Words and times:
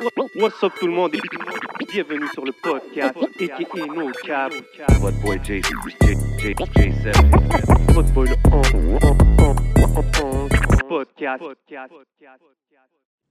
What's 0.00 0.60
up 0.64 0.72
tout 0.80 0.88
le 0.88 0.92
monde? 0.92 1.14
Et 1.14 1.20
bienvenue 1.92 2.26
sur 2.32 2.44
le 2.44 2.50
podcast 2.50 3.16
aka 3.16 3.86
No 3.86 4.10
Cap. 4.24 4.52
Votre 4.98 5.20
boy 5.20 5.38
J, 5.44 5.62
J, 5.62 5.70
J, 6.38 6.54
J7. 6.54 7.92
Votre 7.92 8.12
boy 8.12 8.28
le 8.28 8.36
podcast. 10.88 11.44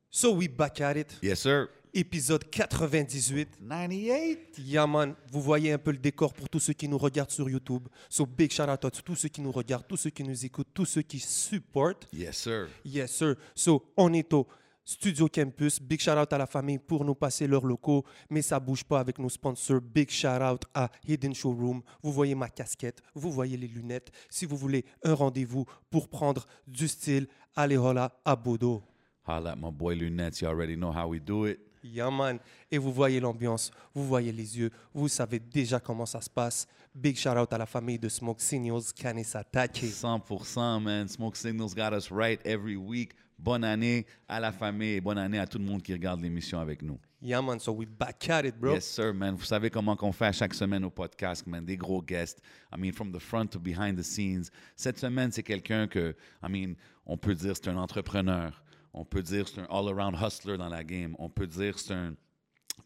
So 0.10 0.34
we 0.34 0.48
back 0.48 0.80
at 0.80 0.96
it. 0.96 1.20
Yes, 1.22 1.42
sir. 1.42 1.68
Épisode 1.94 2.50
98. 2.50 3.60
98. 3.60 4.60
Yaman, 4.60 5.16
vous 5.32 5.42
voyez 5.42 5.74
un 5.74 5.78
peu 5.78 5.92
le 5.92 5.98
décor 5.98 6.34
pour 6.34 6.48
tous 6.48 6.60
ceux 6.60 6.74
qui 6.74 6.88
nous 6.88 6.98
regardent 6.98 7.30
sur 7.32 7.50
YouTube. 7.50 7.90
So 8.10 8.26
big 8.26 8.52
shout 8.52 8.64
out 8.64 8.86
à 8.86 8.90
tous 8.90 9.16
ceux 9.16 9.30
qui 9.30 9.42
nous 9.42 9.52
regardent, 9.52 9.88
tous 9.88 9.98
ceux 9.98 10.12
qui 10.12 10.24
nous 10.24 10.46
écoutent, 10.46 10.70
tous 10.74 10.86
ceux 10.86 11.02
qui 11.02 11.20
supportent. 11.20 12.08
Yes, 12.14 12.38
sir. 12.38 12.68
Yes, 12.86 13.12
sir. 13.12 13.36
So 13.54 13.92
on 13.98 14.14
est 14.14 14.32
au 14.34 14.48
Studio 14.86 15.28
Campus. 15.28 15.80
Big 15.80 16.00
shout 16.00 16.18
out 16.18 16.32
à 16.34 16.38
la 16.38 16.46
famille 16.46 16.78
pour 16.78 17.06
nous 17.06 17.16
passer 17.16 17.48
leurs 17.48 17.66
locaux. 17.66 18.04
Mais 18.30 18.42
ça 18.42 18.60
bouge 18.60 18.84
pas 18.84 19.00
avec 19.00 19.18
nos 19.20 19.30
sponsors. 19.30 19.82
Big 19.82 20.10
shout 20.10 20.42
out 20.42 20.64
à 20.74 20.90
Hidden 21.08 21.34
Showroom. 21.34 21.82
Vous 22.02 22.12
voyez 22.12 22.36
ma 22.36 22.50
casquette, 22.50 23.02
vous 23.16 23.32
voyez 23.32 23.58
les 23.58 23.68
lunettes. 23.68 24.12
Si 24.30 24.46
vous 24.46 24.58
voulez 24.58 24.86
un 25.04 25.14
rendez-vous 25.14 25.66
pour 25.90 26.10
prendre 26.10 26.46
du 26.68 26.88
style, 26.88 27.28
allez 27.56 27.78
hola 27.78 28.12
à 28.26 28.36
Bodo. 28.36 28.84
Holla 29.26 29.52
at 29.52 29.56
my 29.56 29.72
boy 29.72 29.96
Lunettes. 29.96 30.42
You 30.42 30.48
already 30.50 30.76
know 30.76 30.92
how 30.92 31.08
we 31.08 31.22
do 31.22 31.46
it. 31.48 31.60
Yaman. 31.84 32.40
Et 32.72 32.78
vous 32.78 32.92
voyez 32.92 33.20
l'ambiance, 33.20 33.72
vous 33.94 34.06
voyez 34.06 34.32
les 34.32 34.58
yeux, 34.58 34.72
vous 34.94 35.08
savez 35.08 35.40
déjà 35.40 35.80
comment 35.80 36.06
ça 36.06 36.22
se 36.22 36.30
passe. 36.30 36.68
Big 36.96 37.18
shout 37.18 37.38
out 37.38 37.52
à 37.52 37.58
la 37.58 37.66
famille 37.66 38.00
de 38.00 38.08
Smoke 38.08 38.42
Signals, 38.42 38.94
Kanisatake. 38.96 39.84
100%, 39.84 40.80
man. 40.82 41.08
Smoke 41.08 41.36
Signals 41.36 41.74
got 41.74 41.92
us 41.94 42.12
right 42.12 42.40
every 42.46 42.76
week. 42.76 43.14
Bonne 43.44 43.66
année 43.66 44.06
à 44.30 44.40
la 44.40 44.54
famille 44.54 44.94
et 44.94 45.02
bonne 45.02 45.18
année 45.18 45.38
à 45.38 45.46
tout 45.46 45.58
le 45.58 45.66
monde 45.66 45.82
qui 45.82 45.92
regarde 45.92 46.22
l'émission 46.22 46.62
avec 46.62 46.82
nous. 46.82 46.98
Yaman, 47.22 47.60
so 47.60 47.74
we 47.74 47.86
back 47.86 48.30
at 48.30 48.46
it, 48.46 48.56
bro. 48.58 48.74
Yes, 48.74 48.86
sir, 48.86 49.14
man. 49.14 49.36
Vous 49.36 49.44
savez 49.44 49.70
comment 49.70 49.98
qu'on 49.98 50.14
fait 50.14 50.28
à 50.28 50.32
chaque 50.32 50.54
semaine 50.54 50.86
au 50.86 50.90
podcast, 50.90 51.46
man. 51.46 51.66
Des 51.66 51.76
gros 51.76 52.02
guests. 52.02 52.42
I 52.74 52.80
mean, 52.80 52.94
from 52.94 53.12
the 53.12 53.20
front 53.20 53.48
to 53.48 53.60
behind 53.60 53.98
the 53.98 54.04
scenes. 54.04 54.50
Cette 54.78 54.98
semaine, 54.98 55.30
c'est 55.34 55.44
quelqu'un 55.44 55.88
que, 55.88 56.16
I 56.42 56.50
mean, 56.50 56.76
on 57.06 57.18
peut 57.18 57.36
dire 57.36 57.54
c'est 57.58 57.68
un 57.68 57.76
entrepreneur. 57.76 58.64
On 58.94 59.04
peut 59.04 59.22
dire 59.22 59.46
c'est 59.50 59.60
un 59.60 59.68
all-around 59.70 60.16
hustler 60.22 60.58
dans 60.58 60.70
la 60.70 60.86
game. 60.86 61.14
On 61.20 61.30
peut 61.30 61.48
dire 61.48 61.78
c'est 61.80 61.94
un 61.94 62.16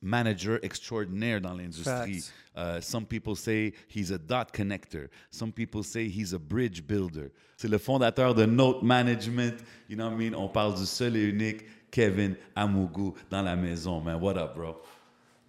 manager 0.01 0.59
extraordinaire 0.63 1.41
dans 1.41 1.53
l'industrie. 1.53 2.21
Facts. 2.21 2.33
Uh, 2.55 2.81
some 2.81 3.05
people 3.05 3.35
say 3.35 3.73
he's 3.87 4.11
a 4.11 4.17
dot 4.17 4.51
connector. 4.53 5.09
Some 5.29 5.51
people 5.51 5.83
say 5.83 6.07
he's 6.09 6.33
a 6.33 6.39
bridge 6.39 6.81
builder. 6.87 7.31
C'est 7.57 7.67
le 7.69 7.77
fondateur 7.77 8.33
de 8.33 8.45
Note 8.45 8.81
Management. 8.83 9.55
You 9.89 9.95
know 9.95 10.05
what 10.09 10.13
I 10.13 10.17
mean? 10.29 10.35
On 10.35 10.47
parle 10.49 10.75
du 10.75 10.85
seul 10.85 11.15
et 11.15 11.23
unique 11.23 11.65
Kevin 11.91 12.35
Amougou 12.55 13.13
dans 13.29 13.41
la 13.43 13.55
maison, 13.55 14.01
man. 14.01 14.19
What 14.21 14.37
up, 14.37 14.55
bro? 14.55 14.75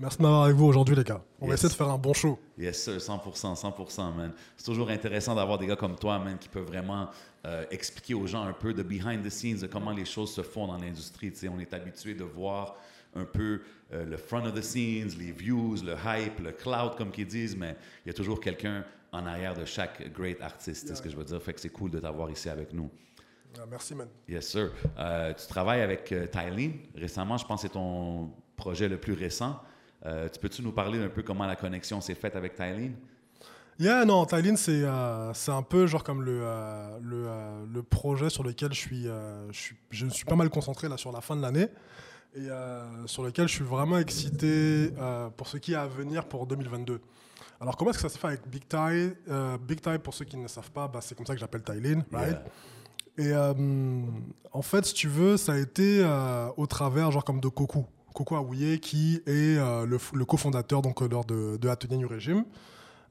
Merci 0.01 0.19
de 0.19 0.23
m'avoir 0.23 0.45
avec 0.45 0.55
vous 0.57 0.67
aujourd'hui, 0.67 0.95
les 0.95 1.03
gars. 1.03 1.21
On 1.41 1.47
va 1.47 1.53
Yes. 1.55 1.61
essayer 1.65 1.73
de 1.73 1.77
faire 1.77 1.89
un 1.91 1.99
bon 1.99 2.13
show. 2.15 2.39
Yes, 2.57 2.81
sir, 2.85 3.01
100%, 3.01 3.57
100%, 3.57 4.13
man. 4.15 4.33
C'est 4.57 4.65
toujours 4.67 4.89
intéressant 4.91 5.35
d'avoir 5.35 5.59
des 5.59 5.67
gars 5.67 5.75
comme 5.77 5.97
toi, 5.97 6.19
man, 6.21 6.39
qui 6.39 6.49
peuvent 6.49 6.67
vraiment 6.69 7.09
euh, 7.45 7.65
expliquer 7.73 8.15
aux 8.15 8.27
gens 8.27 8.43
un 8.45 8.53
peu 8.53 8.73
de 8.73 8.83
behind 8.85 9.25
the 9.25 9.31
scenes, 9.31 9.59
de 9.59 9.67
comment 9.67 9.91
les 9.91 10.05
choses 10.05 10.33
se 10.33 10.43
font 10.43 10.69
dans 10.69 10.77
l'industrie. 10.79 11.33
Tu 11.33 11.39
sais, 11.39 11.49
on 11.49 11.59
est 11.59 11.75
habitué 11.75 12.15
de 12.15 12.23
voir 12.23 12.77
un 13.17 13.25
peu 13.25 13.61
euh, 13.93 14.05
le 14.05 14.17
front 14.17 14.45
of 14.45 14.55
the 14.55 14.63
scenes, 14.63 15.11
les 15.19 15.33
views, 15.33 15.77
le 15.85 15.95
hype, 16.05 16.41
le 16.41 16.53
cloud, 16.53 16.97
comme 16.97 17.11
qu'ils 17.11 17.27
disent, 17.27 17.57
mais 17.57 17.77
il 18.05 18.09
y 18.09 18.11
a 18.11 18.15
toujours 18.15 18.41
quelqu'un 18.41 18.85
en 19.13 19.25
arrière 19.27 19.55
de 19.55 19.65
chaque 19.65 20.13
great 20.13 20.41
artiste, 20.43 20.89
c'est 20.89 20.95
ce 20.95 21.01
que 21.03 21.09
je 21.09 21.17
veux 21.17 21.25
dire. 21.25 21.43
Fait 21.43 21.55
que 21.55 21.61
c'est 21.61 21.71
cool 21.71 21.91
de 21.91 21.99
t'avoir 21.99 22.31
ici 22.31 22.49
avec 22.51 22.73
nous. 22.75 22.91
Ah, 23.59 23.65
merci, 23.69 23.95
man. 23.95 24.09
Yes, 24.29 24.47
sir. 24.47 24.71
Euh, 24.99 25.33
tu 25.33 25.47
travailles 25.47 25.81
avec 25.81 26.13
euh, 26.13 26.27
Tylene 26.27 26.75
récemment. 26.95 27.39
Je 27.39 27.47
pense 27.47 27.63
que 27.63 27.69
c'est 27.69 27.73
ton 27.73 28.31
projet 28.57 28.89
le 28.89 28.99
plus 28.99 29.15
récent. 29.15 29.59
Euh, 30.05 30.29
tu 30.29 30.39
peux-tu 30.39 30.63
nous 30.63 30.73
parler 30.73 31.03
un 31.03 31.09
peu 31.09 31.23
comment 31.23 31.47
la 31.47 31.57
connexion 31.57 32.01
s'est 32.03 32.15
faite 32.15 32.37
avec 32.37 32.55
Tylene? 32.55 32.95
Yeah, 33.79 34.05
non, 34.05 34.27
Tylene, 34.27 34.57
c'est 34.57 34.83
euh, 34.83 35.33
c'est 35.33 35.53
un 35.53 35.63
peu 35.63 35.87
genre 35.87 36.05
comme 36.05 36.23
le, 36.23 36.45
le, 37.01 37.27
le 37.73 37.83
projet 37.83 38.29
sur 38.29 38.43
lequel 38.43 38.75
je 38.75 38.79
suis, 38.79 39.05
je 39.05 39.59
suis. 39.59 39.77
Je 39.91 40.05
me 40.05 40.11
suis 40.11 40.25
pas 40.25 40.37
mal 40.37 40.51
concentré 40.51 40.89
là 40.89 40.97
sur 40.97 41.11
la 41.13 41.21
fin 41.21 41.35
de 41.35 41.41
l'année. 41.43 41.69
Et 42.35 42.49
euh, 42.51 43.07
sur 43.07 43.23
lequel 43.25 43.49
je 43.49 43.55
suis 43.55 43.65
vraiment 43.65 43.99
excité 43.99 44.93
euh, 44.99 45.29
pour 45.31 45.49
ce 45.49 45.57
qui 45.57 45.73
est 45.73 45.77
à 45.77 45.87
venir 45.87 46.25
pour 46.27 46.47
2022. 46.47 47.01
Alors, 47.61 47.77
comment 47.77 47.91
est-ce 47.91 47.99
que 47.99 48.09
ça 48.09 48.15
se 48.15 48.19
fait 48.19 48.29
avec 48.29 48.49
Big 48.49 48.69
Tie 48.69 49.13
Euh, 49.29 49.59
Big 49.59 49.81
Tie, 49.81 49.99
pour 49.99 50.15
ceux 50.15 50.25
qui 50.25 50.37
ne 50.37 50.47
savent 50.47 50.71
pas, 50.71 50.87
bah, 50.87 51.01
c'est 51.03 51.17
comme 51.17 51.27
ça 51.27 51.35
que 51.35 51.41
j'appelle 51.41 51.63
Tylene, 51.63 52.05
right? 52.13 52.39
Yeah. 53.19 53.21
Et 53.21 53.35
en 54.53 54.63
fait, 54.63 54.85
si 54.87 54.95
tu 54.95 55.09
veux, 55.09 55.37
ça 55.37 55.55
a 55.55 55.59
été 55.59 56.07
au 56.57 56.67
travers, 56.67 57.11
genre 57.11 57.25
comme 57.25 57.41
de 57.41 57.49
Coco. 57.49 57.87
Coco 58.15 58.37
Aouye, 58.37 58.79
qui 58.79 59.21
est 59.27 59.57
le, 59.57 60.25
cofondateur 60.25 60.83
donc, 60.83 61.01
lors 61.01 61.25
de, 61.25 61.57
de 61.57 61.69
Atelier 61.69 61.97
New 61.97 62.07
Régime, 62.09 62.45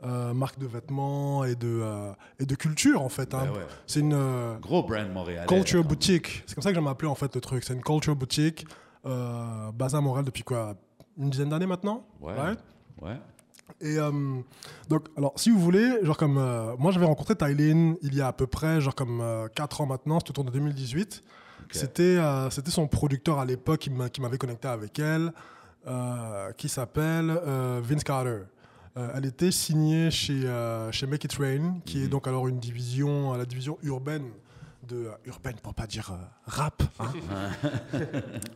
euh, 0.03 0.31
marque 0.33 0.59
de 0.59 0.67
vêtements 0.67 1.43
et 1.43 1.55
de, 1.55 1.79
euh, 1.81 2.11
et 2.39 2.45
de 2.45 2.53
culture, 2.55 3.01
en 3.01 3.09
fait. 3.09 3.33
hein. 3.33 3.45
Ben 3.45 3.51
ouais. 3.51 3.65
C'est 3.87 3.99
une 3.99 4.13
euh, 4.13 4.55
Gros 4.59 4.83
brand 4.83 5.11
montréalais. 5.11 5.47
culture 5.47 5.81
là, 5.81 5.87
boutique. 5.87 6.43
C'est 6.45 6.53
comme 6.53 6.61
ça 6.61 6.69
que 6.69 6.75
j'aime 6.75 6.85
appeler 6.87 7.09
en 7.09 7.15
fait 7.15 7.33
le 7.33 7.41
truc. 7.41 7.63
C'est 7.63 7.73
une 7.73 7.81
culture 7.81 8.15
boutique 8.15 8.67
euh, 9.07 9.71
basée 9.71 9.97
à 9.97 10.01
Montréal 10.01 10.25
depuis 10.25 10.43
quoi 10.43 10.75
Une 11.17 11.29
dizaine 11.29 11.49
d'années 11.49 11.65
maintenant? 11.67 12.05
Ouais. 12.21 12.33
right 12.35 12.59
Ouais. 13.01 13.17
et 13.81 13.97
euh, 13.99 14.11
donc, 14.89 15.05
alors, 15.17 15.33
si 15.35 15.49
vous 15.51 15.59
voulez, 15.59 15.99
genre 16.03 16.17
comme 16.17 16.37
euh, 16.37 16.75
moi, 16.79 16.91
j'avais 16.91 17.05
rencontré 17.05 17.35
Tylene 17.35 17.95
il 18.01 18.15
y 18.15 18.21
a 18.21 18.27
à 18.27 18.33
peu 18.33 18.47
près, 18.47 18.81
genre 18.81 18.95
comme 18.95 19.21
4 19.55 19.81
ans 19.81 19.85
maintenant, 19.85 20.19
c'était 20.19 20.31
autour 20.31 20.43
de 20.45 20.51
2018. 20.51 21.23
C'était 21.71 22.01
euh, 22.17 22.49
c'était 22.49 22.71
son 22.71 22.87
producteur 22.87 23.39
à 23.39 23.45
l'époque 23.45 23.79
qui 23.81 23.89
m'a- 23.89 24.09
qui 24.09 24.21
m'avait 24.21 24.37
connecté 24.37 24.67
avec 24.69 24.97
elle, 24.99 25.33
euh, 25.85 26.51
qui 26.53 26.69
s'appelle 26.69 27.29
euh, 27.29 27.81
Vince 27.83 28.03
Carter. 28.03 28.43
Euh, 28.97 29.09
elle 29.15 29.25
était 29.25 29.51
signée 29.51 30.09
chez, 30.09 30.45
euh, 30.45 30.91
chez 30.91 31.05
Make 31.05 31.25
It 31.25 31.33
Rain, 31.33 31.79
qui 31.85 32.01
est 32.03 32.07
donc 32.07 32.27
alors 32.27 32.47
une 32.47 32.57
division, 32.59 33.33
euh, 33.33 33.37
la 33.37 33.45
division 33.45 33.77
urbaine 33.83 34.23
de 34.87 35.07
euh, 35.07 35.11
urbaine 35.25 35.55
pour 35.61 35.73
pas 35.73 35.87
dire 35.87 36.11
euh, 36.11 36.25
rap, 36.45 36.81
hein, 36.99 37.11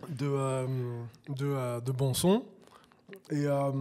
de 0.10 0.26
euh, 0.26 0.68
de, 1.30 1.80
de 1.82 1.92
bon 1.92 2.14
son. 2.14 2.44
Et 3.30 3.46
euh, 3.46 3.72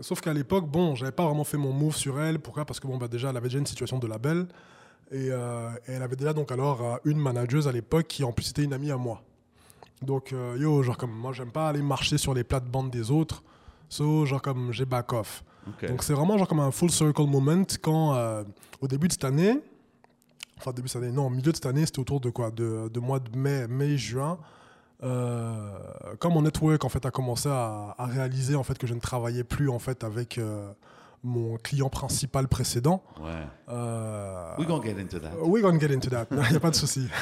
sauf 0.00 0.20
qu'à 0.20 0.32
l'époque, 0.32 0.66
bon, 0.66 0.94
j'avais 0.94 1.12
pas 1.12 1.24
vraiment 1.26 1.44
fait 1.44 1.58
mon 1.58 1.72
move 1.72 1.94
sur 1.96 2.20
elle. 2.20 2.38
Pourquoi? 2.38 2.64
Parce 2.64 2.80
que 2.80 2.86
bon, 2.86 2.96
bah 2.96 3.08
déjà, 3.08 3.30
elle 3.30 3.36
avait 3.36 3.48
déjà 3.48 3.58
une 3.58 3.66
situation 3.66 3.98
de 3.98 4.06
label 4.06 4.46
et, 5.10 5.28
euh, 5.30 5.70
et 5.86 5.92
elle 5.92 6.02
avait 6.02 6.16
déjà 6.16 6.32
donc 6.32 6.50
alors 6.50 6.98
une 7.04 7.18
manageuse 7.18 7.68
à 7.68 7.72
l'époque 7.72 8.06
qui 8.08 8.24
en 8.24 8.32
plus 8.32 8.50
était 8.50 8.64
une 8.64 8.72
amie 8.72 8.90
à 8.90 8.96
moi. 8.96 9.22
Donc 10.02 10.32
euh, 10.32 10.56
yo, 10.58 10.82
genre 10.82 10.96
comme 10.96 11.12
moi, 11.12 11.32
j'aime 11.32 11.50
pas 11.52 11.68
aller 11.68 11.82
marcher 11.82 12.18
sur 12.18 12.34
les 12.34 12.44
plates-bandes 12.44 12.90
des 12.90 13.10
autres. 13.10 13.42
So 13.88 14.24
genre 14.24 14.42
comme 14.42 14.72
j'ai 14.72 14.86
back 14.86 15.12
off. 15.12 15.44
Donc 15.88 16.02
c'est 16.02 16.12
vraiment 16.12 16.36
genre 16.36 16.48
comme 16.48 16.60
un 16.60 16.70
full 16.70 16.90
circle 16.90 17.26
moment 17.26 17.64
quand 17.80 18.14
au 18.82 18.86
début 18.86 19.08
de 19.08 19.12
cette 19.12 19.24
année, 19.24 19.60
enfin 20.64 20.72
début 20.72 20.86
de 20.86 20.90
cette 20.92 21.02
année, 21.02 21.12
non, 21.12 21.28
milieu 21.30 21.50
de 21.50 21.56
cette 21.56 21.66
année, 21.66 21.84
c'était 21.84 22.00
autour 22.00 22.20
de 22.20 22.30
quoi, 22.30 22.50
de, 22.50 22.88
de 22.88 23.00
mois 23.00 23.20
de 23.20 23.36
mai, 23.36 23.66
mai, 23.68 23.96
juin. 23.98 24.38
euh, 25.02 25.68
quand 26.18 26.30
mon 26.30 26.42
network 26.42 26.84
en 26.84 26.88
fait 26.88 27.04
a 27.04 27.10
commencé 27.10 27.48
à, 27.48 27.94
à 27.98 28.06
réaliser 28.06 28.54
en 28.56 28.62
fait 28.62 28.78
que 28.78 28.86
je 28.86 28.94
ne 28.94 29.00
travaillais 29.00 29.44
plus 29.44 29.68
en 29.68 29.78
fait 29.78 30.02
avec 30.04 30.38
euh, 30.38 30.70
mon 31.22 31.56
client 31.58 31.88
principal 31.90 32.48
précédent. 32.48 33.02
Ouais. 33.20 33.30
Euh, 33.68 34.54
We 34.58 34.66
gonna 34.66 34.82
get 34.84 35.00
into 35.00 35.18
that. 35.18 35.32
We're 35.42 35.62
gonna 35.62 35.78
get 35.78 35.94
into 35.94 36.08
that, 36.10 36.26
il 36.30 36.50
n'y 36.50 36.56
a 36.56 36.60
pas 36.60 36.70
de 36.70 36.76
souci. 36.76 37.06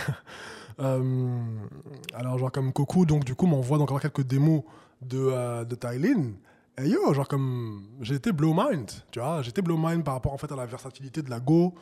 Euh, 0.81 1.39
alors, 2.15 2.39
genre 2.39 2.51
comme 2.51 2.73
Coco, 2.73 3.05
donc 3.05 3.25
du 3.25 3.35
coup, 3.35 3.47
m'envoie 3.47 3.77
donc 3.77 3.91
encore 3.91 4.01
quelques 4.01 4.27
démos 4.27 4.63
de, 5.03 5.19
euh, 5.21 5.65
de 5.67 5.75
Tylene. 5.75 6.33
Et 6.79 6.89
yo, 6.89 7.13
genre 7.13 7.29
comme, 7.29 7.85
j'ai 8.01 8.15
été 8.15 8.33
blow 8.33 8.55
mind, 8.57 8.91
tu 9.11 9.21
vois, 9.21 9.43
été 9.47 9.61
blow 9.61 9.77
mind 9.77 10.03
par 10.03 10.15
rapport 10.15 10.33
en 10.33 10.39
fait 10.39 10.51
à 10.51 10.57
la 10.57 10.65
versatilité 10.65 11.21
de 11.21 11.29
la 11.29 11.41
Go. 11.41 11.75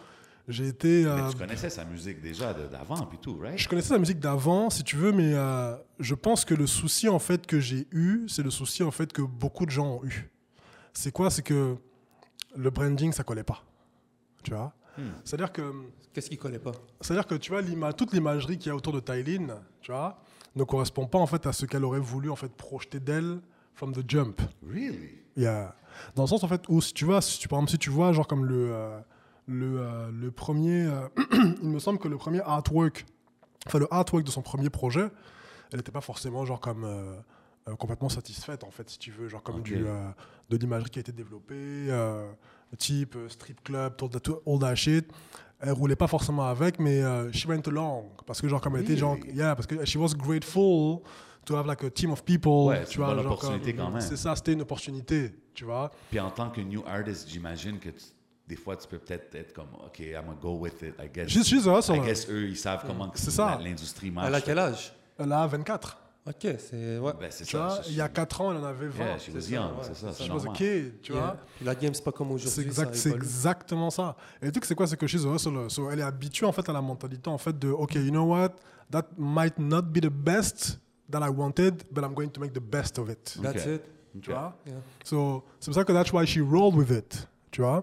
J'ai 0.49 0.69
été... 0.69 1.05
euh, 1.07 1.17
Mais 1.25 1.31
tu 1.31 1.39
connaissais 1.39 1.71
sa 1.71 1.85
musique 1.85 2.21
déjà 2.21 2.53
d'avant 2.55 3.07
puis 3.07 3.19
tout, 3.19 3.39
right? 3.39 3.59
je 3.59 3.69
connaissais 3.69 3.93
la 3.93 4.01
musique 4.01 4.19
d'avant, 4.19 4.69
si 4.71 4.83
tu 4.83 4.97
veux, 4.97 5.13
mais 5.13 5.33
euh, 5.35 5.77
je 6.01 6.15
pense 6.15 6.45
que 6.45 6.55
le 6.55 6.67
souci 6.67 7.09
en 7.09 7.19
fait 7.19 7.47
que 7.47 7.61
j'ai 7.61 7.87
eu, 7.93 8.27
c'est 8.29 8.43
le 8.43 8.51
souci 8.51 8.83
en 8.83 8.91
fait 8.91 9.13
que 9.13 9.23
beaucoup 9.23 9.65
de 9.67 9.71
gens 9.71 9.87
ont 9.97 10.05
eu. 10.05 10.31
C'est 10.93 11.13
quoi? 11.13 11.31
C'est 11.31 11.43
que 11.43 11.77
le 12.57 12.71
branding, 12.71 13.13
ça 13.13 13.23
collait 13.23 13.45
pas. 13.45 13.63
Tu 14.43 14.51
vois? 14.53 14.75
C'est-à-dire 15.25 15.53
que 15.53 15.73
Qu'est-ce 16.13 16.29
qu'il 16.29 16.39
connaît 16.39 16.59
pas? 16.59 16.73
c'est-à-dire 17.01 17.27
que 17.27 17.37
tu 17.37 17.53
vois, 17.53 17.63
toute 17.93 18.13
l'imagerie 18.13 18.59
qu'il 18.59 18.69
y 18.69 18.73
a 18.73 18.77
autour 18.77 18.93
de 18.93 19.01
Tylene, 19.01 19.55
tu 19.81 19.93
vois, 19.93 20.21
ne 20.57 20.65
correspond 20.65 21.07
pas 21.07 21.19
en 21.19 21.27
fait 21.27 21.47
à 21.47 21.53
ce 21.53 21.65
qu'elle 21.67 21.85
aurait 21.85 22.01
voulu 22.01 22.29
en 22.31 22.37
fait 22.37 22.53
projeter 22.53 22.99
d'elle 22.99 23.41
from 23.75 23.93
the 23.95 24.03
jump. 24.09 24.41
Really? 24.67 25.21
Yeah. 25.37 25.75
Dans 26.17 26.25
le 26.25 26.29
sens 26.29 26.43
en 26.43 26.49
fait 26.49 26.63
où 26.69 26.81
si 26.81 26.93
tu 26.93 27.05
vois, 27.05 27.23
si 27.23 27.39
tu, 27.39 27.47
par 27.49 27.59
exemple 27.61 27.71
si 27.71 27.79
tu 27.79 27.91
vois 27.91 28.13
genre 28.13 28.27
comme 28.27 28.45
le 28.45 28.73
euh, 28.73 28.99
le, 29.51 29.81
euh, 29.81 30.11
le 30.13 30.31
premier, 30.31 30.87
euh, 30.87 31.09
il 31.63 31.69
me 31.69 31.79
semble 31.79 31.99
que 31.99 32.09
le 32.09 32.17
premier 32.17 32.41
artwork, 32.41 33.05
enfin 33.67 33.79
le 33.81 33.93
artwork 33.93 34.25
de 34.25 34.31
son 34.31 34.43
premier 34.43 34.71
projet, 34.71 35.09
elle 35.73 35.79
n'était 35.79 35.93
pas 35.93 36.01
forcément 36.01 36.45
genre 36.47 36.61
comme 36.61 36.85
euh, 36.85 37.15
euh, 37.69 37.75
complètement 37.77 38.09
satisfaite 38.09 38.65
en 38.65 38.71
fait 38.71 38.89
si 38.89 38.99
tu 38.99 39.11
veux, 39.11 39.29
genre 39.29 39.43
comme 39.43 39.57
Ok. 39.57 39.63
du 39.65 39.87
euh, 39.87 40.09
de 40.49 40.57
l'imagerie 40.57 40.91
qui 40.91 40.99
a 40.99 41.03
été 41.03 41.13
développée, 41.13 41.55
euh, 41.91 42.31
type 42.79 43.17
strip 43.29 43.63
club, 43.63 43.95
all 44.47 44.59
that, 44.61 44.75
shit. 44.77 45.11
Elle 45.63 45.73
roulait 45.73 45.97
pas 45.97 46.07
forcément 46.07 46.47
avec, 46.47 46.79
mais 46.79 47.03
she 47.33 47.45
went 47.47 47.61
along 47.67 48.05
parce 48.27 48.41
que 48.41 48.49
genre 48.49 48.61
comme 48.63 48.77
elle 48.77 48.83
était 48.83 48.97
genre, 48.97 49.17
yeah, 49.35 49.55
parce 49.55 49.67
que 49.67 49.85
she 49.85 49.97
was 49.97 50.15
grateful 50.17 51.01
to 51.45 51.55
have 51.55 51.67
like 51.67 51.85
a 51.85 51.91
team 51.91 52.11
of 52.13 52.25
people. 52.25 52.69
Ouais, 52.69 52.85
tu 52.85 52.99
vois, 52.99 53.15
genre 53.23 53.39
quand 53.39 53.59
même. 53.59 54.01
C'est 54.01 54.17
ça, 54.17 54.35
c'était 54.37 54.55
une 54.55 54.63
opportunité, 54.63 55.33
tu 55.53 55.65
vois. 55.67 55.91
Puis 56.11 56.19
en 56.19 56.31
tant 56.31 56.49
que 56.51 56.63
new 56.63 56.83
artist, 56.87 57.29
j'imagine 57.29 57.79
que 57.79 57.91
tu- 57.91 58.05
des 58.51 58.57
fois, 58.57 58.77
tu 58.77 58.87
peux 58.89 58.99
peut-être 58.99 59.35
être 59.35 59.53
comme, 59.55 59.69
OK, 59.87 60.01
I'm 60.01 60.25
gonna 60.27 60.39
go 60.41 60.57
with 60.59 60.83
it, 60.83 60.95
I 61.03 61.09
guess. 61.13 61.29
She's, 61.29 61.47
she's 61.47 61.67
awesome. 61.67 61.97
I 61.97 62.01
guess 62.07 62.29
eux, 62.29 62.49
ils 62.49 62.57
savent 62.57 62.85
comment 62.87 63.09
que 63.09 63.19
C'est 63.19 63.31
ça. 63.31 63.57
la- 63.59 63.65
l'industrie 63.65 64.11
marche. 64.11 64.27
Elle 64.29 64.35
a 64.35 64.41
quel 64.41 64.59
âge? 64.59 64.93
Elle 65.19 65.33
a 65.33 65.47
24. 65.47 65.97
Ok, 66.27 66.37
c'est. 66.59 66.99
Ouais. 66.99 67.13
Ben, 67.19 67.29
c'est 67.31 67.45
ça. 67.49 67.81
il 67.89 67.95
y 67.95 68.01
a 68.01 68.09
4 68.09 68.41
ans, 68.43 68.51
elle 68.51 68.59
en 68.59 68.65
avait 68.65 68.89
20. 68.89 69.05
Yeah, 69.05 69.19
she 69.19 69.29
was 69.35 69.41
ça, 69.41 69.51
young, 69.51 69.71
c'est 69.83 69.89
ça, 69.89 69.95
c'est 69.95 70.13
c'est 70.13 70.19
ça. 70.19 70.25
She 70.25 70.29
was 70.31 70.41
a 70.41 70.45
normal. 70.45 70.53
kid, 70.57 71.01
tu 71.03 71.13
Yeah. 71.13 71.21
vois. 71.23 71.37
Puis 71.57 71.65
la 71.65 71.75
game, 71.75 71.95
c'est 71.95 72.05
pas 72.05 72.13
comme 72.13 72.29
C'est 72.29 72.35
aujourd'hui. 72.35 72.65
exact, 72.67 72.95
ça 72.95 73.01
c'est 73.03 73.09
évolue. 73.09 73.25
exactement 73.25 73.91
ça. 73.91 74.17
Et 74.43 74.47
le 74.47 74.53
truc, 74.53 74.65
c'est 74.67 74.75
quoi? 74.75 74.87
C'est 74.87 74.97
que 74.99 75.07
chez 75.07 75.19
Hustle, 75.19 75.71
so, 75.71 75.91
elle 75.91 76.01
est 76.01 76.03
habituée 76.03 76.45
en 76.47 76.53
fait 76.53 76.69
à 76.69 76.73
la 76.73 76.83
mentalité 76.83 77.31
en 77.31 77.39
fait 77.39 77.59
de 77.59 77.69
OK, 77.71 77.95
you 77.95 78.11
know 78.11 78.25
what? 78.25 78.51
That 78.91 79.05
might 79.17 79.59
not 79.59 79.83
be 79.83 80.01
the 80.01 80.11
best 80.13 80.79
that 81.11 81.21
I 81.27 81.31
wanted, 81.31 81.85
but 81.91 82.03
I'm 82.05 82.13
going 82.15 82.29
to 82.29 82.41
make 82.41 82.53
the 82.53 82.61
best 82.63 82.99
of 82.99 83.09
it. 83.09 83.37
That's 83.43 83.65
Ok. 83.67 83.73
it. 83.77 83.83
Tu 84.23 84.31
vois? 84.33 84.57
Yeah. 84.67 84.75
So, 85.05 85.45
c'est 85.59 85.67
pour 85.71 85.75
ça 85.75 85.85
que 85.85 85.93
that's 85.93 86.13
why 86.13 86.27
she 86.27 86.41
rolled 86.41 86.75
with 86.77 86.91
it. 86.91 87.29
Tu 87.51 87.63
vois? 87.63 87.83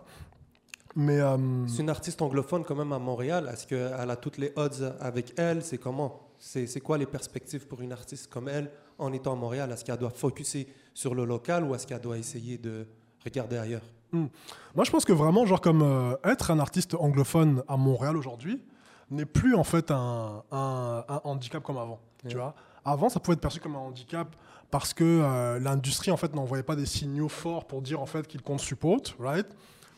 Mais 0.99 1.19
euh, 1.19 1.37
C'est 1.67 1.83
une 1.83 1.89
artiste 1.91 2.21
anglophone 2.23 2.63
quand 2.63 2.75
même 2.75 2.91
à 2.91 2.97
Montréal. 2.99 3.47
Est-ce 3.53 3.67
qu'elle 3.67 4.09
a 4.09 4.15
toutes 4.15 4.37
les 4.39 4.51
odds 4.55 4.95
avec 4.99 5.33
elle? 5.37 5.63
C'est 5.63 5.77
comment? 5.77 6.21
C'est 6.39 6.79
quoi 6.81 6.97
les 6.97 7.05
perspectives 7.05 7.67
pour 7.67 7.81
une 7.81 7.91
artiste 7.93 8.27
comme 8.31 8.47
elle 8.49 8.71
en 8.97 9.13
étant 9.13 9.33
à 9.33 9.35
Montréal? 9.35 9.71
Est-ce 9.71 9.85
qu'elle 9.85 9.97
doit 9.97 10.09
focuser 10.09 10.67
sur 10.95 11.13
le 11.13 11.23
local 11.23 11.63
ou 11.63 11.75
est-ce 11.75 11.85
qu'elle 11.85 12.01
doit 12.01 12.17
essayer 12.17 12.57
de 12.57 12.87
regarder 13.23 13.57
ailleurs? 13.57 13.83
Moi, 14.11 14.83
je 14.85 14.89
pense 14.91 15.05
que 15.05 15.13
vraiment, 15.13 15.45
genre 15.45 15.61
comme 15.61 15.81
euh, 15.83 16.15
être 16.23 16.49
un 16.49 16.59
artiste 16.59 16.95
anglophone 16.95 17.61
à 17.67 17.77
Montréal 17.77 18.17
aujourd'hui 18.17 18.63
n'est 19.11 19.25
plus 19.25 19.53
en 19.55 19.63
fait 19.63 19.91
un, 19.91 20.43
un- 20.51 21.03
un 21.07 21.21
handicap 21.25 21.61
comme 21.61 21.77
avant. 21.77 21.99
Tu 22.27 22.35
vois? 22.37 22.55
Avant, 22.85 23.09
ça 23.09 23.19
pouvait 23.19 23.33
être 23.35 23.41
perçu 23.41 23.59
comme 23.59 23.75
un 23.75 23.79
handicap 23.79 24.35
parce 24.71 24.93
que 24.93 25.03
euh, 25.03 25.59
l'industrie 25.59 26.09
en 26.11 26.17
fait 26.17 26.33
n'envoyait 26.33 26.63
pas 26.63 26.75
des 26.75 26.85
signaux 26.85 27.29
forts 27.29 27.65
pour 27.67 27.81
dire 27.81 28.01
en 28.01 28.05
fait 28.05 28.25
qu'ils 28.27 28.41
comptent 28.41 28.61
support, 28.61 29.01
right? 29.19 29.45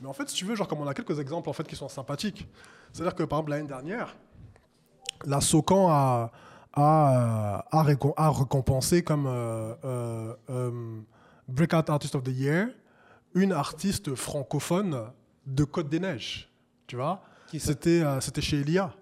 Mais 0.02 0.08
en 0.08 0.14
fait, 0.14 0.30
si 0.30 0.36
tu 0.36 0.46
veux, 0.46 0.56
genre 0.56 0.68
comme 0.68 0.80
on 0.82 0.88
a 0.88 0.94
quelques 0.94 1.20
exemples 1.20 1.50
en 1.50 1.54
fait 1.54 1.68
qui 1.68 1.76
sont 1.76 1.90
sympathiques. 1.90 2.48
C'est-à-dire 2.94 3.16
que 3.16 3.24
par 3.24 3.40
exemple 3.40 3.52
l'année 3.52 3.68
dernière, 3.68 4.16
la 5.26 5.42
Socan 5.42 5.90
a, 5.90 6.32
a, 6.74 7.66
a, 7.72 7.84
récom- 7.84 8.14
a 8.16 8.32
récompensé 8.32 9.04
comme 9.04 9.26
euh, 9.28 9.76
euh, 9.84 10.34
euh, 10.50 11.00
Breakout 11.48 11.90
Artist 11.90 12.16
of 12.16 12.24
the 12.24 12.30
Year 12.30 12.68
une 13.36 13.52
artiste 13.52 14.16
francophone 14.16 15.12
de 15.46 15.64
Côte 15.64 15.90
des 15.90 16.00
Neiges. 16.00 16.50
Tu 16.88 16.96
vois? 16.96 17.22
C'était 17.58 18.02
euh, 18.02 18.20
c'était 18.22 18.42
chez 18.42 18.60
Elia. 18.62 18.94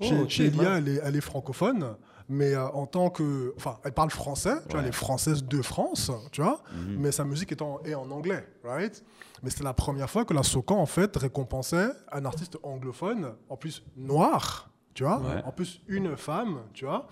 Oh, 0.00 0.04
chez, 0.04 0.28
chez 0.28 0.46
Elia, 0.46 0.78
elle 0.78 0.88
est, 0.88 1.00
elle 1.02 1.16
est 1.16 1.20
francophone, 1.20 1.96
mais 2.28 2.54
euh, 2.54 2.66
en 2.68 2.86
tant 2.86 3.10
que. 3.10 3.52
Enfin, 3.56 3.78
elle 3.84 3.92
parle 3.92 4.10
français, 4.10 4.54
tu 4.66 4.72
vois, 4.72 4.80
elle 4.82 4.88
est 4.88 4.92
française 4.92 5.44
de 5.44 5.62
France, 5.62 6.10
tu 6.32 6.42
vois, 6.42 6.62
mais 6.98 7.12
sa 7.12 7.24
musique 7.24 7.52
est 7.52 7.62
en, 7.62 7.80
est 7.84 7.94
en 7.94 8.10
anglais, 8.10 8.46
right? 8.64 9.02
Mais 9.42 9.50
c'était 9.50 9.64
la 9.64 9.74
première 9.74 10.08
fois 10.08 10.24
que 10.24 10.32
la 10.34 10.42
Socan, 10.42 10.78
en 10.78 10.86
fait, 10.86 11.14
récompensait 11.16 11.88
un 12.12 12.24
artiste 12.24 12.56
anglophone, 12.62 13.34
en 13.48 13.56
plus 13.56 13.84
noir, 13.96 14.70
tu 14.94 15.04
vois, 15.04 15.18
Ouais. 15.20 15.42
en 15.44 15.52
plus 15.52 15.80
une 15.88 16.16
femme, 16.16 16.60
tu 16.72 16.84
vois, 16.86 17.08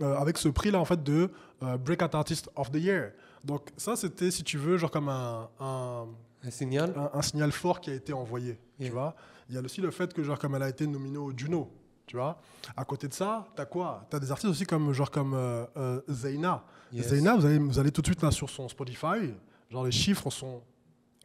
euh, 0.00 0.16
avec 0.16 0.38
ce 0.38 0.48
prix-là, 0.48 0.78
en 0.78 0.84
fait, 0.84 1.02
de 1.02 1.30
euh, 1.62 1.76
Breakout 1.78 2.14
Artist 2.14 2.48
of 2.56 2.70
the 2.70 2.76
Year. 2.76 3.12
Donc, 3.44 3.70
ça, 3.76 3.96
c'était, 3.96 4.30
si 4.30 4.44
tu 4.44 4.58
veux, 4.58 4.76
genre 4.76 4.90
comme 4.90 5.08
un- 5.08 5.48
un, 5.58 6.06
Un 6.44 6.50
signal 6.50 6.92
un, 6.96 7.18
un 7.18 7.22
signal 7.22 7.50
fort 7.52 7.80
qui 7.80 7.90
a 7.90 7.94
été 7.94 8.12
envoyé. 8.12 8.58
Yeah. 8.78 8.88
Tu 8.88 8.92
vois 8.94 9.14
Il 9.48 9.54
y 9.54 9.58
a 9.58 9.60
aussi 9.62 9.80
le 9.80 9.90
fait 9.90 10.12
que, 10.12 10.22
genre, 10.22 10.38
comme 10.38 10.54
elle 10.54 10.62
a 10.62 10.68
été 10.68 10.86
nominée 10.86 11.18
au 11.18 11.32
Juno. 11.36 11.68
Tu 12.06 12.16
vois? 12.16 12.38
À 12.76 12.84
côté 12.84 13.08
de 13.08 13.14
ça, 13.14 13.46
t'as 13.54 13.64
quoi? 13.64 14.04
T'as 14.10 14.18
des 14.18 14.30
artistes 14.30 14.50
aussi 14.50 14.64
comme, 14.66 14.92
genre, 14.92 15.10
comme 15.10 15.34
euh, 15.34 15.64
euh, 15.76 16.00
Zeyna. 16.08 16.62
Yes. 16.92 17.08
Zeyna, 17.08 17.36
vous 17.36 17.46
allez, 17.46 17.58
vous 17.58 17.78
allez 17.78 17.90
tout 17.92 18.02
de 18.02 18.06
suite 18.06 18.22
là 18.22 18.30
sur 18.30 18.50
son 18.50 18.68
Spotify. 18.68 19.34
Genre, 19.70 19.84
les 19.84 19.92
chiffres 19.92 20.28
sont 20.30 20.62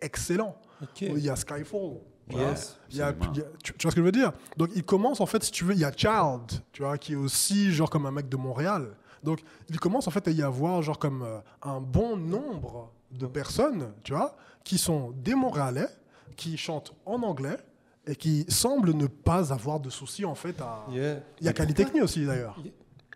excellents. 0.01 0.55
Il 1.01 1.19
y 1.19 1.29
a 1.29 1.35
Skyfall. 1.35 1.97
tu 2.29 2.35
vois? 2.35 2.49
Yes. 2.49 2.77
Il 2.89 2.97
y 2.97 3.01
a- 3.01 3.07
Absolument. 3.07 3.33
il 3.33 3.39
y 3.39 3.41
a- 3.41 3.47
tu, 3.63 3.73
tu 3.73 3.81
vois 3.83 3.91
ce 3.91 3.95
que 3.95 4.01
je 4.01 4.05
veux 4.05 4.11
dire? 4.11 4.31
Donc, 4.55 4.69
il 4.75 4.83
commence, 4.83 5.19
en 5.19 5.25
fait, 5.25 5.43
si 5.43 5.51
tu 5.51 5.63
veux, 5.65 5.73
il 5.73 5.79
y 5.79 5.85
a 5.85 5.91
Child, 5.91 6.61
tu 6.71 6.83
vois, 6.83 6.97
qui 6.97 7.13
est 7.13 7.17
aussi, 7.17 7.71
genre, 7.71 7.89
comme 7.89 8.05
un 8.05 8.11
mec 8.11 8.29
de 8.29 8.37
Montréal. 8.37 8.95
Donc, 9.23 9.41
il 9.69 9.79
commence, 9.79 10.07
en 10.07 10.11
fait, 10.11 10.27
à 10.27 10.31
y 10.31 10.41
avoir, 10.43 10.81
genre, 10.83 10.99
comme 10.99 11.23
euh, 11.23 11.39
un 11.63 11.81
bon 11.81 12.15
nombre 12.17 12.91
de 13.11 13.25
personnes, 13.27 13.91
tu 14.03 14.13
vois, 14.13 14.35
qui 14.63 14.77
sont 14.77 15.11
des 15.11 15.33
Montréalais, 15.35 15.87
qui 16.35 16.55
chantent 16.57 16.93
en 17.05 17.23
anglais 17.23 17.57
et 18.07 18.15
qui 18.15 18.45
semblent 18.47 18.93
ne 18.93 19.07
pas 19.07 19.53
avoir 19.53 19.79
de 19.79 19.89
soucis, 19.89 20.25
en 20.25 20.35
fait, 20.35 20.59
à... 20.61 20.85
Yeah. 20.91 21.19
Il 21.39 21.45
y 21.45 21.49
a 21.49 21.53
Calitechnie 21.53 22.01
aussi, 22.01 22.25
d'ailleurs. 22.25 22.57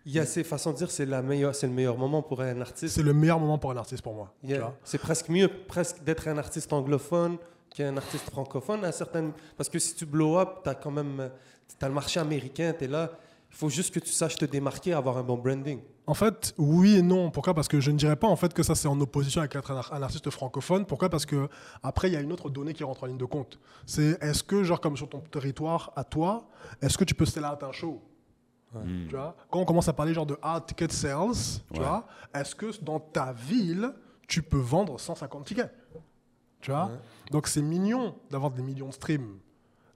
Il 0.06 0.12
y 0.12 0.20
a 0.20 0.26
ces 0.26 0.44
façons 0.44 0.72
de 0.72 0.78
dire 0.78 0.90
c'est 0.90 1.06
la 1.06 1.22
meilleure, 1.22 1.54
c'est 1.56 1.68
le 1.68 1.74
meilleur 1.74 1.98
moment 1.98 2.22
pour 2.24 2.42
un 2.42 2.60
artiste. 2.60 2.96
C'est 2.96 3.04
le 3.04 3.14
meilleur 3.14 3.40
moment 3.40 3.58
pour 3.58 3.72
un 3.72 3.78
artiste, 3.78 4.02
pour 4.02 4.16
moi. 4.16 4.34
Yeah. 4.44 4.74
C'est 4.84 4.98
presque 4.98 5.30
mieux 5.30 5.48
presque 5.48 6.04
d'être 6.04 6.28
un 6.28 6.38
artiste 6.38 6.74
anglophone 6.74 7.38
qu'un 7.74 7.96
artiste 7.98 8.30
francophone 8.30 8.84
à 8.84 8.92
certaines 8.92 9.32
parce 9.56 9.70
que 9.70 9.80
si 9.80 9.96
tu 9.96 10.06
blow 10.06 10.38
up, 10.40 10.62
tu 10.64 10.70
as 10.70 10.76
quand 10.76 10.92
même 10.92 11.30
as 11.82 11.88
le 11.88 11.94
marché 11.94 12.20
américain, 12.20 12.74
tu 12.78 12.86
es 12.86 12.88
là, 12.88 13.12
il 13.50 13.56
faut 13.56 13.70
juste 13.70 13.94
que 13.94 14.00
tu 14.00 14.12
saches 14.12 14.36
te 14.36 14.46
démarquer, 14.46 14.94
avoir 14.94 15.18
un 15.18 15.24
bon 15.24 15.38
branding. 15.38 15.80
En 16.12 16.14
fait, 16.14 16.54
oui 16.58 16.98
et 16.98 17.02
non. 17.02 17.32
Pourquoi? 17.32 17.54
Parce 17.54 17.70
que 17.70 17.80
je 17.80 17.90
ne 17.90 17.98
dirais 17.98 18.18
pas 18.18 18.28
en 18.28 18.36
fait 18.36 18.54
que 18.54 18.64
ça 18.64 18.76
c'est 18.76 18.90
en 18.90 19.00
opposition 19.00 19.40
avec 19.40 19.56
être 19.56 19.72
un, 19.72 19.78
ar- 19.78 19.94
un 19.94 20.02
artiste 20.04 20.30
francophone. 20.30 20.86
Pourquoi? 20.86 21.08
Parce 21.10 21.26
que 21.26 21.48
après 21.84 22.10
il 22.10 22.14
y 22.14 22.18
a 22.18 22.20
une 22.20 22.34
autre 22.34 22.50
donnée 22.50 22.74
qui 22.74 22.84
rentre 22.84 23.04
en 23.04 23.08
ligne 23.08 23.18
de 23.18 23.24
compte. 23.26 23.60
C'est 23.86 24.22
est-ce 24.22 24.44
que 24.44 24.62
genre 24.64 24.82
comme 24.82 24.98
sur 24.98 25.08
ton 25.08 25.20
territoire 25.22 25.94
à 25.96 26.04
toi, 26.04 26.50
est-ce 26.82 26.98
que 26.98 27.06
tu 27.06 27.16
peux 27.16 27.26
sell 27.26 27.46
out 27.46 27.64
un 27.64 27.72
show? 27.72 28.02
Hmm. 28.74 29.08
Tu 29.08 29.16
vois? 29.16 29.38
Quand 29.50 29.60
on 29.60 29.66
commence 29.66 29.88
à 29.88 29.94
parler 29.94 30.14
genre 30.14 30.26
de 30.26 30.38
hard 30.42 30.66
ticket 30.66 30.90
sales, 30.92 31.32
tu 31.74 31.80
Ouais. 31.80 31.86
vois, 31.88 32.06
est-ce 32.34 32.56
que 32.56 32.78
dans 32.84 33.00
ta 33.00 33.32
ville 33.32 33.94
tu 34.28 34.42
peux 34.42 34.60
vendre 34.60 35.00
150 35.00 35.46
tickets? 35.46 35.72
Tu 36.60 36.72
vois? 36.72 36.92
Donc 37.32 37.48
c'est 37.48 37.62
mignon 37.62 38.16
d'avoir 38.30 38.52
des 38.52 38.62
millions 38.62 38.90
de 38.90 38.94
streams. 38.94 39.38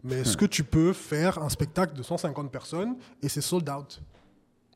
Mais 0.04 0.16
est-ce 0.22 0.38
que 0.38 0.46
tu 0.46 0.64
peux 0.64 0.94
faire 0.94 1.42
un 1.44 1.50
spectacle 1.50 1.94
de 1.94 2.04
150 2.04 2.50
personnes 2.52 2.96
et 3.22 3.28
c'est 3.28 3.42
sold 3.42 3.70
out? 3.70 4.02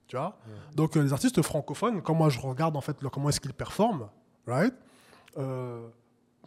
Tu 0.09 0.17
vois 0.17 0.37
Donc 0.75 0.97
euh, 0.97 1.03
les 1.03 1.13
artistes 1.13 1.41
francophones, 1.41 2.01
quand 2.01 2.13
moi 2.13 2.27
je 2.29 2.39
regarde 2.39 2.75
en 2.75 2.81
fait 2.81 3.01
leur- 3.01 3.11
comment 3.11 3.29
est-ce 3.29 3.39
qu'ils 3.39 3.53
performent, 3.53 4.09
right 4.45 4.73
euh, 5.37 5.87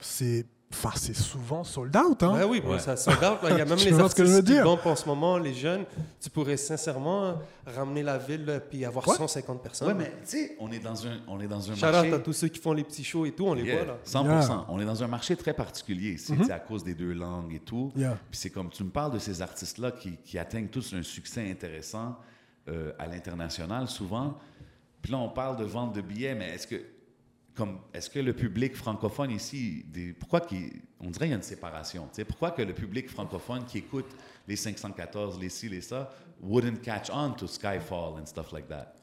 C'est 0.00 0.44
enfin 0.74 0.90
c'est 0.96 1.12
souvent 1.14 1.64
sold 1.64 1.94
out 1.94 2.22
hein. 2.22 2.32
Ben 2.38 2.46
oui, 2.48 2.60
bro, 2.62 2.72
Ouais. 2.72 2.78
ça 2.78 2.96
sold 2.96 3.18
out, 3.18 3.42
là. 3.42 3.50
Il 3.50 3.58
y 3.58 3.60
a 3.60 3.64
même 3.66 3.76
les 3.76 3.78
ce 3.78 3.84
que 3.84 3.90
je 3.90 3.94
veux 3.94 4.02
artistes 4.04 4.38
qui 4.46 4.52
dire? 4.54 4.64
bombent 4.64 4.80
en 4.86 4.96
ce 4.96 5.06
moment, 5.06 5.36
les 5.36 5.52
jeunes. 5.52 5.84
Tu 6.18 6.30
pourrais 6.30 6.56
sincèrement 6.56 7.34
ramener 7.66 8.02
la 8.02 8.16
ville 8.16 8.46
là, 8.46 8.58
puis 8.58 8.82
avoir 8.86 9.06
Ouais. 9.06 9.14
150 9.14 9.62
personnes. 9.62 9.88
Ouais, 9.88 9.94
mais 9.94 10.10
tu 10.22 10.30
sais, 10.38 10.56
on 10.58 10.72
est 10.72 10.78
dans 10.78 11.06
un, 11.06 11.18
on 11.28 11.38
est 11.40 11.46
dans 11.46 11.70
un 11.70 11.74
Shout 11.74 11.84
out 11.86 11.92
marché. 11.92 12.12
à 12.14 12.18
tous 12.20 12.32
ceux 12.32 12.48
qui 12.48 12.58
font 12.58 12.72
les 12.72 12.84
petits 12.84 13.04
shows 13.04 13.26
et 13.26 13.32
tout, 13.32 13.44
on 13.46 13.52
les 13.54 13.64
Yeah, 13.64 13.84
voit 13.84 13.86
là. 13.92 13.98
100%. 14.04 14.48
Yeah. 14.48 14.64
On 14.70 14.80
est 14.80 14.86
dans 14.86 15.02
un 15.02 15.08
marché 15.08 15.36
très 15.36 15.52
particulier 15.52 16.12
ici, 16.14 16.34
tu 16.38 16.44
sais, 16.46 16.52
à 16.52 16.58
cause 16.58 16.82
des 16.84 16.94
deux 16.94 17.12
langues 17.12 17.52
et 17.54 17.60
tout. 17.60 17.92
Yeah. 17.94 18.16
Puis 18.30 18.40
c'est 18.40 18.50
comme 18.50 18.70
tu 18.70 18.82
me 18.82 18.90
parles 18.90 19.12
de 19.12 19.18
ces 19.18 19.42
artistes-là 19.42 19.92
qui, 19.92 20.16
qui 20.24 20.38
atteignent 20.38 20.68
tous 20.68 20.94
un 20.94 21.02
succès 21.02 21.48
intéressant 21.50 22.16
euh, 22.68 22.92
à 22.98 23.06
l'international 23.06 23.88
souvent. 23.88 24.38
Puis 25.00 25.10
là, 25.12 25.18
on 25.18 25.28
parle 25.28 25.56
de 25.56 25.64
vente 25.64 25.94
de 25.94 26.00
billets, 26.00 26.34
mais 26.34 26.50
est-ce 26.50 26.66
que, 26.66 26.76
comme, 27.54 27.78
est-ce 27.92 28.08
que 28.08 28.18
le 28.20 28.32
public 28.32 28.76
francophone 28.76 29.30
ici, 29.30 29.84
pourquoi 30.18 30.40
qu'il- 30.40 30.80
on 31.00 31.10
dirait 31.10 31.26
qu'il 31.26 31.30
y 31.30 31.32
a 31.32 31.36
une 31.36 31.42
séparation. 31.42 32.08
Pourquoi 32.28 32.52
que 32.52 32.62
le 32.62 32.72
public 32.72 33.10
francophone 33.10 33.64
qui 33.64 33.78
écoute 33.78 34.06
les 34.46 34.56
514, 34.56 35.38
les 35.40 35.48
ci, 35.48 35.68
les 35.68 35.80
ça, 35.80 36.10
wouldn't 36.40 36.80
catch 36.82 37.10
on 37.12 37.32
to 37.32 37.46
Skyfall 37.46 38.20
and 38.20 38.26
stuff 38.26 38.52
like 38.52 38.68
that? 38.68 38.94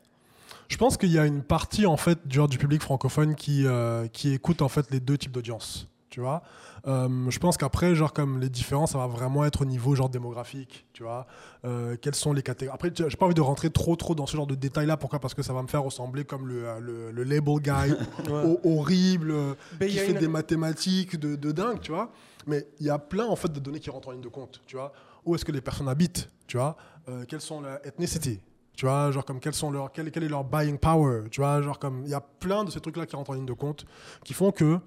Je 0.68 0.78
pense 0.78 0.98
qu'il 0.98 1.12
y 1.12 1.20
a 1.20 1.26
une 1.26 1.44
partie 1.44 1.86
en 1.86 1.98
fait 1.98 2.28
du 2.28 2.58
public 2.58 2.82
francophone 2.82 3.36
qui, 3.36 3.66
euh, 3.66 4.08
qui 4.08 4.34
écoute 4.34 4.62
en 4.62 4.70
fait 4.70 4.90
les 4.92 5.00
deux 5.00 5.18
types 5.18 5.32
d'audience. 5.32 5.88
Tu 6.10 6.22
vois 6.22 6.42
Euh, 6.88 7.30
Je 7.30 7.40
pense 7.40 7.56
qu'après, 7.58 7.94
genre 7.96 8.14
comme 8.14 8.40
les 8.40 8.50
différences, 8.50 8.92
ça 8.94 8.98
va 8.98 9.08
vraiment 9.08 9.46
être 9.46 9.62
au 9.62 9.66
niveau 9.66 9.94
genre 9.96 10.10
démographique. 10.10 10.86
Tu 10.94 11.04
vois 11.04 11.28
Euh, 11.66 11.96
Quelles 12.02 12.16
sont 12.16 12.34
les 12.34 12.42
catégories 12.42 12.74
Après, 12.76 12.92
j'ai 12.96 13.16
pas 13.18 13.26
envie 13.26 13.36
de 13.36 13.42
rentrer 13.42 13.70
trop 13.70 13.96
trop 13.96 14.16
dans 14.16 14.26
ce 14.26 14.36
genre 14.36 14.48
de 14.48 14.56
détails-là. 14.56 14.98
Pourquoi? 14.98 15.20
Parce 15.20 15.34
que 15.34 15.44
ça 15.44 15.54
va 15.54 15.62
me 15.62 15.68
faire 15.68 15.84
ressembler 15.84 16.26
comme 16.26 16.48
le, 16.48 16.68
euh, 16.68 16.80
le, 16.80 17.12
le 17.12 17.24
label 17.24 17.60
guy 17.60 17.94
ho- 18.30 18.60
horrible 18.64 19.34
il 19.82 19.88
qui 19.88 19.98
fait 19.98 20.12
une- 20.12 20.18
des 20.18 20.28
mathématiques 20.28 21.20
de, 21.20 21.36
de 21.36 21.52
dingue. 21.52 21.80
Tu 21.80 21.92
vois 21.92 22.12
Mais 22.48 22.68
il 22.80 22.86
y 22.86 22.90
a 22.90 22.98
plein 23.00 23.28
en 23.28 23.36
fait 23.36 23.52
de 23.52 23.60
données 23.60 23.80
qui 23.80 23.90
rentrent 23.90 24.08
en 24.10 24.12
ligne 24.14 24.22
de 24.22 24.28
compte. 24.30 24.62
Tu 24.66 24.76
vois 24.78 24.92
Où 25.26 25.36
est-ce 25.36 25.46
que 25.46 25.52
les 25.52 25.62
personnes 25.62 25.88
habitent 25.90 26.30
Tu 26.48 26.58
vois 26.58 26.76
Euh, 27.08 27.24
Quelles 27.28 27.42
sont 27.42 27.62
leurs 27.62 27.86
ethnicités 27.86 28.42
tu 28.76 28.86
vois, 28.86 29.12
genre 29.12 29.26
comme 29.26 29.42
quels 29.42 29.54
sont 29.54 29.72
leurs, 29.72 29.92
quel, 29.92 30.10
quel 30.10 30.24
est 30.24 30.30
leur 30.30 30.46
buying 30.46 30.78
power, 30.78 31.24
tu 31.30 31.42
vois, 31.42 31.62
genre 31.62 31.78
comme 31.80 32.04
il 32.06 32.12
y 32.12 32.14
a 32.14 32.22
plein 32.22 32.64
de 32.64 32.72
ces 32.72 32.80
trucs-là 32.80 33.06
qui 33.06 33.14
rentrent 33.18 33.32
en 33.32 33.34
ligne 33.34 33.46
de 33.46 33.52
compte, 33.52 33.86
qui 34.24 34.34
font 34.34 34.54
que, 34.54 34.80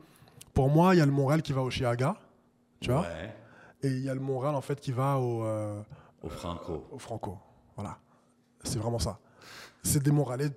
pour 0.54 0.68
moi, 0.70 0.94
il 0.94 0.98
y 0.98 1.00
a 1.00 1.06
le 1.06 1.12
Montréal 1.12 1.42
qui 1.42 1.52
va 1.52 1.62
au 1.62 1.70
Chiaga, 1.70 2.16
tu 2.80 2.90
vois, 2.90 3.02
Ouais, 3.02 3.34
et 3.82 3.88
il 3.88 4.00
y 4.04 4.08
a 4.08 4.14
le 4.14 4.20
Montréal 4.20 4.54
en 4.54 4.60
fait 4.60 4.80
qui 4.80 4.92
va 4.92 5.18
au, 5.18 5.44
euh, 5.44 5.80
au 6.22 6.28
Franco. 6.28 6.86
au 6.90 6.98
Franco, 6.98 7.38
voilà, 7.76 7.98
c'est 8.62 8.78
vraiment 8.78 8.98
ça. 8.98 9.18
C'est 9.82 10.02
des 10.02 10.12
Montréalais 10.12 10.50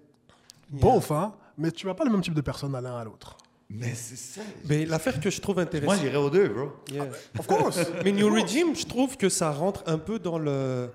beaufs, 0.70 1.12
hein, 1.12 1.34
mais 1.58 1.72
tu 1.72 1.86
vas 1.88 1.94
pas 1.96 2.04
le 2.06 2.12
même 2.12 2.22
type 2.22 2.34
de 2.34 2.42
personnes 2.42 2.76
à 2.76 2.82
l'un 2.82 2.98
à 2.98 3.04
l'autre. 3.04 3.38
Mais 3.68 3.96
c'est 3.96 4.16
ça. 4.16 4.42
Mais 4.70 4.86
l'affaire 4.86 5.20
que 5.20 5.32
je 5.32 5.42
trouve 5.42 5.56
Moi, 5.56 5.64
intéressante. 5.64 5.98
j'irais 6.00 6.18
aux 6.18 6.30
deux, 6.30 6.50
bro. 6.50 6.72
Yeah. 6.92 7.08
Of 7.40 7.48
course. 7.48 7.80
Mais 8.04 8.12
New 8.12 8.32
Regime, 8.32 8.76
je 8.76 8.86
trouve 8.86 9.18
que 9.18 9.28
ça 9.28 9.50
rentre 9.52 9.82
un 9.88 9.98
peu 9.98 10.20
dans 10.20 10.38
le, 10.38 10.92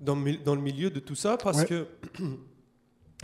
dans, 0.00 0.16
dans 0.44 0.54
le 0.54 0.60
milieu 0.60 0.88
de 0.90 1.00
tout 1.00 1.16
ça 1.16 1.36
parce 1.36 1.58
Ouais. 1.58 1.66
que 1.66 1.86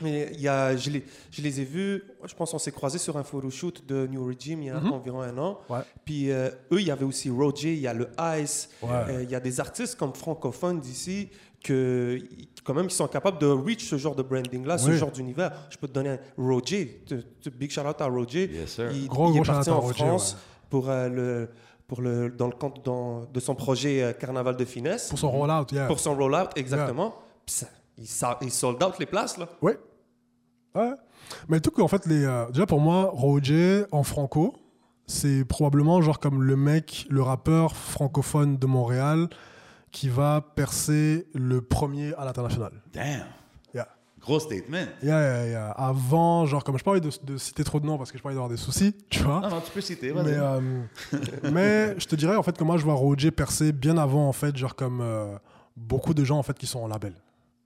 Mais 0.02 0.30
il 0.34 0.40
y 0.40 0.48
a, 0.48 0.76
je, 0.76 0.90
les, 0.90 1.04
je 1.30 1.42
les 1.42 1.60
ai 1.60 1.64
vus, 1.64 2.02
je 2.24 2.34
pense 2.34 2.50
qu'on 2.52 2.58
s'est 2.58 2.70
croisés 2.72 2.98
sur 2.98 3.16
un 3.16 3.24
photoshoot 3.24 3.84
de 3.86 4.06
New 4.06 4.24
Regime 4.24 4.62
il 4.62 4.66
y 4.66 4.70
a 4.70 4.78
Mhm. 4.80 4.92
environ 4.92 5.20
un 5.22 5.36
an. 5.38 5.58
Ouais. 5.68 5.80
Puis 6.04 6.30
euh, 6.30 6.50
eux, 6.72 6.80
il 6.80 6.86
y 6.86 6.90
avait 6.90 7.04
aussi 7.04 7.30
Roger, 7.30 7.72
il 7.74 7.80
y 7.80 7.86
a 7.88 7.94
le 7.94 8.08
Ice, 8.40 8.68
Ouais. 8.82 8.88
euh, 8.90 9.22
il 9.24 9.30
y 9.30 9.34
a 9.34 9.40
des 9.40 9.58
artistes 9.60 9.96
comme 9.96 10.14
francophones 10.14 10.80
d'ici 10.80 11.30
que 11.64 12.18
quand 12.64 12.74
même 12.74 12.86
qui 12.86 12.94
sont 12.94 13.08
capables 13.08 13.38
de 13.38 13.46
reach 13.46 13.84
ce 13.88 13.96
genre 13.98 14.14
de 14.14 14.22
branding 14.22 14.64
là, 14.64 14.78
ce 14.78 14.92
genre 14.92 15.10
d'univers. 15.10 15.50
Je 15.70 15.76
peux 15.76 15.88
te 15.88 15.92
donner 15.92 16.10
un 16.10 16.18
Roger, 16.36 17.02
big 17.56 17.70
shout 17.70 17.80
out 17.80 18.00
à 18.00 18.06
Roger. 18.06 18.48
Yes, 18.52 18.70
sir. 18.74 18.90
Il, 18.92 19.08
Gros, 19.08 19.28
il 19.28 19.32
gros 19.32 19.42
est 19.42 19.46
parti 19.46 19.70
en 19.70 19.80
Roger, 19.80 19.94
France 20.04 20.32
ouais. 20.34 20.38
pour 20.70 20.88
euh, 20.88 21.08
le 21.08 21.48
pour 21.88 22.02
le 22.02 22.30
dans 22.30 22.46
le 22.46 22.52
compte 22.52 22.84
dans- 22.84 23.24
de 23.24 23.40
son 23.40 23.54
projet 23.56 24.02
euh, 24.02 24.12
Carnaval 24.12 24.56
de 24.56 24.64
finesse 24.64 25.08
Pour 25.08 25.18
son 25.18 25.30
rollout, 25.30 25.66
yeah. 25.72 25.86
pour 25.86 25.98
son 25.98 26.14
rollout 26.14 26.50
exactement. 26.54 27.14
Ça, 27.46 27.66
il, 27.96 28.06
sa- 28.06 28.38
il 28.42 28.52
sold 28.52 28.80
out 28.82 28.94
les 29.00 29.06
places 29.06 29.38
là. 29.38 29.48
Oui. 29.62 29.72
Ouais. 30.74 30.92
Mais 31.48 31.56
le 31.56 31.60
truc, 31.60 31.78
en 31.78 31.88
fait, 31.88 32.06
les, 32.06 32.24
euh, 32.24 32.46
déjà 32.50 32.66
pour 32.66 32.80
moi, 32.80 33.10
Roger 33.12 33.84
en 33.92 34.02
franco, 34.02 34.54
c'est 35.06 35.44
probablement 35.44 36.00
genre 36.02 36.20
comme 36.20 36.42
le 36.42 36.56
mec, 36.56 37.06
le 37.08 37.22
rappeur 37.22 37.74
francophone 37.76 38.58
de 38.58 38.66
Montréal 38.66 39.28
qui 39.90 40.08
va 40.08 40.42
percer 40.54 41.26
le 41.34 41.62
premier 41.62 42.14
à 42.14 42.24
l'international. 42.24 42.72
Damn. 42.92 43.24
Yeah. 43.74 43.88
Gros 44.20 44.38
statement. 44.38 44.86
Yeah, 45.02 45.20
yeah, 45.20 45.46
yeah. 45.46 45.70
Avant, 45.70 46.44
genre, 46.44 46.62
comme 46.62 46.76
je 46.78 46.84
parlais 46.84 47.00
de, 47.00 47.10
de 47.24 47.36
citer 47.38 47.64
trop 47.64 47.80
de 47.80 47.86
noms 47.86 47.96
parce 47.96 48.12
que 48.12 48.18
je 48.18 48.22
parlais 48.22 48.34
d'avoir 48.34 48.50
des 48.50 48.58
soucis, 48.58 48.94
tu 49.10 49.22
vois. 49.22 49.40
Non, 49.40 49.48
non, 49.48 49.60
tu 49.60 49.70
peux 49.72 49.80
citer, 49.80 50.10
vas-y. 50.10 50.26
Mais, 50.26 50.36
euh, 50.36 50.60
mais 51.52 51.98
je 51.98 52.06
te 52.06 52.16
dirais 52.16 52.36
en 52.36 52.42
fait 52.42 52.56
que 52.56 52.64
moi 52.64 52.76
je 52.76 52.84
vois 52.84 52.94
Roger 52.94 53.30
percer 53.30 53.72
bien 53.72 53.96
avant 53.96 54.28
en 54.28 54.32
fait 54.32 54.56
genre 54.56 54.76
comme 54.76 55.00
euh, 55.00 55.36
beaucoup 55.76 56.12
de 56.12 56.24
gens 56.24 56.38
en 56.38 56.42
fait 56.42 56.58
qui 56.58 56.66
sont 56.66 56.80
en 56.80 56.88
label. 56.88 57.14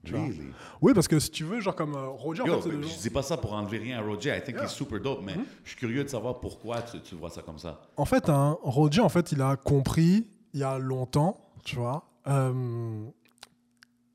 Really? 0.05 0.51
Oui 0.81 0.95
parce 0.95 1.07
que 1.07 1.21
si 1.21 1.31
tu 1.31 1.45
veux 1.45 1.61
genre 1.61 1.77
comme 1.77 1.95
euh, 1.95 2.09
Roger 2.09 2.43
en 2.43 2.47
Yo, 2.47 2.61
fait 2.61 2.71
c'est 2.71 2.77
des 2.77 2.89
je 2.89 2.99
dis 2.99 3.11
pas 3.11 3.23
ça 3.23 3.37
pour 3.37 3.53
enlever 3.53 3.79
rien 3.79 3.99
à 3.99 4.03
Roger. 4.03 4.37
I 4.37 4.43
think 4.43 4.57
Yeah. 4.57 4.65
he's 4.65 4.73
super 4.73 4.99
dope, 5.01 5.21
Mm-hmm. 5.21 5.25
mais 5.27 5.35
je 5.63 5.69
suis 5.71 5.79
curieux 5.79 6.03
de 6.03 6.09
savoir 6.09 6.41
pourquoi 6.41 6.83
tu, 6.83 7.01
tu 7.01 7.15
vois 7.15 7.31
ça 7.31 7.43
comme 7.43 7.59
ça. 7.59 7.81
En 7.97 8.05
fait, 8.05 8.29
hein, 8.29 8.59
Roger, 8.63 9.01
en 9.01 9.09
fait, 9.09 9.31
il 9.33 9.41
a 9.43 9.55
compris 9.57 10.27
il 10.55 10.61
y 10.61 10.65
a 10.65 10.77
longtemps, 10.79 11.41
tu 11.65 11.77
vois, 11.77 12.05
euh, 12.27 13.05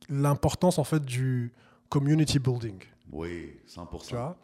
l'importance 0.09 0.77
en 0.79 0.83
fait 0.83 1.03
du 1.03 1.53
community 1.89 2.39
building, 2.39 2.79
Oui, 3.11 3.53
100%. 3.67 4.07
tu 4.07 4.15
vois? 4.15 4.35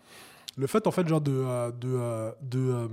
Le 0.56 0.68
fait 0.68 0.86
en 0.88 0.92
fait 0.92 1.08
genre 1.08 1.22
de 1.22 1.32
euh, 1.34 1.72
de 1.72 2.32
de, 2.42 2.90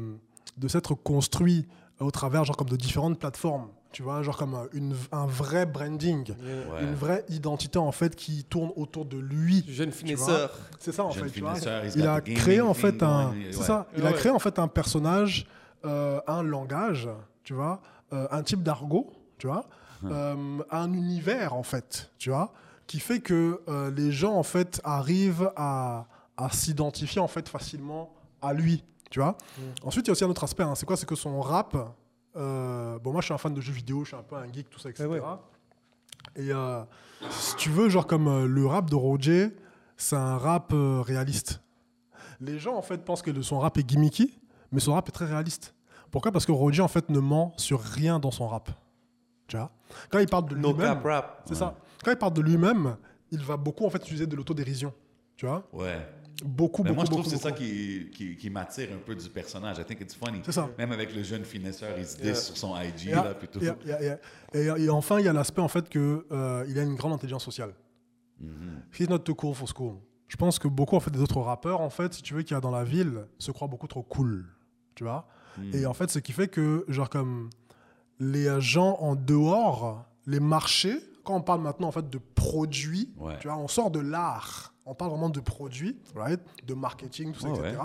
de 0.56 0.68
s'être 0.68 0.94
construit 0.94 1.66
au 2.00 2.10
travers 2.10 2.44
genre 2.44 2.56
comme 2.56 2.68
de 2.70 2.76
différentes 2.76 3.18
plateformes, 3.18 3.68
tu 3.92 4.02
vois, 4.02 4.22
genre 4.22 4.36
comme 4.36 4.54
euh, 4.54 4.66
une, 4.72 4.94
un 5.12 5.26
vrai 5.26 5.66
branding, 5.66 6.28
Ouais. 6.30 6.82
une 6.82 6.94
vraie 6.94 7.24
identité 7.28 7.78
en 7.78 7.92
fait 7.92 8.14
qui 8.14 8.44
tourne 8.44 8.70
autour 8.76 9.04
de 9.04 9.18
lui. 9.18 9.64
Jeune 9.68 9.92
finesseur. 9.92 10.50
C'est 10.78 10.92
ça 10.92 11.04
en 11.04 11.10
Jeune 11.10 11.24
fait. 11.28 11.30
tu 11.32 11.40
vois. 11.40 11.54
Il 11.96 12.06
a 12.06 12.20
créé 12.20 12.60
en 12.60 12.74
fait 12.74 13.02
un, 13.02 13.32
c'est 13.50 13.62
ça. 13.62 13.86
Il 13.96 14.06
a 14.06 14.12
créé 14.12 14.30
en 14.32 14.38
fait 14.38 14.58
un 14.58 14.68
personnage, 14.68 15.46
euh, 15.84 16.20
un 16.26 16.42
langage, 16.42 17.08
tu 17.42 17.54
vois, 17.54 17.80
euh, 18.12 18.26
un 18.30 18.42
type 18.42 18.62
d'argot, 18.62 19.10
tu 19.38 19.46
vois, 19.46 19.66
Hum. 20.02 20.10
euh, 20.12 20.62
un 20.70 20.92
univers 20.94 21.52
en 21.54 21.62
fait, 21.62 22.10
tu 22.16 22.30
vois, 22.30 22.52
qui 22.86 23.00
fait 23.00 23.20
que 23.20 23.60
euh, 23.68 23.90
les 23.90 24.12
gens 24.12 24.34
en 24.34 24.42
fait 24.42 24.80
arrivent 24.82 25.52
à, 25.56 26.06
à 26.38 26.48
s'identifier 26.50 27.20
en 27.20 27.28
fait 27.28 27.48
facilement 27.48 28.10
à 28.40 28.54
lui, 28.54 28.82
tu 29.10 29.20
vois. 29.20 29.36
Ensuite, 29.84 30.06
il 30.06 30.08
y 30.08 30.10
a 30.10 30.12
aussi 30.12 30.24
un 30.24 30.30
autre 30.30 30.44
aspect. 30.44 30.62
hein. 30.62 30.74
c'est 30.74 30.86
quoi? 30.86 30.96
C'est 30.96 31.04
que 31.06 31.14
son 31.16 31.40
rap. 31.42 31.76
Euh, 32.36 32.98
bon, 32.98 33.12
moi, 33.12 33.20
je 33.20 33.26
suis 33.26 33.34
un 33.34 33.38
fan 33.38 33.54
de 33.54 33.60
jeux 33.60 33.72
vidéo, 33.72 34.04
je 34.04 34.08
suis 34.08 34.16
un 34.16 34.22
peu 34.22 34.36
un 34.36 34.50
geek, 34.52 34.70
tout 34.70 34.78
ça, 34.78 34.90
etc. 34.90 35.06
Ouais, 35.06 35.20
ouais. 35.20 35.26
Et 36.36 36.52
euh, 36.52 36.82
si 37.30 37.56
tu 37.56 37.70
veux, 37.70 37.88
genre 37.88 38.06
comme 38.06 38.28
euh, 38.28 38.46
le 38.46 38.66
rap 38.66 38.88
de 38.88 38.94
Roger, 38.94 39.50
c'est 39.96 40.16
un 40.16 40.38
rap 40.38 40.72
euh, 40.72 41.00
réaliste. 41.00 41.60
Les 42.40 42.58
gens 42.58 42.76
en 42.76 42.82
fait 42.82 43.04
pensent 43.04 43.22
que 43.22 43.42
son 43.42 43.58
rap 43.58 43.76
est 43.78 43.82
gimmicky, 43.82 44.38
mais 44.72 44.80
son 44.80 44.94
rap 44.94 45.08
est 45.08 45.12
très 45.12 45.26
réaliste. 45.26 45.74
Pourquoi? 46.10 46.32
Parce 46.32 46.46
que 46.46 46.52
Roger 46.52 46.82
en 46.82 46.88
fait 46.88 47.08
ne 47.08 47.18
ment 47.18 47.52
sur 47.56 47.80
rien 47.80 48.18
dans 48.18 48.30
son 48.30 48.48
rap. 48.48 48.70
Tu 49.46 49.56
vois? 49.56 49.70
Quand 50.10 50.18
il 50.18 50.28
parle 50.28 50.46
de 50.48 50.54
lui-même, 50.54 51.02
c'est 51.44 51.54
ça. 51.54 51.74
Quand 52.04 52.10
il 52.10 52.16
parle 52.16 52.32
de 52.32 52.40
lui-même, 52.40 52.96
il 53.30 53.42
va 53.42 53.56
beaucoup 53.56 53.84
en 53.84 53.90
fait 53.90 53.98
utiliser 53.98 54.26
de 54.26 54.36
l'autodérision. 54.36 54.92
Tu 55.36 55.46
vois? 55.46 55.66
Ouais. 55.72 55.98
Beaucoup, 56.44 56.82
Mais 56.82 56.90
beaucoup, 56.90 56.96
moi, 56.96 57.04
je 57.04 57.10
trouve 57.10 57.24
que 57.24 57.30
c'est 57.30 57.36
ça 57.36 57.52
qui, 57.52 58.08
qui, 58.14 58.36
qui 58.36 58.50
m'attire 58.50 58.88
un 58.94 58.98
peu 58.98 59.14
du 59.14 59.28
personnage. 59.28 59.78
I 59.78 59.84
think 59.84 60.00
it's 60.00 60.14
funny. 60.14 60.40
C'est 60.44 60.52
ça. 60.52 60.68
Même 60.78 60.92
avec 60.92 61.14
le 61.14 61.22
jeune 61.22 61.44
finesseur, 61.44 61.96
il 61.98 62.06
se 62.06 62.16
dit 62.16 62.24
Yeah. 62.24 62.34
sur 62.34 62.56
son 62.56 62.74
IG, 62.76 63.08
Et, 63.08 63.10
là, 63.12 63.34
plutôt. 63.34 63.60
et- 63.60 63.68
et- 64.84 64.90
enfin, 64.90 65.18
il 65.18 65.24
y 65.24 65.28
a 65.28 65.32
l'aspect 65.32 65.60
en 65.60 65.68
fait 65.68 65.88
que 65.88 66.26
euh, 66.32 66.64
il 66.68 66.78
a 66.78 66.82
une 66.82 66.94
grande 66.94 67.12
intelligence 67.12 67.44
sociale. 67.44 67.74
Mhm. 68.40 68.82
He's 68.98 69.08
not 69.08 69.18
too 69.20 69.34
cool 69.34 69.54
for 69.54 69.68
school. 69.68 69.94
Je 70.28 70.36
pense 70.36 70.58
que 70.58 70.68
beaucoup 70.68 70.96
en 70.96 71.00
fait 71.00 71.10
des 71.10 71.20
autres 71.20 71.40
rappeurs 71.40 71.80
en 71.80 71.90
fait, 71.90 72.14
si 72.14 72.22
tu 72.22 72.34
veux, 72.34 72.42
qu'il 72.42 72.54
y 72.54 72.56
a 72.56 72.60
dans 72.60 72.70
la 72.70 72.84
ville, 72.84 73.26
se 73.38 73.50
croient 73.50 73.68
beaucoup 73.68 73.88
trop 73.88 74.02
cool, 74.02 74.46
tu 74.94 75.04
vois? 75.04 75.26
Mm. 75.58 75.74
Et 75.74 75.86
en 75.86 75.92
fait, 75.94 76.10
ce 76.10 76.18
qui 76.20 76.32
fait 76.32 76.48
que 76.48 76.84
genre 76.88 77.10
comme 77.10 77.50
les 78.18 78.60
gens 78.60 78.96
en 79.00 79.16
dehors, 79.16 80.04
les 80.26 80.40
marchés, 80.40 80.96
quand 81.24 81.34
on 81.36 81.40
parle 81.42 81.60
maintenant 81.62 81.88
en 81.88 81.92
fait 81.92 82.08
de 82.08 82.18
produits, 82.34 83.12
Ouais. 83.18 83.36
tu 83.40 83.48
vois, 83.48 83.56
on 83.58 83.68
sort 83.68 83.90
de 83.90 83.98
l'art, 84.00 84.72
on 84.90 84.94
parle 84.94 85.12
vraiment 85.12 85.30
de 85.30 85.40
produits, 85.40 85.96
right, 86.16 86.40
de 86.66 86.74
marketing, 86.74 87.32
tout 87.32 87.40
ça, 87.40 87.48
etc. 87.48 87.76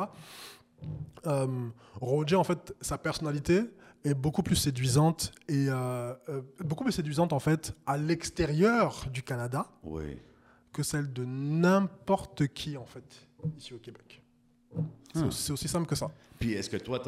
Euh, 1.27 1.69
Roger 2.01 2.35
en 2.35 2.43
fait, 2.43 2.75
sa 2.81 2.97
personnalité 2.97 3.61
est 4.03 4.15
beaucoup 4.15 4.43
plus 4.43 4.55
séduisante 4.55 5.31
et 5.47 5.67
euh, 5.69 6.13
euh, 6.29 6.41
beaucoup 6.63 6.83
plus 6.83 6.93
séduisante 6.93 7.31
en 7.31 7.39
fait 7.39 7.73
à 7.85 7.97
l'extérieur 7.97 9.05
du 9.11 9.23
Canada 9.23 9.67
Oui. 9.83 10.17
que 10.73 10.83
celle 10.83 11.13
de 11.13 11.23
n'importe 11.25 12.47
qui 12.47 12.75
en 12.75 12.85
fait 12.85 13.27
ici 13.57 13.73
au 13.73 13.79
Québec. 13.79 14.21
C'est 15.15 15.23
Hmm. 15.23 15.27
aussi- 15.27 15.41
C'est 15.43 15.53
aussi 15.53 15.67
simple 15.69 15.87
que 15.87 15.95
ça. 15.95 16.11
Puis 16.37 16.53
est-ce 16.53 16.69
que 16.69 16.75
toi, 16.77 17.01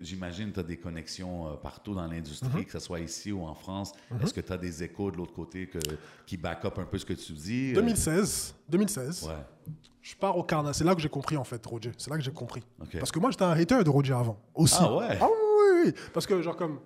j'imagine, 0.00 0.50
tu 0.50 0.60
as 0.60 0.62
des 0.62 0.78
connexions 0.78 1.46
euh, 1.48 1.54
partout 1.56 1.94
dans 1.94 2.06
l'industrie, 2.06 2.48
Mhm. 2.60 2.64
que 2.64 2.72
ce 2.72 2.78
soit 2.78 3.00
ici 3.00 3.30
ou 3.32 3.42
en 3.44 3.54
France. 3.54 3.92
Est-ce 4.22 4.32
que 4.32 4.40
tu 4.40 4.52
as 4.52 4.56
des 4.56 4.82
échos 4.82 5.10
de 5.10 5.18
l'autre 5.18 5.34
côté 5.34 5.66
que, 5.66 5.78
qui 6.26 6.36
back 6.38 6.64
up 6.64 6.78
un 6.78 6.84
peu 6.84 6.96
ce 6.96 7.04
que 7.04 7.12
tu 7.12 7.32
dis? 7.34 7.72
Euh, 7.72 7.74
2016, 7.74 8.54
2016 8.68 9.24
Ouais, 9.28 9.34
je 10.00 10.14
pars 10.16 10.36
au 10.38 10.42
carnaval. 10.42 10.74
C'est 10.74 10.84
là 10.84 10.94
que 10.94 11.02
j'ai 11.02 11.10
compris 11.10 11.36
en 11.36 11.44
fait, 11.44 11.64
Roger. 11.66 11.92
C'est 11.98 12.08
là 12.10 12.16
que 12.16 12.22
j'ai 12.22 12.32
compris. 12.32 12.62
ok. 12.80 12.98
Parce 12.98 13.12
que 13.12 13.18
moi, 13.18 13.30
j'étais 13.30 13.44
un 13.44 13.52
hater 13.52 13.84
de 13.84 13.90
Roger 13.90 14.14
avant 14.14 14.40
aussi. 14.54 14.76
Ah 14.78 14.96
ouais? 14.96 15.18
Ah 15.20 15.26
oui, 15.26 15.66
oui, 15.74 15.82
oui. 15.86 15.94
Parce 16.14 16.26
que 16.26 16.40
genre 16.40 16.56
comme... 16.56 16.80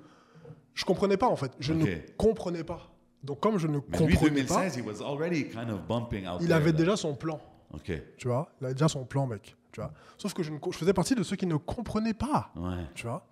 Je 0.75 0.85
comprenais 0.85 1.16
pas 1.16 1.28
en 1.28 1.37
fait. 1.37 1.52
Je 1.61 1.73
ne 1.73 1.87
comprenais 2.16 2.64
pas. 2.64 2.90
Donc 3.23 3.38
comme 3.38 3.59
je 3.59 3.69
ne 3.69 3.78
Mais 3.88 3.99
lui, 4.07 4.14
comprenais 4.16 4.43
pas, 4.43 4.66
2016, 4.66 4.76
he 4.78 4.83
was 4.85 5.00
already 5.07 5.45
kind 5.49 5.71
of 5.71 5.87
bumping 5.87 6.26
out 6.26 6.38
il 6.40 6.49
there, 6.49 6.57
avait 6.57 6.73
là. 6.73 6.78
déjà 6.78 6.97
son 6.97 7.14
plan. 7.14 7.40
OK, 7.73 7.93
Tu 8.19 8.26
vois? 8.28 8.49
Il 8.61 8.64
avait 8.66 8.75
déjà 8.75 8.88
son 8.88 9.04
plan, 9.04 9.26
mec. 9.26 9.57
Tu 9.75 9.81
vois 9.81 9.93
Sauf 10.19 10.33
que 10.35 10.43
je, 10.43 10.52
ne 10.52 10.59
co- 10.59 10.71
je 10.73 10.78
faisais 10.78 10.93
partie 10.95 11.14
de 11.14 11.23
ceux 11.23 11.37
qui 11.37 11.47
ne 11.47 11.57
comprenaient 11.57 12.14
pas. 12.14 12.50
ouais. 12.57 12.87
tu 12.95 13.07
vois. 13.07 13.26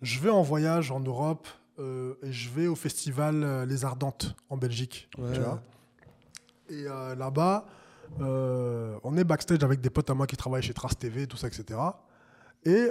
Je 0.00 0.20
vais 0.20 0.30
en 0.30 0.42
voyage 0.42 0.90
en 0.92 1.00
Europe 1.00 1.46
euh, 1.78 2.14
et 2.22 2.30
je 2.32 2.48
vais 2.50 2.66
au 2.68 2.76
festival 2.76 3.42
euh, 3.42 3.66
Les 3.66 3.84
Ardentes 3.84 4.34
en 4.48 4.56
Belgique, 4.56 5.08
Ouais. 5.18 5.32
tu 5.34 5.40
vois. 5.40 5.60
Et 6.68 6.84
euh, 6.86 7.14
là-bas, 7.16 7.66
euh, 8.20 8.96
on 9.02 9.16
est 9.16 9.24
backstage 9.24 9.62
avec 9.64 9.80
des 9.80 9.90
potes 9.90 10.08
à 10.10 10.14
moi 10.14 10.26
qui 10.26 10.36
travaillent 10.36 10.62
chez 10.62 10.74
Trace 10.74 10.96
TV, 10.96 11.26
tout 11.26 11.36
ça, 11.36 11.48
etc. 11.48 11.80
Et 12.64 12.90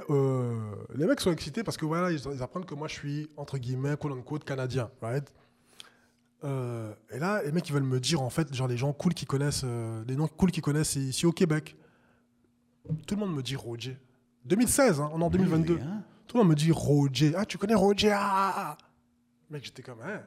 les 0.95 1.05
mecs 1.05 1.19
sont 1.19 1.31
excités 1.31 1.63
parce 1.63 1.75
que 1.77 1.85
voilà, 1.85 2.09
ils, 2.11 2.19
ils 2.33 2.41
apprennent 2.43 2.65
que 2.65 2.75
moi 2.75 2.87
je 2.87 2.93
suis 2.93 3.29
entre 3.37 3.57
guillemets 3.57 3.97
quote 3.97 4.13
unquote 4.13 4.43
canadien, 4.45 4.89
right? 5.01 5.31
Euh, 6.43 6.93
et 7.11 7.19
là, 7.19 7.41
les 7.43 7.51
mecs 7.51 7.67
ils 7.67 7.73
veulent 7.73 7.83
me 7.83 7.99
dire 7.99 8.21
en 8.21 8.29
fait, 8.29 8.53
genre 8.53 8.67
les 8.67 8.77
gens 8.77 8.93
cool 8.93 9.13
qui 9.13 9.25
connaissent, 9.25 9.63
euh, 9.65 10.03
les 10.07 10.15
noms 10.15 10.27
cool 10.27 10.51
qui 10.51 10.61
connaissent 10.61 10.95
ici 10.95 11.25
au 11.25 11.31
Québec. 11.31 11.75
Tout 13.07 13.15
le 13.15 13.21
monde 13.21 13.35
me 13.35 13.41
dit 13.43 13.55
Roger. 13.55 13.97
2016, 14.45 15.01
hein, 15.01 15.09
on 15.13 15.21
est 15.21 15.23
en 15.23 15.29
2022. 15.29 15.73
Really, 15.75 15.85
hein? 15.87 16.03
Tout 16.27 16.37
le 16.37 16.43
monde 16.43 16.49
me 16.51 16.55
dit 16.55 16.71
Roger. 16.71 17.33
Ah, 17.35 17.45
tu 17.45 17.57
connais 17.57 17.73
Roger? 17.75 18.13
Ah 18.15 18.77
Mec, 19.49 19.63
j'étais 19.65 19.81
comme, 19.83 20.01
hein. 20.01 20.21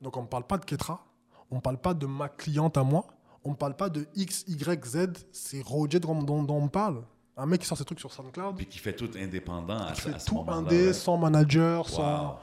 Donc, 0.00 0.16
on 0.16 0.22
ne 0.22 0.26
parle 0.26 0.44
pas 0.46 0.58
de 0.58 0.64
Ketra. 0.64 1.04
On 1.50 1.56
ne 1.56 1.60
parle 1.60 1.78
pas 1.78 1.94
de 1.94 2.06
ma 2.06 2.28
cliente 2.28 2.76
à 2.76 2.82
moi. 2.84 3.06
On 3.44 3.50
ne 3.50 3.54
parle 3.56 3.76
pas 3.76 3.88
de 3.90 4.06
X, 4.14 4.44
Y, 4.48 4.84
Z. 4.86 5.08
C'est 5.32 5.62
Roger 5.62 6.00
dont, 6.00 6.22
dont- 6.22 6.42
dont 6.42 6.56
on 6.56 6.68
parle. 6.68 7.02
Un 7.36 7.46
mec 7.46 7.60
qui 7.60 7.66
sort 7.66 7.76
ses 7.76 7.84
trucs 7.84 7.98
sur 8.00 8.12
SoundCloud. 8.12 8.56
Puis 8.56 8.66
qui 8.66 8.78
fait 8.78 8.94
tout 8.94 9.10
indépendant 9.16 9.78
à, 9.86 9.92
qui 9.92 10.02
fait 10.02 10.14
à 10.14 10.18
ce 10.20 10.26
tout 10.26 10.44
indé, 10.48 10.86
ouais. 10.88 10.92
sans 10.92 11.16
manager, 11.16 11.88
sans. 11.88 12.38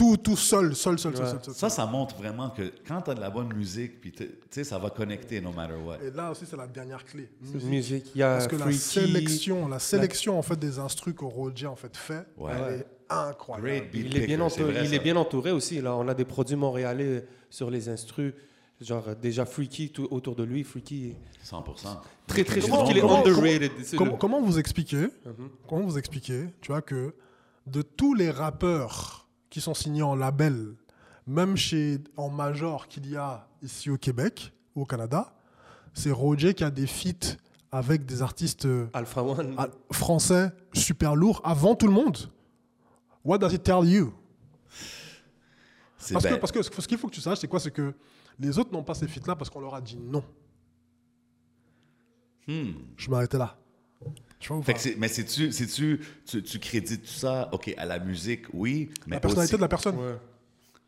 Tout, 0.00 0.16
tout 0.16 0.34
seul, 0.36 0.74
seul, 0.74 0.98
seul, 0.98 1.14
seul, 1.14 1.24
Ouais. 1.26 1.30
seul, 1.30 1.44
seul. 1.44 1.54
Ça, 1.54 1.68
ça 1.68 1.84
montre 1.84 2.16
vraiment 2.16 2.48
que 2.48 2.72
quand 2.88 3.02
tu 3.02 3.10
as 3.10 3.14
de 3.14 3.20
la 3.20 3.28
bonne 3.28 3.52
musique, 3.52 4.00
puis 4.00 4.12
tu 4.12 4.26
sais, 4.50 4.64
ça 4.64 4.78
va 4.78 4.88
connecter 4.88 5.42
no 5.42 5.52
matter 5.52 5.74
what. 5.74 5.98
Et 6.02 6.10
là 6.10 6.30
aussi, 6.30 6.46
c'est 6.46 6.56
la 6.56 6.66
dernière 6.66 7.04
clé. 7.04 7.28
C'est 7.44 7.52
Musique. 7.54 7.68
musique. 7.70 8.06
Il 8.14 8.18
y 8.20 8.22
a 8.22 8.32
Parce 8.36 8.46
que 8.48 8.56
la 8.56 8.72
sélection, 8.72 9.68
la 9.68 9.78
sélection 9.78 10.38
en 10.38 10.42
fait 10.42 10.58
des 10.58 10.78
instrus 10.78 11.14
que 11.14 11.24
Roger 11.26 11.66
en 11.66 11.76
fait 11.76 11.94
fait, 11.96 12.24
Ouais. 12.38 12.52
elle 12.54 12.74
est 12.80 12.86
incroyable. 13.10 13.66
Great 13.68 13.90
beat 13.92 14.06
Il 14.06 14.16
est 14.22 14.26
bien 14.26 14.40
entouré. 14.40 14.72
vrai, 14.72 14.86
il 14.86 14.94
est 14.94 14.98
bien 15.00 15.16
entouré 15.16 15.50
aussi. 15.50 15.82
Là, 15.82 15.94
on 15.94 16.08
a 16.08 16.14
des 16.14 16.24
produits 16.24 16.56
montréalais 16.56 17.26
sur 17.50 17.70
les 17.70 17.88
instrus. 17.90 18.32
Genre 18.80 19.14
déjà 19.20 19.44
Freaky 19.44 19.90
tout 19.90 20.08
autour 20.10 20.34
de 20.34 20.44
lui. 20.44 20.64
Freaky. 20.64 21.14
100%. 21.44 22.00
Très 22.26 22.44
très. 22.44 22.60
Trouve 22.60 22.84
qu'il 22.86 22.96
est 22.96 23.00
comment- 23.02 23.18
underrated. 23.18 23.72
Comment, 24.18 24.40
vous 24.40 24.58
expliquer 24.58 25.08
Mhm. 25.26 25.50
Comment 25.68 25.82
vous 25.82 25.98
expliquer, 25.98 26.46
tu 26.62 26.72
vois, 26.72 26.80
que 26.80 27.12
de 27.66 27.82
tous 27.82 28.14
les 28.14 28.30
rappeurs 28.30 29.19
qui 29.50 29.60
sont 29.60 29.74
signés 29.74 30.02
en 30.02 30.14
label, 30.14 30.74
même 31.26 31.56
chez 31.56 31.98
en 32.16 32.30
major 32.30 32.88
qu'il 32.88 33.10
y 33.10 33.16
a 33.16 33.46
ici 33.62 33.90
au 33.90 33.98
Québec, 33.98 34.52
au 34.74 34.86
Canada, 34.86 35.34
c'est 35.92 36.10
Roger 36.12 36.54
qui 36.54 36.64
a 36.64 36.70
des 36.70 36.86
feats 36.86 37.36
avec 37.72 38.06
des 38.06 38.22
artistes 38.22 38.64
euh, 38.64 38.86
Alpha 38.92 39.22
One. 39.22 39.54
ah, 39.58 39.68
français 39.92 40.50
super 40.72 41.14
lourds 41.14 41.40
avant 41.44 41.74
tout 41.74 41.86
le 41.86 41.92
monde. 41.92 42.16
What 43.24 43.38
does 43.38 43.52
it 43.52 43.62
tell 43.62 43.84
you? 43.84 44.12
Parce, 46.12 46.24
que, 46.24 46.30
ben- 46.30 46.40
parce 46.40 46.52
que 46.52 46.62
ce 46.62 46.88
qu'il 46.88 46.96
faut 46.96 47.08
que 47.08 47.14
tu 47.14 47.20
saches, 47.20 47.38
c'est 47.40 47.48
quoi? 47.48 47.60
C'est 47.60 47.70
que 47.70 47.92
les 48.38 48.58
autres 48.58 48.72
n'ont 48.72 48.82
pas 48.82 48.94
ces 48.94 49.06
feats-là 49.06 49.36
parce 49.36 49.50
qu'on 49.50 49.60
leur 49.60 49.74
a 49.74 49.80
dit 49.80 49.98
non. 49.98 50.24
Hmm. 52.46 52.70
Je 52.96 53.10
m'arrêtais 53.10 53.36
là. 53.38 53.56
Tu 54.40 54.52
Fait 54.62 54.74
que 54.74 54.98
mais 54.98 55.08
c'est-tu, 55.08 55.52
c'est-tu, 55.52 56.00
tu, 56.26 56.42
tu 56.42 56.58
crédites 56.58 57.02
tout 57.02 57.12
ça, 57.12 57.48
OK, 57.52 57.72
à 57.76 57.84
la 57.84 57.98
musique, 57.98 58.46
oui, 58.54 58.88
mais 59.06 59.16
La 59.16 59.20
personnalité 59.20 59.54
aussi 59.54 59.58
de 59.58 59.62
la 59.62 59.68
personne. 59.68 59.96
Ouais. 59.96 60.16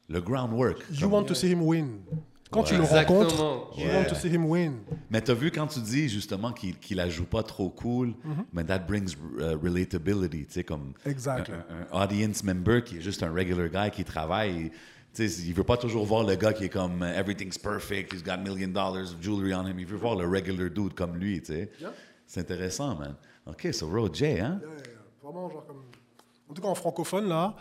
le 0.08 0.20
groundwork. 0.20 0.82
You 0.90 1.06
want 1.08 1.24
to 1.24 1.34
see 1.34 1.50
him 1.52 1.60
win. 1.62 2.00
Quand 2.50 2.64
tu 2.64 2.76
le 2.76 2.82
rencontres, 2.82 3.72
you 3.78 3.84
Ouais. 3.86 3.94
want 3.96 4.04
to 4.04 4.14
see 4.14 4.28
him 4.28 4.44
win. 4.46 4.78
Mais 5.10 5.20
t'as 5.22 5.32
vu 5.34 5.50
quand 5.50 5.66
tu 5.66 5.80
dis 5.80 6.08
justement 6.08 6.52
qu'il, 6.52 6.78
qu'il 6.78 6.96
la 6.98 7.08
joue 7.08 7.24
pas 7.24 7.42
trop 7.42 7.68
cool, 7.70 8.08
Mm-hmm. 8.08 8.44
mais 8.54 8.64
that 8.64 8.80
brings 8.80 9.14
uh, 9.38 9.54
relatability, 9.62 10.46
tu 10.46 10.52
sais, 10.52 10.64
comme 10.64 10.92
Exactly. 11.06 11.54
un, 11.54 11.96
un 11.96 12.02
audience 12.04 12.42
member 12.44 12.82
qui 12.82 12.96
est 12.98 13.00
juste 13.00 13.22
un 13.22 13.32
regular 13.32 13.68
guy 13.68 13.90
qui 13.90 14.04
travaille. 14.04 14.70
Tu 15.14 15.28
sais, 15.28 15.42
il 15.46 15.52
veut 15.54 15.64
pas 15.64 15.76
toujours 15.76 16.04
voir 16.06 16.24
le 16.24 16.36
gars 16.36 16.52
qui 16.54 16.64
est 16.64 16.68
comme 16.70 17.02
uh, 17.02 17.18
everything's 17.18 17.58
perfect, 17.58 18.12
he's 18.14 18.22
got 18.22 18.38
million 18.38 18.68
dollars 18.68 19.12
of 19.12 19.16
jewelry 19.22 19.52
on 19.54 19.66
him. 19.66 19.78
Il 19.78 19.86
veut 19.86 19.96
voir 19.98 20.16
le 20.16 20.26
regular 20.26 20.70
dude 20.70 20.94
comme 20.94 21.16
lui, 21.16 21.40
tu 21.40 21.52
sais. 21.52 21.70
Yeah. 21.80 21.92
C'est 22.26 22.40
intéressant, 22.40 22.96
man. 22.98 23.14
OK, 23.46 23.68
so 23.72 23.88
Roger, 23.88 24.40
hein? 24.40 24.60
Yeah. 24.60 24.70
Vraiment, 25.22 25.50
genre 25.50 25.66
comme... 25.66 25.82
En 26.48 26.54
tout 26.54 26.62
cas, 26.62 26.68
en 26.68 26.74
francophone, 26.74 27.28
là, 27.28 27.54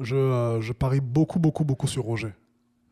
je, 0.00 0.14
euh, 0.16 0.60
je 0.60 0.72
parie 0.72 1.00
beaucoup, 1.00 1.38
beaucoup, 1.38 1.64
beaucoup 1.64 1.86
sur 1.86 2.02
Roger. 2.04 2.32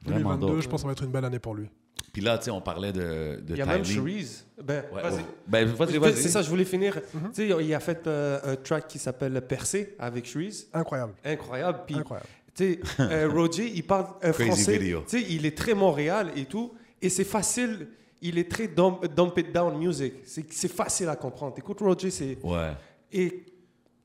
Vraiment 0.05 0.31
2022, 0.37 0.47
dope. 0.47 0.61
je 0.63 0.69
pense 0.69 0.81
que 0.81 0.83
ça 0.83 0.87
va 0.89 0.93
être 0.93 1.03
une 1.05 1.11
belle 1.11 1.25
année 1.25 1.39
pour 1.39 1.55
lui. 1.55 1.69
Puis 2.13 2.23
là, 2.23 2.39
tu 2.39 2.45
sais, 2.45 2.51
on 2.51 2.61
parlait 2.61 2.93
de, 2.93 3.41
de 3.43 3.55
Il 3.55 3.57
y 3.57 3.63
a 3.63 3.67
même. 3.67 3.85
Shreeze. 3.85 4.47
Ben, 4.63 4.85
Ouais, 4.93 5.03
vas-y. 5.03 5.15
ouais. 5.17 5.25
Ben, 5.47 5.67
vas-y. 5.69 6.15
C'est 6.17 6.29
ça, 6.29 6.43
je 6.43 6.49
voulais 6.49 6.65
finir. 6.65 6.95
Tu 6.95 7.19
sais, 7.33 7.49
il 7.49 7.75
a 7.75 7.81
fait 7.81 8.07
euh, 8.07 8.39
un 8.53 8.57
track 8.57 8.89
qui 8.89 8.99
s'appelle 8.99 9.41
Percé 9.47 9.95
avec 9.99 10.25
Shreeze. 10.27 10.69
Incroyable. 10.73 11.15
Incroyable. 11.25 11.81
Puis, 11.87 11.97
Incroyable. 11.97 12.29
tu 12.55 12.75
sais, 12.75 12.81
euh, 13.01 13.29
Roger, 13.35 13.71
il 13.75 13.83
parle 13.83 14.07
un 14.23 14.33
Crazy 14.33 14.49
français. 14.51 14.79
video. 14.79 15.03
Tu 15.07 15.19
sais, 15.21 15.27
il 15.29 15.45
est 15.47 15.57
très 15.57 15.75
Montréal 15.75 16.31
et 16.37 16.45
tout. 16.45 16.73
Et 17.03 17.09
c'est 17.09 17.25
facile. 17.25 17.89
Il 18.23 18.39
est 18.39 18.51
très 18.51 18.69
dump, 18.69 19.05
dump 19.15 19.37
it 19.39 19.53
down 19.53 19.77
music. 19.79 20.15
C'est 20.25 20.69
facile 20.69 21.09
à 21.09 21.17
comprendre. 21.17 21.55
Écoute, 21.59 21.81
Roger, 21.81 22.11
c'est. 22.11 22.39
Ouais. 22.43 22.73
Et 23.13 23.45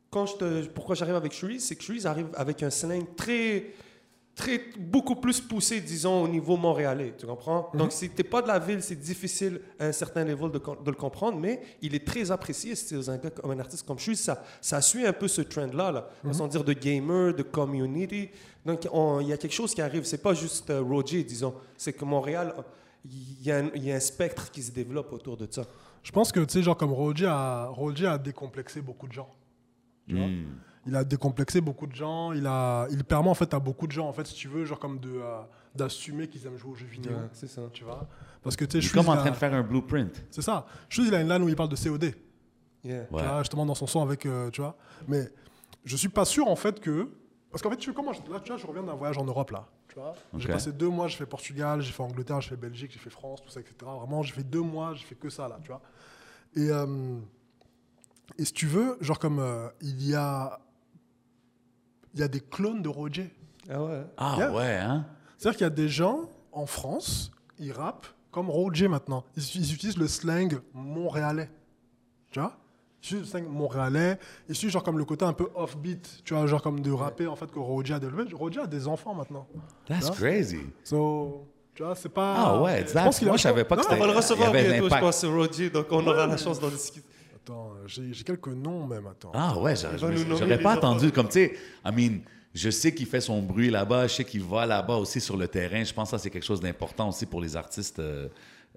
quand 0.10 0.26
je 0.26 0.36
te, 0.36 0.66
pourquoi 0.68 0.96
j'arrive 0.96 1.16
avec 1.16 1.32
Shreeze, 1.32 1.64
c'est 1.66 1.76
que 1.76 1.84
Shreeze 1.84 2.06
arrive 2.06 2.28
avec 2.36 2.62
un 2.62 2.70
slang 2.70 3.06
très, 3.16 3.68
très, 4.36 4.62
beaucoup 4.78 5.16
plus 5.16 5.40
poussé, 5.40 5.80
disons, 5.80 6.24
au 6.24 6.28
niveau 6.28 6.58
montréalais. 6.58 7.14
Tu 7.18 7.26
comprends? 7.26 7.70
Donc, 7.74 7.94
si 7.94 8.10
t'es 8.10 8.24
pas 8.26 8.42
de 8.42 8.48
la 8.50 8.60
ville, 8.60 8.84
c'est 8.84 9.00
difficile 9.00 9.62
à 9.80 9.86
un 9.86 9.92
certain 9.94 10.26
niveau 10.26 10.50
de, 10.50 10.58
de 10.60 10.90
le 10.92 10.98
comprendre, 10.98 11.40
mais 11.40 11.62
il 11.82 11.96
est 11.96 12.06
très 12.06 12.30
apprécié. 12.30 12.76
C'est 12.76 13.08
un, 13.08 13.18
gars 13.18 13.30
comme 13.30 13.52
un 13.52 13.60
artiste 13.60 13.86
comme 13.88 13.98
Shreeze, 14.00 14.20
ça, 14.20 14.44
ça 14.60 14.82
suit 14.82 15.06
un 15.08 15.14
peu 15.14 15.30
ce 15.30 15.42
trend-là, 15.42 15.92
là, 15.94 16.10
sans 16.34 16.48
dire 16.48 16.66
de 16.66 16.74
gamer, 16.74 17.34
de 17.34 17.44
community. 17.44 18.30
Donc, 18.66 18.86
on- 18.92 19.22
il 19.22 19.28
y 19.30 19.34
a 19.34 19.38
quelque 19.38 19.54
chose 19.54 19.74
qui 19.74 19.82
arrive. 19.82 20.04
C'est 20.04 20.22
pas 20.22 20.34
juste 20.34 20.70
euh, 20.70 20.82
Roger, 20.82 21.24
disons. 21.24 21.54
C'est 21.78 21.94
que 21.94 22.04
Montréal, 22.04 22.54
il 23.06 23.42
y, 23.42 23.52
a 23.52 23.58
un, 23.58 23.70
il 23.76 23.84
y 23.84 23.92
a 23.92 23.96
un 23.96 24.00
spectre 24.00 24.52
qui 24.52 24.62
se 24.62 24.72
développe 24.72 25.12
autour 25.14 25.38
de 25.38 25.48
ça. 25.50 25.64
Je 26.04 26.12
pense 26.12 26.32
que, 26.32 26.40
tu 26.42 26.54
sais, 26.54 26.64
genre 26.64 26.78
comme 26.78 26.94
Roger 26.94 27.28
a, 27.28 27.68
Roger 27.68 28.08
a 28.08 28.18
décomplexé 28.18 28.82
beaucoup 28.82 29.08
de 29.08 29.14
gens. 29.14 29.30
Tu 30.08 30.16
vois 30.18 30.28
Hmm. 30.28 30.46
Il 30.88 30.96
a 30.96 31.04
décomplexé 31.04 31.62
beaucoup 31.62 31.86
de 31.86 31.94
gens. 31.94 32.32
Il, 32.32 32.48
a, 32.48 32.88
il 32.90 33.04
permet 33.04 33.30
en 33.30 33.36
fait 33.36 33.54
à 33.54 33.60
beaucoup 33.60 33.86
de 33.86 33.92
gens, 33.92 34.08
en 34.08 34.14
fait, 34.14 34.26
si 34.26 34.34
tu 34.34 34.48
veux, 34.48 34.66
genre 34.66 34.80
comme 34.80 35.00
de, 35.00 35.12
euh, 35.14 35.42
d'assumer 35.76 36.28
qu'ils 36.28 36.44
aiment 36.48 36.58
jouer 36.58 36.72
aux 36.72 36.76
jeux 36.76 36.88
vidéo. 36.88 37.12
Ouais, 37.14 37.28
c'est 37.34 37.46
ça. 37.48 37.62
Tu 37.72 37.84
vois 37.84 38.08
Parce 38.42 38.56
que, 38.56 38.66
tu 38.66 38.72
sais, 38.72 38.78
est 38.80 38.82
Shreeze, 38.82 39.06
comme 39.06 39.10
en 39.10 39.14
il 39.16 39.18
a- 39.20 39.22
train 39.22 39.30
de 39.30 39.36
faire 39.36 39.54
un 39.54 39.62
blueprint. 39.62 40.26
C'est 40.32 40.42
ça. 40.42 40.66
Shreeze, 40.90 41.10
il 41.10 41.14
a 41.16 41.22
une 41.22 41.30
line 41.30 41.44
où 41.44 41.50
il 41.50 41.56
parle 41.56 41.70
de 41.70 41.76
COD. 41.76 42.16
Yeah. 42.84 43.02
Ouais. 43.02 43.06
Tu 43.12 43.28
vois, 43.28 43.38
justement 43.44 43.66
dans 43.68 43.76
son 43.76 43.86
son 43.86 44.02
avec, 44.02 44.26
euh, 44.26 44.50
tu 44.50 44.62
vois. 44.62 44.76
Mais 45.08 45.30
je 45.86 45.96
suis 45.96 46.10
pas 46.10 46.26
sûr 46.26 46.48
en 46.48 46.56
fait 46.56 46.80
que, 46.80 47.10
parce 47.52 47.62
qu'en 47.62 47.70
fait, 47.70 47.78
tu 47.78 47.92
sais 47.92 47.96
comment, 47.96 48.12
je- 48.12 48.22
là, 48.32 48.40
tu 48.40 48.52
vois, 48.52 48.58
je 48.58 48.66
reviens 48.66 48.82
d'un 48.82 48.96
voyage 48.96 49.20
en 49.20 49.24
Europe 49.26 49.52
là, 49.52 49.68
tu 49.94 50.00
vois. 50.00 50.14
J'ai 50.38 50.48
passé 50.48 50.72
deux 50.72 50.90
mois, 50.90 51.08
j'ai 51.08 51.18
fait 51.18 51.26
Portugal, 51.26 51.82
j'ai 51.82 51.92
fait 51.92 52.04
Angleterre, 52.04 52.40
j'ai 52.42 52.50
fait 52.50 52.56
Belgique, 52.56 52.92
j'ai 52.94 53.00
fait 53.00 53.10
France, 53.10 53.42
tout 53.44 53.50
ça, 53.50 53.60
etc. 53.60 53.76
Vraiment, 53.82 54.24
j'ai 54.24 54.34
fait 54.34 54.44
deux 54.44 54.62
mois, 54.62 54.94
j'ai 54.94 55.06
fait 55.06 55.16
que 55.16 55.30
ça 55.30 55.48
là, 55.48 55.60
tu 55.62 55.68
vois. 55.70 55.82
Et 56.56 56.70
euh, 56.70 57.18
et 58.38 58.46
si 58.46 58.54
tu 58.54 58.68
veux, 58.68 58.98
genre 59.02 59.20
comme 59.20 59.40
euh, 59.40 59.68
il 59.82 60.08
y 60.08 60.16
a, 60.16 60.60
il 62.14 62.20
y 62.20 62.24
a 62.24 62.28
des 62.28 62.40
clones 62.42 62.82
de 62.82 62.90
Roger. 62.90 63.30
Ah 63.70 63.84
ouais. 63.84 64.04
Ah 64.18 64.36
Yeah. 64.38 64.52
ouais, 64.54 64.76
hein? 64.78 65.06
C'est-à-dire 65.38 65.58
qu'il 65.58 65.66
y 65.66 65.68
a 65.68 65.70
des 65.72 65.90
gens 65.90 66.30
en 66.52 66.66
France, 66.66 67.32
ils 67.60 67.72
rappent 67.74 68.08
comme 68.32 68.50
Roger 68.50 68.88
maintenant. 68.88 69.26
Ils, 69.36 69.44
ils 69.58 69.74
utilisent 69.74 69.98
le 69.98 70.08
slang 70.08 70.60
montréalais. 70.74 71.50
Tu 72.32 72.40
vois 72.40 72.58
Utilisent 73.04 73.24
le 73.24 73.30
slang 73.30 73.48
montréalais. 73.50 74.20
Ils 74.48 74.52
utilisent 74.54 74.74
genre 74.74 74.84
comme 74.84 74.98
le 75.00 75.06
côté 75.06 75.26
un 75.26 75.34
peu 75.34 75.50
offbeat. 75.56 76.22
Tu 76.24 76.34
vois, 76.36 76.46
genre 76.46 76.62
comme 76.62 76.80
de 76.82 76.92
rapper 76.92 77.26
en 77.28 77.36
fait 77.36 77.50
que 77.52 77.60
Roger 77.60 77.96
a 77.96 78.00
développé. 78.00 78.34
Roger 78.34 78.62
a 78.62 78.68
des 78.68 78.88
enfants 78.88 79.14
maintenant. 79.16 79.48
That's 79.88 80.12
crazy. 80.12 80.62
So, 80.84 81.48
tu 81.74 81.84
vois, 81.84 81.96
c'est 81.96 82.10
pas. 82.10 82.36
Ah 82.38 82.62
ouais, 82.62 82.86
Je 82.88 82.94
pense 82.94 83.22
a- 83.22 83.26
moi, 83.26 83.38
je 83.38 83.42
savais 83.42 83.64
pas 83.64 83.76
que 83.78 83.82
Non, 83.82 83.88
On 83.92 84.00
va 84.00 84.06
le 84.08 84.12
recevoir 84.18 84.50
avait 84.50 84.70
bientôt, 84.70 84.90
je 84.94 85.00
pense, 85.00 85.26
Roger, 85.26 85.70
donc 85.70 85.88
on 85.92 86.06
aura 86.06 86.28
la 86.28 86.38
chance 86.38 86.60
d'en 86.60 86.70
discuter. 86.70 87.08
Attends, 87.36 87.72
j'ai 87.88 88.14
j'ai 88.14 88.24
quelques 88.24 88.50
noms 88.50 88.86
même. 88.86 89.08
Attends. 89.08 89.32
Ah 89.34 89.58
ouais, 89.58 89.74
j'aurais 89.76 90.60
pas 90.62 90.74
attendu. 90.74 91.12
Comme 91.12 91.28
tu 91.28 91.34
sais, 91.34 91.54
I 91.84 91.92
mean, 91.92 92.20
je 92.54 92.70
sais 92.70 92.94
qu'il 92.94 93.08
fait 93.08 93.22
son 93.22 93.42
bruit 93.42 93.72
là-bas, 93.72 94.06
je 94.08 94.14
sais 94.16 94.26
qu'il 94.26 94.44
va 94.44 94.66
là-bas 94.68 94.98
aussi 94.98 95.20
sur 95.20 95.38
le 95.38 95.48
terrain. 95.48 95.84
Je 95.84 95.92
pense 95.94 96.12
que 96.12 96.18
ça, 96.18 96.22
c'est 96.22 96.30
quelque 96.30 96.46
chose 96.46 96.60
d'important 96.62 97.10
aussi 97.10 97.26
pour 97.26 97.42
les 97.42 97.56
artistes 97.56 97.98
euh, 97.98 98.28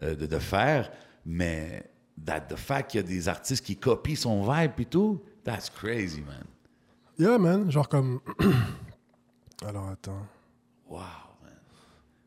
euh, 0.03 0.15
de, 0.15 0.25
de 0.25 0.39
faire. 0.39 0.91
Mais 1.27 1.83
that, 2.25 2.41
the 2.49 2.57
fact 2.57 2.91
qu'il 2.91 3.01
y 3.01 3.05
a 3.05 3.07
des 3.07 3.29
artistes 3.29 3.65
qui 3.65 3.77
copient 3.77 4.17
son 4.17 4.43
vibe 4.43 4.73
et 4.79 4.85
tout, 4.85 5.21
that's 5.45 5.69
crazy, 5.71 6.21
man. 6.23 6.45
Yeah, 7.19 7.39
man. 7.39 7.71
Genre 7.71 7.89
comme. 7.89 8.21
Alors 9.67 9.89
attends. 9.89 10.27
Wow, 10.89 11.01
man. 11.43 11.53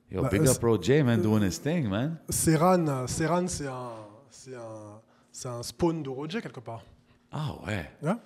Yo, 0.09 0.21
Bah, 0.21 0.29
big 0.29 0.41
euh, 0.41 0.51
up 0.51 0.63
Roger, 0.63 1.03
man, 1.03 1.21
doing 1.21 1.43
his 1.43 1.59
thing, 1.61 1.87
man. 1.89 2.17
Serran, 2.29 2.87
euh, 2.87 3.07
Serran 3.07 3.47
c'est 3.47 3.67
un, 3.67 3.91
c'est 4.29 4.55
un, 4.55 5.01
c'est 5.31 5.49
un 5.49 5.61
spawn 5.63 6.01
de 6.03 6.09
Roger 6.09 6.41
quelque 6.41 6.59
part. 6.61 6.83
Ah 7.31 7.55
ouais. 7.65 7.89
Hein 8.03 8.19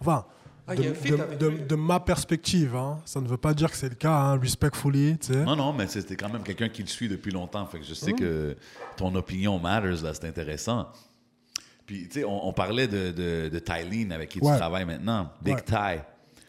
Enfin, 0.00 0.26
Ah, 0.68 0.74
de, 0.74 1.74
ma 1.76 2.00
perspective, 2.00 2.74
hein, 2.74 2.98
ça 3.04 3.20
ne 3.20 3.28
veut 3.28 3.36
pas 3.36 3.54
dire 3.54 3.70
que 3.70 3.76
c'est 3.76 3.88
le 3.88 3.94
cas, 3.94 4.12
hein, 4.12 4.38
respectfully. 4.40 5.16
Non, 5.30 5.54
non, 5.54 5.72
mais 5.72 5.86
c'était 5.86 6.16
quand 6.16 6.28
même 6.28 6.42
quelqu'un 6.42 6.68
qui 6.68 6.82
le 6.82 6.88
suit 6.88 7.08
depuis 7.08 7.30
longtemps. 7.30 7.64
Fait 7.66 7.78
que 7.78 7.84
je 7.84 7.94
sais 7.94 8.12
Mm. 8.12 8.16
que 8.18 8.56
ton 8.96 9.14
opinion 9.14 9.58
matters, 9.60 10.02
là, 10.02 10.12
c'est 10.12 10.26
intéressant. 10.26 10.88
Puis, 11.86 12.08
tu 12.08 12.20
sais, 12.20 12.24
on, 12.24 12.48
on 12.48 12.52
parlait 12.52 12.88
de, 12.88 13.12
de, 13.12 13.48
de 13.48 13.58
Tylene 13.60 14.10
avec 14.10 14.30
qui 14.30 14.40
Ouais. 14.40 14.52
tu 14.52 14.58
travailles 14.58 14.84
maintenant, 14.86 15.30
Big 15.40 15.54
Ouais. 15.54 15.62
Ty. 15.62 16.02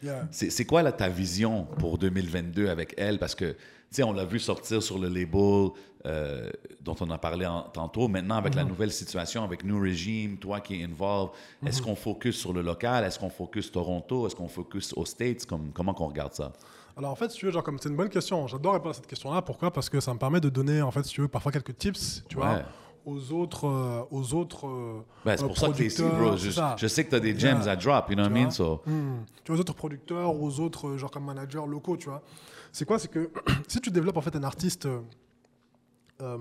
Yeah. 0.03 0.27
C'est 0.31 0.65
quoi 0.65 0.81
là, 0.83 0.91
ta 0.91 1.09
vision 1.09 1.65
pour 1.79 1.97
2022 1.97 2.69
avec 2.69 2.93
elle? 2.97 3.19
Parce 3.19 3.35
que, 3.35 3.55
sais, 3.91 4.03
on 4.03 4.13
l'a 4.13 4.25
vu 4.25 4.39
sortir 4.39 4.81
sur 4.83 4.99
le 4.99 5.07
label 5.07 5.69
euh, 6.05 6.49
dont 6.81 6.95
on 7.01 7.09
a 7.09 7.17
parlé 7.17 7.45
en- 7.45 7.63
tantôt. 7.63 8.07
Maintenant, 8.07 8.35
avec 8.35 8.55
la 8.55 8.63
Mm-hmm. 8.63 8.67
nouvelle 8.67 8.91
situation, 8.91 9.43
avec 9.43 9.63
New 9.65 9.79
Regime, 9.81 10.37
toi 10.37 10.59
qui 10.61 10.79
es 10.79 10.83
involved, 10.85 11.31
est-ce 11.65 11.81
qu'on 11.81 11.95
focus 11.95 12.37
sur 12.37 12.53
le 12.53 12.61
local? 12.61 13.03
Est-ce 13.03 13.19
qu'on 13.19 13.29
focus 13.29 13.71
Toronto? 13.71 14.25
Est-ce 14.27 14.35
qu'on 14.35 14.47
focus 14.47 14.93
aux 14.95 15.05
States? 15.05 15.45
Comme, 15.45 15.71
comment 15.73 15.93
qu'on 15.93 16.07
regarde 16.07 16.33
ça? 16.33 16.53
Alors 16.95 17.11
en 17.11 17.15
fait, 17.15 17.29
si 17.31 17.37
tu 17.37 17.45
veux, 17.45 17.51
genre 17.51 17.63
comme 17.63 17.77
c'est 17.79 17.89
une 17.89 17.95
bonne 17.95 18.09
question. 18.09 18.47
J'adore 18.47 18.73
répondre 18.73 18.91
à 18.91 18.93
cette 18.93 19.07
question-là. 19.07 19.41
Pourquoi? 19.41 19.71
Parce 19.71 19.89
que 19.89 19.99
ça 19.99 20.13
me 20.13 20.19
permet 20.19 20.39
de 20.39 20.49
donner, 20.49 20.81
en 20.81 20.91
fait, 20.91 21.03
si 21.03 21.13
tu 21.13 21.21
veux, 21.21 21.27
parfois 21.27 21.51
quelques 21.51 21.77
tips, 21.77 22.23
tu 22.29 22.37
Ouais. 22.37 22.43
vois, 22.45 22.61
aux 23.05 23.31
autres, 23.33 23.67
euh, 23.67 24.01
aux 24.11 24.33
autres. 24.33 24.67
euh, 24.67 25.01
Ben, 25.25 25.37
c'est 25.37 25.45
pour 25.45 25.57
ça 25.57 25.67
que 25.69 25.73
t'es 25.77 25.85
ici, 25.87 26.01
bro. 26.01 26.35
Je, 26.37 26.87
sais 26.87 27.05
que 27.05 27.11
t'as 27.11 27.19
des 27.19 27.37
gems 27.37 27.61
Yeah. 27.63 27.71
à 27.71 27.75
drop, 27.75 28.05
you 28.09 28.15
know 28.15 28.23
what 28.23 28.29
I 28.29 28.33
Tu 28.33 28.39
mean? 28.45 28.51
So, 28.51 28.81
Hmm. 28.85 29.17
Tu 29.43 29.51
vois, 29.51 29.57
aux 29.57 29.61
autres 29.61 29.73
producteurs, 29.75 30.41
aux 30.41 30.59
autres, 30.59 30.87
euh, 30.87 30.97
genre 30.97 31.11
comme 31.11 31.25
managers 31.25 31.61
locaux, 31.67 31.97
tu 31.97 32.09
vois. 32.09 32.21
C'est 32.77 32.85
quoi 32.85 32.99
C'est 32.99 33.07
que 33.07 33.31
si 33.67 33.81
tu 33.81 33.89
développes 33.89 34.17
en 34.17 34.21
fait 34.21 34.35
un 34.35 34.43
artiste 34.43 34.85
euh, 34.85 35.01
euh, 36.21 36.37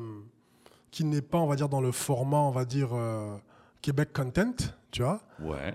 qui 0.91 1.03
n'est 1.05 1.23
pas, 1.23 1.39
on 1.39 1.47
va 1.47 1.57
dire, 1.57 1.71
dans 1.71 1.81
le 1.81 1.93
format, 1.93 2.37
on 2.37 2.51
va 2.51 2.67
dire, 2.67 2.91
euh, 2.93 3.39
Québec 3.81 4.11
content, 4.13 4.53
tu 4.91 5.03
vois, 5.03 5.23
ouais. 5.41 5.75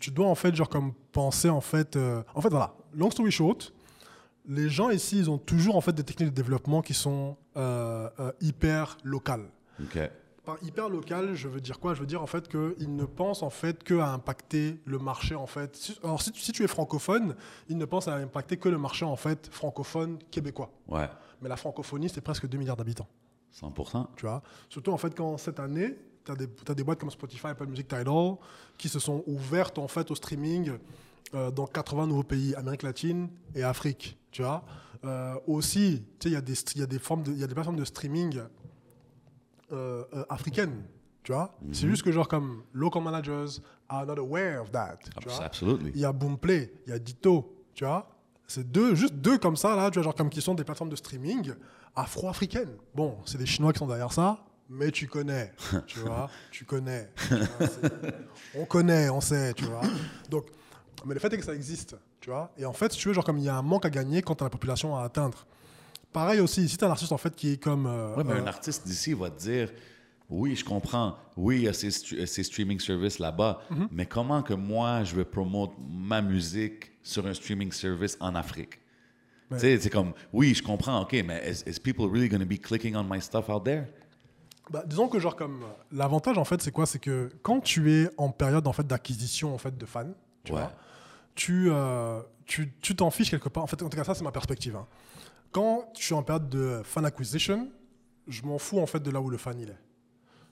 tu 0.00 0.10
dois 0.10 0.26
en 0.26 0.34
fait, 0.34 0.52
genre 0.56 0.68
comme 0.68 0.94
penser 1.12 1.48
en 1.48 1.60
fait. 1.60 1.96
en 1.96 2.40
fait, 2.40 2.48
voilà, 2.48 2.74
long 2.92 3.08
story 3.10 3.30
short, 3.30 3.72
les 4.48 4.68
gens 4.68 4.90
ici, 4.90 5.16
ils 5.18 5.30
ont 5.30 5.38
toujours 5.38 5.76
en 5.76 5.80
fait 5.80 5.92
des 5.92 6.02
techniques 6.02 6.30
de 6.30 6.34
développement 6.34 6.82
qui 6.82 6.94
sont 6.94 7.36
hyper 8.40 8.96
locales. 9.04 9.48
OK. 9.80 9.98
Hyper 10.62 10.88
local, 10.88 11.34
je 11.34 11.48
veux 11.48 11.60
dire 11.60 11.78
quoi? 11.80 11.94
Je 11.94 12.00
veux 12.00 12.06
dire 12.06 12.22
en 12.22 12.26
fait 12.26 12.48
qu'ils 12.48 12.94
ne 12.96 13.04
pensent 13.04 13.42
en 13.42 13.50
fait 13.50 13.82
qu'à 13.84 14.12
impacter 14.12 14.80
le 14.86 14.98
marché 14.98 15.34
en 15.34 15.46
fait. 15.46 15.92
Alors 16.02 16.22
si 16.22 16.32
tu, 16.32 16.40
si 16.40 16.52
tu 16.52 16.64
es 16.64 16.68
francophone, 16.68 17.34
ils 17.68 17.76
ne 17.76 17.84
pensent 17.84 18.08
à 18.08 18.14
impacter 18.14 18.56
que 18.56 18.68
le 18.68 18.78
marché 18.78 19.04
en 19.04 19.16
fait 19.16 19.48
francophone 19.52 20.18
québécois. 20.30 20.70
Ouais. 20.88 21.08
Mais 21.42 21.48
la 21.48 21.56
francophonie, 21.56 22.08
c'est 22.08 22.20
presque 22.20 22.46
2 22.48 22.56
milliards 22.58 22.76
d'habitants. 22.76 23.08
100%. 23.60 24.06
Tu 24.16 24.26
vois? 24.26 24.42
Surtout 24.68 24.92
en 24.92 24.98
fait 24.98 25.14
quand 25.14 25.36
cette 25.38 25.60
année, 25.60 25.96
tu 26.24 26.32
as, 26.32 26.36
des- 26.36 26.74
des 26.74 26.84
boîtes 26.84 27.00
comme 27.00 27.10
Spotify, 27.10 27.48
Apple 27.48 27.66
Music, 27.66 27.88
Tidal 27.88 28.36
qui 28.76 28.88
se 28.88 28.98
sont 28.98 29.24
ouvertes 29.26 29.78
en 29.78 29.88
fait 29.88 30.10
au 30.10 30.14
streaming 30.14 30.72
euh, 31.34 31.50
dans 31.50 31.66
80 31.66 32.06
nouveaux 32.06 32.22
pays, 32.22 32.54
Amérique 32.54 32.82
latine 32.82 33.28
et 33.54 33.62
Afrique. 33.62 34.16
Tu 34.30 34.42
vois? 34.42 34.64
Euh, 35.04 35.34
Aussi, 35.46 36.02
tu 36.18 36.28
sais, 36.28 36.30
il 36.30 36.32
y, 36.32 36.36
a 36.36 36.40
des 36.40 36.54
y 36.76 36.82
a 36.82 36.86
des 36.86 36.98
formes, 36.98 37.22
de- 37.22 37.32
y 37.32 37.44
a 37.44 37.46
des 37.46 37.54
plateformes 37.54 37.76
de 37.78 37.84
streaming 37.84 38.40
euh, 39.72 40.04
euh, 40.14 40.24
africaine. 40.28 40.82
Tu 41.24 41.32
vois 41.32 41.54
C'est 41.72 41.88
juste 41.88 42.02
que, 42.02 42.10
genre, 42.12 42.26
comme 42.28 42.62
local 42.72 43.02
managers 43.02 43.60
are 43.88 44.06
not 44.06 44.18
aware 44.18 44.62
of 44.62 44.70
that. 44.70 44.98
vois 45.26 45.44
Absolutely. 45.44 45.90
il 45.94 46.00
y 46.00 46.04
a 46.04 46.12
Boomplay, 46.12 46.72
il 46.86 46.90
y 46.90 46.92
a 46.94 46.98
Ditto, 46.98 47.54
tu 47.74 47.84
vois. 47.84 48.08
C'est 48.46 48.70
deux, 48.70 48.94
juste 48.94 49.14
deux 49.14 49.36
comme 49.36 49.56
ça, 49.56 49.76
là, 49.76 49.90
tu 49.90 49.98
vois, 49.98 50.04
genre 50.04 50.14
comme 50.14 50.30
qui 50.30 50.40
sont 50.40 50.54
des 50.54 50.64
plateformes 50.64 50.88
de 50.88 50.96
streaming 50.96 51.52
afro-africaines. 51.94 52.76
Bon, 52.94 53.18
c'est 53.26 53.36
des 53.38 53.44
Chinois 53.46 53.72
qui 53.72 53.78
sont 53.80 53.86
derrière 53.86 54.12
ça, 54.12 54.38
mais 54.70 54.90
tu 54.90 55.06
connais, 55.06 55.52
tu 55.86 55.98
vois, 56.00 56.30
tu 56.50 56.64
connais. 56.64 57.10
tu 57.28 57.34
vois, 57.34 57.66
c'est- 57.68 58.14
on 58.54 58.64
connaît, 58.64 59.10
on 59.10 59.20
sait, 59.20 59.52
tu 59.54 59.64
vois. 59.64 59.82
Donc, 60.30 60.46
mais 61.04 61.12
le 61.14 61.20
fait 61.20 61.32
est 61.34 61.38
que 61.38 61.44
ça 61.44 61.54
existe, 61.54 61.96
tu 62.20 62.30
vois. 62.30 62.50
Et 62.56 62.64
en 62.64 62.72
fait, 62.72 62.92
si 62.92 62.98
tu 62.98 63.08
veux, 63.08 63.14
genre 63.14 63.24
comme 63.24 63.38
il 63.38 63.44
y 63.44 63.48
a 63.50 63.56
un 63.56 63.62
manque 63.62 63.84
à 63.84 63.90
gagner 63.90 64.22
quand 64.22 64.36
tu 64.36 64.44
as 64.44 64.46
la 64.46 64.50
population 64.50 64.96
à 64.96 65.02
atteindre. 65.02 65.46
Pareil 66.12 66.40
aussi, 66.40 66.68
si 66.68 66.76
tu 66.76 66.84
un 66.84 66.90
artiste 66.90 67.12
en 67.12 67.18
fait 67.18 67.34
qui 67.34 67.52
est 67.52 67.56
comme. 67.62 67.86
euh, 67.86 68.16
Ouais, 68.16 68.24
mais 68.24 68.32
euh, 68.32 68.42
un 68.42 68.46
artiste 68.46 68.86
d'ici 68.86 69.12
va 69.12 69.30
te 69.30 69.40
dire 69.40 69.70
oui, 70.30 70.54
je 70.56 70.64
comprends. 70.64 71.16
Oui, 71.38 71.56
il 71.56 71.62
y 71.62 71.68
a 71.68 71.72
ces, 71.72 71.90
stu- 71.90 72.26
ces 72.26 72.42
streaming 72.42 72.78
services 72.80 73.18
là-bas, 73.18 73.60
Mhm. 73.70 73.88
mais 73.90 74.04
comment 74.06 74.42
que 74.42 74.52
moi, 74.54 75.02
je 75.04 75.16
vais 75.16 75.24
promouvoir 75.24 75.70
ma 75.78 76.20
musique 76.20 76.92
sur 77.02 77.26
un 77.26 77.32
streaming 77.32 77.72
service 77.72 78.16
en 78.20 78.34
Afrique? 78.34 78.78
Tu 79.52 79.58
sais, 79.60 79.78
c'est 79.80 79.88
comme, 79.88 80.12
oui, 80.34 80.54
je 80.54 80.62
comprends, 80.62 81.00
OK, 81.00 81.14
mais 81.24 81.50
is, 81.50 81.62
is 81.66 81.80
people 81.80 82.06
really 82.12 82.28
going 82.28 82.40
to 82.40 82.44
be 82.46 82.60
clicking 82.60 82.94
on 82.96 83.04
my 83.04 83.22
stuff 83.22 83.48
out 83.48 83.64
there? 83.64 83.84
Bah, 84.70 84.82
disons 84.86 85.08
que 85.08 85.18
genre 85.18 85.34
comme 85.34 85.64
l'avantage 85.92 86.36
en 86.36 86.44
fait 86.44 86.60
c'est 86.60 86.72
quoi? 86.72 86.84
C'est 86.84 86.98
que 86.98 87.30
quand 87.42 87.60
tu 87.60 87.90
es 87.90 88.10
en 88.18 88.28
période 88.28 88.66
en 88.66 88.74
fait 88.74 88.86
d'acquisition 88.86 89.54
en 89.54 89.56
fait 89.56 89.78
de 89.78 89.86
fans 89.86 90.12
tu 90.44 90.52
Ouais. 90.52 90.58
vois 90.60 90.72
tu 91.34 91.68
euh, 91.70 92.20
tu 92.44 92.74
tu 92.82 92.94
t'en 92.94 93.10
fiches 93.10 93.30
quelque 93.30 93.48
part 93.48 93.62
en 93.62 93.66
fait 93.66 93.82
en 93.82 93.88
tout 93.88 93.96
cas 93.96 94.04
ça 94.04 94.14
c'est 94.14 94.24
ma 94.24 94.30
perspective 94.30 94.76
hein. 94.76 94.86
Quand 95.52 95.90
je 95.98 96.04
suis 96.04 96.14
en 96.14 96.22
période 96.22 96.48
de 96.48 96.82
fan 96.84 97.04
acquisition 97.04 97.68
je 98.26 98.42
m'en 98.42 98.58
fous 98.58 98.78
en 98.78 98.86
fait 98.86 99.00
de 99.00 99.10
là 99.10 99.20
où 99.20 99.30
le 99.30 99.38
fan 99.38 99.58
il 99.58 99.70
est 99.70 99.78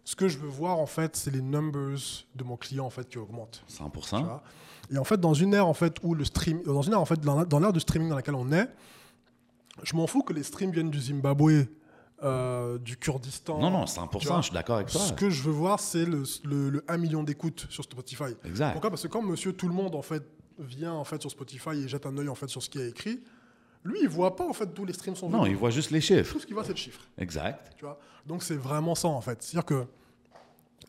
ce 0.05 0.15
que 0.17 0.29
je 0.29 0.39
veux 0.39 0.49
voir 0.49 0.79
en 0.79 0.87
fait 0.87 1.17
c'est 1.17 1.31
les 1.31 1.43
numbers 1.43 2.25
de 2.35 2.45
mon 2.45 2.57
client 2.57 2.87
en 2.87 2.91
fait 2.91 3.09
qui 3.09 3.19
augmentent 3.19 3.65
100 3.69 3.91
tu 3.91 4.17
vois. 4.17 4.43
Et 4.91 4.99
en 4.99 5.05
fait, 5.05 5.19
dans 5.21 5.35
une 5.35 5.55
ère 5.55 5.67
en 5.67 5.75
fait 5.75 5.97
où 6.03 6.15
le 6.15 6.25
stream, 6.25 6.63
dans 6.65 6.83
une 6.83 6.93
ère 6.93 7.01
en 7.01 7.05
fait 7.05 7.21
dans, 7.21 7.59
l'ère 7.59 7.73
du 7.73 7.81
streaming 7.81 8.09
dans 8.09 8.17
laquelle 8.17 8.35
on 8.35 8.53
est, 8.53 8.69
je 9.83 9.97
m'en 9.97 10.07
fous 10.07 10.23
que 10.23 10.33
les 10.33 10.43
streams 10.43 10.71
viennent 10.71 10.91
du 10.91 11.01
Zimbabwe, 11.01 11.67
euh, 12.23 12.79
du 12.79 12.97
Kurdistan. 12.97 13.59
Non, 13.59 13.71
non, 13.71 13.85
100%, 13.85 14.19
Tu 14.19 14.29
vois, 14.29 14.37
je 14.39 14.47
suis 14.47 14.55
d'accord 14.55 14.77
avec 14.77 14.89
toi. 14.89 15.01
Ce 15.01 15.13
que 15.13 15.29
je 15.29 15.43
veux 15.43 15.53
voir, 15.53 15.81
c'est 15.81 16.07
le, 16.07 16.23
le, 16.45 16.71
le 16.71 16.85
1 16.89 16.97
million 16.97 17.23
d'écoutes 17.23 17.67
sur 17.69 17.85
Spotify. 17.85 18.35
Exact. 18.45 18.73
Pourquoi? 18.73 18.91
Parce 18.91 19.03
que 19.03 19.09
quand 19.09 19.23
Monsieur 19.23 19.53
Tout 19.53 19.69
le 19.69 19.75
Monde 19.75 19.95
en 19.95 20.03
fait 20.03 20.25
vient 20.59 20.95
en 20.95 21.05
fait 21.05 21.21
sur 21.21 21.31
Spotify 21.31 21.71
et 21.71 21.89
jette 21.89 22.07
un 22.07 22.17
œil 22.17 22.29
en 22.29 22.35
fait 22.35 22.49
sur 22.49 22.63
ce 22.63 22.71
qui 22.71 22.79
est 22.79 22.89
écrit, 22.89 23.21
lui, 23.87 24.01
il 24.03 24.09
voit 24.09 24.37
pas 24.37 24.47
en 24.49 24.53
fait 24.53 24.73
d'où 24.75 24.85
les 24.85 24.93
streams 24.93 25.17
sont 25.17 25.29
Non, 25.29 25.39
venus. 25.43 25.53
il 25.53 25.57
voit 25.57 25.71
juste 25.71 25.91
les 25.91 26.01
chiffres. 26.01 26.33
Tout 26.33 26.41
ce 26.41 26.47
qu'il 26.47 26.55
voit, 26.55 26.65
c'est 26.65 26.73
le 26.73 26.77
chiffre. 26.77 27.01
Exact. 27.19 27.73
Tu 27.77 27.85
vois? 27.85 27.99
Donc 28.27 28.43
c'est 28.43 28.57
vraiment 28.57 28.95
ça 28.95 29.09
en 29.09 29.21
fait. 29.21 29.43
C'est-à-dire 29.43 29.65
que 29.65 29.87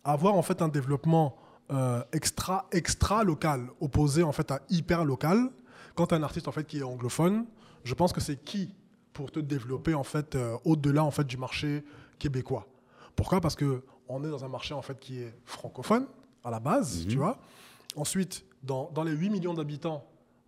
avoir 0.04 0.36
en 0.36 0.42
fait 0.42 0.62
un 0.62 0.68
développement 0.70 1.36
euh, 1.72 2.04
extra 2.14 2.66
extra 2.72 3.24
local 3.24 3.68
opposé 3.82 4.24
en 4.24 4.32
fait 4.32 4.50
à 4.52 4.62
hyper 4.70 5.04
local, 5.06 5.50
quand 5.96 6.08
tu 6.08 6.16
un 6.16 6.24
artiste 6.24 6.48
en 6.48 6.52
fait 6.52 6.66
qui 6.66 6.80
est 6.80 6.84
anglophone, 6.84 7.46
je 7.84 7.94
pense 7.94 8.14
que 8.14 8.22
c'est 8.22 8.38
qui 8.44 8.74
pour 9.14 9.32
te 9.32 9.40
développer 9.40 9.94
en 9.94 10.04
fait 10.04 10.36
euh, 10.36 10.58
au-delà 10.66 11.04
en 11.04 11.12
fait 11.12 11.26
du 11.26 11.38
marché 11.38 11.84
québécois? 12.20 12.68
Pourquoi? 13.16 13.42
Parce 13.42 13.56
que 13.56 13.84
on 14.08 14.24
est 14.24 14.30
dans 14.30 14.46
un 14.46 14.48
marché 14.50 14.74
en 14.74 14.82
fait 14.82 14.98
qui 15.00 15.20
est 15.20 15.34
francophone 15.44 16.08
à 16.44 16.52
la 16.52 16.60
base, 16.60 17.06
tu 17.10 17.18
vois? 17.18 17.38
Ensuite, 17.96 18.46
dans, 18.64 18.90
dans 18.94 19.04
les 19.04 19.12
8 19.12 19.30
millions 19.32 19.54
d'habitants, 19.54 20.06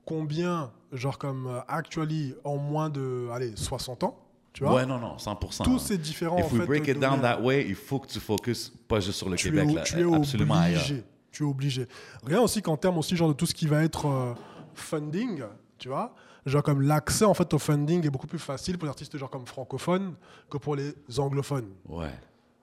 combien, 0.10 0.72
genre 0.92 1.20
comme 1.20 1.46
euh, 1.46 1.60
actually, 1.68 2.34
en 2.44 2.58
moins 2.58 2.90
de 2.90 3.30
allez, 3.32 3.54
60 3.56 4.04
ans, 4.06 4.18
tu 4.54 4.64
vois? 4.64 4.74
Ouais, 4.74 4.86
non, 4.88 4.98
non, 4.98 5.20
100 5.20 5.36
Tous 5.64 5.78
ces 5.78 6.00
différents 6.00 6.40
If 6.40 6.46
en 6.46 6.50
we 6.50 6.62
fait, 6.62 6.66
break 6.66 6.88
it 6.88 7.00
down 7.00 7.22
that 7.22 7.40
way, 7.42 7.64
il 7.68 7.76
faut 7.76 8.00
que 8.00 8.08
tu 8.08 8.20
focuses 8.20 8.74
pas 8.88 9.00
juste 9.00 9.20
sur 9.20 9.30
le 9.30 9.36
tu 9.38 9.50
Québec, 9.52 9.70
es, 9.70 9.74
là, 9.76 9.82
tu 9.84 10.00
es 10.00 10.16
absolument 10.16 10.56
ailleurs. 10.56 10.82
obligé. 10.82 11.04
Tu 11.32 11.44
es 11.44 11.46
obligé. 11.46 11.88
Rien 12.26 12.42
aussi 12.42 12.60
qu'en 12.64 12.76
termes 12.76 12.98
aussi 12.98 13.16
genre 13.16 13.28
de 13.30 13.34
tout 13.34 13.46
ce 13.46 13.54
qui 13.54 13.68
va 13.68 13.84
être 13.84 14.08
euh, 14.08 14.34
funding, 14.74 15.44
tu 15.78 15.90
vois? 15.90 16.16
Genre 16.48 16.64
comme 16.64 16.82
l'accès 16.82 17.26
en 17.26 17.36
fait 17.36 17.54
au 17.54 17.60
funding 17.60 18.04
est 18.04 18.10
beaucoup 18.10 18.26
plus 18.26 18.40
facile 18.40 18.78
pour 18.80 18.86
les 18.88 18.90
artistes 18.90 19.16
genre 19.16 19.30
comme 19.30 19.46
francophones 19.46 20.16
que 20.50 20.58
pour 20.58 20.76
les 20.76 20.92
anglophones. 21.20 21.70
Ouais. 21.88 22.10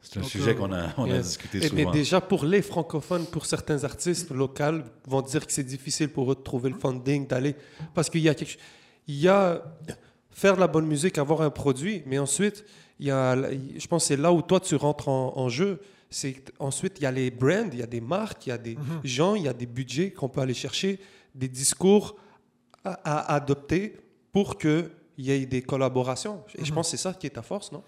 C'est 0.08 0.18
un 0.18 0.22
Donc, 0.22 0.30
sujet 0.30 0.50
euh, 0.50 0.54
qu'on 0.54 0.72
a, 0.72 0.94
on 0.98 1.04
a 1.10 1.14
Yes. 1.16 1.26
discuté 1.26 1.58
Et- 1.58 1.68
souvent. 1.68 1.74
Mais 1.90 1.90
déjà, 1.98 2.20
pour 2.20 2.44
les 2.44 2.62
francophones, 2.62 3.26
pour 3.26 3.44
certains 3.46 3.82
artistes 3.84 4.30
locaux, 4.30 4.82
vont 5.06 5.22
dire 5.22 5.44
que 5.46 5.52
c'est 5.52 5.64
difficile 5.64 6.08
pour 6.10 6.30
eux 6.30 6.36
de 6.36 6.40
trouver 6.42 6.70
le 6.70 6.76
funding, 6.78 7.26
d'aller. 7.26 7.56
Parce 7.94 8.08
qu'il 8.08 8.20
y 8.20 8.28
a 8.28 8.34
quelque 8.34 8.50
chose. 8.52 8.60
Il 9.08 9.16
y 9.16 9.28
a 9.28 9.62
faire 10.30 10.54
de 10.54 10.60
la 10.60 10.68
bonne 10.68 10.86
musique, 10.86 11.18
avoir 11.18 11.40
un 11.42 11.50
produit, 11.50 12.02
mais 12.06 12.18
ensuite, 12.18 12.64
il 13.00 13.06
y 13.06 13.10
a, 13.10 13.34
je 13.36 13.86
pense 13.88 14.04
que 14.04 14.08
c'est 14.08 14.16
là 14.16 14.32
où 14.32 14.42
toi, 14.42 14.60
tu 14.60 14.76
rentres 14.76 15.08
en, 15.08 15.32
en 15.36 15.48
jeu. 15.48 15.80
C'est 16.10 16.36
ensuite, 16.60 16.98
il 17.00 17.02
y 17.02 17.06
a 17.06 17.10
les 17.10 17.30
brands, 17.30 17.68
il 17.72 17.78
y 17.78 17.82
a 17.82 17.86
des 17.86 18.00
marques, 18.00 18.46
il 18.46 18.50
y 18.50 18.52
a 18.52 18.58
des 18.58 18.76
gens, 19.02 19.34
il 19.34 19.42
y 19.42 19.48
a 19.48 19.52
des 19.52 19.66
budgets 19.66 20.12
qu'on 20.12 20.28
peut 20.28 20.40
aller 20.40 20.54
chercher, 20.54 21.00
des 21.34 21.48
discours 21.48 22.16
à, 22.84 22.92
à 22.92 23.34
adopter 23.34 23.96
pour 24.32 24.56
qu'il 24.56 24.88
y 25.18 25.30
ait 25.32 25.46
des 25.46 25.62
collaborations. 25.62 26.44
Et 26.56 26.64
je 26.64 26.72
pense 26.72 26.90
que 26.90 26.96
c'est 26.96 27.02
ça 27.02 27.12
qui 27.14 27.26
est 27.26 27.30
ta 27.30 27.42
force, 27.42 27.72
non? 27.72 27.82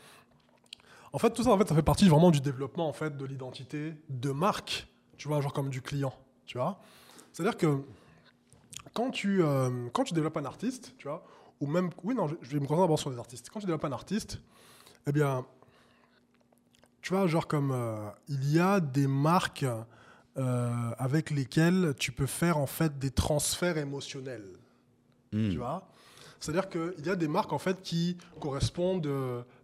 En 1.13 1.19
fait, 1.19 1.31
tout 1.31 1.43
ça, 1.43 1.51
en 1.51 1.59
fait, 1.59 1.69
ça 1.69 1.75
fait 1.75 1.83
partie 1.83 2.09
vraiment 2.09 2.31
du 2.31 2.41
développement 2.41 2.89
en 2.89 2.93
fait 2.93 3.17
de 3.17 3.25
l'identité 3.25 3.95
de 4.09 4.31
marque, 4.31 4.89
tu 5.17 5.29
vois, 5.29 5.41
genre 5.41 5.53
comme 5.53 5.71
du 5.71 5.83
client, 5.83 6.15
tu 6.47 6.59
vois. 6.59 6.81
C'est-à-dire 7.33 7.57
que 7.57 7.83
quand 8.93 9.11
tu, 9.11 9.43
euh, 9.43 9.89
quand 9.93 10.05
tu 10.05 10.15
développes 10.15 10.37
un 10.37 10.45
artiste, 10.45 10.95
tu 10.99 11.09
vois, 11.09 11.25
ou 11.61 11.67
même, 11.67 11.91
oui, 12.05 12.15
non, 12.15 12.29
je, 12.29 12.35
vais 12.35 12.61
me 12.61 12.61
concentrer 12.67 12.83
d'abord 12.83 12.99
sur 12.99 13.11
les 13.11 13.19
artistes. 13.19 13.51
Quand 13.51 13.61
tu 13.61 13.67
développes 13.67 13.85
un 13.85 13.93
artiste, 13.93 14.41
eh 15.07 15.13
bien, 15.13 15.45
tu 17.01 17.15
vois, 17.15 17.27
genre 17.27 17.47
comme 17.47 17.73
euh, 17.73 18.09
il 18.29 18.53
y 18.53 18.61
a 18.61 18.81
des 18.81 19.07
marques 19.07 19.67
euh, 20.37 20.91
avec 20.99 21.31
lesquelles 21.31 21.95
tu 21.99 22.13
peux 22.13 22.27
faire 22.27 22.59
en 22.59 22.67
fait 22.67 22.99
des 22.99 23.11
transferts 23.11 23.79
émotionnels, 23.79 24.59
Hmm. 25.33 25.51
tu 25.51 25.59
vois. 25.59 25.89
C'est-à-dire 26.41 26.69
qu'il 26.69 27.05
y 27.05 27.11
a 27.11 27.17
des 27.17 27.29
marques 27.29 27.53
en 27.53 27.59
fait 27.59 27.83
qui 27.83 28.17
correspondent 28.41 29.09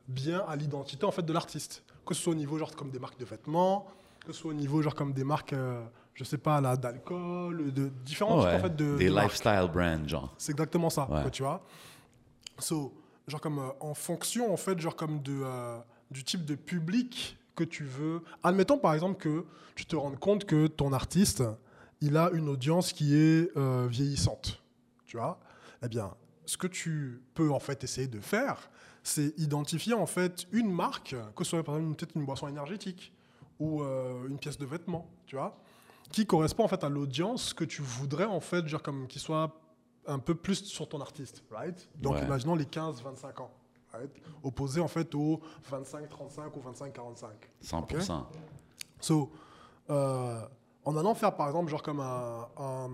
bien 0.09 0.41
à 0.47 0.57
l'identité 0.57 1.05
en 1.07 1.11
fait 1.11 1.23
de 1.23 1.33
l'artiste, 1.33 1.83
que 2.07 2.15
ce 2.15 2.23
soit 2.23 2.33
au 2.33 2.37
niveau 2.37 2.59
genre 2.59 2.75
comme 2.75 2.91
des 2.91 2.99
marques 2.99 3.19
de 3.19 3.25
vêtements, 3.25 3.87
que 4.27 4.33
ce 4.33 4.41
soit 4.41 4.51
au 4.51 4.55
niveau 4.55 4.83
genre 4.83 4.95
comme 4.95 5.13
des 5.13 5.25
marques, 5.25 5.53
euh, 5.53 5.85
je 6.15 6.25
sais 6.25 6.39
pas 6.39 6.61
là, 6.61 6.77
d'alcool, 6.77 7.73
de 7.73 7.89
différents 8.05 8.39
types 8.41 8.49
Ouais, 8.49 8.57
en 8.57 8.61
fait 8.61 8.77
de 8.77 8.97
des 8.97 9.09
de 9.11 9.15
lifestyle 9.21 9.69
brands, 9.73 10.07
genre. 10.07 10.35
C'est 10.39 10.53
exactement 10.53 10.91
ça, 10.91 11.09
Ouais. 11.11 11.23
quoi, 11.23 11.31
tu 11.31 11.43
vois. 11.43 11.65
So, 12.59 12.93
genre 13.27 13.41
comme 13.41 13.59
euh, 13.59 13.69
en 13.81 13.95
fonction 13.95 14.53
en 14.53 14.57
fait, 14.57 14.79
genre 14.81 14.97
comme 14.97 15.21
de 15.23 15.41
euh, 15.43 15.79
du 16.11 16.23
type 16.25 16.45
de 16.45 16.55
public 16.55 17.37
que 17.57 17.65
tu 17.65 17.85
veux. 17.85 18.23
Admettons 18.43 18.79
par 18.79 18.95
exemple 18.95 19.17
que 19.17 19.45
tu 19.75 19.87
te 19.87 19.97
rendes 19.97 20.19
compte 20.19 20.45
que 20.45 20.67
ton 20.67 20.93
artiste, 20.93 21.43
il 22.01 22.17
a 22.17 22.31
une 22.33 22.49
audience 22.49 22.93
qui 22.93 23.15
est 23.17 23.51
vieillissante, 23.89 24.61
tu 25.07 25.17
vois. 25.17 25.41
Eh 25.83 25.89
bien, 25.89 26.13
ce 26.47 26.57
que 26.57 26.67
tu 26.67 27.23
peux 27.35 27.51
en 27.51 27.59
fait 27.61 27.83
essayer 27.85 28.07
de 28.09 28.21
faire, 28.21 28.69
c'est 29.05 29.39
identifier 29.39 29.95
en 29.95 30.07
fait 30.07 30.47
une 30.51 30.73
marque, 30.73 31.15
que 31.37 31.45
ce 31.45 31.51
soit 31.51 31.63
par 31.63 31.77
exemple 31.77 31.95
peut-être 31.97 32.17
une 32.17 32.25
boisson 32.25 32.49
énergétique 32.49 33.13
ou 33.61 33.83
euh, 33.83 34.27
une 34.27 34.39
pièce 34.39 34.59
de 34.59 34.65
vêtement, 34.67 35.07
tu 35.27 35.37
vois, 35.37 35.57
qui 36.11 36.27
correspond 36.27 36.65
en 36.65 36.69
fait 36.69 36.83
à 36.83 36.89
l'audience 36.89 37.53
que 37.55 37.65
tu 37.65 37.83
voudrais 37.83 38.25
en 38.25 38.41
fait, 38.41 38.67
genre 38.67 38.83
comme 38.83 39.07
qui 39.07 39.19
soit 39.21 39.53
un 40.07 40.19
peu 40.19 40.35
plus 40.35 40.65
sur 40.65 40.89
ton 40.89 41.01
artiste, 41.01 41.45
right? 41.51 41.89
Donc 41.97 42.15
Ouais. 42.15 42.25
imaginons 42.25 42.55
les 42.55 42.65
15-25 42.65 43.43
ans, 43.43 43.51
right? 43.93 44.11
Opposé 44.43 44.81
en 44.81 44.89
fait 44.89 45.15
aux 45.15 45.41
25-35 45.71 46.09
ou 46.57 46.71
25-45. 46.73 47.27
100 47.61 48.27
So, 49.01 49.31
euh, 49.91 50.41
en 50.85 50.97
allant 50.97 51.15
faire 51.15 51.37
par 51.37 51.47
exemple 51.49 51.71
genre 51.71 51.83
comme 51.83 52.01
un, 52.01 52.49
un, 52.59 52.91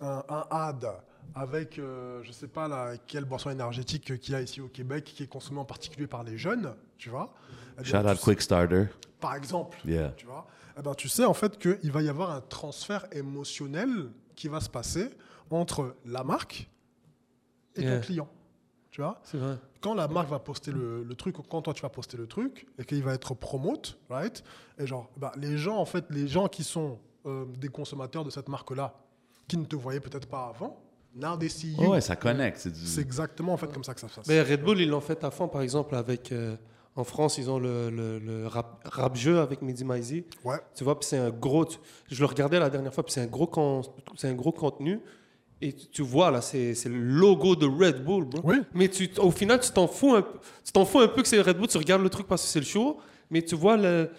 un- 0.00 0.24
un 0.28 0.44
ad 0.50 0.86
avec, 1.34 1.78
euh, 1.78 2.20
je 2.24 2.32
sais 2.32 2.48
pas 2.48 2.66
là, 2.68 2.94
quelle 3.06 3.24
boisson 3.24 3.50
énergétique 3.50 4.18
qu'il 4.20 4.32
y 4.32 4.36
a 4.36 4.40
ici 4.42 4.60
au 4.60 4.68
Québec 4.68 5.04
qui 5.04 5.22
est 5.22 5.26
consommée 5.28 5.60
en 5.60 5.64
particulier 5.64 6.06
par 6.06 6.24
les 6.24 6.36
jeunes, 6.38 6.74
tu 6.98 7.08
vois 7.10 7.32
Eh 7.78 7.82
bien, 7.82 8.02
Shout 8.02 8.08
out 8.08 8.18
Quick 8.20 8.40
Starter. 8.42 8.86
Par 9.20 9.34
exemple, 9.36 9.78
Yeah. 9.84 10.12
tu 10.16 10.26
vois 10.26 10.46
eh 10.78 10.82
ben, 10.82 10.94
tu 10.94 11.08
sais 11.08 11.24
en 11.26 11.34
fait 11.34 11.58
qu'il 11.58 11.92
va 11.92 12.00
y 12.00 12.08
avoir 12.08 12.30
un 12.30 12.40
transfert 12.40 13.04
émotionnel 13.12 14.10
qui 14.34 14.48
va 14.48 14.60
se 14.60 14.68
passer 14.70 15.10
entre 15.50 15.94
la 16.06 16.24
marque 16.24 16.70
et 17.76 17.82
Yeah. 17.82 17.96
ton 17.96 18.00
client. 18.06 18.28
Tu 18.90 19.00
vois 19.02 19.20
C'est 19.22 19.38
vrai. 19.38 19.56
quand 19.80 19.94
la 19.94 20.08
marque 20.08 20.28
va 20.30 20.38
poster 20.40 20.72
le, 20.72 21.04
le 21.04 21.14
truc, 21.14 21.36
quand 21.48 21.62
toi 21.62 21.72
tu 21.74 21.82
vas 21.82 21.88
poster 21.90 22.16
le 22.16 22.26
truc, 22.26 22.66
et 22.78 22.84
qu'il 22.84 23.02
va 23.04 23.14
être 23.14 23.34
promote, 23.34 23.98
right 24.08 24.42
Et 24.78 24.86
genre, 24.86 25.08
bah, 25.16 25.32
les 25.36 25.58
gens, 25.58 25.76
en 25.76 25.84
fait, 25.84 26.06
les 26.10 26.26
gens 26.26 26.48
qui 26.48 26.64
sont 26.64 26.98
euh, 27.26 27.44
des 27.58 27.68
consommateurs 27.68 28.24
de 28.24 28.30
cette 28.30 28.48
marque-là, 28.48 28.94
qui 29.50 29.58
ne 29.58 29.64
te 29.64 29.76
voyaient 29.76 30.00
peut-être 30.00 30.26
pas 30.28 30.52
avant, 30.54 30.76
now 31.14 31.36
they 31.36 31.50
see 31.50 31.74
you. 31.74 31.90
Ouais, 31.90 32.00
ça 32.00 32.14
connecte. 32.16 32.58
C'est 32.58 32.72
du... 32.72 32.86
C'est 32.86 33.00
exactement 33.00 33.52
en 33.52 33.56
fait 33.56 33.72
comme 33.72 33.82
ça 33.84 33.94
que 33.94 34.00
ça 34.00 34.08
se 34.08 34.14
passe. 34.14 34.26
Mais 34.28 34.40
Red 34.42 34.62
Bull, 34.62 34.80
ils 34.80 34.88
l'ont 34.88 35.00
fait 35.00 35.22
à 35.24 35.30
fond, 35.30 35.48
par 35.48 35.62
exemple, 35.62 35.94
avec. 35.96 36.30
euh, 36.32 36.56
en 36.96 37.04
France, 37.04 37.38
ils 37.38 37.48
ont 37.48 37.58
le, 37.58 37.88
le, 37.90 38.18
le 38.18 38.46
rap, 38.48 38.82
rap 38.84 39.16
jeu 39.16 39.38
avec 39.40 39.62
Mehdi 39.62 39.84
Maizi. 39.84 40.24
Ouais. 40.44 40.56
Tu 40.74 40.82
vois, 40.84 40.98
puis 40.98 41.08
c'est 41.08 41.18
un 41.18 41.30
gros. 41.30 41.64
tu- 41.64 41.78
je 42.10 42.20
le 42.20 42.26
regardais 42.26 42.58
la 42.58 42.68
dernière 42.70 42.92
fois, 42.92 43.04
puis 43.04 43.12
c'est 43.12 43.20
un 43.22 43.26
gros, 43.26 43.46
con- 43.46 43.82
c'est 44.16 44.28
un 44.28 44.34
gros 44.34 44.52
contenu. 44.52 45.00
Et 45.62 45.72
tu, 45.72 45.86
tu 45.88 46.02
vois, 46.02 46.30
là, 46.30 46.40
c'est 46.40 46.74
c'est 46.74 46.88
le 46.88 46.98
logo 46.98 47.54
de 47.54 47.66
Red 47.66 48.04
Bull, 48.04 48.24
bro. 48.24 48.40
Oui. 48.44 48.56
Mais 48.74 48.88
tu, 48.88 49.08
au 49.18 49.30
final, 49.30 49.60
tu 49.60 49.70
t'en 49.70 49.86
fous 49.86 50.14
un 50.14 50.22
peu. 50.22 50.38
Tu 50.64 50.72
t'en 50.72 50.84
fous 50.84 51.00
un 51.00 51.08
peu 51.08 51.22
que 51.22 51.28
c'est 51.28 51.40
Red 51.40 51.58
Bull, 51.58 51.68
tu 51.68 51.78
regardes 51.78 52.02
le 52.02 52.08
truc 52.10 52.26
parce 52.26 52.42
que 52.42 52.48
c'est 52.48 52.60
le 52.60 52.66
show. 52.66 52.98
Mais 53.30 53.42
tu 53.42 53.54
vois, 53.54 53.76
le... 53.76 54.10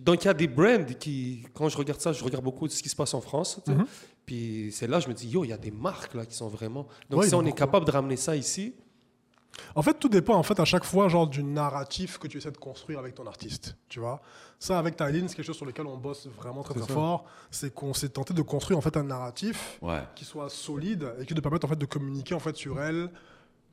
donc 0.00 0.24
il 0.24 0.26
y 0.26 0.28
a 0.28 0.34
des 0.34 0.46
brands 0.48 0.84
qui, 0.98 1.46
quand 1.54 1.68
je 1.68 1.76
regarde 1.76 2.00
ça, 2.00 2.12
je 2.12 2.22
regarde 2.22 2.44
beaucoup 2.44 2.66
de 2.68 2.72
ce 2.72 2.82
qui 2.82 2.88
se 2.88 2.96
passe 2.96 3.14
en 3.14 3.20
France. 3.20 3.60
Mhm. 3.66 3.86
Puis 4.26 4.70
c'est 4.72 4.86
là, 4.86 5.00
je 5.00 5.08
me 5.08 5.14
dis, 5.14 5.28
yo, 5.28 5.44
il 5.44 5.48
y 5.50 5.52
a 5.52 5.58
des 5.58 5.70
marques 5.70 6.14
là 6.14 6.24
qui 6.26 6.34
sont 6.34 6.48
vraiment. 6.48 6.86
Donc 7.10 7.20
Ouais, 7.20 7.28
si 7.28 7.34
on 7.34 7.44
est 7.44 7.52
capable 7.52 7.86
de 7.86 7.90
ramener 7.90 8.16
ça 8.16 8.36
ici, 8.36 8.74
En 9.76 9.82
fait, 9.82 9.94
tout 10.00 10.08
dépend 10.08 10.34
en 10.34 10.42
fait 10.42 10.58
à 10.58 10.64
chaque 10.64 10.82
fois 10.84 11.08
genre 11.08 11.28
du 11.28 11.44
narratif 11.44 12.18
que 12.18 12.26
tu 12.26 12.38
essaies 12.38 12.50
de 12.50 12.56
construire 12.58 12.98
avec 12.98 13.14
ton 13.14 13.24
artiste, 13.24 13.76
tu 13.88 14.00
vois. 14.00 14.20
Ça 14.58 14.80
avec 14.80 14.96
Tylin, 14.96 15.28
c'est 15.28 15.36
quelque 15.36 15.46
chose 15.46 15.56
sur 15.56 15.64
lequel 15.66 15.86
on 15.86 15.96
bosse 15.96 16.26
vraiment 16.26 16.64
très 16.64 16.74
très 16.74 16.88
ça. 16.88 16.92
fort, 16.92 17.24
c'est 17.52 17.72
qu'on 17.72 17.94
s'est 17.94 18.08
tenté 18.08 18.34
de 18.34 18.42
construire 18.42 18.78
en 18.78 18.80
fait 18.80 18.96
un 18.96 19.04
narratif 19.04 19.78
Ouais. 19.80 20.02
qui 20.16 20.24
soit 20.24 20.50
solide 20.50 21.14
et 21.20 21.24
qui 21.24 21.34
te 21.34 21.40
permette 21.40 21.64
en 21.64 21.68
fait 21.68 21.78
de 21.78 21.86
communiquer 21.86 22.34
en 22.34 22.40
fait 22.40 22.56
sur 22.56 22.80
elle 22.82 23.10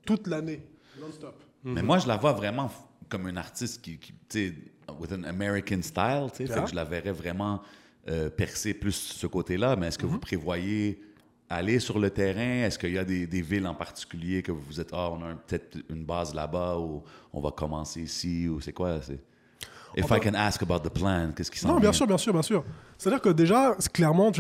toute 0.06 0.28
l'année, 0.28 0.62
non-stop. 1.00 1.34
Mais 1.64 1.82
moi, 1.82 1.98
je 1.98 2.08
la 2.08 2.18
vois 2.18 2.34
vraiment 2.34 2.70
comme 3.10 3.28
une 3.28 3.40
artiste 3.40 3.82
qui, 3.82 3.98
qui 3.98 4.14
tu 4.14 4.20
sais, 4.30 4.56
with 5.00 5.12
an 5.12 5.24
American 5.24 5.82
style, 5.82 6.28
tu 6.36 6.46
sais. 6.48 6.54
Fait 6.54 6.64
que 6.64 6.70
je 6.70 6.76
la 6.76 6.84
verrais 6.84 7.12
vraiment 7.12 7.62
euh, 8.10 8.30
percer 8.30 8.74
plus 8.74 8.94
ce 8.94 9.28
côté-là. 9.28 9.76
Mais 9.76 9.88
est-ce 9.88 9.98
que 9.98 10.06
vous 10.06 10.20
prévoyez 10.20 11.02
aller 11.50 11.80
sur 11.80 12.00
le 12.00 12.10
terrain? 12.10 12.66
Est-ce 12.66 12.80
qu'il 12.80 12.94
y 12.94 12.98
a 12.98 13.04
des, 13.06 13.28
des 13.28 13.42
villes 13.42 13.68
en 13.68 13.76
particulier 13.76 14.42
que 14.42 14.52
vous 14.52 14.62
vous 14.62 14.80
êtes, 14.80 14.90
ah, 14.94 15.10
on 15.12 15.22
a 15.24 15.34
peut-être 15.36 15.78
une 15.90 16.04
base 16.06 16.34
là-bas 16.34 16.78
ou 16.78 17.04
on 17.34 17.42
va 17.42 17.52
commencer 17.52 18.02
ici 18.02 18.48
ou 18.48 18.60
c'est 18.62 18.74
quoi? 18.74 19.02
C'est... 19.02 19.20
If 19.96 20.10
I 20.10 20.20
can 20.22 20.34
ask 20.36 20.62
about 20.64 20.80
the 20.80 20.90
plan, 20.94 21.32
qu'est-ce 21.36 21.52
qui 21.52 21.60
s'en 21.60 21.68
Non, 21.68 21.74
bien 21.76 21.90
vient? 21.90 21.92
sûr, 21.94 22.08
bien 22.08 22.18
sûr, 22.18 22.32
bien 22.32 22.42
sûr. 22.42 22.64
C'est-à-dire 22.98 23.22
que 23.22 23.30
déjà, 23.30 23.76
clairement, 23.92 24.32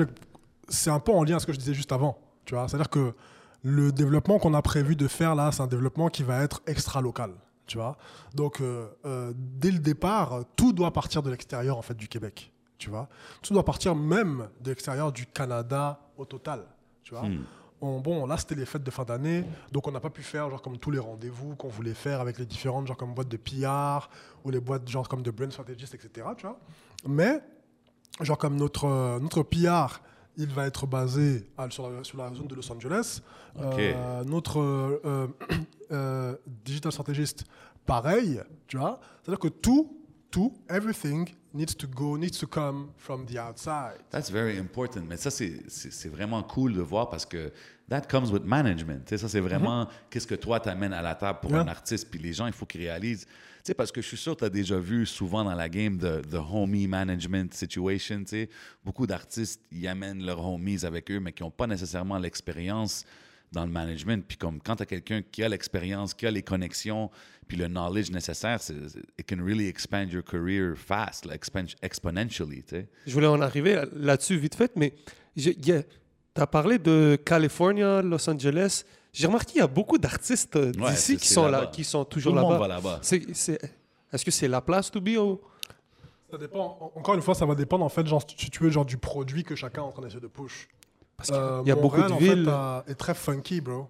c'est 0.69 0.89
un 0.89 0.99
peu 0.99 1.12
en 1.12 1.23
lien 1.25 1.36
à 1.36 1.39
ce 1.39 1.45
que 1.45 1.51
je 1.51 1.58
disais 1.60 1.73
juste 1.73 1.91
avant. 1.91 2.17
Tu 2.45 2.56
vois, 2.56 2.67
c'est-à-dire 2.69 2.89
que 2.89 3.13
le 3.62 3.91
développement 3.91 4.39
qu'on 4.39 4.54
a 4.54 4.62
prévu 4.62 4.95
de 4.95 5.08
faire 5.10 5.36
là, 5.36 5.51
c'est 5.51 5.62
un 5.62 5.67
développement 5.67 6.08
qui 6.08 6.23
va 6.23 6.41
être 6.41 6.62
extra 6.67 7.01
local. 7.01 7.32
Tu 7.71 7.77
vois, 7.77 7.95
donc 8.36 8.60
euh, 8.60 8.89
euh, 9.05 9.31
dès 9.34 9.71
le 9.71 9.79
départ, 9.79 10.43
tout 10.57 10.73
doit 10.73 10.91
partir 10.91 11.23
de 11.23 11.29
l'extérieur 11.29 11.77
en 11.77 11.81
fait 11.81 11.93
du 11.93 12.10
Québec. 12.10 12.51
Tu 12.77 12.89
vois, 12.89 13.07
tout 13.41 13.53
doit 13.53 13.63
partir 13.63 13.95
même 13.95 14.49
de 14.60 14.71
l'extérieur 14.71 15.13
du 15.13 15.25
Canada 15.25 15.97
au 16.17 16.25
total. 16.25 16.65
Tu 17.01 17.13
vois. 17.13 17.23
Hmm. 17.23 17.45
On- 17.79 18.01
bon, 18.01 18.25
là, 18.25 18.36
c'était 18.36 18.55
les 18.55 18.65
fêtes 18.65 18.84
de 18.84 18.91
fin 18.91 19.05
d'année, 19.05 19.45
donc 19.71 19.88
on 19.88 19.91
n'a 19.93 20.01
pas 20.01 20.10
pu 20.10 20.21
faire 20.21 20.49
genre 20.49 20.62
comme 20.62 20.77
tous 20.79 20.91
les 20.91 20.99
rendez-vous 20.99 21.55
qu'on 21.55 21.69
voulait 21.69 21.93
faire 21.93 22.19
avec 22.19 22.39
les 22.39 22.45
différentes 22.45 22.88
genre 22.88 22.97
comme 22.97 23.13
boîtes 23.13 23.29
de 23.29 23.38
PR 23.38 24.10
ou 24.43 24.49
les 24.51 24.60
boîtes 24.60 24.89
genre 24.89 25.07
comme 25.07 25.21
de 25.23 25.31
brand 25.31 25.49
strategist, 25.49 25.93
etc. 25.93 26.27
Tu 26.36 26.45
vois. 26.45 26.60
Mais 27.07 27.39
genre 28.19 28.38
comme 28.38 28.57
notre 28.57 28.84
euh, 28.84 29.17
notre 29.21 29.43
PR, 29.43 30.01
il 30.37 30.47
va 30.47 30.67
être 30.67 30.87
basé 30.87 31.45
à- 31.57 31.69
sur, 31.69 31.89
la, 31.89 32.03
sur 32.03 32.17
la 32.17 32.33
zone 32.33 32.47
de 32.47 32.55
Los 32.55 32.71
Angeles. 32.71 33.21
Ok. 33.55 33.79
Euh, 33.79 34.23
notre 34.23 34.59
euh, 34.59 35.27
euh, 35.91 36.35
digital 36.65 36.91
strategist, 36.91 37.45
pareil. 37.85 38.41
Tu 38.67 38.77
vois. 38.77 38.99
C'est-à-dire 39.21 39.39
que 39.39 39.49
tout, 39.49 39.97
tout, 40.29 40.53
everything 40.69 41.29
needs 41.53 41.75
to 41.77 41.87
go, 41.87 42.17
needs 42.17 42.37
to 42.39 42.47
come 42.47 42.91
from 42.97 43.25
the 43.25 43.37
outside. 43.37 43.99
That's 44.09 44.31
very 44.31 44.57
important. 44.57 45.03
Mais 45.07 45.17
ça, 45.17 45.29
c'est, 45.29 46.09
vraiment 46.09 46.43
cool 46.43 46.73
de 46.73 46.81
voir 46.81 47.09
parce 47.09 47.25
que 47.25 47.51
that 47.89 48.01
comes 48.01 48.31
with 48.31 48.45
management. 48.45 49.05
Tu 49.05 49.09
sais, 49.09 49.17
ça, 49.17 49.27
c'est 49.27 49.41
vraiment 49.41 49.87
qu'est-ce 50.09 50.27
que 50.27 50.35
toi 50.35 50.59
t'amènes 50.59 50.93
à 50.93 51.01
la 51.01 51.15
table 51.15 51.39
pour. 51.41 51.51
Yeah. 51.51 51.61
un 51.61 51.67
artiste. 51.67 52.09
Puis 52.09 52.19
les 52.19 52.33
gens, 52.33 52.47
il 52.47 52.53
faut 52.53 52.65
qu'ils 52.65 52.81
réalisent. 52.81 53.27
Sais, 53.63 53.74
parce 53.76 53.91
que 53.91 54.02
je 54.02 54.08
suis 54.08 54.17
sûr 54.17 54.34
que 54.34 54.39
tu 54.39 54.45
as 54.45 54.50
déjà 54.50 54.80
vu 54.80 55.06
souvent 55.06 55.43
dans 55.43 55.54
la 55.54 55.69
game 55.69 55.97
de 55.97 56.21
the 56.21 56.41
homie 56.52 56.88
management 56.88 57.54
situation. 57.54 58.24
Tu 58.24 58.50
beaucoup 58.84 59.06
d'artistes, 59.06 59.62
ils 59.71 59.88
amènent 59.88 60.26
leurs 60.26 60.43
homies 60.43 60.84
avec 60.84 61.12
eux, 61.12 61.19
mais 61.19 61.32
qui 61.32 61.43
n'ont 61.43 61.52
pas 61.52 61.67
nécessairement 61.67 62.17
l'expérience 62.17 63.06
dans 63.52 63.65
le 63.65 63.71
management. 63.71 64.26
Puis 64.28 64.38
comme 64.38 64.60
quand 64.62 64.78
tu 64.78 64.84
as 64.84 64.86
quelqu'un 64.86 65.21
qui 65.21 65.43
a 65.43 65.50
l'expérience, 65.50 66.13
qui 66.13 66.26
a 66.26 66.32
les 66.32 66.41
connexions, 66.41 67.12
puis 67.47 67.58
le 67.58 67.67
knowledge 67.67 68.10
nécessaire, 68.12 68.60
it 69.19 69.28
can 69.28 69.43
really 69.43 69.67
expand 69.67 70.12
your 70.12 70.24
career 70.24 70.76
fast, 70.76 71.26
like, 71.26 71.45
exponentially. 71.82 72.63
Je 73.06 73.13
voulais 73.13 73.28
en 73.28 73.41
arriver 73.41 73.84
là-dessus 73.93 74.38
vite 74.38 74.56
fait, 74.56 74.71
mais 74.76 74.93
tu 76.35 76.41
as 76.41 76.47
parlé 76.47 76.77
de 76.79 77.17
California, 77.23 78.01
Los 78.01 78.29
Angeles. 78.29 78.83
J'ai 79.13 79.27
remarqué 79.27 79.51
qu'il 79.53 79.59
y 79.59 79.63
a 79.63 79.67
beaucoup 79.67 79.97
d'artistes 79.97 80.55
euh, 80.55 80.71
Ouais, 80.79 80.91
d'ici 80.91 81.17
qui 81.17 81.27
sont 81.27 81.47
là, 81.47 81.67
qui 81.67 81.83
sont 81.83 82.05
Tout 82.05 82.11
toujours 82.19 82.33
monde 82.35 82.53
là-bas. 82.53 82.59
va 82.59 82.67
là-bas. 82.67 82.99
C'est- 83.01 83.33
c'est- 83.33 83.59
Est-ce 84.13 84.25
que 84.25 84.31
c'est 84.31 84.47
la 84.49 84.59
place 84.61 84.91
to 84.91 84.99
be 84.99 85.15
au- 85.17 85.41
Ça 86.29 86.37
dépend. 86.37 86.77
En- 86.95 86.99
Encore 86.99 87.15
une 87.15 87.21
fois, 87.21 87.33
ça 87.35 87.45
va 87.45 87.55
dépendre 87.55 87.83
en 87.85 87.89
fait, 87.89 88.05
genre, 88.07 88.21
si 88.37 88.49
tu 88.49 88.63
veux, 88.63 88.69
genre 88.69 88.85
du 88.85 88.97
produit 88.97 89.43
que 89.43 89.55
chacun 89.55 89.81
est 89.81 89.85
en 89.85 89.91
train 89.91 90.01
d'essayer 90.01 90.19
de 90.21 90.27
push. 90.27 90.67
Parce 91.17 91.29
qu'il 91.29 91.37
Euh, 91.37 91.61
y 91.65 91.71
a 91.71 91.75
beaucoup 91.75 91.97
Montréal, 91.97 92.09
de 92.09 92.13
en 92.13 92.17
villes. 92.17 92.45
fait, 92.45 92.51
euh, 92.51 92.81
est 92.91 92.95
très 92.95 93.13
funky, 93.13 93.61
bro. 93.61 93.89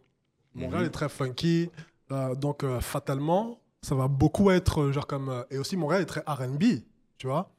Montréal 0.56 0.82
Mhm. 0.82 0.88
est 0.88 0.92
très 0.92 1.10
funky. 1.10 1.70
euh, 2.12 2.36
donc, 2.36 2.64
euh, 2.66 2.82
fatalement, 2.82 3.58
ça 3.82 3.96
va 3.96 4.08
beaucoup 4.10 4.52
être 4.52 4.92
genre 4.92 5.08
comme. 5.08 5.30
euh, 5.30 5.44
et 5.50 5.58
aussi, 5.58 5.78
Montréal 5.78 6.02
est 6.02 6.06
très 6.06 6.22
RB, 6.28 6.84
tu 7.18 7.26
vois. 7.28 7.50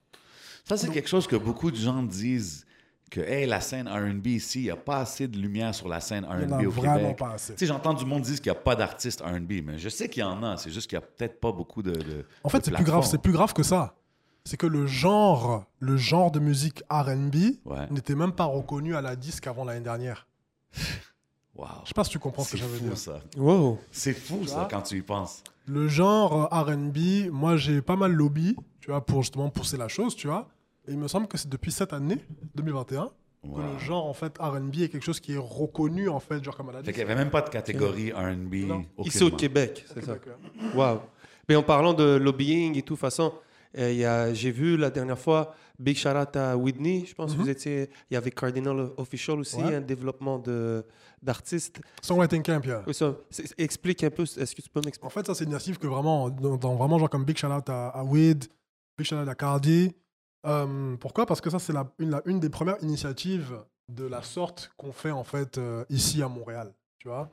Ça, 0.65 0.77
c'est 0.77 0.91
quelque 0.91 1.09
chose 1.09 1.27
que 1.27 1.37
beaucoup 1.37 1.71
de 1.71 1.77
gens 1.77 2.03
disent 2.03 2.67
que 3.13 3.21
hey, 3.21 3.47
la 3.47 3.61
scène 3.61 3.89
RB 3.89 4.27
ici, 4.29 4.61
il 4.61 4.65
n'y 4.65 4.71
a 4.71 4.77
pas 4.77 4.99
assez 4.99 5.29
de 5.29 5.39
lumière 5.39 5.75
sur 5.75 5.89
la 5.89 6.01
scène 6.01 6.25
RB 6.25 6.67
au 6.67 6.71
vraiment 6.71 7.13
Québec. 7.15 7.59
j'entends 7.61 7.95
du 7.95 8.05
monde 8.07 8.23
dire 8.23 8.37
qu'il 8.41 8.51
n'y 8.51 8.57
a 8.57 8.61
pas 8.61 8.75
d'artistes 8.75 9.21
RB, 9.21 9.53
mais 9.65 9.79
je 9.79 9.89
sais 9.89 10.09
qu'il 10.09 10.21
y 10.23 10.25
en 10.25 10.43
a. 10.43 10.57
C'est 10.57 10.71
juste 10.71 10.89
qu'il 10.89 10.99
n'y 10.99 11.05
a 11.05 11.07
peut-être 11.07 11.39
pas 11.41 11.53
beaucoup 11.53 11.83
de. 11.83 11.93
de- 11.93 12.25
En 12.43 12.49
fait, 12.49 12.65
c'est 12.65 12.73
plus 12.73 12.85
grave, 12.85 13.19
plus 13.21 13.33
grave 13.33 13.53
que 13.53 13.63
ça. 13.63 13.95
C'est 14.45 14.57
que 14.57 14.67
le 14.67 14.87
genre, 14.87 15.67
le 15.79 15.97
genre 15.97 16.31
de 16.33 16.41
musique 16.41 16.83
R&B 16.91 17.35
Ouais. 17.65 17.87
n'était 17.91 18.15
même 18.17 18.33
pas 18.33 18.45
reconnu 18.47 18.97
à 18.97 19.01
la 19.01 19.15
disque 19.15 19.47
avant 19.47 19.65
l'année 19.65 19.81
dernière. 19.85 20.27
Wow. 21.55 21.67
Je 21.83 21.89
sais 21.89 21.95
pas 21.95 22.05
si 22.05 22.11
tu 22.11 22.19
comprends 22.19 22.45
ce 22.45 22.53
que 22.57 22.63
fou, 22.63 22.85
dire. 22.87 22.97
ça. 22.97 23.21
Wow. 23.37 23.79
C'est 23.91 24.15
fou, 24.15 24.47
ça, 24.47 24.67
quand 24.71 24.81
tu 24.81 24.97
y 24.97 25.03
penses. 25.03 25.45
Le 25.67 25.87
genre 25.87 26.51
euh, 26.51 26.63
R&B, 26.63 27.31
moi 27.31 27.59
j'ai 27.59 27.83
pas 27.83 27.95
mal 27.95 28.11
lobby, 28.13 28.57
tu 28.81 28.91
vois, 28.91 29.05
pour 29.05 29.21
justement 29.23 29.51
pousser 29.51 29.77
la 29.77 29.89
chose, 29.89 30.17
tu 30.17 30.29
vois. 30.29 30.49
Et 30.89 30.93
il 30.93 30.99
me 30.99 31.09
semble 31.09 31.29
que 31.29 31.39
c'est 31.39 31.49
depuis 31.49 31.71
cette 31.73 31.93
année, 31.93 32.19
2021, 32.55 33.11
que 33.43 33.61
le 33.61 33.79
genre 33.79 34.07
en 34.07 34.15
fait 34.15 34.37
R&B 34.39 34.77
est 34.83 34.89
quelque 34.89 35.03
chose 35.05 35.21
qui 35.21 35.35
est 35.35 35.39
reconnu 35.39 36.09
en 36.09 36.21
fait, 36.21 36.43
genre 36.45 36.57
comme 36.57 36.69
à 36.71 36.73
la 36.73 36.83
Fait 36.83 36.93
qu'il 36.93 37.05
n'y 37.05 37.11
avait 37.11 37.21
même 37.21 37.31
pas 37.31 37.43
de 37.43 37.51
catégorie 37.51 38.13
RB. 38.13 38.55
Ici 39.05 39.23
au. 39.25 39.31
Québec, 39.31 39.85
c'est 39.93 40.05
ça. 40.05 40.17
Wow. 40.75 41.01
Mais 41.49 41.57
en 41.57 41.63
parlant 41.63 41.93
de 41.95 42.05
lobbying 42.17 42.77
et 42.79 42.83
tout, 42.83 42.95
façon, 42.97 43.33
euh, 43.79 43.91
il 43.91 43.99
y 43.99 44.05
a- 44.05 44.33
j'ai 44.33 44.51
vu 44.53 44.77
la 44.77 44.91
dernière 44.91 45.19
fois, 45.19 45.55
big 45.79 45.97
shout 45.97 46.11
out 46.11 46.37
à 46.37 46.57
Whitney, 46.57 47.05
je 47.07 47.15
pense 47.15 47.33
que 47.35 47.39
vous 47.41 47.49
étiez, 47.51 47.91
il 48.11 48.15
y 48.15 48.17
avait 48.17 48.31
Cardinal 48.31 48.91
Official 48.97 49.41
aussi, 49.41 49.59
Mhm. 49.59 49.67
Ouais. 49.67 49.75
un 49.77 49.81
développement 49.81 50.39
de, 50.39 50.85
d'artistes. 51.21 51.81
Songwriting 52.01 52.43
Camp, 52.43 52.65
yeah. 52.65 52.83
Oui, 52.87 52.95
ça, 52.95 53.17
explique 53.59 54.05
un 54.05 54.11
peu, 54.11 54.23
est-ce 54.23 54.55
que 54.55 54.63
tu 54.63 54.69
peux 54.71 54.81
En 54.81 54.85
m'expliquer 54.85 55.13
fait, 55.15 55.27
ça 55.27 55.35
c'est 55.35 55.45
une 55.45 55.51
initiative 55.51 55.79
que 55.79 55.87
vraiment, 55.89 56.31
dans, 56.31 56.57
dans 56.57 56.77
vraiment 56.77 56.99
genre 56.99 57.11
comme 57.11 57.25
big 57.25 57.37
shout 57.37 57.49
out 57.49 57.69
à, 57.69 57.89
à 57.89 58.05
Weed, 58.05 58.45
big 58.97 59.07
shout 59.07 59.17
out 59.17 59.29
à 59.29 59.35
Cardi. 59.35 59.93
Euh, 60.47 60.97
pourquoi? 60.97 61.27
Parce 61.27 61.41
que 61.41 61.51
ça 61.51 61.59
c'est 61.59 61.73
la, 61.73 61.87
une, 61.99 62.11
la- 62.11 62.23
une 62.27 62.41
des 62.41 62.51
premières 62.51 62.83
initiatives 62.83 63.57
de 63.89 64.05
la 64.07 64.23
sorte 64.23 64.73
qu'on 64.77 64.93
fait 64.93 65.11
en 65.11 65.25
fait 65.25 65.59
euh, 65.59 65.85
ici 65.89 66.23
à 66.23 66.29
Montréal. 66.29 66.73
Tu 66.99 67.09
vois? 67.09 67.31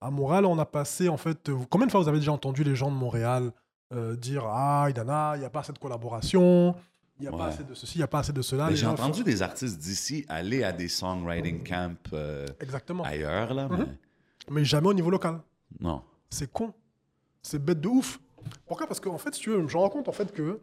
À 0.00 0.10
Montréal, 0.10 0.44
on 0.46 0.58
a 0.58 0.64
passé 0.66 1.08
en 1.08 1.16
fait. 1.16 1.50
combien 1.70 1.86
de 1.86 1.92
fois 1.92 2.00
vous 2.00 2.08
avez 2.08 2.18
déjà 2.18 2.32
entendu 2.32 2.64
les 2.64 2.74
gens 2.76 2.90
de 2.90 2.96
Montréal 2.96 3.52
euh, 3.92 4.16
dire 4.16 4.44
ah 4.46 4.86
il 4.90 4.96
y 4.96 5.00
en 5.00 5.08
a, 5.08 5.36
il 5.36 5.40
n'y 5.40 5.44
a 5.44 5.50
pas 5.50 5.60
assez 5.60 5.72
de 5.72 5.78
collaboration, 5.78 6.74
il 7.18 7.22
n'y 7.22 7.28
a 7.28 7.32
Ouais. 7.32 7.38
pas 7.38 7.46
assez 7.46 7.64
de 7.64 7.74
ceci, 7.74 7.94
il 7.96 7.98
n'y 7.98 8.04
a 8.04 8.08
pas 8.08 8.20
assez 8.20 8.32
de 8.32 8.42
cela. 8.42 8.72
J'ai 8.74 8.86
entendu 8.86 9.20
font- 9.20 9.24
des 9.24 9.42
artistes 9.42 9.78
d'ici 9.78 10.24
aller 10.28 10.62
à 10.64 10.72
des 10.72 10.88
songwriting 10.88 11.62
camps 11.66 11.94
Exactement. 12.60 13.04
ailleurs, 13.04 13.54
là. 13.54 13.68
Mhm. 13.68 13.76
mais 13.78 13.86
Mais 14.50 14.64
jamais 14.64 14.88
au 14.88 14.94
niveau 14.94 15.10
local. 15.10 15.40
Non. 15.80 16.02
C'est 16.30 16.50
con. 16.52 16.72
C'est 17.42 17.58
bête 17.64 17.80
de 17.80 17.88
ouf. 17.88 18.20
Pourquoi? 18.66 18.86
Parce 18.86 19.00
qu'en 19.00 19.18
fait, 19.18 19.34
si 19.34 19.40
tu 19.42 19.50
veux, 19.50 19.66
je 19.68 19.76
me 19.76 19.80
rends 19.82 19.88
compte 19.90 20.08
en 20.08 20.12
fait 20.12 20.32
que 20.32 20.60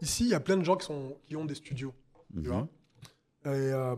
ici, 0.00 0.24
il 0.24 0.30
y 0.30 0.34
a 0.34 0.40
plein 0.40 0.56
de 0.56 0.64
gens 0.64 0.76
qui, 0.76 0.86
sont, 0.86 1.16
qui 1.26 1.36
ont 1.36 1.44
des 1.44 1.54
studios. 1.54 1.94
Tu 2.32 2.40
Mhm. 2.40 2.46
vois 2.46 2.68
Et 3.44 3.48
euh, 3.72 3.94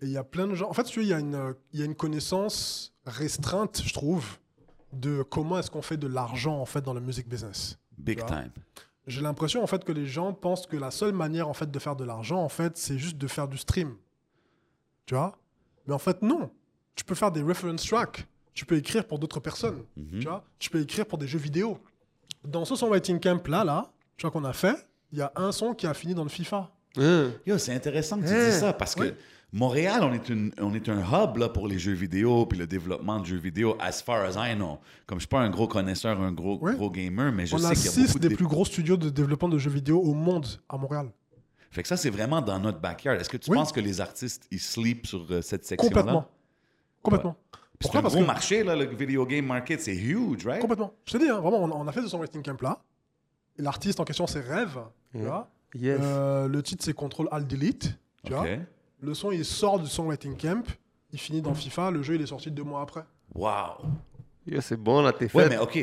et 0.00 0.06
il 0.06 0.10
y 0.10 0.16
a 0.16 0.24
plein 0.24 0.46
de 0.46 0.54
gens. 0.54 0.68
En 0.68 0.72
fait, 0.74 0.94
il 0.96 1.04
y, 1.04 1.12
a 1.12 1.18
une- 1.18 1.54
y 1.72 1.82
a 1.82 1.84
une 1.84 1.94
connaissance 1.94 2.92
restreinte, 3.06 3.82
je 3.84 3.92
trouve, 3.92 4.38
de 4.92 5.22
comment 5.22 5.58
est-ce 5.58 5.70
qu'on 5.70 5.82
fait 5.82 5.96
de 5.96 6.06
l'argent 6.06 6.58
en 6.60 6.66
fait 6.66 6.82
dans 6.82 6.92
le 6.94 7.00
music 7.00 7.28
business. 7.28 7.78
Big 7.98 8.24
time. 8.26 8.50
J'ai 9.06 9.20
l'impression 9.22 9.62
en 9.62 9.66
fait 9.66 9.82
que 9.84 9.90
les 9.92 10.06
gens 10.06 10.32
pensent 10.32 10.66
que 10.66 10.76
la 10.76 10.90
seule 10.90 11.14
manière 11.14 11.48
en 11.48 11.54
fait 11.54 11.70
de 11.70 11.78
faire 11.78 11.96
de 11.96 12.04
l'argent 12.04 12.40
en 12.42 12.48
fait, 12.48 12.76
c'est 12.76 12.98
juste 12.98 13.16
de 13.18 13.26
faire 13.26 13.48
du 13.48 13.56
stream. 13.58 13.96
Tu 15.06 15.14
vois 15.14 15.36
Mais 15.86 15.94
en 15.94 15.98
fait, 15.98 16.22
non. 16.22 16.50
Tu 16.94 17.04
peux 17.04 17.14
faire 17.14 17.32
des 17.32 17.42
reference 17.42 17.84
tracks. 17.86 18.26
Tu 18.54 18.66
peux 18.66 18.76
écrire 18.76 19.06
pour 19.06 19.18
d'autres 19.18 19.40
personnes. 19.40 19.82
Mhm. 19.96 20.20
Tu 20.20 20.26
vois 20.28 20.44
Tu 20.58 20.70
peux 20.70 20.80
écrire 20.80 21.06
pour 21.06 21.18
des 21.18 21.26
jeux 21.26 21.38
vidéo. 21.38 21.78
Dans 22.44 22.64
ce 22.64 22.76
songwriting 22.76 23.18
camp 23.18 23.48
là, 23.48 23.64
là, 23.64 23.90
tu 24.16 24.22
vois 24.22 24.30
qu'on 24.30 24.44
a 24.44 24.52
fait, 24.52 24.76
il 25.12 25.18
y 25.18 25.22
a 25.22 25.32
un 25.36 25.52
son 25.52 25.74
qui 25.74 25.86
a 25.86 25.94
fini 25.94 26.14
dans 26.14 26.24
le 26.24 26.28
FIFA. 26.30 26.70
Yo, 27.46 27.58
c'est 27.58 27.74
intéressant 27.74 28.18
que 28.20 28.26
tu 28.26 28.32
Hein. 28.34 28.48
dis 28.50 28.56
ça 28.58 28.72
parce 28.72 28.94
que 28.94 29.02
Oui. 29.02 29.12
Montréal, 29.54 30.00
on 30.02 30.12
est, 30.14 30.28
une, 30.30 30.50
on 30.58 30.72
est 30.74 30.88
un 30.88 31.00
hub 31.00 31.36
là, 31.36 31.50
pour 31.50 31.68
les 31.68 31.78
jeux 31.78 31.92
vidéo 31.92 32.46
puis 32.46 32.58
le 32.58 32.66
développement 32.66 33.20
de 33.20 33.26
jeux 33.26 33.36
vidéo, 33.36 33.76
as 33.80 34.02
far 34.02 34.24
as 34.24 34.34
I 34.50 34.54
know. 34.54 34.78
Comme 35.06 35.18
je 35.18 35.22
suis 35.24 35.28
pas 35.28 35.40
un 35.40 35.50
gros 35.50 35.68
connaisseur, 35.68 36.18
un 36.22 36.32
gros, 36.32 36.58
Oui. 36.62 36.74
gros 36.74 36.90
gamer, 36.90 37.30
mais 37.32 37.44
je 37.46 37.54
On 37.54 37.58
sais 37.58 37.66
a 37.66 37.74
qu'il 37.74 37.84
y 37.84 37.88
a 37.88 37.90
six 37.90 38.06
beaucoup 38.06 38.18
des 38.18 38.28
de. 38.30 38.34
plus 38.36 38.46
gros 38.46 38.64
studios 38.64 38.96
de 38.96 39.10
développement 39.10 39.50
de 39.50 39.58
jeux 39.58 39.70
vidéo 39.70 40.00
au 40.00 40.14
monde 40.14 40.46
à 40.70 40.78
Montréal. 40.78 41.10
Fait 41.70 41.82
que 41.82 41.88
ça, 41.88 41.96
c'est 41.98 42.10
vraiment 42.10 42.40
dans 42.40 42.58
notre 42.58 42.80
backyard. 42.80 43.18
Est-ce 43.20 43.28
que 43.30 43.36
tu 43.36 43.50
Oui. 43.50 43.56
penses 43.58 43.72
que 43.72 43.80
les 43.80 44.00
artistes, 44.00 44.46
ils 44.50 44.60
sleep 44.60 45.06
sur 45.06 45.26
euh, 45.30 45.42
cette 45.42 45.64
section-là? 45.66 45.94
Complètement. 46.00 46.28
Complètement. 47.02 47.36
Puis 47.78 47.88
C'est 47.90 47.98
un 47.98 48.02
Parce 48.02 48.14
gros 48.14 48.22
que- 48.22 48.26
marché, 48.26 48.62
là, 48.64 48.76
le 48.76 48.86
video 48.86 49.26
game 49.26 49.44
market, 49.46 49.80
c'est 49.80 49.94
huge, 49.96 50.46
right? 50.46 50.60
Complètement. 50.60 50.92
Je 51.06 51.12
te 51.12 51.18
dis, 51.18 51.28
hein, 51.28 51.40
vraiment, 51.40 51.62
on, 51.64 51.70
on 51.72 51.88
a 51.88 51.92
fait 51.92 52.00
ce 52.02 52.08
songwriting 52.08 52.42
camp 52.42 52.60
là. 52.62 52.78
Et 52.80 52.91
L'artiste 53.58 54.00
en 54.00 54.04
question, 54.04 54.26
c'est 54.26 54.40
Rêve. 54.40 54.78
tu 55.12 55.18
Yeah. 55.18 55.26
vois. 55.28 55.50
Yes. 55.74 55.98
Euh, 56.02 56.48
le 56.48 56.62
titre, 56.62 56.84
c'est 56.84 56.92
Control 56.94 57.28
Alt 57.30 57.46
Delete. 57.48 57.94
Tu 58.24 58.32
vois. 58.32 58.46
Le 59.00 59.14
son, 59.14 59.30
il 59.32 59.44
sort 59.44 59.78
du 59.80 59.86
songwriting 59.88 60.36
camp. 60.36 60.64
Il 61.12 61.18
finit 61.18 61.42
dans 61.42 61.54
FIFA. 61.54 61.90
Le 61.90 62.02
jeu, 62.02 62.14
il 62.14 62.22
est 62.22 62.26
sorti 62.26 62.50
deux 62.50 62.62
mois 62.62 62.82
après. 62.82 63.04
Wow. 63.34 63.86
Yo, 64.46 64.60
c'est 64.60 64.76
bon, 64.76 65.02
là, 65.02 65.12
t'es 65.12 65.24
Ouais, 65.34 65.44
fait. 65.44 65.48
mais 65.50 65.58
OK. 65.58 65.78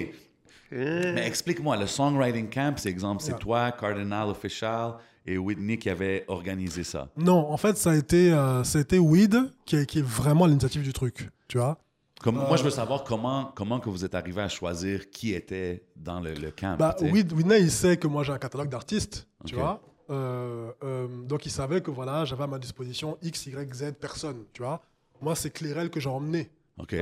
Mais 0.72 1.26
explique-moi, 1.26 1.78
le 1.78 1.88
Songwriting 1.88 2.50
Camp, 2.50 2.76
c'est 2.78 2.90
exemple, 2.90 3.24
c'est 3.24 3.38
toi, 3.40 3.72
Cardinal 3.72 4.28
Official 4.30 4.94
et 5.26 5.38
Whitney 5.38 5.78
qui 5.80 5.90
avaient 5.90 6.26
organisé 6.28 6.84
ça. 6.84 7.10
Non, 7.18 7.50
en 7.52 7.58
fait, 7.58 7.76
ça 7.78 7.92
a 7.92 7.96
été, 7.96 8.32
euh, 8.32 8.64
ça 8.64 8.78
a 8.78 8.82
été 8.82 9.00
Weed 9.00 9.36
qui, 9.66 9.78
est- 9.78 9.86
qui 9.88 10.00
est 10.00 10.06
vraiment 10.06 10.46
à 10.46 10.48
l'initiative 10.48 10.84
du 10.84 10.94
truc. 10.94 11.30
Tu 11.48 11.58
vois. 11.58 11.80
Comme, 12.20 12.38
Euh, 12.38 12.48
Moi, 12.48 12.58
je 12.58 12.64
veux 12.64 12.70
savoir 12.70 13.04
comment, 13.04 13.52
comment 13.56 13.80
que 13.80 13.90
vous 13.90 14.04
êtes 14.06 14.14
arrivé 14.16 14.42
à 14.42 14.50
choisir 14.50 15.10
qui 15.10 15.34
était 15.34 15.86
dans 15.96 16.20
le, 16.20 16.34
le 16.34 16.52
camp. 16.52 16.76
Bah, 16.78 16.96
Whitney, 17.02 17.62
il 17.62 17.72
sait 17.72 17.98
que 17.98 18.08
moi, 18.08 18.24
j'ai 18.24 18.34
un 18.34 18.38
catalogue 18.38 18.70
d'artistes. 18.70 19.28
Tu 19.46 19.56
vois. 19.56 19.82
Euh, 20.10 20.72
euh, 20.84 21.08
donc, 21.26 21.46
il 21.46 21.52
savait 21.52 21.82
que 21.82 21.92
voilà, 21.92 22.26
j'avais 22.26 22.44
à 22.44 22.48
ma 22.48 22.60
disposition 22.60 23.18
X, 23.22 23.46
Y, 23.48 23.74
Z 23.74 23.94
personnes. 23.94 24.44
Tu 24.54 24.62
vois. 24.64 24.82
Moi, 25.22 25.36
c'est 25.36 25.50
Clérel 25.50 25.90
que 25.90 26.00
j'ai 26.00 26.10
emmené. 26.10 26.50
OK. 26.78 26.96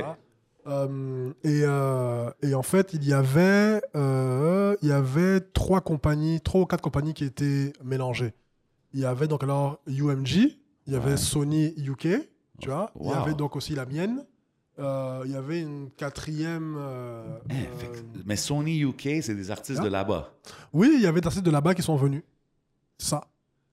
Euh, 0.68 1.32
et, 1.46 1.62
euh, 1.64 2.30
et 2.42 2.54
en 2.54 2.62
fait, 2.64 2.94
il 2.94 3.06
y 3.08 3.14
avait, 3.14 3.82
euh, 3.96 4.76
il 4.82 4.90
y 4.90 4.92
avait 4.92 5.40
trois 5.40 5.80
compagnies, 5.82 6.42
trois 6.42 6.62
ou 6.62 6.66
quatre 6.66 6.82
compagnies 6.82 7.14
qui 7.14 7.24
étaient 7.24 7.72
mélangées. 7.84 8.34
Il 8.94 9.00
y 9.00 9.06
avait 9.06 9.28
donc 9.28 9.44
alors 9.44 9.80
UMG, 9.88 10.58
il 10.88 10.94
y 10.94 10.96
avait 10.96 11.12
Ouais. 11.12 11.18
Sony 11.18 11.74
UK, 11.78 12.08
tu 12.60 12.70
vois. 12.70 12.92
Il 13.00 13.08
y 13.08 13.14
avait 13.14 13.34
donc 13.34 13.56
aussi 13.56 13.76
la 13.76 13.86
mienne. 13.86 14.26
Euh, 14.80 15.24
il 15.26 15.32
y 15.32 15.36
avait 15.36 15.62
une 15.62 15.90
quatrième. 15.92 16.76
euh, 16.78 17.38
Eh, 17.50 17.54
euh, 17.54 18.02
mais 18.26 18.36
Sony 18.36 18.82
UK, 18.84 19.22
c'est 19.22 19.36
des 19.36 19.50
artistes 19.52 19.82
de 19.82 19.88
là-bas. 19.90 20.32
oui, 20.74 20.92
il 20.96 21.02
y 21.02 21.08
avait 21.08 21.20
des 21.22 21.28
artistes 21.28 21.46
de 21.46 21.52
là-bas 21.52 21.74
qui 21.74 21.82
sont 21.82 21.96
venus. 21.96 22.24
Ça. 22.98 23.28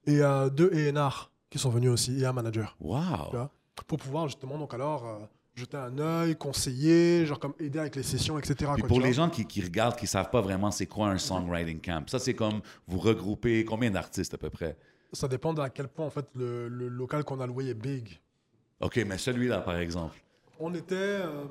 Et 0.07 0.21
euh, 0.23 0.49
deux 0.51 0.71
ENR 0.73 1.31
qui 1.51 1.59
sont 1.59 1.71
venus 1.71 1.91
aussi, 1.91 2.21
et 2.21 2.27
un 2.27 2.33
manager. 2.33 2.77
Wow. 2.81 3.49
Pour 3.87 3.99
pouvoir 3.99 4.29
justement 4.29 4.59
donc 4.59 4.73
alors 4.75 5.29
jeter 5.55 5.77
un 5.77 5.99
œil, 5.99 6.37
conseiller, 6.37 7.27
genre 7.27 7.39
comme 7.39 7.55
aider 7.61 7.79
avec 7.79 7.95
les 7.97 8.03
sessions, 8.03 8.39
etc. 8.39 8.55
Puis 8.75 8.83
quoi, 8.83 8.89
pour 8.89 9.01
les 9.01 9.13
gens 9.13 9.29
qui, 9.31 9.47
qui 9.47 9.61
regardent, 9.63 9.97
qui 9.97 10.07
savent 10.07 10.31
pas 10.31 10.41
vraiment 10.41 10.71
c'est 10.71 10.87
quoi 10.87 11.09
un 11.11 11.19
songwriting 11.19 11.81
camp, 11.81 12.09
ça 12.09 12.19
c'est 12.19 12.35
comme 12.35 12.61
vous 12.89 12.99
regroupez 12.99 13.65
combien 13.65 13.91
d'artistes 13.91 14.35
à 14.35 14.39
peu 14.39 14.51
près? 14.51 14.77
Ça 15.13 15.29
dépend 15.29 15.55
de 15.55 15.61
à 15.61 15.71
quel 15.71 15.87
point 15.89 16.07
en 16.07 16.11
fait 16.11 16.27
le, 16.35 16.69
le 16.69 16.89
local 16.89 17.23
qu'on 17.25 17.39
a 17.41 17.47
loué 17.47 17.69
est 17.69 17.75
big. 17.75 18.21
OK, 18.81 18.97
mais 19.07 19.17
celui-là 19.17 19.61
par 19.61 19.77
exemple. 19.79 20.21
On 20.61 20.73
était, 20.75 20.95
euh, 20.95 21.45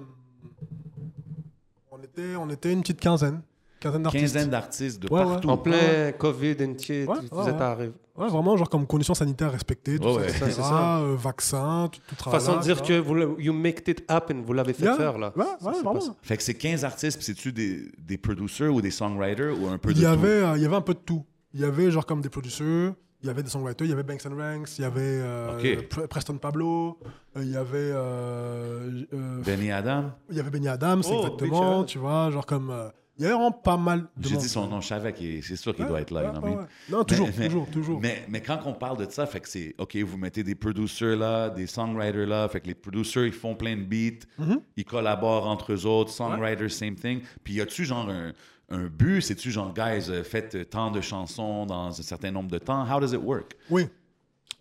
on 1.91 1.97
était, 2.01 2.35
on 2.37 2.49
était 2.49 2.71
une 2.73 2.81
petite 2.81 2.99
quinzaine, 2.99 3.41
quinzaine 3.79 4.03
d'artistes. 4.03 4.23
Quinzaine 4.33 4.49
d'artistes 4.49 5.01
de 5.03 5.13
Ouais, 5.13 5.19
ouais. 5.19 5.25
partout. 5.25 5.49
En 5.49 5.57
plein 5.57 6.11
COVID, 6.17 6.55
and 6.61 6.73
shit, 6.79 7.07
Ouais, 7.07 7.15
vous 7.31 7.37
ouais, 7.41 7.49
êtes 7.49 7.55
ouais. 7.55 7.61
arrivé. 7.61 7.91
Ouais, 8.15 8.27
vraiment 8.27 8.55
genre 8.55 8.69
comme 8.69 8.85
conditions 8.85 9.15
sanitaires 9.15 9.51
respectées, 9.51 9.97
tout 9.97 10.07
Ouais, 10.07 10.13
ça, 10.13 10.19
ouais. 10.19 10.27
etc. 10.29 10.39
Ça, 10.39 10.51
c'est 10.51 10.61
ça. 10.61 10.97
euh, 10.99 11.15
vaccin, 11.15 11.89
tout, 11.91 11.99
tout 12.07 12.15
travail. 12.15 12.39
Façon 12.39 12.57
de 12.57 12.61
dire 12.61 12.81
que 12.81 12.99
vous, 12.99 13.15
le- 13.15 13.35
you 13.39 13.51
make 13.53 13.87
it 13.87 14.03
happen, 14.07 14.41
vous 14.45 14.53
l'avez 14.53 14.73
fait 14.73 14.93
faire, 14.95 15.17
là. 15.17 15.33
Ouais, 15.35 15.43
ouais, 15.43 15.49
c'est 15.59 15.83
vraiment. 15.83 15.99
Fait 16.21 16.37
que 16.37 16.43
c'est 16.43 16.53
15 16.53 16.85
artistes, 16.85 17.17
puis 17.17 17.25
c'est-tu 17.25 17.51
des, 17.51 17.91
des 17.97 18.17
producers 18.17 18.69
ou 18.69 18.81
des 18.81 18.91
songwriters 18.91 19.59
ou 19.59 19.67
un 19.67 19.77
peu 19.79 19.89
Il 19.91 19.95
de 19.95 19.99
y 19.99 20.03
tout? 20.03 20.07
avait, 20.09 20.27
euh, 20.27 20.57
il 20.57 20.61
y 20.61 20.65
avait 20.65 20.75
un 20.75 20.81
peu 20.81 20.93
de 20.93 20.99
tout. 20.99 21.25
Il 21.55 21.59
y 21.61 21.65
avait 21.65 21.89
genre 21.91 22.05
comme 22.05 22.21
des 22.21 22.29
producers, 22.29 22.93
il 23.23 23.27
y 23.27 23.29
avait 23.29 23.41
des 23.43 23.49
songwriters, 23.49 23.85
il 23.87 23.89
y 23.89 23.93
avait 23.93 24.03
Banks 24.03 24.25
and 24.25 24.35
Ranks, 24.37 24.77
il 24.77 24.81
y 24.81 24.85
avait 24.85 25.01
euh. 25.01 25.57
Pre- 25.89 26.07
Preston 26.07 26.37
Pablo, 26.37 26.99
euh, 27.37 27.43
il 27.43 27.51
y 27.51 27.55
avait, 27.55 27.77
euh, 27.77 29.03
euh, 29.13 29.41
Benny 29.43 29.71
Adam? 29.71 30.11
il 30.29 30.37
y 30.37 30.39
avait 30.39 30.49
Benny 30.49 30.67
Adams, 30.67 31.01
Oh, 31.09 31.23
exactement, 31.23 31.79
shout. 31.81 31.85
tu 31.87 31.97
vois, 31.99 32.29
genre 32.31 32.45
comme, 32.45 32.73
il 33.17 33.21
y 33.21 33.25
avait 33.25 33.33
vraiment 33.35 33.51
pas 33.51 33.77
mal 33.77 34.07
de 34.17 34.27
J'ai 34.27 34.37
dit 34.37 34.49
son 34.49 34.67
nom, 34.67 34.81
je 34.81 34.87
savais 34.87 35.13
qu'il 35.13 35.43
c'est 35.43 35.55
sûr 35.55 35.73
qu'il 35.75 35.83
Ouais, 35.85 35.89
doit 35.89 36.01
être 36.01 36.11
là. 36.11 36.33
ouais, 36.41 36.49
ouais. 36.49 36.63
Non, 36.89 37.03
toujours, 37.03 37.29
Mais- 37.37 37.47
toujours, 37.47 37.67
toujours. 37.69 37.99
Mais, 38.01 38.25
mais 38.27 38.41
quand 38.41 38.59
on 38.65 38.73
parle 38.73 38.97
de 39.05 39.09
ça, 39.09 39.25
fait 39.25 39.39
que 39.39 39.47
c'est 39.47 39.75
OK, 39.77 39.95
vous 39.97 40.17
mettez 40.17 40.43
des 40.43 40.55
producers 40.55 41.15
là, 41.15 41.49
des 41.49 41.67
songwriters 41.67 42.25
là, 42.27 42.47
fait 42.49 42.59
que 42.61 42.67
les 42.67 42.73
producers 42.75 43.25
ils 43.27 43.31
font 43.31 43.55
plein 43.55 43.77
de 43.77 43.83
beats, 43.83 44.25
Mhm. 44.39 44.61
ils 44.77 44.85
collaborent 44.85 45.47
entre 45.47 45.73
eux 45.73 45.85
autres, 45.85 46.09
songwriters 46.11 46.71
same 46.71 46.95
thing. 46.95 47.21
Puis 47.43 47.53
y 47.55 47.61
a-tu 47.61 47.85
genre 47.85 48.09
un, 48.09 48.33
un 48.69 48.85
but, 48.85 49.21
c'est-tu 49.21 49.51
genre 49.51 49.73
guys 49.73 50.09
euh, 50.09 50.23
faites 50.23 50.69
tant 50.69 50.89
de 50.91 51.01
chansons 51.01 51.65
dans 51.65 51.87
un 51.87 51.91
certain 52.03 52.31
nombre 52.31 52.49
de 52.49 52.57
temps, 52.57 52.85
how 52.89 52.99
does 52.99 53.13
it 53.13 53.21
work? 53.21 53.55
Oui. 53.69 53.87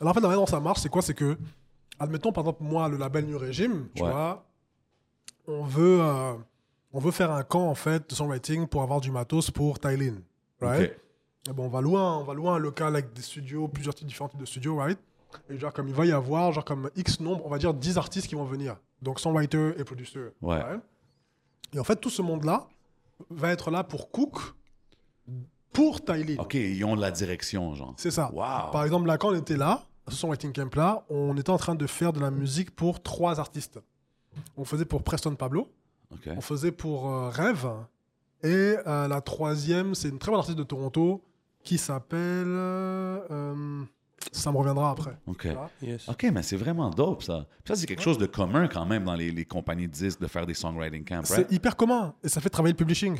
Alors 0.01 0.11
en 0.11 0.15
fait, 0.15 0.21
la 0.21 0.29
manière 0.29 0.41
dont 0.41 0.47
ça 0.51 0.61
marche, 0.61 0.81
c'est 0.81 0.88
quoi? 0.88 1.03
C'est 1.03 1.15
que, 1.15 1.37
admettons 1.99 2.33
par 2.33 2.43
exemple, 2.45 2.62
moi, 2.62 2.88
le 2.88 2.97
label 2.97 3.27
New 3.27 3.38
Régime, 3.38 3.88
tu 3.95 4.03
Ouais. 4.03 4.11
vois, 4.11 4.45
on 5.47 5.65
veut, 5.65 6.01
euh, 6.01 6.35
on 6.93 6.99
veut 7.01 7.11
faire 7.11 7.31
un 7.31 7.43
camp 7.43 7.69
en 7.69 7.75
fait 7.75 8.09
de 8.11 8.15
songwriting 8.15 8.67
pour 8.67 8.83
avoir 8.83 9.01
du 9.01 9.11
matos 9.11 9.51
pour 9.51 9.79
Tylin. 9.79 10.17
Right? 10.61 10.97
Eh 11.49 11.53
ben, 11.53 11.65
on, 11.65 11.69
va 11.69 11.79
un, 11.79 12.19
on 12.19 12.23
va 12.25 12.35
louer 12.35 12.51
un 12.51 12.59
local 12.59 12.95
avec 12.95 13.12
des 13.12 13.23
studios, 13.23 13.67
plusieurs 13.67 13.95
types 13.95 14.07
différents 14.07 14.29
types 14.29 14.38
de 14.41 14.47
studios, 14.47 14.77
right? 14.77 14.99
Et 15.51 15.59
genre, 15.59 15.73
comme 15.73 15.88
il 15.88 15.95
va 15.95 16.07
y 16.07 16.12
avoir, 16.12 16.53
genre, 16.53 16.65
comme 16.65 16.91
X 16.95 17.19
nombre, 17.19 17.45
on 17.45 17.49
va 17.49 17.59
dire 17.59 17.75
10 17.75 17.99
artistes 17.99 18.29
qui 18.29 18.35
vont 18.35 18.45
venir. 18.45 18.77
Donc, 19.01 19.19
songwriter 19.19 19.73
et 19.79 19.83
producer. 19.85 20.21
Ouais. 20.41 20.61
Et 21.75 21.79
en 21.81 21.85
fait, 21.85 21.97
tout 21.97 22.11
ce 22.11 22.23
monde-là 22.23 22.69
va 23.31 23.51
être 23.51 23.71
là 23.71 23.85
pour 23.85 24.11
Cook, 24.11 24.39
pour 25.73 26.05
Tylin. 26.05 26.37
OK, 26.39 26.55
ils 26.55 26.85
ont 26.85 26.97
de 26.97 27.01
la 27.01 27.11
direction, 27.11 27.75
genre. 27.75 27.95
C'est 27.97 28.11
ça. 28.11 28.31
Wow. 28.33 28.71
Par 28.73 28.85
exemple, 28.85 29.07
là, 29.07 29.17
quand 29.19 29.31
on 29.31 29.35
était 29.35 29.57
là, 29.57 29.85
à 30.07 30.11
ce 30.11 30.17
songwriting 30.17 30.53
camp 30.53 30.75
là, 30.75 31.05
on 31.09 31.37
était 31.37 31.51
en 31.51 31.57
train 31.59 31.75
de 31.75 31.87
faire 31.87 32.13
de 32.13 32.21
la 32.21 32.31
musique 32.31 32.75
pour 32.75 33.03
trois 33.03 33.41
artistes. 33.41 33.81
On 34.57 34.65
faisait 34.65 34.85
pour 34.85 35.03
Preston 35.03 35.35
Pablo, 35.35 35.69
on 36.27 36.41
faisait 36.41 36.73
pour 36.73 37.11
euh, 37.11 37.29
Rêve, 37.29 37.69
et 38.43 38.77
euh, 38.87 39.07
la 39.09 39.21
troisième, 39.21 39.95
c'est 39.95 40.09
une 40.09 40.19
très 40.19 40.31
bonne 40.31 40.41
artiste 40.41 40.59
de 40.59 40.63
Toronto 40.65 41.23
qui 41.63 41.79
s'appelle. 41.79 42.47
euh, 42.49 43.85
ça 44.31 44.53
me 44.53 44.59
reviendra 44.59 44.91
après. 44.91 45.17
OK. 45.27 45.49
Yes. 45.83 46.09
OK, 46.09 46.27
mais 46.33 46.43
c'est 46.43 46.57
vraiment 46.57 46.91
dope, 46.91 47.23
ça. 47.23 47.47
Puis 47.65 47.75
ça, 47.75 47.81
c'est 47.81 47.87
quelque 47.87 48.03
chose 48.03 48.19
de 48.19 48.27
commun 48.27 48.69
quand 48.69 48.87
même 48.87 49.05
dans 49.05 49.15
les, 49.15 49.31
les 49.31 49.45
compagnies 49.45 49.89
de 49.89 49.93
disques 49.93 50.21
de 50.21 50.27
faire 50.27 50.47
des 50.47 50.55
songwriting 50.55 51.05
camps, 51.05 51.23
right? 51.29 51.47
C'est 51.49 51.53
hyper 51.53 51.77
commun 51.77 52.15
et 52.23 52.29
ça 52.29 52.41
fait 52.41 52.51
travailler 52.51 52.73
le 52.73 52.77
publishing. 52.79 53.19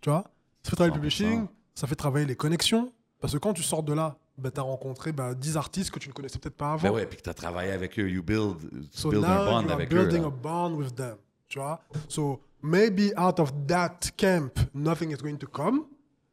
Tu 0.00 0.10
vois? 0.10 0.24
Ça 0.62 0.70
fait 0.70 0.76
travailler 0.76 0.94
le 0.94 0.98
100%. 0.98 1.00
publishing, 1.00 1.46
ça 1.74 1.86
fait 1.86 1.94
travailler 1.94 2.26
les 2.26 2.36
connexions. 2.36 2.92
Parce 3.20 3.32
que 3.32 3.38
quand 3.38 3.52
tu 3.52 3.62
sors 3.62 3.82
de 3.82 3.92
là, 3.94 4.16
ben, 4.38 4.50
tu 4.50 4.60
as 4.60 4.62
rencontré 4.62 5.12
ben, 5.12 5.32
10 5.34 5.56
artistes 5.56 5.90
que 5.90 5.98
tu 5.98 6.08
ne 6.08 6.12
connaissais 6.12 6.38
peut-être 6.38 6.56
pas 6.56 6.74
avant. 6.74 6.82
Ben 6.88 6.94
ouais, 6.94 7.06
puis 7.06 7.16
que 7.16 7.22
tu 7.22 7.30
as 7.30 7.34
travaillé 7.34 7.72
avec 7.72 7.98
eux, 7.98 8.08
you 8.08 8.22
build, 8.22 8.58
tu 8.60 8.86
So 8.90 9.10
build 9.10 9.22
now 9.22 9.30
un 9.30 9.44
bond 9.46 9.68
you 9.68 9.72
avec 9.72 9.92
eux. 9.92 9.96
building 9.96 10.22
là. 10.22 10.28
a 10.28 10.30
bond 10.30 10.74
with 10.76 10.94
them. 10.94 11.16
Tu 11.48 11.58
vois? 11.58 11.80
So 12.08 12.40
maybe 12.62 13.12
out 13.16 13.40
of 13.40 13.52
that 13.66 14.00
camp, 14.16 14.58
nothing 14.74 15.10
is 15.12 15.16
going 15.16 15.38
to 15.38 15.46
come. 15.46 15.86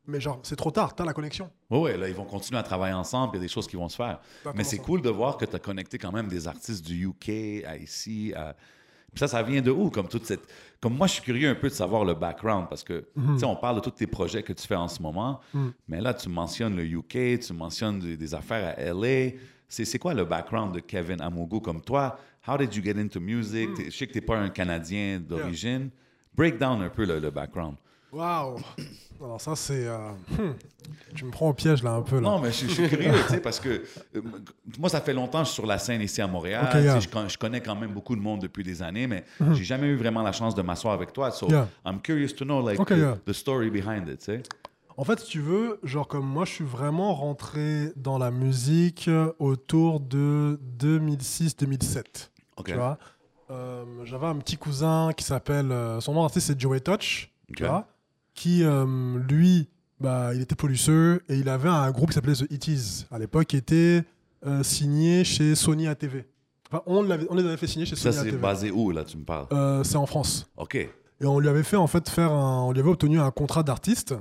Mais 0.06 0.20
genre, 0.20 0.40
c'est 0.44 0.56
trop 0.58 0.72
tard, 0.72 0.94
t'as 0.96 1.06
la 1.06 1.14
connexion. 1.14 1.50
Oui, 1.70 1.80
ouais, 1.80 1.98
là, 1.98 2.10
ils 2.10 2.16
vont 2.16 2.26
continuer 2.26 2.60
à 2.60 2.64
travailler 2.64 2.94
ensemble, 2.94 3.32
il 3.34 3.38
y 3.38 3.40
a 3.40 3.42
des 3.44 3.48
choses 3.48 3.68
qui 3.68 3.76
vont 3.78 3.88
se 3.88 3.96
faire. 3.96 4.20
Mais 4.56 4.64
c'est 4.64 4.78
cool 4.80 5.02
de 5.02 5.10
voir 5.10 5.38
que 5.38 5.46
tu 5.46 5.56
as 5.56 5.60
connecté 5.60 5.98
quand 5.98 6.12
même 6.12 6.28
des 6.28 6.48
artistes 6.48 6.86
du 6.86 7.06
UK 7.08 7.64
à 7.66 7.78
ici. 7.78 8.34
à- 8.36 8.54
Puis 9.12 9.20
ça, 9.20 9.28
ça 9.28 9.44
vient 9.44 9.62
de 9.62 9.72
où? 9.72 9.90
Comme 9.92 10.08
toute 10.08 10.26
cette... 10.26 10.42
Comme 10.82 10.98
moi, 10.98 11.08
je 11.08 11.14
suis 11.14 11.22
curieux 11.22 11.48
un 11.50 11.56
peu 11.56 11.70
de 11.70 11.74
savoir 11.74 12.04
le 12.04 12.16
background 12.16 12.68
parce 12.68 12.84
que, 12.84 13.06
Mhm. 13.16 13.34
tu 13.36 13.40
sais, 13.42 13.46
on 13.46 13.56
parle 13.56 13.76
de 13.78 13.82
tous 13.82 13.92
tes 13.92 14.08
projets 14.08 14.44
que 14.44 14.52
tu 14.54 14.66
fais 14.68 14.76
en 14.76 14.88
ce 14.90 15.02
moment, 15.02 15.40
mais 15.88 16.02
là, 16.02 16.14
tu 16.14 16.28
mentionnes 16.30 16.76
le 16.76 16.84
UK, 16.84 17.40
tu 17.40 17.54
mentionnes 17.54 18.00
des, 18.00 18.18
des 18.18 18.34
affaires 18.34 18.76
à 18.78 18.82
LA. 18.82 19.34
C'est 19.70 19.86
c'est 19.86 20.00
quoi 20.00 20.14
le 20.14 20.26
background 20.26 20.74
de 20.76 20.80
Kevin 20.82 21.22
Amogo 21.22 21.60
comme 21.62 21.82
toi? 21.82 22.18
How 22.48 22.58
did 22.58 22.76
you 22.76 22.84
get 22.84 23.00
into 23.00 23.20
music? 23.22 23.70
Mhm. 23.70 23.76
T'es- 23.76 23.86
Je 23.86 23.98
sais 23.98 24.08
que 24.08 24.12
tu 24.12 24.18
n'es 24.20 24.26
pas 24.26 24.38
un 24.38 24.50
Canadien 24.50 25.20
d'origine. 25.20 25.90
Break 26.36 26.58
down 26.58 26.82
un 26.82 26.90
peu 26.90 27.06
le, 27.06 27.20
le 27.20 27.30
background. 27.32 27.76
Waouh 28.14 28.58
Alors 29.24 29.40
ça, 29.40 29.56
c'est... 29.56 29.88
euh, 29.88 29.98
hmm, 30.32 30.54
Tu 31.16 31.24
me 31.26 31.32
prends 31.32 31.50
au 31.50 31.54
piège, 31.54 31.82
là, 31.82 31.92
un 31.92 32.02
peu. 32.02 32.16
Là. 32.18 32.22
Non, 32.22 32.40
mais 32.40 32.52
je, 32.52 32.68
je 32.68 32.72
suis 32.74 32.90
curieux, 32.90 33.12
tu 33.28 33.34
sais, 33.34 33.40
parce 33.40 33.60
que 33.60 33.84
euh, 34.16 34.22
moi, 34.78 34.90
ça 34.90 35.00
fait 35.00 35.14
longtemps 35.14 35.40
que 35.40 35.46
je 35.46 35.50
suis 35.52 35.56
sur 35.56 35.66
la 35.66 35.78
scène 35.80 36.02
ici 36.02 36.22
à 36.22 36.28
Montréal. 36.28 36.68
Yeah. 36.84 37.00
je, 37.00 37.08
con- 37.08 37.28
je 37.30 37.38
connais 37.38 37.62
quand 37.62 37.76
même 37.76 37.92
beaucoup 37.94 38.16
de 38.18 38.22
monde 38.22 38.42
depuis 38.42 38.64
des 38.64 38.82
années, 38.84 39.08
mais 39.08 39.24
j'ai 39.54 39.64
jamais 39.64 39.88
eu 39.88 39.96
vraiment 39.96 40.22
la 40.24 40.34
chance 40.34 40.54
de 40.56 40.62
m'asseoir 40.62 40.94
avec 40.94 41.14
toi. 41.14 41.32
So, 41.32 41.48
Yeah. 41.50 41.68
I'm 41.86 42.02
curious 42.02 42.34
to 42.38 42.44
know, 42.46 42.62
like, 42.62 42.80
Ok, 42.80 42.90
the, 42.90 42.98
yeah. 42.98 43.18
the 43.26 43.32
story 43.34 43.70
behind 43.70 44.08
it, 44.10 44.20
tu 44.20 44.26
sais. 44.26 44.44
En 44.98 45.06
fait, 45.06 45.20
si 45.22 45.28
tu 45.28 45.40
veux, 45.40 45.80
genre 45.84 46.08
comme 46.08 46.26
moi, 46.28 46.44
je 46.46 46.52
suis 46.52 46.64
vraiment 46.66 47.14
rentré 47.16 47.94
dans 47.96 48.18
la 48.20 48.30
musique 48.30 49.10
autour 49.40 50.00
de 50.02 50.60
2006-2007. 50.78 52.30
OK. 52.58 52.66
Tu 52.68 52.74
vois? 52.74 52.98
Euh, 53.50 53.84
J'avais 54.04 54.28
un 54.28 54.36
petit 54.36 54.58
cousin 54.58 55.12
qui 55.16 55.24
s'appelle... 55.24 55.72
euh, 55.72 56.00
son 56.00 56.14
nom 56.14 56.22
d'artiste, 56.22 56.48
c'est 56.48 56.60
Joey 56.60 56.80
Touch. 56.82 57.32
Tu 57.56 57.64
vois? 57.66 57.88
Qui, 58.34 58.64
euh, 58.64 59.18
lui, 59.30 59.70
bah, 60.00 60.34
il 60.34 60.42
était 60.42 60.56
producteur 60.56 61.20
et 61.30 61.38
il 61.38 61.50
avait 61.50 61.70
un 61.70 61.92
groupe 61.92 62.10
qui 62.10 62.16
s'appelait 62.16 62.34
The 62.34 62.52
It 62.52 63.08
à 63.12 63.20
l'époque, 63.20 63.48
qui 63.48 63.58
était 63.58 64.04
euh, 64.46 64.64
signé 64.64 65.24
chez 65.24 65.56
Sony 65.56 65.88
ATV. 65.88 66.26
Enfin, 66.72 66.82
on, 66.88 67.04
les 67.04 67.46
avait 67.46 67.58
fait 67.58 67.68
signer 67.68 67.86
chez 67.86 67.96
Ça, 67.96 68.12
Sony 68.12 68.16
c'est 68.16 68.30
ATV. 68.30 68.42
basé 68.42 68.72
où, 68.72 68.92
là, 68.92 69.04
tu 69.04 69.18
me 69.18 69.24
parles? 69.24 69.48
Euh, 69.52 69.84
c'est 69.84 69.98
en 69.98 70.06
France. 70.06 70.50
OK. 70.58 70.76
Et 70.76 70.90
on 71.26 71.40
lui 71.40 71.48
avait 71.48 71.64
fait 71.64 71.78
en 71.78 71.88
fait 71.88 72.10
faire 72.10 72.32
un, 72.32 72.64
on 72.64 72.72
lui 72.72 72.80
avait 72.80 72.90
obtenu 72.90 73.20
un 73.20 73.32
contrat 73.32 73.64
d'artiste 73.64 74.16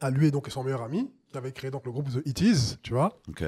à 0.00 0.10
lui 0.10 0.26
et 0.26 0.30
donc 0.30 0.48
son 0.48 0.64
meilleur 0.64 0.82
ami 0.82 1.10
qui 1.30 1.38
avait 1.38 1.52
créé 1.52 1.70
donc 1.70 1.84
le 1.84 1.92
groupe 1.92 2.08
The 2.10 2.26
It 2.26 2.40
Is, 2.40 2.76
tu 2.82 2.94
vois. 2.94 3.16
OK. 3.28 3.44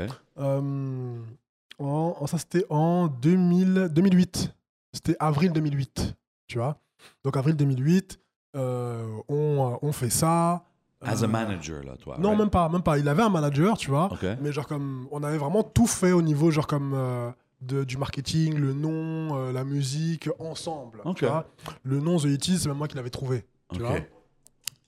En, 1.78 2.26
ça 2.26 2.38
c'était 2.38 2.64
en 2.70 3.08
2000, 3.08 3.88
2008. 3.90 4.54
C'était 4.92 5.16
avril 5.18 5.52
2008, 5.52 6.14
tu 6.46 6.58
vois. 6.58 6.78
Donc 7.24 7.36
avril 7.36 7.56
2008, 7.56 8.18
euh, 8.18 8.21
on, 8.54 9.78
on 9.80 9.92
fait 9.92 10.10
ça. 10.10 10.64
As 11.04 11.24
a 11.24 11.26
manager, 11.26 11.82
là, 11.84 11.96
toi. 11.96 12.16
Non, 12.18 12.28
right? 12.28 12.38
même 12.38 12.50
pas, 12.50 12.68
même 12.68 12.82
pas. 12.82 12.98
Il 12.98 13.08
avait 13.08 13.22
un 13.22 13.28
manager, 13.28 13.76
tu 13.76 13.90
vois. 13.90 14.12
OK. 14.12 14.24
Mais 14.40 14.52
genre 14.52 14.66
comme, 14.68 15.08
on 15.10 15.22
avait 15.22 15.38
vraiment 15.38 15.64
tout 15.64 15.88
fait 15.88 16.12
au 16.12 16.22
niveau 16.22 16.50
genre 16.52 16.68
comme 16.68 16.92
euh, 16.94 17.30
de, 17.60 17.84
du 17.84 17.96
marketing, 17.96 18.54
le 18.54 18.72
nom, 18.72 19.36
euh, 19.36 19.52
la 19.52 19.64
musique, 19.64 20.28
ensemble. 20.38 21.00
Ok. 21.04 21.18
Tu 21.18 21.26
vois 21.26 21.46
le 21.82 22.00
nom 22.00 22.18
The 22.18 22.24
It 22.24 22.44
c'est 22.44 22.66
même 22.66 22.76
moi 22.78 22.88
qui 22.88 22.96
l'avais 22.96 23.10
trouvé. 23.10 23.44
Tu 23.72 23.80
OK. 23.80 23.86
vois 23.86 23.98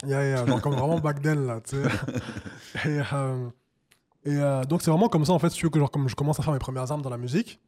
Yeah, 0.07 0.23
yeah, 0.23 0.47
genre 0.47 0.61
comme 0.61 0.75
vraiment 0.75 0.99
back 0.99 1.23
then 1.23 1.47
là, 1.47 1.61
tu 1.63 1.77
sais. 1.77 2.89
et 2.89 3.01
euh, 3.13 3.49
et, 4.27 4.37
euh, 4.37 4.65
donc 4.65 4.83
c'est 4.83 4.91
vraiment 4.91 5.09
comme 5.09 5.25
ça 5.25 5.33
en 5.33 5.39
fait, 5.39 5.51
si 5.51 5.57
tu 5.57 5.67
veux 5.67 5.71
que 5.71 5.79
genre 5.79 5.91
comme 5.91 6.09
je 6.09 6.15
commence 6.15 6.39
à 6.39 6.43
faire 6.43 6.53
mes 6.53 6.59
premières 6.59 6.91
armes 6.93 7.03
dans 7.03 7.11
la 7.11 7.17
musique. 7.17 7.59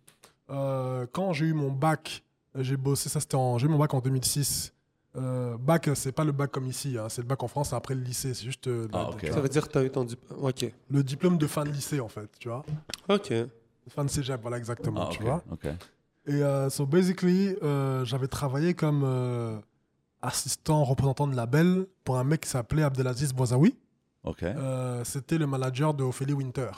Euh, 0.50 1.06
quand 1.12 1.32
j'ai 1.32 1.46
eu 1.46 1.52
mon 1.54 1.70
bac, 1.70 2.22
j'ai 2.54 2.76
bossé, 2.76 3.08
ça 3.08 3.20
c'était 3.20 3.36
en, 3.36 3.58
j'ai 3.58 3.66
eu 3.66 3.70
mon 3.70 3.78
bac 3.78 3.92
en 3.94 4.00
2006. 4.00 4.72
Euh, 5.16 5.56
bac, 5.58 5.88
c'est 5.94 6.12
pas 6.12 6.24
le 6.24 6.32
bac 6.32 6.50
comme 6.50 6.66
ici, 6.66 6.96
hein, 6.98 7.08
c'est 7.08 7.22
le 7.22 7.26
bac 7.26 7.42
en 7.42 7.48
France, 7.48 7.72
après 7.72 7.94
le 7.94 8.00
lycée, 8.02 8.34
c'est 8.34 8.44
juste 8.44 8.66
euh, 8.66 8.86
Ah, 8.92 9.10
Ça 9.32 9.40
veut 9.40 9.48
dire 9.48 9.66
que 9.66 9.72
tu 9.72 9.78
as 9.78 9.84
eu 9.84 9.90
ton 9.90 10.04
diplôme. 10.04 10.38
Ok. 10.44 10.70
le 10.90 11.02
diplôme 11.02 11.38
de 11.38 11.46
fin 11.46 11.64
de 11.64 11.70
lycée 11.70 12.00
en 12.00 12.08
fait, 12.08 12.28
tu 12.38 12.48
vois. 12.48 12.64
Ok. 13.08 13.32
Fin 13.88 14.04
de 14.04 14.10
cégep, 14.10 14.40
voilà 14.42 14.58
exactement, 14.58 15.06
Ah, 15.06 15.08
tu 15.10 15.18
OK. 15.22 15.24
vois. 15.28 15.42
OK. 15.52 15.66
Et 16.28 16.42
euh, 16.42 16.68
so 16.70 16.84
basically, 16.86 17.56
euh, 17.62 18.04
j'avais 18.04 18.26
travaillé 18.26 18.74
comme 18.74 19.02
euh, 19.04 19.56
assistant 20.22 20.84
représentant 20.84 21.26
de 21.26 21.36
label 21.36 21.86
pour 22.04 22.18
un 22.18 22.24
mec 22.24 22.40
qui 22.42 22.48
s'appelait 22.48 22.82
Abdelaziz 22.82 23.32
Bozaoui. 23.32 23.76
OK. 24.24 24.42
Euh, 24.42 25.04
C'était 25.04 25.38
le 25.38 25.46
manager 25.46 25.94
de 25.94 26.02
Ophélie 26.02 26.32
Winter. 26.32 26.70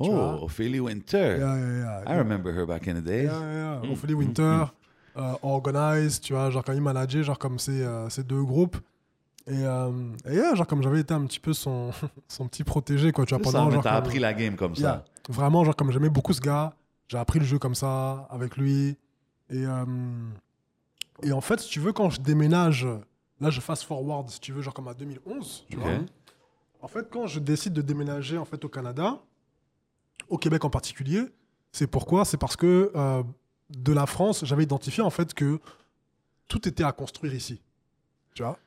oh. 0.00 0.38
Ophélie 0.42 0.80
Winter. 0.80 1.36
Yeah, 1.38 1.56
yeah, 1.56 2.02
yeah. 2.04 2.14
I 2.14 2.18
remember 2.18 2.52
her 2.52 2.66
back 2.66 2.88
in 2.88 2.94
the 2.94 3.04
days. 3.04 3.24
Yeah, 3.30 3.40
yeah, 3.40 3.80
yeah. 3.82 3.88
Mm, 3.88 3.92
Ophélie 3.92 4.14
mm, 4.14 4.18
Winter, 4.18 4.64
euh, 5.18 5.34
Organize, 5.42 6.20
tu 6.20 6.32
vois, 6.32 6.50
genre 6.50 6.64
quand 6.64 6.72
il 6.72 6.80
manageait, 6.80 7.22
genre 7.24 7.38
comme 7.38 7.58
ces, 7.58 7.82
euh, 7.82 8.08
ces 8.08 8.22
deux 8.24 8.42
groupes. 8.42 8.76
Et, 9.46 9.52
euh, 9.64 9.90
et 10.26 10.34
yeah, 10.34 10.54
genre 10.54 10.66
comme 10.66 10.82
j'avais 10.82 11.00
été 11.00 11.14
un 11.14 11.24
petit 11.26 11.40
peu 11.40 11.52
son, 11.52 11.90
son 12.28 12.46
petit 12.48 12.64
protégé, 12.64 13.12
quoi, 13.12 13.24
tu 13.26 13.34
vois, 13.34 13.44
ça, 13.44 13.50
pendant 13.52 13.66
mais 13.66 13.72
genre 13.74 13.82
t'as 13.82 13.90
comme- 13.90 13.98
appris 13.98 14.18
la 14.18 14.34
game 14.34 14.56
comme 14.56 14.74
ça. 14.76 14.82
Yeah. 14.82 15.04
Vraiment, 15.28 15.64
genre, 15.64 15.74
comme 15.76 15.90
j'aimais 15.92 16.08
beaucoup 16.10 16.32
ce 16.32 16.40
gars, 16.40 16.72
j'ai 17.08 17.18
appris 17.18 17.38
le 17.38 17.44
jeu 17.44 17.58
comme 17.58 17.74
ça, 17.74 18.26
avec 18.30 18.56
lui. 18.56 18.96
Et, 19.50 19.64
euh, 19.66 19.84
et 21.22 21.32
en 21.32 21.40
fait, 21.40 21.60
si 21.60 21.68
tu 21.70 21.80
veux, 21.80 21.92
quand 21.92 22.10
je 22.10 22.20
déménage, 22.20 22.86
là, 23.40 23.50
je 23.50 23.60
fast 23.60 23.84
forward, 23.84 24.28
si 24.30 24.40
tu 24.40 24.52
veux, 24.52 24.62
genre 24.62 24.74
comme 24.74 24.88
à 24.88 24.94
2011, 24.94 25.64
tu 25.70 25.76
vois. 25.76 25.90
En 26.80 26.88
fait, 26.88 27.08
quand 27.10 27.26
je 27.26 27.40
décide 27.40 27.72
de 27.72 27.82
déménager 27.82 28.38
en 28.38 28.44
fait, 28.44 28.64
au 28.64 28.68
Canada, 28.68 29.18
au 30.28 30.38
Québec 30.38 30.64
en 30.64 30.70
particulier, 30.70 31.22
c'est 31.72 31.86
pourquoi? 31.86 32.24
C'est 32.24 32.36
parce 32.36 32.56
que 32.56 32.92
euh, 32.94 33.22
de 33.70 33.92
la 33.92 34.06
France, 34.06 34.44
j'avais 34.44 34.62
identifié 34.64 35.02
en 35.02 35.10
fait 35.10 35.34
que 35.34 35.58
tout 36.48 36.66
était 36.68 36.84
à 36.84 36.92
construire 36.92 37.34
ici. 37.34 37.60
Tu 38.34 38.42
vois? 38.42 38.58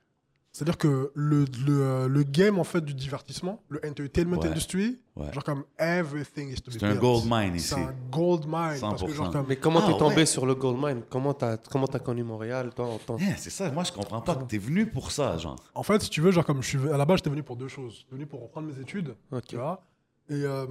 C'est-à-dire 0.54 0.78
que 0.78 1.14
le, 1.16 1.46
le, 1.66 1.82
euh, 1.82 2.08
le 2.10 2.24
game 2.24 2.60
en 2.60 2.66
fait 2.66 2.82
du 2.84 2.94
divertissement, 2.94 3.64
le 3.70 3.80
entertainment 3.88 4.38
Ouais. 4.38 4.50
industry, 4.50 5.00
Ouais. 5.16 5.32
genre 5.32 5.46
comme 5.46 5.64
everything 5.80 6.50
is 6.50 6.56
to 6.62 6.72
be 6.72 6.74
C'est 6.78 6.84
un 6.84 6.96
gold 6.96 7.24
mine 7.26 7.56
ici. 7.56 7.70
C'est 7.70 7.76
un 7.82 7.96
gold 8.12 8.44
mine. 8.46 8.78
Parce 8.82 9.02
que 9.02 9.08
100%. 9.08 9.14
genre 9.14 9.32
comme, 9.32 9.46
Mais 9.48 9.56
comment 9.56 9.80
Ah, 9.82 9.92
t'es 9.94 9.98
tombé 9.98 10.16
ouais. 10.18 10.26
sur 10.26 10.46
le 10.46 10.54
Gold 10.56 10.78
Mine? 10.78 11.04
Comment 11.10 11.34
t'as 11.34 11.56
comment 11.56 11.86
as 11.86 12.00
connu 12.00 12.24
Montréal 12.24 12.72
toi, 12.76 12.86
en 12.88 12.98
tant- 12.98 13.18
Yeah, 13.18 13.38
c'est 13.38 13.50
ça, 13.50 13.72
moi 13.72 13.86
je 13.86 13.94
comprends 13.94 14.20
pas 14.22 14.36
que 14.36 14.44
t'es 14.44 14.58
venu 14.58 14.86
pour 14.88 15.12
ça, 15.14 15.38
genre. 15.38 15.56
En 15.74 15.84
fait, 15.84 16.02
si 16.02 16.10
tu 16.10 16.20
veux, 16.20 16.32
genre 16.32 16.46
comme 16.46 16.62
je 16.62 16.68
suis 16.68 16.90
à 16.90 16.98
la 16.98 17.06
base, 17.06 17.20
j'étais 17.20 17.30
venu 17.30 17.44
pour 17.44 17.56
deux 17.56 17.70
choses. 17.70 18.00
J'étais 18.00 18.16
venu 18.16 18.26
pour 18.26 18.42
reprendre 18.42 18.68
mes 18.68 18.78
études, 18.80 19.16
tu 19.48 19.56
vois, 19.56 19.82
et, 20.30 20.34
euh, 20.44 20.66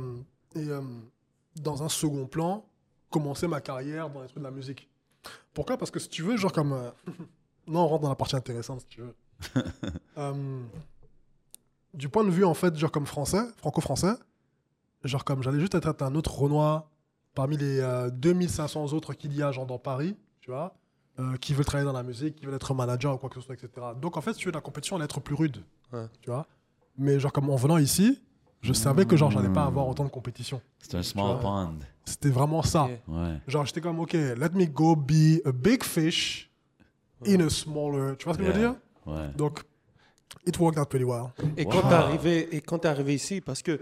et 0.56 0.68
euh, 0.68 0.82
dans 1.56 1.82
un 1.82 1.88
second 1.88 2.26
plan, 2.26 2.66
commencer 3.10 3.46
ma 3.48 3.60
carrière 3.60 4.08
dans 4.10 4.20
les 4.22 4.28
trucs 4.28 4.38
de 4.38 4.44
la 4.44 4.50
musique. 4.50 4.88
Pourquoi? 5.52 5.76
Parce 5.76 5.90
que 5.90 5.98
si 5.98 6.08
tu 6.08 6.22
veux, 6.22 6.36
genre 6.36 6.52
comme, 6.52 6.72
euh, 6.72 6.90
non, 7.66 7.80
on 7.80 7.86
rentre 7.88 8.02
dans 8.02 8.08
la 8.08 8.14
partie 8.16 8.36
intéressante, 8.36 8.80
si 8.80 8.86
tu 8.86 9.00
veux. 9.02 9.14
Euh, 10.18 10.60
du 11.94 12.10
point 12.10 12.24
de 12.24 12.30
vue 12.30 12.44
en 12.44 12.52
fait, 12.52 12.76
genre 12.76 12.90
comme 12.90 13.06
français, 13.06 13.40
franco-français, 13.56 14.12
genre 15.04 15.24
comme 15.24 15.42
j'allais 15.42 15.60
juste 15.60 15.74
être 15.74 16.02
un 16.02 16.14
autre 16.14 16.34
Renoir 16.38 16.90
parmi 17.34 17.56
les 17.56 17.80
euh, 17.80 18.10
2500 18.10 18.92
autres 18.92 19.14
qu'il 19.14 19.34
y 19.34 19.42
a 19.42 19.50
genre 19.50 19.64
dans 19.64 19.78
Paris, 19.78 20.14
tu 20.40 20.50
vois, 20.50 20.74
euh, 21.18 21.36
qui 21.36 21.54
veulent 21.54 21.64
travailler 21.64 21.86
dans 21.86 21.96
la 21.96 22.02
musique, 22.02 22.36
qui 22.36 22.44
veulent 22.44 22.54
être 22.56 22.74
manager 22.74 23.14
ou 23.14 23.18
quoi 23.18 23.30
que 23.30 23.36
ce 23.36 23.40
soit, 23.40 23.54
etc. 23.54 23.70
Donc 23.98 24.18
en 24.18 24.20
fait, 24.20 24.34
si 24.34 24.40
tu 24.40 24.46
veux, 24.48 24.52
la 24.52 24.60
compétition 24.60 24.96
allait 24.96 25.06
être 25.06 25.20
plus 25.20 25.34
rude, 25.34 25.62
Ouais. 25.92 26.06
tu 26.20 26.28
vois. 26.30 26.46
Mais 26.98 27.18
genre 27.18 27.32
comme 27.32 27.48
en 27.48 27.56
venant 27.56 27.78
ici, 27.78 28.20
je 28.60 28.72
savais 28.72 29.04
que 29.06 29.16
genre 29.16 29.30
j'allais 29.30 29.48
pas 29.52 29.64
avoir 29.64 29.88
autant 29.88 30.04
de 30.04 30.10
compétition. 30.10 30.60
C'est 30.78 30.94
un 30.96 31.02
small 31.02 31.32
vois. 31.32 31.40
pond. 31.40 31.74
C'était 32.04 32.30
vraiment 32.30 32.62
ça. 32.62 32.88
Ouais. 33.08 33.34
Genre 33.46 33.64
j'étais 33.66 33.80
comme 33.80 34.00
ok, 34.00 34.12
let 34.12 34.50
me 34.54 34.66
go 34.66 34.96
be 34.96 35.40
a 35.44 35.52
big 35.52 35.82
fish 35.84 36.50
in 37.26 37.40
a 37.40 37.48
smaller. 37.50 38.16
Tu 38.18 38.24
vois 38.24 38.34
ce 38.34 38.38
que 38.38 38.44
je 38.44 38.50
veux 38.50 38.58
dire? 38.58 38.74
Ouais. 39.06 39.28
Donc 39.36 39.60
it 40.46 40.58
worked 40.58 40.78
out 40.78 40.88
pretty 40.88 41.04
well. 41.04 41.26
Et 41.56 41.64
Wow. 41.64 41.70
quand 41.72 41.88
t'es 41.88 41.94
arrivé, 41.94 42.56
et 42.56 42.60
quand 42.60 42.78
t'es 42.80 42.88
arrivé 42.88 43.14
ici, 43.14 43.40
parce 43.40 43.62
que 43.62 43.80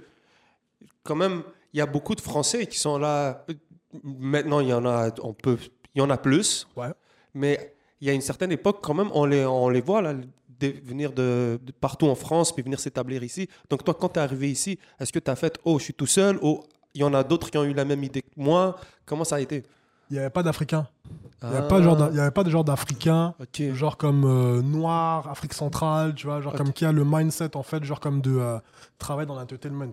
quand 1.03 1.17
même, 1.17 1.43
il 1.73 1.79
y 1.79 1.81
a 1.81 1.87
beaucoup 1.87 2.15
de 2.15 2.21
Français 2.21 2.67
qui 2.67 2.79
sont 2.79 2.99
là. 2.99 3.45
Maintenant, 4.05 4.61
il 4.61 4.69
y 4.69 4.73
en 4.75 4.85
a, 4.85 5.11
on 5.23 5.33
peut, 5.33 5.57
il 5.95 5.99
y 5.99 6.03
en 6.03 6.11
a 6.11 6.19
plus. 6.19 6.69
Ouais. 6.77 6.93
Mais 7.35 7.75
il 8.01 8.07
y 8.07 8.11
a 8.11 8.13
une 8.13 8.21
certaine 8.21 8.53
époque, 8.53 8.79
quand 8.83 8.95
même, 8.95 9.11
on 9.15 9.25
les, 9.25 9.45
on 9.47 9.69
les 9.71 9.81
voit 9.81 10.03
là, 10.03 10.15
de- 10.61 10.75
venir 10.85 11.13
de, 11.13 11.59
de 11.63 11.73
partout 11.73 12.07
en 12.07 12.15
France, 12.15 12.53
puis 12.53 12.63
venir 12.63 12.81
s'établir 12.81 13.23
ici. 13.23 13.49
Donc 13.71 13.85
toi, 13.85 13.95
quand 13.95 14.09
t'es 14.11 14.21
arrivé 14.21 14.51
ici, 14.51 14.79
est-ce 15.01 15.13
que 15.13 15.19
t'as 15.19 15.37
fait, 15.37 15.59
oh, 15.65 15.79
je 15.79 15.85
suis 15.85 15.95
tout 15.95 16.07
seul, 16.07 16.39
ou 16.43 16.63
il 16.95 17.01
y 17.01 17.05
en 17.05 17.15
a 17.15 17.23
d'autres 17.23 17.51
qui 17.51 17.59
ont 17.59 17.65
eu 17.65 17.75
la 17.75 17.85
même 17.85 18.03
idée 18.03 18.23
que 18.23 18.29
moi? 18.37 18.77
Comment 19.07 19.25
ça 19.25 19.37
a 19.37 19.41
été? 19.41 19.65
Il 20.11 20.15
n'y 20.15 20.19
avait 20.21 20.31
pas 20.31 20.43
d'Africains. 20.43 20.89
Il 21.43 21.49
n'y 21.51 21.55
Ah, 21.55 21.59
avait, 21.59 21.69
pas 21.69 21.77
avait 21.77 22.45
de 22.45 22.51
genre 22.51 22.65
d'Africains, 22.65 23.35
genre 23.75 23.97
comme 23.97 24.25
euh, 24.25 24.63
Noir, 24.63 25.29
Afrique 25.29 25.53
centrale, 25.55 26.15
tu 26.15 26.27
vois, 26.27 26.41
genre 26.41 26.55
comme 26.55 26.73
qui 26.73 26.85
a 26.85 26.93
le 26.93 27.05
mindset 27.05 27.57
en 27.57 27.63
fait, 27.63 27.85
genre 27.85 28.01
comme 28.01 28.21
de 28.21 28.35
euh, 28.37 28.59
travailler 28.99 29.27
dans 29.27 29.35
l'entertainment. 29.37 29.93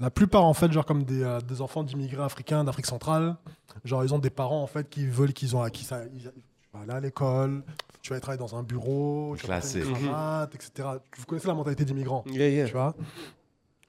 La 0.00 0.10
plupart 0.10 0.42
en 0.44 0.54
fait, 0.54 0.72
genre 0.72 0.84
comme 0.84 1.04
des, 1.04 1.22
euh, 1.22 1.40
des 1.40 1.60
enfants 1.62 1.84
d'immigrés 1.84 2.22
africains 2.24 2.64
d'Afrique 2.64 2.86
centrale, 2.86 3.36
genre 3.84 4.02
ils 4.04 4.12
ont 4.12 4.18
des 4.18 4.28
parents 4.30 4.60
en 4.60 4.66
fait 4.66 4.90
qui 4.90 5.06
veulent 5.06 5.32
qu'ils 5.32 5.54
ont 5.54 5.62
acquis 5.62 5.84
ça. 5.84 6.00
Ils, 6.12 6.22
tu 6.22 6.30
vas 6.74 6.80
aller 6.82 6.92
à 6.92 7.00
l'école, 7.00 7.62
tu 8.02 8.10
vas 8.10 8.16
aller 8.16 8.20
travailler 8.20 8.38
dans 8.38 8.54
un 8.56 8.62
bureau, 8.62 9.34
tu 9.38 9.46
vas 9.46 9.60
une 9.60 9.94
cravate, 9.94 10.54
etc. 10.54 10.88
Vous 11.18 11.24
connaissez 11.26 11.48
la 11.48 11.54
mentalité 11.54 11.84
d'immigrants 11.84 12.24
Yeah, 12.26 12.48
yeah. 12.48 12.66
tu 12.66 12.72
vois. 12.72 12.94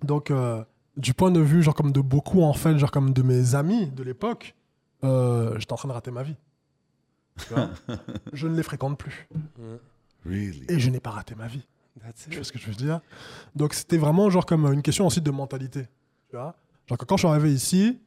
Donc, 0.03 0.31
euh, 0.31 0.63
du 0.97 1.13
point 1.13 1.31
de 1.31 1.39
vue, 1.41 1.61
genre 1.63 1.73
comme 1.75 1.91
de 1.91 2.01
beaucoup, 2.01 2.41
en 2.41 2.53
fait, 2.53 2.77
genre 2.77 2.91
comme 2.91 3.11
de 3.13 3.21
mes 3.21 3.55
amis 3.55 3.87
de 3.87 4.03
l'époque, 4.03 4.55
euh, 5.03 5.57
j'étais 5.59 5.73
en 5.73 5.77
train 5.77 5.89
de 5.89 5.93
rater 5.93 6.11
ma 6.11 6.23
vie. 6.23 6.35
Tu 7.39 7.53
vois 7.53 7.69
je 8.33 8.47
ne 8.47 8.55
les 8.55 8.63
fréquente 8.63 8.97
plus. 8.97 9.27
Really? 10.25 10.65
Et 10.69 10.79
je 10.79 10.89
n'ai 10.89 10.99
pas 10.99 11.11
raté 11.11 11.35
ma 11.35 11.47
vie. 11.47 11.65
That's 12.01 12.23
Tu 12.23 12.29
it. 12.29 12.35
vois 12.35 12.43
ce 12.43 12.51
que 12.51 12.59
je 12.59 12.67
veux 12.67 12.75
dire? 12.75 13.01
Donc, 13.55 13.73
c'était 13.73 13.97
vraiment 13.97 14.29
genre 14.29 14.45
comme 14.45 14.65
une 14.73 14.81
question 14.81 15.05
aussi 15.07 15.21
de 15.21 15.31
mentalité. 15.31 15.87
Tu 16.29 16.35
vois 16.35 16.55
Genre 16.87 16.97
quand 16.97 17.17
je 17.17 17.21
suis 17.21 17.27
arrivé 17.27 17.53
ici, 17.53 17.99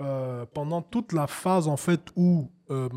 euh, 0.00 0.46
pendant 0.54 0.82
toute 0.82 1.12
la 1.12 1.26
phase, 1.26 1.68
en 1.68 1.76
fait, 1.76 2.00
où 2.16 2.50
euh, 2.70 2.88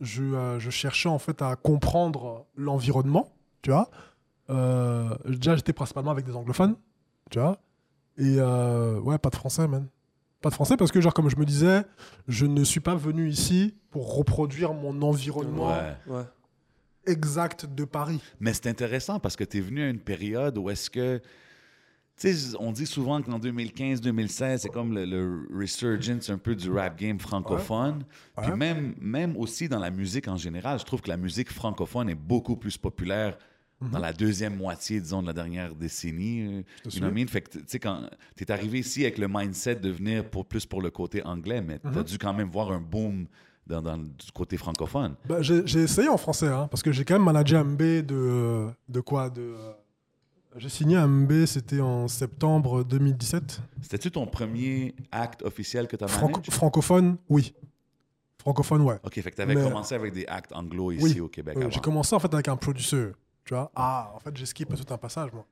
je, 0.00 0.22
euh, 0.22 0.58
je 0.58 0.70
cherchais, 0.70 1.08
en 1.08 1.18
fait, 1.18 1.40
à 1.42 1.56
comprendre 1.56 2.46
l'environnement, 2.56 3.32
tu 3.62 3.70
vois, 3.70 3.88
euh, 4.50 5.14
déjà, 5.26 5.56
j'étais 5.56 5.72
principalement 5.72 6.10
avec 6.10 6.24
des 6.24 6.34
anglophones, 6.36 6.76
tu 7.30 7.38
vois, 7.38 7.58
et 8.18 8.36
euh, 8.38 8.98
ouais, 9.00 9.18
pas 9.18 9.30
de 9.30 9.36
français, 9.36 9.66
man. 9.68 9.88
Pas 10.42 10.50
de 10.50 10.54
français 10.54 10.76
parce 10.76 10.92
que, 10.92 11.00
genre, 11.00 11.14
comme 11.14 11.28
je 11.30 11.36
me 11.36 11.44
disais, 11.44 11.82
je 12.28 12.46
ne 12.46 12.62
suis 12.62 12.80
pas 12.80 12.94
venu 12.94 13.28
ici 13.28 13.74
pour 13.90 14.16
reproduire 14.16 14.74
mon 14.74 15.00
environnement 15.02 15.68
Ouais. 15.68 15.96
Ouais. 16.06 16.22
exact 17.06 17.66
de 17.66 17.84
Paris. 17.84 18.20
Mais 18.40 18.52
c'est 18.52 18.68
intéressant 18.68 19.18
parce 19.18 19.34
que 19.36 19.44
tu 19.44 19.58
es 19.58 19.60
venu 19.60 19.82
à 19.82 19.88
une 19.88 20.00
période 20.00 20.58
où 20.58 20.68
est-ce 20.70 20.90
que. 20.90 21.20
Tu 22.18 22.34
on 22.58 22.72
dit 22.72 22.86
souvent 22.86 23.20
qu'en 23.20 23.38
2015-2016, 23.38 24.58
c'est 24.58 24.68
comme 24.70 24.94
le, 24.94 25.04
le 25.04 25.46
resurgence 25.54 26.30
un 26.30 26.38
peu 26.38 26.54
du 26.54 26.70
rap 26.70 26.98
game 26.98 27.18
francophone. 27.18 28.04
Puis 28.38 28.50
Ouais. 28.50 28.56
même, 28.56 28.94
même 29.00 29.36
aussi 29.36 29.68
dans 29.68 29.78
la 29.78 29.90
musique 29.90 30.26
en 30.28 30.36
général, 30.36 30.78
je 30.78 30.84
trouve 30.84 31.02
que 31.02 31.08
la 31.10 31.16
musique 31.18 31.50
francophone 31.52 32.08
est 32.08 32.14
beaucoup 32.14 32.56
plus 32.56 32.76
populaire 32.78 33.36
dans 33.92 33.98
la 33.98 34.14
deuxième 34.14 34.56
moitié, 34.56 34.98
disons, 35.00 35.20
de 35.20 35.26
la 35.26 35.34
dernière 35.34 35.74
décennie. 35.74 36.46
euh, 36.46 36.62
You 36.94 37.00
know? 37.00 37.26
Fait 37.28 37.42
que, 37.42 37.58
tu 37.58 37.64
sais, 37.66 37.78
quand 37.78 38.08
tu 38.34 38.44
es 38.44 38.50
arrivé 38.50 38.78
ici 38.78 39.02
avec 39.02 39.18
le 39.18 39.28
mindset 39.28 39.76
de 39.76 39.90
venir 39.90 40.24
pour, 40.30 40.46
plus 40.46 40.64
pour 40.64 40.80
le 40.80 40.90
côté 40.90 41.22
anglais, 41.24 41.60
mais 41.60 41.78
tu 41.78 41.98
as 41.98 42.02
dû 42.02 42.16
quand 42.16 42.32
même 42.32 42.48
voir 42.48 42.72
un 42.72 42.80
boom 42.80 43.26
dans, 43.66 43.82
dans- 43.82 43.98
du 43.98 44.32
côté 44.32 44.56
francophone. 44.56 45.14
Bah, 45.28 45.42
j'ai 45.42 45.80
essayé 45.82 46.08
en 46.08 46.16
français, 46.16 46.48
hein, 46.48 46.68
parce 46.70 46.82
que 46.82 46.90
j'ai 46.92 47.04
quand 47.04 47.14
même 47.16 47.24
managé 47.24 47.54
un 47.56 47.64
MB 47.64 47.82
de, 48.06 48.68
de 48.88 49.00
quoi? 49.00 49.28
De, 49.28 49.42
euh, 49.42 49.72
J'ai 50.56 50.68
signé 50.70 50.96
un 50.96 51.06
MB, 51.06 51.44
c'était 51.44 51.80
en 51.80 52.08
septembre 52.08 52.82
2017. 52.84 53.60
C'était-tu 53.82 54.10
ton 54.10 54.26
premier 54.26 54.94
acte 55.12 55.42
officiel 55.42 55.86
que 55.86 55.96
tu 55.96 56.04
as 56.04 56.08
Franco- 56.08 56.40
francophone, 56.50 57.16
oui. 57.28 57.54
Francophone, 58.40 58.82
ouais. 58.82 58.98
OK, 59.04 59.14
fait 59.20 59.30
que 59.30 59.36
tu 59.36 59.42
avais 59.42 59.54
Mais- 59.54 59.62
commencé 59.64 59.94
avec 59.94 60.14
des 60.14 60.24
actes 60.26 60.52
anglo 60.54 60.92
ici 60.92 61.02
Oui. 61.04 61.20
au 61.20 61.28
Québec 61.28 61.58
j'ai 61.70 61.80
commencé 61.80 62.14
en 62.14 62.18
fait 62.20 62.32
avec 62.32 62.48
un 62.48 62.56
producer, 62.56 63.08
tu 63.44 63.54
vois. 63.54 63.70
Ah, 63.74 64.12
en 64.14 64.20
fait, 64.20 64.34
j'ai 64.36 64.46
skip 64.46 64.72
tout 64.74 64.94
un 64.94 64.96
passage, 64.98 65.30
moi. 65.32 65.44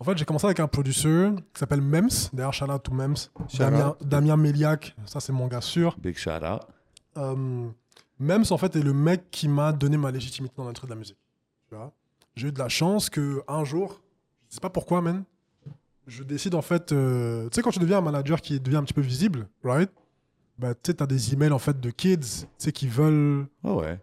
En 0.00 0.04
fait, 0.04 0.16
j'ai 0.16 0.24
commencé 0.24 0.46
avec 0.46 0.58
un 0.58 0.66
producer 0.66 1.28
qui 1.52 1.58
s'appelle 1.60 1.82
Mems. 1.82 2.08
D'ailleurs, 2.32 2.54
shout 2.54 2.64
out 2.70 2.82
to 2.82 2.92
Mems. 2.92 3.16
Shout 3.48 3.58
Damien, 3.58 3.88
out. 3.90 3.96
Damien 4.02 4.36
Méliac, 4.38 4.96
ça 5.04 5.20
c'est 5.20 5.32
mon 5.32 5.46
gars 5.46 5.60
sûr. 5.60 5.94
Big 5.98 6.16
shout 6.16 6.30
out. 6.42 6.62
Euh, 7.18 7.68
Mems, 8.18 8.44
en 8.50 8.56
fait, 8.58 8.74
est 8.76 8.82
le 8.82 8.94
mec 8.94 9.30
qui 9.30 9.46
m'a 9.46 9.72
donné 9.72 9.96
ma 9.98 10.10
légitimité 10.10 10.54
dans 10.56 10.64
l'industrie 10.64 10.86
de 10.88 10.92
la 10.94 10.98
musique. 10.98 11.18
Tu 11.68 11.74
vois 11.76 11.92
J'ai 12.34 12.48
eu 12.48 12.52
de 12.52 12.58
la 12.58 12.68
chance 12.70 13.10
que 13.10 13.42
un 13.46 13.64
jour, 13.64 14.00
C'est 14.50 14.60
pas 14.60 14.68
pourquoi, 14.70 15.00
man. 15.00 15.24
Je 16.06 16.22
décide 16.24 16.54
en 16.54 16.62
fait. 16.62 16.92
euh, 16.92 17.44
tu 17.44 17.54
sais, 17.56 17.62
quand 17.62 17.70
tu 17.70 17.78
deviens 17.78 17.98
un 17.98 18.02
manager 18.02 18.40
qui 18.42 18.58
devient 18.60 18.76
un 18.78 18.82
petit 18.84 18.92
peu 18.94 19.00
visible, 19.00 19.48
right? 19.64 19.90
Bah, 20.58 20.74
tu 20.74 20.80
sais, 20.86 20.94
t'as 20.94 21.06
des 21.06 21.32
emails 21.32 21.52
en 21.52 21.58
fait 21.58 21.80
de 21.80 21.90
kids, 21.90 22.18
tu 22.18 22.46
sais, 22.58 22.72
qui 22.72 22.86
veulent 22.88 23.46
Oh 23.64 23.80
ouais. 23.80 23.98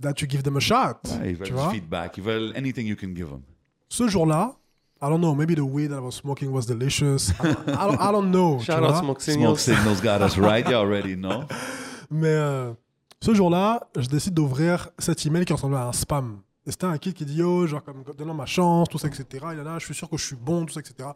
that 0.00 0.12
you 0.20 0.28
give 0.28 0.42
them 0.42 0.56
a 0.56 0.60
shot. 0.60 0.98
Ouais, 1.20 1.30
ils 1.30 1.36
veulent 1.36 1.46
tu 1.46 1.52
du 1.52 1.58
vois? 1.58 1.70
feedback. 1.70 2.16
Ils 2.18 2.22
veulent 2.22 2.52
anything 2.54 2.86
you 2.86 2.94
can 2.94 3.08
give 3.16 3.28
them. 3.30 3.40
Ce 3.88 4.06
jour-là, 4.06 4.54
I 5.00 5.06
don't 5.08 5.18
know, 5.18 5.34
maybe 5.34 5.54
the 5.54 5.60
weed 5.60 5.90
that 5.90 5.96
I 5.96 6.00
was 6.00 6.12
smoking 6.12 6.50
was 6.50 6.62
delicious. 6.66 7.30
I, 7.40 7.48
I 7.48 7.88
don't, 7.88 8.00
I 8.00 8.12
don't 8.12 8.30
know. 8.30 8.58
Shout 8.60 8.82
out 8.82 8.96
Smoke 8.98 9.20
Smoke 9.20 9.20
Signals. 9.22 9.60
signals 9.60 10.00
got 10.02 10.20
us 10.20 10.36
right. 10.38 10.66
You 10.68 10.74
already 10.76 11.16
know. 11.16 11.44
Mais 12.10 12.28
euh, 12.28 12.72
ce 13.20 13.34
jour-là, 13.34 13.80
je 13.96 14.06
décide 14.08 14.34
d'ouvrir 14.34 14.90
cet 14.98 15.24
email 15.26 15.44
qui 15.44 15.52
ressemblait 15.52 15.78
à 15.78 15.88
un 15.88 15.92
spam. 15.92 16.40
Et 16.66 16.72
c'était 16.72 16.86
un 16.86 16.98
kid 16.98 17.14
qui 17.14 17.24
dit 17.24 17.36
Yo, 17.36 17.66
genre, 17.66 17.82
comme, 17.82 18.02
donne-moi 18.16 18.34
ma 18.34 18.46
chance, 18.46 18.88
tout 18.88 18.98
ça, 18.98 19.08
etc. 19.08 19.46
Il 19.52 19.60
est 19.60 19.64
là, 19.64 19.78
je 19.78 19.84
suis 19.84 19.94
sûr 19.94 20.10
que 20.10 20.16
je 20.16 20.24
suis 20.24 20.36
bon, 20.36 20.66
tout 20.66 20.74
ça, 20.74 20.80
etc. 20.80 21.10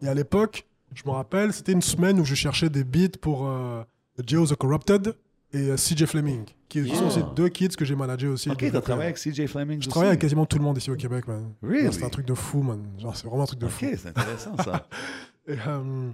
Et 0.00 0.08
à 0.08 0.14
l'époque, 0.14 0.66
je 0.94 1.02
me 1.04 1.10
rappelle, 1.10 1.52
c'était 1.52 1.72
une 1.72 1.82
semaine 1.82 2.20
où 2.20 2.24
je 2.24 2.34
cherchais 2.34 2.68
des 2.68 2.84
beats 2.84 3.18
pour 3.20 3.46
euh, 3.46 3.82
Geo 4.24 4.46
the 4.46 4.54
Corrupted 4.54 5.16
et 5.52 5.70
euh, 5.70 5.76
CJ 5.76 6.06
Fleming, 6.06 6.44
qui 6.68 6.88
sont 6.94 7.06
aussi 7.06 7.20
deux 7.34 7.48
kids 7.48 7.70
que 7.70 7.84
j'ai 7.84 7.96
managés 7.96 8.28
aussi. 8.28 8.50
Ok, 8.50 8.64
t'as 8.70 8.80
travaillé 8.80 9.10
avec 9.10 9.18
CJ 9.18 9.46
Fleming 9.46 9.82
Je 9.82 9.88
travaille 9.88 10.10
avec 10.10 10.20
quasiment 10.20 10.46
tout 10.46 10.58
le 10.58 10.64
monde 10.64 10.78
ici 10.78 10.90
au 10.90 10.96
Québec, 10.96 11.26
man. 11.26 11.52
Really? 11.62 11.92
C'est 11.92 12.04
un 12.04 12.08
truc 12.08 12.26
de 12.26 12.34
fou, 12.34 12.62
man. 12.62 12.84
Genre, 12.98 13.16
c'est 13.16 13.26
vraiment 13.26 13.42
un 13.42 13.46
truc 13.46 13.60
de 13.60 13.68
fou. 13.68 13.84
Ok, 13.84 13.94
c'est 13.98 14.08
intéressant 14.08 14.56
ça. 14.58 14.86
Et, 15.46 15.58
euh, 15.66 16.10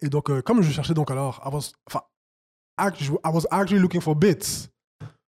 et 0.00 0.08
donc, 0.08 0.30
euh, 0.30 0.42
comme 0.42 0.62
je 0.62 0.70
cherchais 0.70 0.94
donc 0.94 1.10
alors, 1.10 1.42
I 1.44 1.48
was, 1.52 1.72
I 2.78 3.30
was 3.32 3.46
actually 3.50 3.80
looking 3.80 4.00
for 4.00 4.14
bits. 4.14 4.68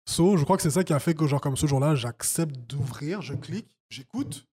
So, 0.06 0.36
je 0.36 0.44
crois 0.44 0.56
que 0.56 0.62
c'est 0.62 0.70
ça 0.70 0.84
qui 0.84 0.92
a 0.92 0.98
fait 0.98 1.14
que, 1.14 1.26
genre, 1.26 1.40
comme 1.40 1.56
ce 1.56 1.66
jour-là, 1.66 1.94
j'accepte 1.94 2.56
d'ouvrir, 2.68 3.22
je 3.22 3.34
clique, 3.34 3.68
j'écoute. 3.88 4.46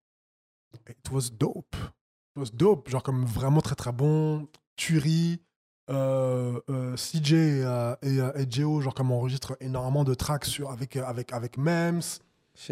It 0.89 1.11
was 1.11 1.29
dope. 1.31 1.75
It 1.75 2.37
was 2.37 2.51
dope. 2.53 2.89
Genre, 2.89 3.03
comme 3.03 3.25
vraiment 3.25 3.61
très 3.61 3.75
très 3.75 3.91
bon. 3.91 4.47
Tuerie. 4.75 5.41
Euh, 5.89 6.57
euh, 6.69 6.95
CJ 6.95 7.33
et, 7.33 7.63
euh, 7.65 7.95
et, 8.01 8.21
euh, 8.21 8.31
et 8.35 8.49
Geo, 8.49 8.79
genre, 8.79 8.93
comme 8.93 9.11
enregistre 9.11 9.57
énormément 9.59 10.05
de 10.05 10.13
tracks 10.13 10.45
sur, 10.45 10.71
avec, 10.71 10.95
euh, 10.95 11.03
avec, 11.03 11.33
avec 11.33 11.57
Mems. 11.57 12.01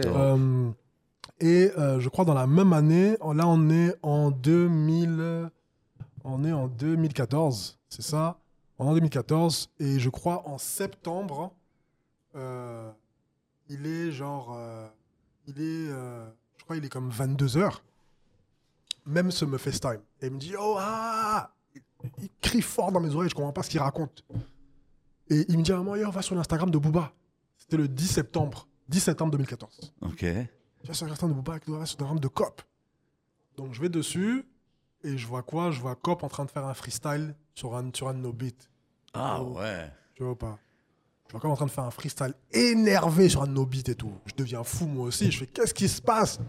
Euh, 0.06 0.70
et 1.40 1.72
euh, 1.78 2.00
je 2.00 2.08
crois 2.10 2.24
dans 2.24 2.34
la 2.34 2.48
même 2.48 2.74
année, 2.74 3.12
là 3.12 3.48
on 3.48 3.70
est 3.70 3.96
en 4.04 4.30
2000, 4.32 5.50
on 6.24 6.44
est 6.44 6.52
en 6.52 6.68
2014, 6.68 7.80
c'est 7.90 8.02
ça? 8.02 8.38
On 8.78 8.86
est 8.86 8.90
en 8.90 8.94
2014 8.94 9.70
et 9.80 10.00
je 10.00 10.10
crois 10.10 10.48
en 10.48 10.58
septembre, 10.58 11.54
euh, 12.40 12.92
il 13.70 13.86
est 13.86 14.12
genre, 14.12 14.54
euh, 14.58 14.88
il 15.48 15.60
est, 15.62 15.90
euh, 15.92 16.28
je 16.58 16.64
crois 16.64 16.78
il 16.78 16.86
est 16.86 16.90
comme 16.90 17.10
22 17.10 17.46
h 17.48 17.72
Même 19.06 19.32
ce 19.32 19.46
me 19.46 19.58
FaceTime 19.58 20.02
et 20.22 20.28
il 20.28 20.34
me 20.34 20.40
dit 20.40 20.54
oh 20.60 20.76
ah, 20.80 21.52
il, 21.76 21.82
il 22.22 22.30
crie 22.42 22.62
fort 22.62 22.92
dans 22.92 23.00
mes 23.00 23.14
oreilles, 23.14 23.30
je 23.30 23.36
comprends 23.36 23.54
pas 23.54 23.64
ce 23.64 23.70
qu'il 23.70 23.80
raconte. 23.80 24.24
Et 25.30 25.46
il 25.48 25.58
me 25.58 25.64
dit 25.64 25.72
à 25.72 25.76
un 25.76 25.80
moment, 25.80 25.96
Yo, 25.96 26.10
va 26.10 26.22
sur 26.24 26.34
l'Instagram 26.36 26.72
de 26.72 26.78
Booba. 26.80 27.14
C'était 27.58 27.78
le 27.78 27.88
10 27.88 28.08
septembre, 28.08 28.68
10 28.88 29.00
septembre 29.00 29.32
2014. 29.34 29.94
Ok. 30.02 30.18
Tu 30.18 30.88
vas 30.88 30.94
sur 30.94 31.06
l'Instagram 31.06 31.32
de 31.38 31.42
Booba, 31.42 31.60
tu 31.60 31.70
vas 31.70 31.86
sur 31.86 31.98
l'Instagram 32.00 32.20
de 32.20 32.28
Cop. 32.28 32.62
Donc 33.56 33.74
je 33.74 33.82
vais 33.82 33.90
dessus 33.90 34.46
et 35.04 35.18
je 35.18 35.28
vois 35.28 35.44
quoi? 35.44 35.70
Je 35.72 35.80
vois 35.80 35.96
Cop 35.96 36.24
en 36.24 36.30
train 36.30 36.46
de 36.46 36.52
faire 36.52 36.66
un 36.66 36.74
freestyle 36.74 37.36
sur 37.54 37.76
un, 37.76 37.92
sur 37.94 38.08
un 38.08 38.14
de 38.16 38.20
nos 38.20 38.34
beats. 38.34 38.66
Ah 39.14 39.40
Oh. 39.42 39.58
ouais. 39.60 39.92
Tu 40.16 40.24
vois 40.24 40.38
pas? 40.38 40.58
Je 41.30 41.34
vois 41.34 41.42
Cop 41.42 41.52
en 41.52 41.56
train 41.56 41.66
de 41.68 41.72
faire 41.72 41.84
un 41.84 41.92
freestyle 41.92 42.34
énervé 42.52 43.30
sur 43.30 43.44
un 43.44 43.48
de 43.48 43.52
nos 43.52 43.66
beats 43.66 43.88
et 43.88 43.94
tout. 43.96 44.12
Je 44.26 44.34
deviens 44.36 44.64
fou 44.64 44.88
moi 44.88 45.06
aussi. 45.06 45.30
Je 45.32 45.38
fais 45.38 45.46
qu'est-ce 45.48 45.76
qui 45.76 45.88
se 45.88 46.02
passe? 46.02 46.40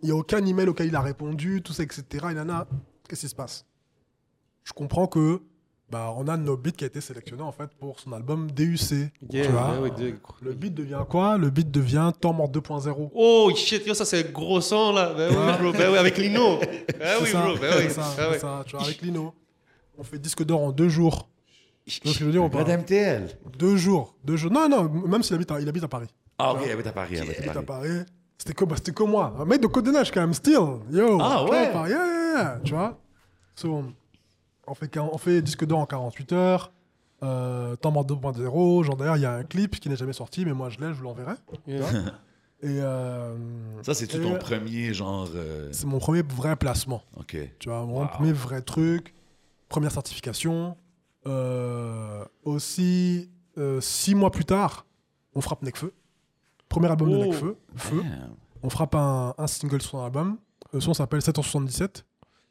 Il 0.00 0.06
n'y 0.06 0.12
a 0.12 0.14
aucun 0.14 0.44
email 0.46 0.68
auquel 0.68 0.86
il 0.86 0.94
a 0.94 1.00
répondu, 1.00 1.60
tout 1.60 1.72
ça, 1.72 1.82
etc. 1.82 2.02
Et 2.30 2.34
nana, 2.34 2.66
qu'est-ce 3.08 3.22
qui 3.22 3.28
se 3.28 3.34
passe? 3.34 3.66
Je 4.62 4.72
comprends 4.72 5.08
que 5.08 5.42
bah, 5.90 6.14
on 6.16 6.28
a 6.28 6.36
nos 6.36 6.56
beats 6.56 6.70
qui 6.70 6.84
a 6.84 6.86
été 6.86 7.00
sélectionné 7.00 7.42
en 7.42 7.50
fait 7.50 7.68
pour 7.80 7.98
son 7.98 8.12
album 8.12 8.48
DUC. 8.52 9.10
Yeah, 9.32 9.46
tu 9.46 9.50
vois? 9.50 9.72
ouais, 9.80 9.90
ouais, 9.90 9.90
de- 9.90 10.14
Le 10.42 10.52
beat 10.52 10.72
devient 10.74 11.02
quoi? 11.08 11.36
Le 11.36 11.50
beat 11.50 11.70
devient 11.72 12.12
Temps 12.20 12.32
mort 12.34 12.48
2.0. 12.48 13.10
Oh 13.14 13.50
shit, 13.56 13.84
yo, 13.86 13.94
ça 13.94 14.04
c'est 14.04 14.30
gros 14.30 14.60
son 14.60 14.92
là. 14.92 15.14
Ben 15.14 15.30
oui, 15.30 15.58
bro. 15.62 15.72
Ben 15.72 15.90
oui, 15.90 15.98
avec 15.98 16.16
Lino. 16.16 16.58
Ben 16.98 17.16
oui, 17.20 17.28
ça, 17.28 17.42
bro. 17.42 17.56
Ben 17.56 17.72
c'est 17.72 17.86
oui. 17.86 17.90
ça, 17.92 18.04
c'est 18.14 18.28
ouais. 18.28 18.38
ça, 18.38 18.62
tu 18.66 18.76
vois, 18.76 18.84
avec 18.84 19.02
Lino. 19.02 19.34
On 19.96 20.04
fait 20.04 20.18
disque 20.20 20.44
d'or 20.44 20.62
en 20.62 20.70
deux 20.70 20.88
jours. 20.88 21.28
Tu 21.88 22.00
vois 22.04 22.12
ce 22.12 22.18
que 22.18 22.20
je 22.20 22.24
veux 22.26 22.32
dire 22.32 22.44
ou 22.44 22.48
Pas 22.48 22.64
d'MTL. 22.64 23.28
Deux 23.58 23.76
jours. 23.76 24.14
Deux 24.24 24.36
jours. 24.36 24.50
Non, 24.52 24.68
non, 24.68 24.88
même 24.88 25.22
s'il 25.22 25.34
habite 25.34 25.50
à, 25.50 25.60
il 25.60 25.68
habite 25.68 25.84
à 25.84 25.88
Paris. 25.88 26.08
Ah 26.38 26.52
ok, 26.52 26.60
il 26.64 26.70
habite 26.70 26.86
à 26.86 26.92
Paris. 26.92 27.14
il 27.14 27.20
habite 27.20 27.36
Il 27.38 27.48
à 27.48 27.50
habite 27.52 27.56
à 27.56 27.62
Paris. 27.62 27.88
Paris. 27.88 28.04
C'était 28.38 28.52
que, 28.54 28.64
bah, 28.64 28.76
c'était 28.76 28.92
que 28.92 29.02
moi. 29.02 29.34
Un 29.38 29.44
mec 29.44 29.60
de 29.60 29.66
Côte 29.66 29.84
des 29.84 29.90
Neiges 29.90 30.12
quand 30.12 30.20
même, 30.20 30.34
still. 30.34 30.54
Yo. 30.90 31.18
Ah, 31.20 31.38
tu 31.40 31.46
vois, 31.46 31.50
ouais. 31.50 31.72
Paris. 31.72 31.90
Yeah, 31.90 31.98
yeah, 32.06 32.32
yeah, 32.36 32.60
Tu 32.64 32.72
vois 32.74 32.98
So, 33.56 33.82
on, 34.66 34.74
fait, 34.74 34.96
on 34.98 35.18
fait 35.18 35.42
disque 35.42 35.64
d'or 35.64 35.80
en 35.80 35.86
48 35.86 36.32
heures. 36.32 36.72
Euh, 37.24 37.74
temps 37.74 37.90
mort 37.90 38.06
2.0. 38.06 38.84
Genre 38.84 38.96
d'ailleurs, 38.96 39.16
il 39.16 39.22
y 39.22 39.26
a 39.26 39.32
un 39.32 39.42
clip 39.42 39.80
qui 39.80 39.88
n'est 39.88 39.96
jamais 39.96 40.12
sorti, 40.12 40.44
mais 40.44 40.52
moi 40.52 40.68
je 40.68 40.78
l'ai, 40.78 40.88
je 40.88 40.92
vous 40.98 41.02
l'enverrai. 41.02 41.32
Yeah. 41.66 41.80
Et 42.62 42.78
euh, 42.80 43.34
Ça, 43.82 43.94
c'est-tu 43.94 44.18
et 44.18 44.20
ton 44.20 44.36
premier 44.38 44.92
genre. 44.94 45.28
euh, 45.34 45.68
c'est 45.72 45.86
mon 45.86 45.98
premier 45.98 46.22
vrai 46.22 46.54
placement. 46.54 47.02
Ok. 47.16 47.36
Tu 47.58 47.68
vois, 47.68 47.84
mon 47.84 48.00
Wow. 48.02 48.06
premier 48.08 48.32
vrai 48.32 48.62
truc, 48.62 49.14
première 49.68 49.90
certification. 49.90 50.76
Euh, 51.26 52.24
aussi, 52.44 53.28
euh, 53.58 53.80
six 53.80 54.14
mois 54.14 54.30
plus 54.30 54.44
tard, 54.44 54.86
on 55.34 55.40
frappe 55.40 55.62
Necfeu. 55.62 55.92
Premier 56.68 56.88
album 56.88 57.10
de 57.10 57.16
Oh. 57.16 57.24
Necfeu. 57.26 57.56
Feu. 57.76 57.96
Damn. 58.02 58.34
On 58.62 58.70
frappe 58.70 58.94
un, 58.94 59.34
un 59.38 59.46
single 59.46 59.80
sur 59.82 59.92
son 59.92 60.04
album. 60.04 60.36
Le 60.72 60.80
son 60.80 60.94
s'appelle 60.94 61.22
777. 61.22 62.04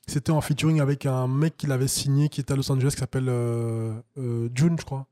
C'était 0.07 0.31
en 0.31 0.39
featuring 0.41 0.79
avec 0.79 1.05
un 1.05 1.27
mec 1.27 1.57
qu'il 1.57 1.71
avait 1.71 1.87
signé 1.87 2.29
qui 2.29 2.39
était 2.41 2.53
à 2.53 2.55
Los 2.55 2.71
Angeles 2.71 2.91
qui 2.91 2.99
s'appelle 2.99 3.27
euh, 3.27 3.93
euh, 4.17 4.49
June, 4.55 4.77
je 4.79 4.85
crois. 4.85 5.05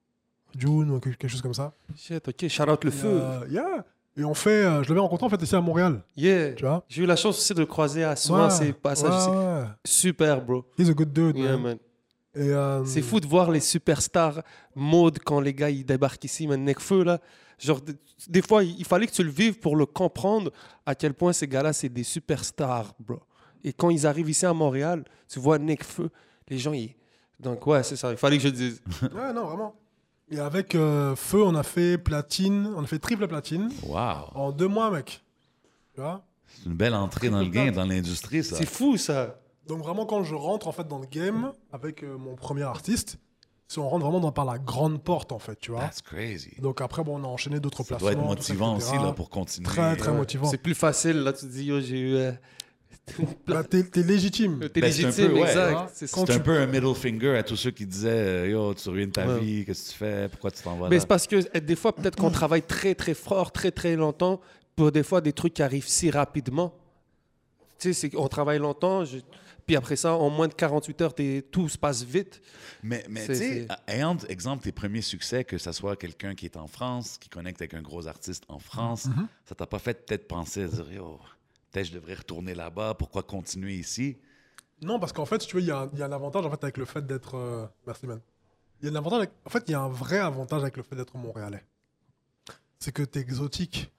June 0.58 0.89
ou 0.91 0.99
quelque 1.01 1.28
chose 1.28 1.41
comme 1.41 1.53
ça. 1.53 1.74
Shit, 1.97 2.26
ok, 2.30 2.47
shout 2.47 2.64
out 2.70 2.84
le 2.86 2.89
Et, 2.89 2.93
feu. 2.93 3.08
euh, 3.22 3.45
yeah. 3.49 3.86
Et 4.18 4.24
on 4.24 4.34
fait, 4.34 4.64
je 4.84 4.88
l'avais 4.88 5.01
rencontré 5.01 5.26
en 5.26 5.30
fait 5.30 5.41
ici 5.41 5.53
à 5.53 5.60
Montréal. 5.60 6.01
Yeah. 6.16 6.53
Tu 6.53 6.64
vois? 6.64 6.86
J'ai 6.88 7.03
eu 7.03 7.06
la 7.06 7.18
chance 7.18 7.38
aussi 7.38 7.53
de 7.53 7.60
le 7.60 7.66
croiser 7.66 8.06
à 8.06 8.16
souvent 8.16 8.45
Ouais, 8.45 8.49
ces 8.51 8.72
passages. 8.72 9.28
ouais, 9.28 9.66
super, 9.84 10.41
bro. 10.41 10.64
He's 10.80 10.88
a 10.89 10.93
good 10.93 11.12
dude. 11.12 11.36
Yeah, 11.38 11.51
man. 11.58 11.62
man. 11.62 11.78
Et, 12.36 12.49
euh, 12.49 12.83
C'est 12.86 13.01
fou 13.01 13.19
de 13.19 13.27
voir 13.27 13.49
les 13.51 13.59
superstars 13.59 14.41
mode 14.75 15.19
quand 15.19 15.39
les 15.39 15.53
gars 15.53 15.69
ils 15.69 15.86
débarquent 15.86 16.23
ici, 16.25 16.47
man, 16.47 16.63
Necfeu 16.63 17.03
là. 17.03 17.19
Genre, 17.57 17.79
des, 18.27 18.41
fois, 18.41 18.63
il 18.63 18.83
fallait 18.83 19.07
que 19.07 19.13
tu 19.13 19.23
le 19.23 19.29
vives 19.31 19.59
pour 19.59 19.77
le 19.77 19.86
comprendre 19.86 20.51
à 20.86 20.93
quel 20.93 21.13
point 21.13 21.31
ces 21.31 21.47
gars-là, 21.47 21.71
c'est 21.71 21.88
des 21.88 22.03
superstars, 22.03 22.93
bro. 22.99 23.21
Et 23.63 23.71
quand 23.71 23.89
ils 23.89 24.05
arrivent 24.05 24.29
ici 24.29 24.45
à 24.45 24.53
Montréal, 24.53 25.05
tu 25.29 25.39
vois 25.39 25.57
Necfeu, 25.57 26.09
les 26.49 26.57
gens, 26.57 26.73
ils. 26.73 26.93
Donc, 27.39 27.65
ouais, 27.67 27.83
c'est 27.83 27.95
ça, 27.95 28.11
il 28.11 28.17
fallait 28.17 28.38
que 28.38 28.43
je 28.43 28.49
le 28.49 28.53
dise. 28.53 28.81
Ouais, 29.01 29.31
non, 29.33 29.45
vraiment. 29.45 29.75
Et 30.29 30.39
avec 30.39 30.75
euh, 30.75 31.15
Feu, 31.15 31.43
on 31.43 31.55
a 31.55 31.63
fait 31.63 31.97
platine, 31.97 32.73
on 32.75 32.83
a 32.83 32.88
fait 32.88 32.99
triple 32.99 33.27
platine 33.27 33.69
Wow. 33.83 34.31
en 34.33 34.51
deux 34.51 34.67
mois, 34.67 34.89
mec. 34.91 35.23
Tu 35.93 36.01
vois? 36.01 36.25
C'est 36.47 36.65
une 36.65 36.75
belle 36.75 36.95
entrée 36.95 37.29
dans 37.29 37.39
le 37.39 37.47
game, 37.49 37.73
dans 37.73 37.86
l'industrie, 37.86 38.43
ça. 38.43 38.57
C'est 38.57 38.65
fou, 38.65 38.97
ça. 38.97 39.39
Donc 39.68 39.80
vraiment, 39.80 40.05
quand 40.05 40.24
je 40.24 40.36
rentre 40.36 40.68
en 40.68 40.72
fait 40.72 40.88
dans 40.88 40.99
le 40.99 41.07
game 41.07 41.51
avec 41.72 42.03
euh, 42.03 42.18
mon 42.18 42.36
premier 42.36 42.63
artiste, 42.63 43.18
c'est 43.68 43.80
on 43.80 43.89
rentre 43.89 44.03
vraiment 44.05 44.20
dans, 44.20 44.32
par 44.32 44.45
la 44.45 44.59
grande 44.59 45.01
porte, 45.03 45.32
en 45.32 45.39
fait, 45.39 45.55
tu 45.59 45.72
vois. 45.72 45.82
That's 45.82 46.01
crazy. 46.01 46.51
Donc 46.61 46.82
après, 46.82 47.03
bon, 47.03 47.20
on 47.20 47.24
a 47.24 47.28
enchaîné 47.28 47.59
d'autres 47.59 47.84
Ça 47.84 47.95
placements. 47.97 48.11
doit 48.11 48.11
être 48.11 48.43
ça, 48.43 48.53
motivant 48.53 48.76
aussi 48.78 48.93
là, 49.03 49.11
pour 49.13 49.30
continuer. 49.30 49.66
Très, 49.66 49.95
très 49.95 50.11
Ouais. 50.11 50.18
motivant. 50.18 50.45
C'est 50.45 50.59
plus 50.59 50.76
facile, 50.76 51.18
là, 51.18 51.34
tu 51.34 51.47
te 51.47 51.51
dis, 51.51 51.66
yo, 51.66 51.80
j'ai 51.82 51.99
eu. 51.99 52.16
euh, 52.16 52.32
Bah, 53.47 53.63
t'es, 53.63 53.84
t'es 53.84 54.03
légitime. 54.03 54.59
T'es 54.72 54.82
Ben, 54.82 54.91
c'est 54.91 55.03
un 55.03 55.07
légitime, 55.07 55.28
peu, 55.30 55.34
ouais. 55.41 55.49
exact. 55.49 55.89
C'est 55.93 56.07
ça. 56.07 56.24
C'est 56.26 56.34
un 56.34 56.39
peu 56.39 56.57
un 56.57 56.66
middle 56.68 56.93
finger 56.95 57.38
à 57.38 57.43
tous 57.43 57.55
ceux 57.55 57.72
qui 57.72 57.86
disaient 57.88 58.09
euh, 58.09 58.47
Yo, 58.49 58.74
tu 58.76 58.89
ruines 58.89 59.11
ta 59.11 59.26
Ouais. 59.28 59.39
vie, 59.39 59.66
qu'est-ce 59.66 59.88
que 59.88 59.91
tu 59.93 59.97
fais, 59.97 60.30
pourquoi 60.30 60.51
tu 60.51 60.61
t'en 60.63 60.76
vas 60.78 60.89
Mais 60.89 60.95
là? 60.95 61.01
c'est 61.01 61.07
parce 61.07 61.26
que 61.28 61.38
eh, 61.53 61.61
des 61.61 61.76
fois, 61.76 61.93
peut-être 61.95 62.16
qu'on 62.18 62.30
travaille 62.32 62.63
très, 62.63 62.93
très 62.95 63.13
fort, 63.16 63.51
très, 63.51 63.72
très 63.72 63.95
longtemps 63.95 64.39
pour 64.76 64.91
des 64.91 65.03
fois 65.03 65.22
des 65.22 65.34
trucs 65.34 65.53
qui 65.55 65.63
arrivent 65.63 65.88
si 65.88 66.11
rapidement. 66.11 66.74
Tu 67.80 67.89
sais, 67.89 67.93
c'est 67.93 68.09
qu'on 68.11 68.28
travaille 68.28 68.59
longtemps, 68.59 69.05
je- 69.05 69.18
puis 69.66 69.76
après 69.76 69.95
ça, 69.95 70.13
en 70.16 70.30
moins 70.30 70.47
de 70.47 70.53
48 70.53 71.01
heures, 71.01 71.13
t'es- 71.16 71.41
tout 71.51 71.68
se 71.70 71.78
passe 71.78 72.03
vite. 72.03 72.41
Mais, 72.84 73.05
mais 73.09 73.22
tu 73.26 73.36
sais, 73.36 73.68
c'est- 73.68 73.68
ayant, 73.88 74.18
exemple, 74.30 74.63
tes 74.63 74.72
premiers 74.72 75.01
succès, 75.01 75.43
que 75.43 75.57
ce 75.57 75.72
soit 75.72 75.95
quelqu'un 75.95 76.36
qui 76.36 76.45
est 76.45 76.57
en 76.57 76.68
France, 76.68 77.18
qui 77.18 77.30
connecte 77.30 77.61
avec 77.61 77.74
un 77.74 77.82
gros 77.82 78.07
artiste 78.07 78.43
en 78.47 78.59
France, 78.59 79.07
Mm-hmm. 79.07 79.28
ça 79.45 79.55
t'a 79.55 79.66
pas 79.66 79.80
fait 79.80 80.05
peut-être 80.05 80.28
penser 80.28 80.63
à 80.63 80.68
dire 80.68 80.91
Yo, 80.91 81.20
peut-être 81.72 81.88
je 81.88 81.93
devrais 81.93 82.13
retourner 82.16 82.53
là-bas, 82.53 82.93
pourquoi 82.93 83.24
continuer 83.24 83.76
ici? 83.76 84.18
Non, 84.82 84.99
parce 84.99 85.13
qu'en 85.13 85.26
fait, 85.26 85.41
si 85.41 85.47
tu 85.47 85.55
veux, 85.55 85.61
il 85.61 85.68
y, 85.68 85.72
a 85.72 85.80
un- 85.80 85.89
il 85.93 85.99
y 85.99 86.01
a 86.03 86.05
un 86.05 86.11
avantage 86.11 86.45
en 86.45 86.49
fait 86.51 86.63
avec 86.63 86.78
le 86.78 86.86
fait 86.86 87.05
d'être. 87.05 87.36
euh, 87.36 87.66
Merci, 87.88 88.05
man. 88.07 88.20
Il 88.82 88.86
y 88.86 88.89
a 88.89 88.91
un 88.91 88.95
avantage 88.97 89.20
avec- 89.20 89.32
En 89.45 89.49
fait, 89.49 89.63
il 89.68 89.72
y 89.72 89.74
a 89.74 89.80
un 89.80 89.88
vrai 89.89 90.20
avantage 90.20 90.61
avec 90.61 90.76
le 90.78 90.84
fait 90.84 90.95
d'être 90.97 91.16
montréalais. 91.18 91.63
C'est 92.78 92.91
que 92.91 93.03
t'es 93.03 93.22
exotique. 93.22 93.89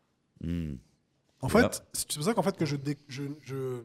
Hmm. 0.43 0.75
En 1.41 1.49
fait, 1.49 1.83
c'est 1.93 2.13
pour 2.15 2.23
ça 2.25 2.35
qu'en 2.35 2.43
fait 2.43 2.57
que 2.57 2.67
je, 2.67 2.77
dé- 2.77 2.99
je, 3.09 3.25
je- 3.43 3.83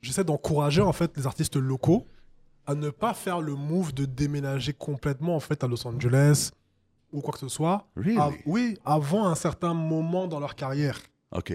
j'essaie 0.00 0.24
d'encourager 0.24 0.80
en 0.82 0.92
fait 0.92 1.16
les 1.16 1.26
artistes 1.26 1.56
locaux 1.56 2.06
à 2.66 2.74
ne 2.74 2.90
pas 2.90 3.14
faire 3.14 3.40
le 3.40 3.54
move 3.54 3.92
de 3.94 4.04
déménager 4.04 4.72
complètement 4.72 5.34
en 5.36 5.40
fait 5.40 5.64
à 5.64 5.66
Los 5.66 5.86
Angeles 5.86 6.50
ou 7.12 7.20
quoi 7.20 7.32
que 7.32 7.38
ce 7.40 7.48
soit. 7.48 7.88
Really? 7.96 8.18
Oui, 8.46 8.78
avant 8.84 9.26
un 9.26 9.34
certain 9.34 9.74
moment 9.74 10.28
dans 10.28 10.38
leur 10.38 10.54
carrière. 10.54 10.98
OK. 11.32 11.52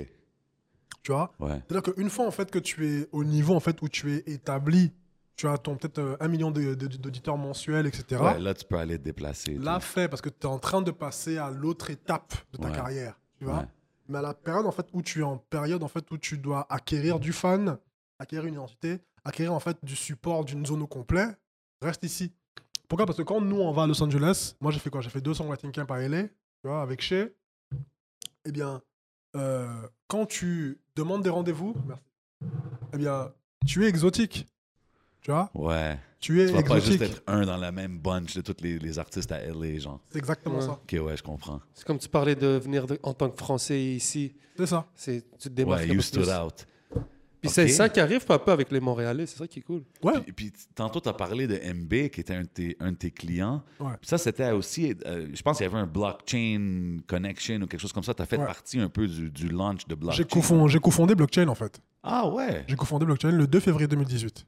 Tu 1.01 1.11
vois? 1.11 1.31
Ouais. 1.39 1.61
C'est-à-dire 1.67 1.93
qu'une 1.93 2.09
fois 2.09 2.25
en 2.27 2.31
fait 2.31 2.49
que 2.51 2.59
tu 2.59 2.87
es 2.87 3.07
au 3.11 3.23
niveau 3.23 3.55
en 3.55 3.59
fait 3.59 3.81
où 3.81 3.87
tu 3.87 4.13
es 4.13 4.23
établi, 4.25 4.91
tu 5.37 5.47
as 5.47 5.57
ton 5.57 5.75
peut-être 5.75 5.99
euh, 5.99 6.17
un 6.19 6.27
million 6.27 6.49
d'auditeurs 6.49 7.37
mensuels, 7.37 7.85
etc. 7.87 8.21
Ouais, 8.21 8.39
là, 8.39 8.53
tu 8.53 8.65
peux 8.65 8.77
aller 8.77 8.97
te 8.97 9.03
déplacer. 9.03 9.53
Là, 9.57 9.75
tout. 9.75 9.81
fait 9.85 10.07
parce 10.07 10.21
que 10.21 10.29
tu 10.29 10.41
es 10.41 10.45
en 10.45 10.59
train 10.59 10.81
de 10.81 10.91
passer 10.91 11.37
à 11.37 11.51
l'autre 11.51 11.89
étape 11.89 12.33
de 12.53 12.57
ta 12.57 12.69
Ouais. 12.69 12.75
carrière. 12.75 13.19
Tu 13.37 13.45
vois? 13.45 13.65
Mais 14.07 14.17
à 14.17 14.21
la 14.21 14.33
période 14.33 14.65
en 14.65 14.71
fait 14.71 14.87
où 14.93 15.01
tu 15.01 15.19
es 15.19 15.23
en 15.23 15.37
période 15.37 15.83
en 15.83 15.87
fait 15.87 16.09
où 16.11 16.17
tu 16.17 16.37
dois 16.37 16.65
acquérir 16.69 17.19
du 17.19 17.33
fan, 17.33 17.77
acquérir 18.19 18.45
une 18.45 18.53
identité, 18.55 18.99
acquérir 19.23 19.53
en 19.53 19.59
fait 19.59 19.77
du 19.83 19.95
support 19.95 20.45
d'une 20.45 20.65
zone 20.65 20.81
au 20.81 20.87
complet, 20.87 21.27
reste 21.81 22.03
ici. 22.03 22.31
Pourquoi? 22.87 23.05
Parce 23.05 23.17
que 23.17 23.23
quand 23.23 23.41
nous 23.41 23.59
on 23.59 23.71
va 23.71 23.83
à 23.83 23.87
Los 23.87 24.01
Angeles, 24.03 24.55
moi 24.61 24.71
j'ai 24.71 24.79
fait 24.79 24.89
quoi? 24.89 25.01
J'ai 25.01 25.09
fait 25.09 25.21
200 25.21 25.45
writing 25.47 25.71
camp 25.71 25.89
à 25.91 25.99
LA, 26.07 26.23
tu 26.23 26.29
vois, 26.65 26.81
avec 26.81 27.01
Shea. 27.01 27.29
Eh 28.45 28.51
bien, 28.51 28.81
euh, 29.35 29.81
quand 30.07 30.25
tu 30.25 30.79
demandes 30.95 31.23
des 31.23 31.29
rendez-vous. 31.29 31.73
Eh 32.93 32.97
bien, 32.97 33.33
tu 33.65 33.83
es 33.85 33.87
exotique. 33.89 34.45
Tu 35.21 35.31
vois? 35.31 35.49
Ouais. 35.55 35.97
Tu 36.19 36.41
es 36.41 36.47
Tu 36.47 36.53
vas 36.53 36.61
pas 36.63 36.79
juste 36.79 37.01
être 37.01 37.23
un 37.27 37.45
dans 37.45 37.57
la 37.57 37.71
même 37.71 37.97
bunch 37.97 38.35
de 38.35 38.41
tous 38.41 38.61
les, 38.61 38.77
les 38.79 38.99
artistes 38.99 39.31
à 39.31 39.39
LA, 39.43 39.79
genre. 39.79 39.99
C'est 40.11 40.19
exactement 40.19 40.55
Ouais. 40.59 40.61
ça. 40.61 40.71
Ok, 40.73 40.95
ouais, 41.01 41.17
je 41.17 41.23
comprends. 41.23 41.59
C'est 41.73 41.85
comme 41.85 41.97
tu 41.97 42.07
parlais 42.07 42.35
de 42.35 42.47
venir 42.47 42.85
de- 42.85 42.99
en 43.03 43.13
tant 43.13 43.29
que 43.29 43.37
Français 43.37 43.81
ici. 43.83 44.35
C'est 44.55 44.67
ça. 44.67 44.85
C'est, 44.95 45.23
tu 45.39 45.49
te 45.49 45.53
démarques 45.53 45.81
Ouais, 45.81 45.87
you 45.87 45.93
plus. 45.95 46.03
stood 46.03 46.29
out. 46.29 46.65
Puis 47.45 47.53
c'est 47.53 47.67
ça 47.69 47.89
qui 47.89 47.99
arrive 47.99 48.23
un 48.29 48.37
peu 48.39 48.51
avec 48.51 48.71
les 48.71 48.79
Montréalais, 48.79 49.25
c'est 49.25 49.37
ça 49.37 49.47
qui 49.47 49.59
est 49.59 49.61
cool. 49.61 49.83
Ouais. 50.03 50.19
Puis, 50.21 50.31
puis 50.33 50.53
tantôt, 50.75 50.99
tu 50.99 51.09
as 51.09 51.13
parlé 51.13 51.47
de 51.47 51.55
MB, 51.73 52.09
qui 52.09 52.21
était 52.21 52.35
un 52.35 52.41
de 52.43 52.47
tes, 52.47 52.75
un 52.79 52.91
de 52.91 52.97
tes 52.97 53.11
clients. 53.11 53.63
Ouais. 53.79 53.91
Puis 53.99 54.09
ça, 54.09 54.17
c'était 54.17 54.51
aussi, 54.51 54.95
euh, 55.05 55.27
je 55.33 55.41
pense 55.41 55.57
qu'il 55.57 55.65
y 55.65 55.69
avait 55.69 55.77
un 55.79 55.87
blockchain 55.87 56.97
connection 57.07 57.55
ou 57.61 57.67
quelque 57.67 57.79
chose 57.81 57.93
comme 57.93 58.03
ça. 58.03 58.13
Tu 58.13 58.21
as 58.21 58.25
fait 58.25 58.37
Ouais. 58.37 58.45
partie 58.45 58.79
un 58.79 58.89
peu 58.89 59.07
du, 59.07 59.29
du 59.29 59.47
launch 59.49 59.85
de 59.87 59.95
blockchain. 59.95 60.17
J'ai 60.17 60.23
cofond- 60.25 60.67
j'ai 60.67 60.79
cofondé 60.79 61.15
Blockchain 61.15 61.47
en 61.47 61.55
fait. 61.55 61.79
Ah 62.03 62.27
ouais? 62.29 62.63
J'ai 62.67 62.75
cofondé 62.75 63.05
Blockchain 63.05 63.31
le 63.31 63.47
2 63.47 63.59
février 63.59 63.87
2018. 63.87 64.45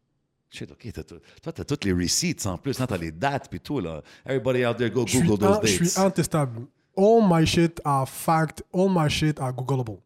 Shit, 0.49 0.71
ok. 0.71 0.91
t'as 0.93 1.03
tout- 1.03 1.19
toi, 1.41 1.51
tu 1.51 1.61
as 1.61 1.65
toutes 1.65 1.83
les 1.85 1.91
receipts 1.91 2.45
en 2.45 2.57
plus. 2.57 2.75
Tu 2.77 2.81
as 2.81 2.97
les 2.97 3.11
dates 3.11 3.49
puis 3.49 3.59
tout. 3.59 3.79
Là. 3.79 4.01
Everybody 4.25 4.65
out 4.65 4.77
there, 4.77 4.89
go 4.89 5.03
Google 5.05 5.37
those 5.37 5.43
un- 5.57 5.61
je 5.65 5.77
dates. 5.79 5.87
suis 5.89 5.99
intestable. 5.99 6.61
All 6.95 7.21
my 7.29 7.45
shit 7.45 7.79
are 7.83 8.07
fact. 8.07 8.63
All 8.73 8.87
my 8.89 9.09
shit 9.09 9.39
are 9.39 9.51
Googleable. 9.53 9.99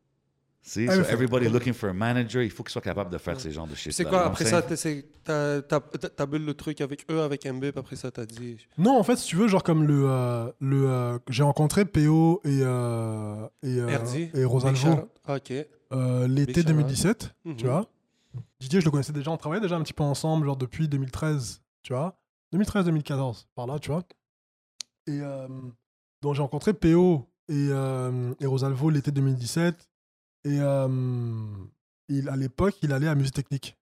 See? 0.63 0.85
So 0.85 0.91
Everything. 0.91 1.13
everybody 1.13 1.49
looking 1.49 1.73
for 1.73 1.89
a 1.89 1.93
manager, 1.93 2.43
il 2.43 2.51
faut 2.51 2.61
qu'il 2.63 2.71
soit 2.71 2.81
capable 2.83 3.09
de 3.09 3.17
faire 3.17 3.39
ces 3.39 3.51
genres 3.51 3.65
de 3.67 3.73
shit. 3.73 3.93
C'est 3.93 4.05
quoi, 4.05 4.27
après 4.27 4.45
ça, 4.45 4.61
t'as, 4.61 4.75
t'as, 5.61 5.79
t'as- 5.79 6.09
t'as 6.09 6.25
build 6.27 6.45
le 6.45 6.53
truc 6.53 6.81
avec 6.81 7.05
eux, 7.09 7.21
avec 7.21 7.45
MB, 7.45 7.59
puis 7.71 7.79
après 7.79 7.95
ça, 7.95 8.11
t'as 8.11 8.25
dit... 8.27 8.57
Non, 8.77 8.97
en 8.99 9.03
fait, 9.03 9.15
si 9.15 9.27
tu 9.27 9.35
veux, 9.37 9.47
genre 9.47 9.63
comme 9.63 9.83
le. 9.83 10.03
euh, 10.07 10.51
le 10.59 10.87
euh, 10.87 11.17
j'ai 11.29 11.41
rencontré 11.43 11.85
PO 11.85 12.41
et, 12.45 12.59
euh, 12.61 13.47
et, 13.63 13.79
euh, 13.79 14.27
et 14.35 14.45
Rosalvo. 14.45 15.09
Ah, 15.25 15.37
euh, 15.93 16.27
l'été 16.27 16.53
Big 16.53 16.67
shout-out. 16.67 16.67
2017. 16.77 17.35
Mhm. 17.45 17.55
Tu 17.55 17.65
vois 17.65 17.85
Didier, 18.59 18.79
je 18.81 18.85
le 18.85 18.91
connaissais 18.91 19.11
déjà. 19.13 19.31
On 19.31 19.37
travaillait 19.37 19.61
déjà 19.63 19.75
un 19.77 19.81
petit 19.81 19.93
peu 19.93 20.03
ensemble, 20.03 20.45
genre 20.45 20.57
depuis 20.57 20.87
2013. 20.87 21.61
Tu 21.81 21.93
vois 21.93 22.17
2013-2014, 22.53 23.45
par 23.55 23.65
là, 23.65 23.79
tu 23.79 23.89
vois. 23.89 24.03
Et 25.07 25.19
euh, 25.21 25.47
donc, 26.21 26.35
j'ai 26.35 26.41
rencontré 26.41 26.73
PO 26.73 27.27
et, 27.49 27.53
euh, 27.71 28.33
et 28.39 28.45
Rosalvo 28.45 28.89
l'été 28.91 29.11
2017. 29.11 29.89
Et 30.43 30.57
il, 32.09 32.29
à 32.29 32.35
l'époque, 32.35 32.75
il 32.81 32.91
allait 32.93 33.07
à 33.07 33.15
Musique 33.15 33.35
Technique. 33.35 33.77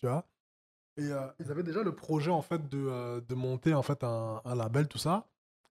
Tu 0.00 0.06
vois? 0.06 0.24
Et 0.96 1.04
euh, 1.12 1.20
ils 1.40 1.50
avaient 1.50 1.62
déjà 1.62 1.82
le 1.82 1.94
projet, 1.94 2.30
en 2.30 2.42
fait, 2.42 2.68
de, 2.68 2.78
euh, 2.78 3.20
de 3.20 3.34
monter, 3.34 3.72
en 3.74 3.82
fait, 3.82 4.02
un, 4.04 4.40
un 4.44 4.54
label, 4.54 4.88
tout 4.88 4.98
ça. 4.98 5.26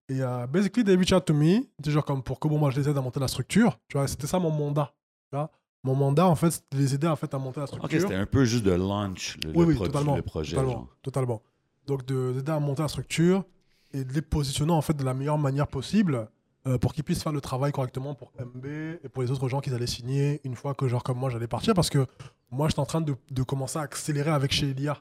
Et 0.10 0.22
euh, 0.22 0.48
basically, 0.48 0.84
they 0.86 0.96
reach 0.96 1.12
out 1.12 1.26
to 1.26 1.34
me, 1.34 1.60
c'est 1.84 1.92
genre 1.92 2.06
comme 2.06 2.24
pour 2.24 2.40
que 2.40 2.48
bon, 2.48 2.58
moi, 2.58 2.72
je 2.72 2.80
les 2.80 2.88
aide 2.90 2.98
à 2.98 3.02
monter 3.02 3.20
la 3.20 3.28
structure. 3.28 3.78
Tu 3.90 3.98
vois, 3.98 4.08
c'était 4.08 4.28
ça 4.28 4.40
mon 4.40 4.52
mandat. 4.52 4.94
Tu 5.30 5.36
vois? 5.36 5.52
Mon 5.84 5.96
mandat, 5.96 6.26
en 6.28 6.36
fait, 6.36 6.52
c'était 6.52 6.78
de 6.78 6.82
les 6.82 6.96
aider, 6.96 7.08
en 7.08 7.16
fait, 7.18 7.34
à 7.34 7.38
monter 7.38 7.60
la 7.60 7.68
structure. 7.68 7.90
Ok, 7.98 8.02
c'était 8.02 8.16
un 8.16 8.26
peu 8.26 8.46
juste 8.46 8.64
de 8.64 8.72
launch, 8.72 9.38
le, 9.44 9.50
Oui, 9.50 9.56
le 9.60 9.66
oui, 9.66 9.76
produit, 9.76 9.92
totalement. 9.92 10.16
le 10.16 10.22
projet. 10.22 10.52
totalement, 10.56 10.72
genre. 10.72 10.88
totalement. 11.02 11.42
Donc, 11.86 12.06
de- 12.06 12.32
d'aider 12.34 12.52
à 12.54 12.60
monter 12.60 12.82
la 12.84 12.88
structure 12.88 13.44
et 13.94 14.04
de 14.06 14.14
les 14.14 14.22
positionner 14.22 14.72
en 14.74 14.82
fait 14.82 14.94
de 14.94 15.04
la 15.04 15.14
meilleure 15.14 15.38
manière 15.38 15.68
possible 15.68 16.30
euh, 16.68 16.78
pour 16.78 16.94
qu'ils 16.94 17.04
puissent 17.04 17.24
faire 17.24 17.32
le 17.32 17.42
travail 17.42 17.72
correctement 17.72 18.14
pour 18.14 18.32
MB 18.40 18.66
et 19.04 19.10
pour 19.12 19.24
les 19.24 19.32
autres 19.32 19.48
gens 19.50 19.62
qu'ils 19.62 19.74
allaient 19.74 19.88
signer 19.88 20.42
une 20.44 20.56
fois 20.56 20.74
que, 20.74 20.88
genre, 20.88 21.04
comme 21.04 21.18
moi, 21.18 21.30
j'allais 21.30 21.48
partir 21.48 21.74
parce 21.74 21.90
que 21.90 22.06
moi, 22.52 22.68
j'étais 22.68 22.80
en 22.80 22.86
train 22.86 23.02
de, 23.02 23.16
de 23.32 23.44
commencer 23.44 23.80
à 23.80 23.82
accélérer 23.84 24.32
avec 24.32 24.52
chez 24.52 24.70
Elia. 24.70 24.98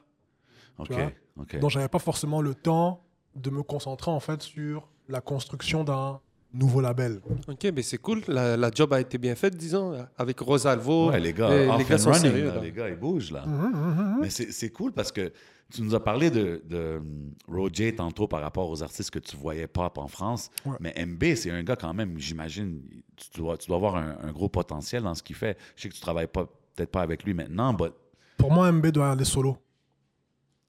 Ok, 0.79 0.87
Tu 0.87 0.93
vois? 0.93 1.11
ok. 1.37 1.59
Donc, 1.59 1.69
j'avais 1.71 1.87
pas 1.89 1.99
forcément 1.99 2.41
le 2.41 2.55
temps 2.55 3.03
de 3.35 3.49
me 3.49 3.63
concentrer 3.63 4.09
en 4.11 4.19
fait 4.19 4.41
sur 4.41 4.87
la 5.09 5.21
construction 5.21 5.83
d'un 5.83 6.19
nouveau 6.53 6.81
label. 6.81 7.19
Ok, 7.47 7.67
mais 7.75 7.81
c'est 7.81 7.97
cool. 7.97 8.21
La, 8.27 8.57
la 8.57 8.71
job 8.71 8.93
a 8.93 8.99
été 9.01 9.17
bien 9.17 9.35
faite, 9.35 9.55
disons, 9.55 9.93
avec 10.17 10.39
Rosalvo. 10.39 11.09
Ouais, 11.11 11.19
les 11.19 11.33
gars, 11.33 11.49
les- 11.49 11.83
gars 11.85 11.95
and 11.95 11.97
sont 11.97 12.11
running, 12.11 12.21
sérieux, 12.31 12.47
là, 12.47 12.55
là. 12.55 12.61
les 12.61 12.71
gars, 12.71 12.89
ils 12.89 12.95
bougent 12.95 13.31
là. 13.31 13.45
Mhm, 13.45 13.53
mhm, 13.71 13.95
mhm. 14.13 14.17
Mais 14.21 14.29
c'est 14.29 14.51
c'est 14.51 14.69
cool 14.69 14.91
parce 14.93 15.11
que 15.11 15.31
tu 15.73 15.81
nous 15.81 15.93
as 15.95 16.03
parlé 16.03 16.29
de, 16.31 16.61
de 16.69 16.97
um, 16.97 17.33
Roger 17.49 17.93
tantôt 17.93 18.27
par 18.27 18.39
rapport 18.41 18.69
aux 18.69 18.81
artistes 18.81 19.11
que 19.11 19.19
tu 19.19 19.35
voyais 19.35 19.67
pop 19.67 19.97
en 19.97 20.07
France. 20.07 20.49
Ouais. 20.65 20.77
Mais 20.79 20.93
MB, 21.05 21.35
c'est 21.35 21.51
un 21.51 21.61
gars 21.63 21.75
quand 21.75 21.93
même, 21.93 22.17
j'imagine, 22.17 22.81
tu 23.17 23.37
dois, 23.37 23.57
tu 23.57 23.67
dois 23.67 23.75
avoir 23.75 23.97
un, 23.97 24.17
un 24.23 24.31
gros 24.31 24.47
potentiel 24.49 25.03
dans 25.03 25.13
ce 25.13 25.21
qu'il 25.23 25.35
fait. 25.35 25.57
Je 25.75 25.81
sais 25.83 25.89
que 25.89 25.93
tu 25.93 25.99
travailles 26.01 26.27
pas 26.27 26.45
peut-être 26.75 26.91
pas 26.91 27.01
avec 27.01 27.23
lui 27.23 27.33
maintenant, 27.33 27.75
mais 27.77 27.89
Pour 28.37 28.51
moi, 28.51 28.71
MB 28.71 28.87
doit 28.87 29.11
aller 29.11 29.25
solo. 29.25 29.57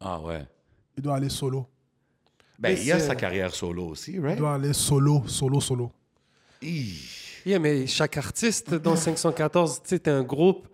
ah 0.01 0.21
ouais. 0.21 0.45
Il 0.97 1.03
doit 1.05 1.15
aller 1.17 1.29
solo. 1.29 1.67
Ben, 2.59 2.77
il 2.77 2.91
a 2.93 2.99
sa 2.99 3.15
carrière 3.15 3.55
solo 3.55 3.87
aussi, 3.87 4.13
Il 4.15 4.21
right? 4.21 4.37
doit 4.39 4.55
aller 4.55 4.73
solo, 4.73 5.23
solo, 5.27 5.61
solo. 5.61 5.93
Hi. 6.63 6.95
Yeah, 7.47 7.59
mais 7.61 7.87
chaque 7.87 8.17
artiste 8.17 8.75
dans 8.75 8.97
514, 8.97 9.83
tu 9.83 9.89
sais, 9.91 9.99
t'es 10.01 10.11
un 10.11 10.25
groupe. 10.25 10.67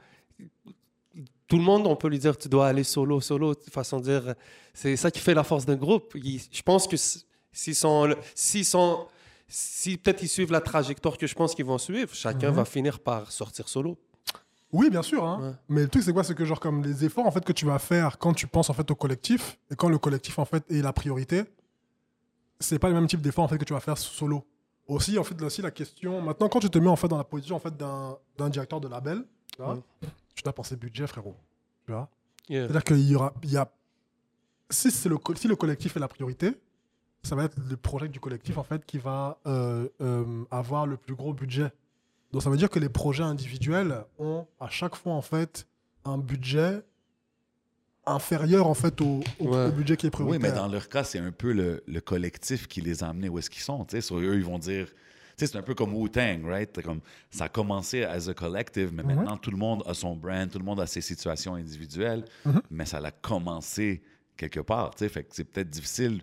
Tout 1.47 1.57
le 1.59 1.63
monde, 1.63 1.87
on 1.87 1.95
peut 1.95 2.09
lui 2.09 2.19
dire, 2.19 2.37
tu 2.39 2.49
dois 2.49 2.69
aller 2.69 2.85
solo, 2.85 3.21
solo. 3.21 3.55
De 3.55 3.71
façon 3.71 3.99
de 4.01 4.05
dire, 4.05 4.35
c'est 4.73 4.97
ça 4.97 5.11
qui 5.11 5.21
fait 5.21 5.35
la 5.35 5.45
force 5.45 5.67
d'un 5.67 5.77
groupe. 5.77 6.15
Il- 6.17 6.41
je 6.51 6.63
pense 6.63 6.89
que 6.89 6.97
s'ils 6.97 7.75
sont, 7.75 8.17
s'ils 8.35 8.65
sont, 8.65 9.07
si 9.47 9.99
peut-être 9.99 10.23
ils 10.23 10.29
suivent 10.29 10.53
la 10.53 10.63
trajectoire 10.63 11.19
que 11.19 11.27
je 11.27 11.35
pense 11.35 11.55
qu'ils 11.55 11.67
vont 11.67 11.79
suivre, 11.79 12.15
chacun 12.15 12.49
Mhm. 12.51 12.57
va 12.57 12.65
finir 12.65 12.99
par 12.99 13.31
sortir 13.31 13.69
solo. 13.69 13.99
Oui, 14.73 14.89
bien 14.91 15.03
sûr. 15.03 15.23
hein. 15.25 15.41
Ouais. 15.43 15.55
Mais 15.69 15.83
le 15.83 15.89
truc, 15.89 16.03
c'est 16.03 16.13
quoi? 16.15 16.25
C'est 16.25 16.35
que 16.35 16.45
genre 16.47 16.59
comme 16.59 16.83
les 16.83 17.05
efforts 17.05 17.27
en 17.27 17.31
fait 17.31 17.45
que 17.45 17.53
tu 17.53 17.67
vas 17.67 17.79
faire 17.79 18.19
quand 18.19 18.33
tu 18.33 18.47
penses 18.49 18.71
en 18.71 18.75
fait 18.75 18.91
au 18.91 18.97
collectif 18.97 19.59
et 19.71 19.77
quand 19.77 19.89
le 19.91 19.99
collectif 19.99 20.39
en 20.39 20.45
fait 20.47 20.65
est 20.73 20.81
la 20.83 20.93
priorité, 20.93 21.45
c'est 22.61 22.79
pas 22.79 22.89
le 22.89 22.95
même 22.95 23.07
type 23.07 23.21
d'effort 23.21 23.45
en 23.45 23.49
fait 23.49 23.59
que 23.59 23.65
tu 23.65 23.73
vas 23.73 23.81
faire 23.81 23.99
solo. 23.99 24.45
Aussi, 24.87 25.19
en 25.19 25.25
fait, 25.25 25.41
là 25.41 25.47
aussi 25.47 25.63
la 25.63 25.71
question. 25.71 26.21
Maintenant, 26.21 26.49
quand 26.49 26.61
tu 26.61 26.69
te 26.69 26.79
mets 26.79 26.89
en 26.89 26.97
fait 26.97 27.09
dans 27.09 27.17
la 27.17 27.25
position 27.25 27.57
en 27.57 27.59
fait 27.59 27.75
d'un 27.77 28.51
directeur 28.51 28.81
de 28.81 28.89
label, 28.89 29.25
tu, 30.35 30.43
dois 30.43 30.53
penser 30.53 30.77
budget, 30.77 31.07
frérot. 31.07 31.37
Tu 31.87 31.93
vois 31.93 32.09
Yeah. 32.49 32.67
C'est-à-dire 32.67 32.85
qu'il 32.85 33.11
y 33.11 33.15
aura, 33.15 33.33
il 33.43 33.53
y 33.53 33.57
a, 33.57 33.73
si 34.69 34.91
c'est 34.91 35.09
le 35.09 35.17
si 35.35 35.49
le 35.49 35.57
collectif 35.57 35.97
est 35.97 36.01
la 36.01 36.09
priorité, 36.09 36.53
ça 37.23 37.35
va 37.35 37.45
être 37.45 37.57
le 37.59 37.77
projet 37.77 38.09
du 38.09 38.21
collectif 38.21 38.59
en 38.59 38.63
fait 38.63 38.85
qui 38.85 38.99
va 38.99 39.39
euh, 39.47 39.89
euh, 40.03 40.45
avoir 40.51 40.87
le 40.87 40.99
plus 40.99 41.15
gros 41.15 41.33
budget. 41.33 41.73
Donc 42.33 42.43
ça 42.43 42.51
veut 42.51 42.59
dire 42.59 42.69
que 42.69 42.79
les 42.79 42.91
projets 42.91 43.23
individuels 43.23 44.05
ont 44.19 44.47
à 44.61 44.69
chaque 44.69 44.95
fois 44.95 45.15
en 45.15 45.23
fait 45.23 45.67
un 46.05 46.19
budget 46.19 46.83
inférieur 48.07 48.67
en 48.67 48.75
fait 48.75 49.01
au, 49.01 49.21
au- 49.41 49.49
Ouais. 49.49 49.67
au 49.67 49.73
budget 49.73 49.97
qui 49.97 50.07
est 50.07 50.09
Oui, 50.09 50.25
prioritaire. 50.25 50.51
mais 50.53 50.57
dans 50.57 50.69
leur 50.69 50.89
cas, 50.89 51.05
c'est 51.05 51.19
un 51.19 51.33
peu 51.33 51.53
le, 51.53 51.83
le 51.87 52.01
collectif 52.01 52.67
qui 52.69 52.81
les 52.81 53.03
a 53.03 53.09
amenés 53.09 53.29
où 53.29 53.39
est-ce 53.39 53.51
qu'ils 53.51 53.63
sont. 53.63 53.87
Sur 54.01 54.19
eux, 54.19 54.35
ils 54.37 54.45
vont 54.45 54.59
dire. 54.59 54.89
C'est 55.37 55.57
un 55.57 55.63
peu 55.63 55.75
comme 55.75 55.93
Wu-Tang, 55.95 56.45
right? 56.47 56.71
C'est 56.77 56.83
Comme, 56.85 57.01
ça 57.31 57.45
a 57.47 57.49
commencé 57.49 58.05
as 58.05 58.29
a 58.29 58.35
collective, 58.35 58.93
mais 58.95 59.03
maintenant 59.03 59.37
tout 59.37 59.51
le 59.51 59.57
monde 59.57 59.83
a 59.85 59.93
son 59.93 60.15
brand, 60.15 60.49
tout 60.49 60.61
le 60.61 60.65
monde 60.65 60.79
a 60.81 60.87
ses 60.87 61.01
situations 61.01 61.55
individuelles, 61.57 62.25
Mhm. 62.45 62.63
mais 62.71 62.87
ça 62.87 62.99
a 62.99 63.11
commencé 63.11 64.01
quelque 64.37 64.61
part. 64.61 64.93
Fait 64.97 65.25
que 65.25 65.35
c'est 65.35 65.45
peut-être 65.45 65.71
difficile. 65.71 66.23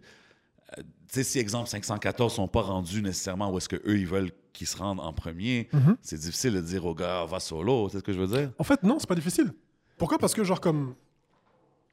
euh, 0.77 0.81
tu 0.81 1.15
sais, 1.15 1.23
si, 1.23 1.39
exemple, 1.39 1.67
514 1.67 2.33
sont 2.35 2.47
pas 2.47 2.61
rendus 2.61 3.01
nécessairement 3.01 3.51
où 3.51 3.57
est-ce 3.57 3.67
qu'eux, 3.67 3.81
ils 3.97 4.07
veulent 4.07 4.31
qu'ils 4.53 4.67
se 4.67 4.77
rendent 4.77 5.01
en 5.01 5.11
premier, 5.11 5.67
Mhm. 5.73 5.97
c'est 6.01 6.17
difficile 6.17 6.53
de 6.53 6.61
dire 6.61 6.85
au 6.85 6.95
gars, 6.95 7.25
va 7.25 7.41
solo. 7.41 7.87
Tu 7.87 7.91
sais 7.93 7.97
ce 7.99 8.03
que 8.03 8.13
je 8.13 8.19
veux 8.21 8.27
dire? 8.27 8.51
En 8.57 8.63
fait, 8.63 8.81
non, 8.83 8.97
c'est 8.97 9.07
pas 9.09 9.15
difficile. 9.15 9.51
Pourquoi? 9.97 10.17
Parce 10.17 10.33
que, 10.33 10.45
genre, 10.45 10.61
comme 10.61 10.95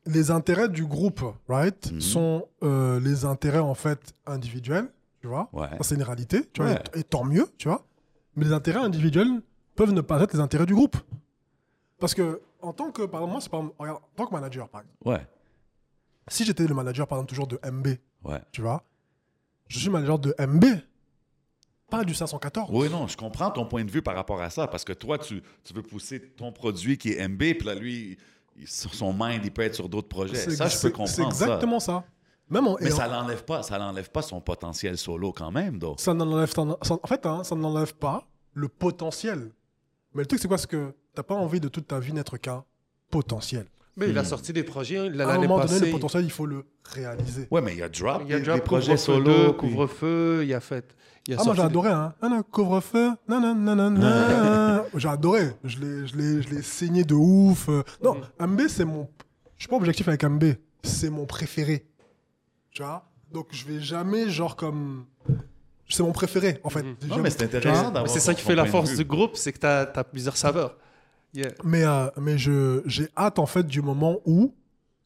les 0.09 0.31
intérêts 0.31 0.69
du 0.69 0.85
groupe, 0.87 1.23
right, 1.49 1.93
Mhm. 1.93 2.01
sont 2.01 2.49
euh, 2.63 2.99
les 3.01 3.25
intérêts, 3.25 3.59
en 3.59 3.75
fait, 3.75 4.15
individuels, 4.27 4.89
tu 5.21 5.27
vois. 5.29 5.49
Ouais. 5.53 5.69
C'est 5.83 5.95
une 5.95 6.03
réalité, 6.03 6.45
tu 6.53 6.63
vois, 6.63 6.73
Ouais. 6.73 6.83
et, 6.95 7.01
et 7.01 7.05
tant 7.05 7.25
mieux, 7.25 7.47
tu 7.59 7.69
vois. 7.69 7.87
Mais 8.35 8.45
les 8.47 8.53
intérêts 8.53 8.81
individuels 8.81 9.43
peuvent 9.77 9.93
ne 9.93 10.01
pas 10.01 10.21
être 10.23 10.33
les 10.33 10.41
intérêts 10.41 10.67
du 10.67 10.75
groupe. 10.75 10.97
Parce 12.01 12.15
que, 12.15 12.41
en 12.63 12.73
tant 12.73 12.91
que, 12.91 13.03
par 13.03 13.21
exemple, 13.21 13.33
moi, 13.33 13.41
c'est 13.41 13.51
par 13.51 13.63
regarde, 13.79 13.99
en 13.99 14.09
tant 14.17 14.27
que 14.27 14.33
manager, 14.33 14.69
par 14.69 14.81
exemple, 14.83 14.97
Ouais. 15.09 15.27
si 16.29 16.45
j'étais 16.45 16.67
le 16.67 16.75
manager, 16.75 17.07
par 17.07 17.19
exemple, 17.19 17.29
toujours 17.31 17.47
de 17.47 17.59
MB, 17.65 17.89
Ouais. 18.25 18.41
tu 18.53 18.61
vois, 18.63 18.83
je 19.69 19.79
suis 19.79 19.91
manager 19.91 20.19
de 20.19 20.35
MB, 20.39 20.65
pas 21.91 22.05
du 22.05 22.15
514. 22.15 22.71
Oui, 22.73 22.89
non, 22.91 23.07
je 23.07 23.17
comprends 23.17 23.51
ton 23.51 23.65
point 23.67 23.85
de 23.85 23.91
vue 23.91 24.03
par 24.03 24.15
rapport 24.15 24.41
à 24.41 24.51
ça, 24.51 24.67
parce 24.67 24.85
que 24.85 24.93
toi, 24.93 25.19
tu, 25.19 25.43
tu 25.65 25.75
veux 25.75 25.83
pousser 25.83 26.21
ton 26.21 26.53
produit 26.53 26.99
qui 26.99 27.13
est 27.13 27.27
MB, 27.29 27.39
puis 27.55 27.65
là, 27.65 27.75
lui, 27.75 28.19
son 28.67 29.13
mind, 29.13 29.41
il 29.45 29.51
peut 29.53 29.63
être 29.63 29.75
sur 29.75 29.89
d'autres 29.89 30.09
projets. 30.09 30.35
C'est- 30.37 30.51
Ça, 30.57 30.69
je 30.69 30.79
peux 30.81 30.91
comprendre 30.91 31.11
C'est 31.11 31.23
exactement 31.45 31.81
ça. 31.81 32.05
Même 32.51 32.67
en, 32.67 32.77
Mais 32.81 32.91
ça 32.91 33.07
l'enlève 33.07 33.45
pas, 33.45 33.63
ça 33.63 33.79
l'enlève 33.79 34.11
pas 34.11 34.23
son 34.23 34.41
potentiel 34.41 34.97
solo 34.97 35.33
quand 35.33 35.51
même, 35.51 35.79
donc. 35.79 36.01
ça 36.01 36.15
n'enlève, 36.15 36.51
en 36.59 37.07
fait, 37.07 37.27
hein, 37.27 37.45
ça 37.45 37.55
n'enlève 37.55 37.95
pas 37.95 38.27
le 38.55 38.69
potentiel. 38.69 39.53
Mais 40.15 40.23
le 40.23 40.27
truc, 40.27 40.41
c'est 40.41 40.49
quoi? 40.49 40.57
C'est 40.57 40.67
que 40.71 40.95
t'as 41.15 41.23
pas 41.23 41.35
envie 41.35 41.61
de 41.61 41.69
toute 41.69 41.87
ta 41.89 42.01
vie 42.01 42.13
n'être 42.15 42.39
qu'un 42.39 42.65
potentiel. 43.11 43.67
Mais 43.99 44.09
il 44.11 44.19
a 44.19 44.25
sorti 44.25 44.53
des 44.53 44.63
projets. 44.63 44.99
hein, 44.99 45.03
À 45.05 45.07
un 45.07 45.27
L'année 45.27 45.47
moment 45.49 45.61
donné, 45.65 45.69
passée, 45.73 45.87
le 45.87 45.91
potentiel, 45.93 46.25
il 46.25 46.31
faut 46.31 46.47
le 46.47 46.65
réaliser. 46.95 47.49
Ouais, 47.51 47.61
mais 47.61 47.73
il 47.73 47.79
y 47.79 47.83
a 47.83 47.89
drop, 47.89 48.23
il 48.25 48.31
y 48.31 48.33
a 48.33 48.37
des, 48.37 48.41
déjà 48.43 48.55
des 48.55 48.61
projets 48.61 48.97
solo. 48.97 49.25
2, 49.25 49.47
puis- 49.49 49.71
couvre-feu, 49.71 50.43
il 50.45 50.55
a 50.55 50.61
fait. 50.61 50.95
Il 51.27 51.35
a 51.35 51.39
Ah, 51.41 51.45
moi 51.45 51.55
j'ai 51.55 51.63
adoré, 51.63 51.91
hein. 51.91 52.15
Non, 52.23 52.43
couvre-feu, 52.43 53.11
non, 53.29 53.41
non, 53.41 53.55
non, 53.55 53.75
non, 53.77 53.91
non. 53.91 54.85
j'ai 54.95 55.09
adoré. 55.09 55.51
Je 55.65 55.79
l'ai, 55.79 56.07
je, 56.07 56.17
l'ai, 56.17 56.43
je 56.43 56.49
l'ai 56.49 56.63
saigné 56.63 57.05
de 57.05 57.15
ouf. 57.15 57.69
Non, 58.03 58.17
Mhm. 58.41 58.53
MB, 58.55 58.61
c'est 58.69 58.85
mon. 58.87 59.09
Je 59.57 59.63
suis 59.65 59.69
pas 59.69 59.77
objectif 59.77 60.07
avec 60.09 60.23
MB. 60.25 60.45
C'est 60.83 61.11
mon 61.11 61.27
préféré. 61.27 61.85
Tu 62.71 62.83
vois? 62.83 63.05
Donc 63.33 63.49
je 63.51 63.67
vais 63.67 63.81
jamais, 63.81 64.31
genre, 64.31 64.57
comme. 64.57 65.05
C'est 65.91 66.03
mon 66.03 66.13
préféré, 66.13 66.61
en 66.65 66.71
fait. 66.71 66.83
Mhm. 66.83 66.97
Non, 67.09 67.19
mais 67.19 67.31
c'est 67.31 67.43
intéressant 67.45 67.93
C'est 68.07 68.21
ça 68.21 68.35
qui 68.35 68.43
fait 68.43 68.55
la 68.55 68.67
force 68.67 68.95
du 68.95 69.05
groupe, 69.05 69.37
c'est 69.37 69.53
que 69.53 69.59
tu 69.59 69.67
as, 69.67 70.05
plusieurs 70.05 70.37
saveurs. 70.37 70.77
Yeah. 71.35 71.51
Mais, 71.65 71.85
euh, 71.85 72.09
mais 72.17 72.39
je, 72.39 72.83
j'ai 72.87 73.09
hâte, 73.17 73.39
en 73.39 73.47
fait, 73.47 73.67
du 73.67 73.83
moment 73.83 74.19
où, 74.25 74.55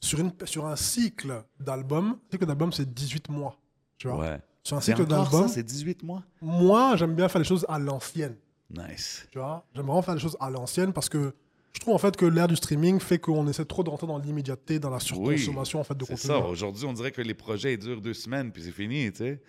sur, 0.00 0.18
une, 0.20 0.32
sur 0.44 0.66
un 0.66 0.76
cycle 0.76 1.42
d'album, 1.60 2.10
un 2.28 2.30
cycle 2.32 2.46
d'album, 2.46 2.72
c'est 2.72 2.92
18 2.92 3.28
mois. 3.28 3.56
Tu 3.98 4.08
vois 4.08 4.18
Ouais. 4.18 4.40
Sur 4.62 4.76
un 4.76 4.80
C'est 4.80 4.92
cycle 4.96 5.06
d'album, 5.06 5.48
c'est 5.48 5.62
18 5.64 6.02
mois? 6.04 6.22
moi, 6.40 6.94
j'aime 6.96 7.14
bien 7.14 7.28
faire 7.28 7.40
les 7.40 7.46
choses 7.46 7.66
à 7.68 7.78
l'ancienne. 7.78 8.36
Nice. 8.70 9.26
Tu 9.30 9.38
vois 9.38 9.64
J'aime 9.74 9.84
vraiment 9.84 10.00
faire 10.02 10.14
les 10.14 10.20
choses 10.20 10.36
à 10.40 10.48
l'ancienne 10.48 10.92
parce 10.92 11.08
que 11.08 11.34
je 11.72 11.80
trouve 11.80 11.94
en 11.94 11.98
fait 11.98 12.16
que 12.16 12.24
l'ère 12.26 12.48
du 12.48 12.56
streaming 12.56 13.00
fait 13.00 13.18
qu'on 13.18 13.46
essaie 13.48 13.64
trop 13.64 13.82
de 13.82 13.90
rentrer 13.90 14.06
dans 14.06 14.18
l'immédiateté, 14.18 14.78
dans 14.78 14.88
la 14.90 15.00
surconsommation 15.00 15.80
en 15.80 15.84
fait 15.84 15.94
de 15.96 16.04
C'est 16.04 16.12
contenu. 16.14 16.28
ça. 16.28 16.38
Aujourd'hui, 16.38 16.84
on 16.86 16.92
dirait 16.92 17.10
que 17.10 17.20
les 17.22 17.34
projets 17.34 17.76
durent 17.76 18.00
deux 18.00 18.14
semaines, 18.14 18.50
puis 18.52 18.62
c'est 18.62 18.70
fini, 18.72 19.10
tu 19.12 19.18
sais. 19.18 19.42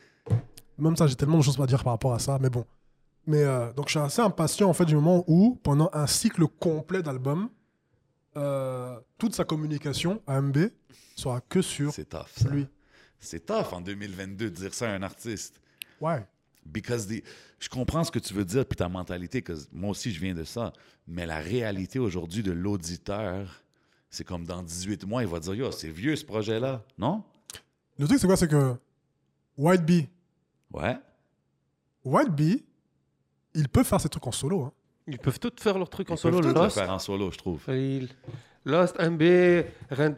Même 0.78 0.96
ça, 0.98 1.06
j'ai 1.08 1.16
tellement 1.16 1.38
de 1.38 1.44
choses 1.44 1.60
à 1.62 1.66
dire 1.68 1.84
par 1.84 1.94
rapport 1.94 2.14
à 2.14 2.20
ça, 2.20 2.38
mais 2.42 2.50
bon. 2.50 2.66
Mais 3.26 3.44
euh, 3.44 3.72
donc 3.74 3.88
je 3.88 3.92
suis 3.92 4.00
assez 4.00 4.22
impatient 4.22 4.70
en 4.70 4.74
fait 4.74 4.86
du 4.86 4.96
moment 4.96 5.24
où, 5.28 5.60
pendant 5.64 5.90
un 5.94 6.08
cycle 6.08 6.46
complet 6.60 7.02
d'albums, 7.02 7.50
euh, 8.36 9.00
toute 9.18 9.36
sa 9.36 9.46
communication 9.46 10.22
à 10.28 10.42
MB 10.42 10.58
sera 11.16 11.40
que 11.42 11.62
sur 11.62 11.92
C'est 11.94 12.10
tough, 12.10 12.28
ça. 12.36 12.50
lui. 12.50 12.68
C'est 13.20 13.46
tough 13.46 13.72
en 13.72 13.82
2022 13.82 14.50
de 14.50 14.56
dire 14.56 14.74
ça 14.74 14.90
à 14.90 14.94
un 14.94 15.04
artiste. 15.04 15.62
Ouais. 16.02 16.26
Because 16.66 17.08
the- 17.08 17.24
je 17.60 17.70
comprends 17.70 18.04
ce 18.04 18.12
que 18.12 18.20
tu 18.20 18.34
veux 18.34 18.44
dire, 18.46 18.66
puis 18.66 18.76
ta 18.76 18.90
mentalité, 18.90 19.42
que 19.42 19.54
moi 19.72 19.92
aussi, 19.92 20.12
je 20.12 20.20
viens 20.20 20.34
de 20.34 20.44
ça. 20.44 20.74
Mais 21.08 21.26
la 21.26 21.40
réalité 21.40 22.00
aujourd'hui 22.00 22.42
de 22.44 22.52
l'auditeur, 22.52 23.64
c'est 24.10 24.24
comme 24.26 24.46
dans 24.46 24.62
18 24.64 25.06
mois, 25.06 25.22
il 25.24 25.30
va 25.30 25.40
dire 25.40 25.54
Yo, 25.56 25.72
c'est 25.72 25.90
vieux 25.90 26.16
ce 26.16 26.26
projet-là, 26.26 26.84
non? 26.98 27.24
Le 28.00 28.08
truc 28.08 28.20
c'est 28.20 28.28
quoi? 28.28 28.36
C'est 28.38 28.48
que 28.48 28.76
White 29.58 29.86
Bee, 29.86 30.10
Ouais. 30.74 30.98
White 32.04 32.32
Bee, 32.32 32.66
il 33.56 33.70
peut 33.70 33.84
faire 33.84 34.00
ses 34.02 34.10
trucs 34.10 34.26
en 34.28 34.32
solo. 34.32 34.62
hein. 34.64 34.72
Ils 35.08 35.20
peuvent 35.20 35.40
tous 35.40 35.52
faire 35.62 35.78
leur 35.78 35.90
truc 35.90 36.10
en 36.12 36.16
Ils 36.16 36.18
solo. 36.18 36.40
peuvent 36.40 36.54
tout 36.54 36.58
le 36.60 36.64
Lost, 36.64 36.78
faire 36.80 36.90
en 36.92 37.00
solo, 37.00 37.32
je 37.32 37.38
trouve. 37.38 37.60
il- 37.70 38.10
Lost, 38.66 38.98
MB, 39.00 39.66
Rand- 39.92 40.16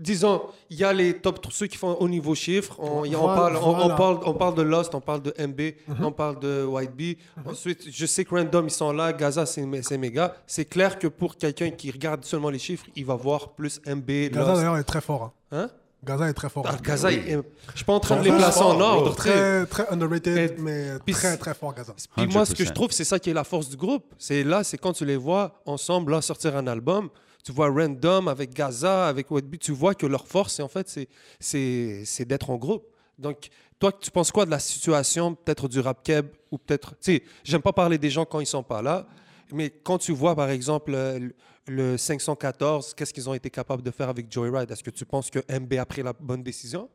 Disons, 0.00 0.40
il 0.70 0.78
y 0.78 0.84
a 0.84 0.94
les 0.94 1.18
top 1.18 1.46
ceux 1.50 1.66
qui 1.66 1.76
font 1.76 1.92
au 1.96 2.08
niveau 2.08 2.34
chiffre. 2.34 2.74
On, 2.80 3.02
Voilà, 3.02 3.18
parle, 3.36 3.56
on- 3.58 3.68
on, 3.68 3.72
voilà. 3.74 3.94
parle, 3.96 4.18
on 4.24 4.32
parle 4.32 4.54
de 4.54 4.62
Lost, 4.62 4.94
on 4.94 5.00
parle 5.02 5.20
de 5.20 5.34
MB, 5.38 5.74
on 6.00 6.10
parle 6.10 6.40
de 6.40 6.64
White 6.64 6.92
Bee. 6.96 7.18
Ensuite, 7.44 7.84
je 7.90 8.06
sais 8.06 8.24
que 8.24 8.34
Random, 8.34 8.66
ils 8.66 8.70
sont 8.70 8.92
là. 8.92 9.12
Gaza, 9.12 9.44
c'est 9.44 9.60
mé- 9.66 9.82
c'est 9.82 9.98
méga. 9.98 10.34
C'est 10.46 10.64
clair 10.64 10.98
que 10.98 11.06
pour 11.06 11.36
quelqu'un 11.36 11.70
qui 11.70 11.90
regarde 11.90 12.24
seulement 12.24 12.48
les 12.48 12.58
chiffres, 12.58 12.86
il 12.96 13.04
va 13.04 13.14
voir 13.14 13.50
plus 13.50 13.78
MB, 13.86 14.30
Gaza 14.32 14.54
d'ailleurs 14.54 14.78
est 14.78 14.84
très 14.84 15.02
fort. 15.02 15.34
hein. 15.52 15.64
Hein? 15.64 15.70
Gaza 16.02 16.28
est 16.28 16.32
très 16.32 16.48
fort. 16.48 16.64
Ah. 16.66 16.76
Gaza, 16.82 17.10
je 17.10 17.42
suis 17.74 17.84
pas 17.84 17.92
en 17.92 18.00
train 18.00 18.16
de 18.16 18.22
les 18.22 18.30
fort, 18.30 18.38
placer 18.38 18.62
en 18.62 18.80
ordre. 18.80 19.14
Très, 19.14 19.66
très 19.66 19.88
underrated, 19.90 20.36
Et- 20.58 20.60
mais 20.60 20.86
puis 21.04 21.12
très 21.14 21.36
très 21.36 21.52
fort 21.54 21.74
Gaza. 21.74 21.94
Puis 22.16 22.26
moi, 22.28 22.46
ce 22.46 22.52
que 22.54 22.64
je 22.64 22.68
100%. 22.70 22.72
trouve, 22.74 22.90
c'est 22.92 23.04
ça 23.04 23.18
qui 23.18 23.30
est 23.30 23.34
la 23.34 23.44
force 23.44 23.68
du 23.68 23.76
groupe. 23.76 24.14
C'est 24.18 24.42
là, 24.42 24.64
c'est 24.64 24.78
quand 24.78 24.92
tu 24.94 25.04
les 25.04 25.16
vois 25.16 25.60
ensemble 25.66 26.12
là, 26.12 26.22
sortir 26.22 26.56
un 26.56 26.66
album. 26.66 27.10
Tu 27.44 27.52
vois 27.52 27.68
Random 27.68 28.28
avec 28.28 28.52
Gaza, 28.54 29.06
avec 29.08 29.30
White 29.30 29.46
Bee, 29.46 29.58
tu 29.58 29.72
vois 29.72 29.94
que 29.94 30.06
leur 30.06 30.26
force, 30.26 30.54
c'est 30.54 30.62
en 30.62 30.68
fait, 30.68 30.88
c'est, 30.88 31.08
c'est, 31.38 32.02
c'est 32.04 32.24
d'être 32.26 32.50
en 32.50 32.56
groupe. 32.56 32.84
Donc, 33.18 33.48
toi, 33.78 33.92
tu 33.92 34.10
penses 34.10 34.30
quoi 34.30 34.44
de 34.44 34.50
la 34.50 34.58
situation, 34.58 35.34
peut-être 35.34 35.66
du 35.68 35.80
rap 35.80 36.02
keb, 36.02 36.26
ou 36.50 36.58
peut-être, 36.58 36.90
tu 37.00 37.16
sais, 37.16 37.22
j'aime 37.44 37.62
pas 37.62 37.72
parler 37.72 37.96
des 37.96 38.10
gens 38.10 38.26
quand 38.26 38.40
ils 38.40 38.46
sont 38.46 38.62
pas 38.62 38.82
là, 38.82 39.06
mais 39.52 39.70
quand 39.70 39.96
tu 39.98 40.12
vois, 40.12 40.36
par 40.36 40.50
exemple, 40.50 40.92
euh, 40.94 41.30
le 41.66 41.96
514, 41.96 42.94
qu'est-ce 42.94 43.12
qu'ils 43.12 43.28
ont 43.28 43.34
été 43.34 43.50
capables 43.50 43.82
de 43.82 43.90
faire 43.90 44.08
avec 44.08 44.32
Joyride? 44.32 44.70
Est-ce 44.70 44.82
que 44.82 44.90
tu 44.90 45.04
penses 45.04 45.30
que 45.30 45.40
MB 45.50 45.74
a 45.74 45.86
pris 45.86 46.02
la 46.02 46.12
bonne 46.12 46.42
décision? 46.42 46.88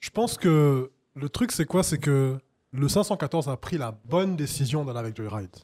Je 0.00 0.10
pense 0.10 0.36
que 0.36 0.90
le 1.14 1.28
truc, 1.28 1.52
c'est 1.52 1.66
quoi? 1.66 1.82
C'est 1.82 1.98
que 1.98 2.38
le 2.72 2.88
514 2.88 3.48
a 3.48 3.56
pris 3.56 3.78
la 3.78 3.92
bonne 3.92 4.36
décision 4.36 4.84
d'aller 4.84 5.00
avec 5.00 5.16
Joyride. 5.16 5.56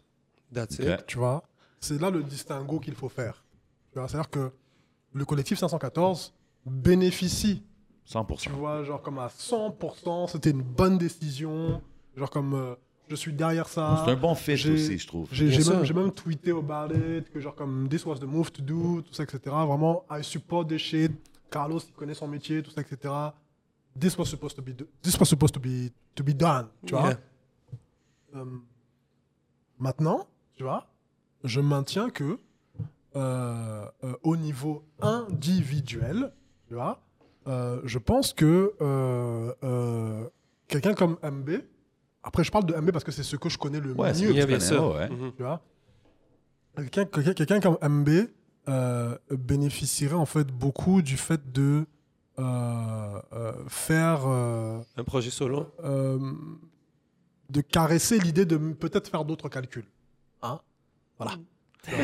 That's 0.52 0.78
it. 0.78 1.06
Tu 1.06 1.18
vois? 1.18 1.44
C'est 1.80 2.00
là 2.00 2.10
le 2.10 2.22
distinguo 2.22 2.80
qu'il 2.80 2.94
faut 2.94 3.08
faire. 3.08 3.44
C'est-à-dire 3.92 4.30
que 4.30 4.50
le 5.12 5.24
collectif 5.24 5.58
514 5.58 6.34
bénéficie, 6.66 7.62
100%. 8.08 8.38
tu 8.38 8.50
vois, 8.50 8.82
genre 8.82 9.00
comme 9.02 9.18
à 9.18 9.28
100%, 9.28 10.28
c'était 10.32 10.50
une 10.50 10.62
bonne 10.62 10.98
décision. 10.98 11.80
Genre 12.16 12.30
comme 12.30 12.54
euh, 12.54 12.74
je 13.08 13.14
suis 13.16 13.32
derrière 13.32 13.68
ça. 13.68 14.02
C'est 14.04 14.12
un 14.12 14.16
bon 14.16 14.34
J'ai- 14.34 14.72
aussi, 14.72 14.98
je 14.98 15.06
trouve. 15.06 15.28
J'ai 15.32 15.94
même, 15.94 16.12
tweeté 16.12 16.50
about 16.50 16.94
it, 16.94 17.30
que 17.30 17.40
genre 17.40 17.54
comme 17.54 17.88
this 17.88 18.04
was 18.06 18.16
the 18.18 18.24
move 18.24 18.50
to 18.52 18.62
do, 18.62 19.02
tout 19.02 19.12
ça, 19.14 19.22
etc. 19.24 19.38
Vraiment, 19.44 20.04
I 20.10 20.22
support 20.24 20.66
this 20.66 20.80
shit. 20.80 21.12
Carlos, 21.50 21.78
il 21.86 21.92
connaît 21.92 22.14
son 22.14 22.26
métier, 22.28 22.62
tout 22.62 22.70
ça, 22.70 22.80
etc. 22.80 23.12
This 23.98 24.16
was 24.18 24.24
supposed 24.26 24.56
to 24.56 24.62
be, 24.62 24.70
do- 24.74 24.88
this 25.02 25.16
was 25.18 25.26
supposed 25.26 25.54
to 25.54 25.60
be, 25.60 25.90
to 26.14 26.24
be 26.24 26.30
done, 26.34 26.66
tu 26.84 26.94
vois. 26.94 27.08
Yeah. 27.08 27.18
Euh, 28.36 28.44
maintenant, 29.78 30.26
tu 30.56 30.64
vois, 30.64 30.86
je 31.44 31.60
maintiens 31.60 32.10
que 32.10 32.38
euh, 33.16 33.86
euh, 34.02 34.16
au 34.24 34.36
niveau 34.36 34.84
individuel, 35.00 36.32
tu 36.66 36.74
vois, 36.74 37.00
euh, 37.46 37.80
je 37.84 37.98
pense 37.98 38.32
que 38.32 38.72
euh, 38.80 39.52
euh, 39.62 40.28
quelqu'un 40.66 40.94
comme 40.94 41.16
MB, 41.22 41.60
après 42.24 42.42
je 42.42 42.50
parle 42.50 42.66
de 42.66 42.74
MB 42.74 42.90
parce 42.90 43.04
que 43.04 43.12
c'est 43.12 43.22
ce 43.22 43.36
que 43.36 43.48
je 43.48 43.58
connais 43.58 43.78
le 43.80 43.92
Ouais, 43.92 44.12
mieux, 44.14 44.32
bien 44.32 44.46
connais, 44.46 44.60
sûr. 44.60 44.94
ouais. 44.96 45.08
Tu 45.36 45.42
vois? 45.42 45.62
Quelqu'un 46.90 47.60
comme 47.60 47.78
MB 47.82 48.08
euh, 48.68 49.16
bénéficierait 49.30 50.14
en 50.16 50.26
fait 50.26 50.48
beaucoup 50.48 51.02
du 51.02 51.16
fait 51.16 51.52
de 51.52 51.84
euh, 52.38 53.20
euh, 53.32 53.52
faire 53.68 54.22
euh, 54.26 54.80
Un 54.96 55.04
projet 55.04 55.30
solo 55.30 55.66
euh, 55.84 56.18
de 57.50 57.60
caresser 57.60 58.18
l'idée 58.18 58.44
de 58.44 58.56
peut-être 58.56 59.08
faire 59.08 59.24
d'autres 59.24 59.48
calculs. 59.48 59.84
Hein 60.42 60.58
Voilà. 61.18 61.34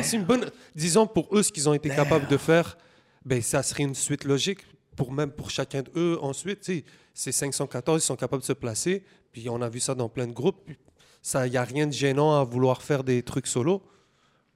C'est 0.03 0.15
une 0.17 0.23
bonne. 0.25 0.45
Disons 0.75 1.07
pour 1.07 1.35
eux 1.35 1.41
ce 1.43 1.51
qu'ils 1.51 1.67
ont 1.67 1.73
été 1.73 1.89
capables 1.89 2.27
de 2.27 2.37
faire, 2.37 2.77
ben 3.25 3.41
ça 3.41 3.63
serait 3.63 3.83
une 3.83 3.95
suite 3.95 4.23
logique 4.23 4.59
pour 4.95 5.11
même 5.11 5.31
pour 5.31 5.49
chacun 5.49 5.81
d'eux. 5.81 6.17
Ensuite, 6.21 6.61
tu 6.61 6.77
sais, 6.79 6.85
c'est 7.13 7.31
514, 7.31 8.01
ils 8.03 8.05
sont 8.05 8.15
capables 8.15 8.41
de 8.41 8.45
se 8.47 8.53
placer. 8.53 9.03
Puis 9.31 9.49
on 9.49 9.61
a 9.61 9.69
vu 9.69 9.79
ça 9.79 9.95
dans 9.95 10.09
plein 10.09 10.27
de 10.27 10.33
groupes. 10.33 10.69
Il 11.45 11.51
y 11.53 11.57
a 11.57 11.63
rien 11.63 11.87
de 11.87 11.93
gênant 11.93 12.39
à 12.39 12.43
vouloir 12.43 12.81
faire 12.81 13.03
des 13.03 13.21
trucs 13.23 13.47
solo. 13.47 13.81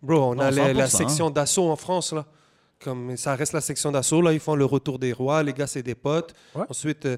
Bro, 0.02 0.18
on 0.36 0.40
a 0.40 0.52
la, 0.52 0.74
100%, 0.74 0.88
section 0.90 1.30
d'assaut 1.30 1.70
en 1.70 1.76
France 1.76 2.12
là. 2.14 2.26
Comme 2.84 3.16
ça 3.18 3.36
reste 3.36 3.54
la 3.54 3.62
section 3.62 3.92
d'assaut 3.92 4.22
là, 4.22 4.34
ils 4.34 4.40
font 4.40 4.56
le 4.56 4.66
retour 4.66 5.00
des 5.00 5.14
rois. 5.14 5.42
Les 5.44 5.54
gars, 5.54 5.68
c'est 5.68 5.82
des 5.84 5.96
potes. 5.96 6.34
Ouais. 6.54 6.66
Ensuite, 6.70 7.06
euh, 7.06 7.18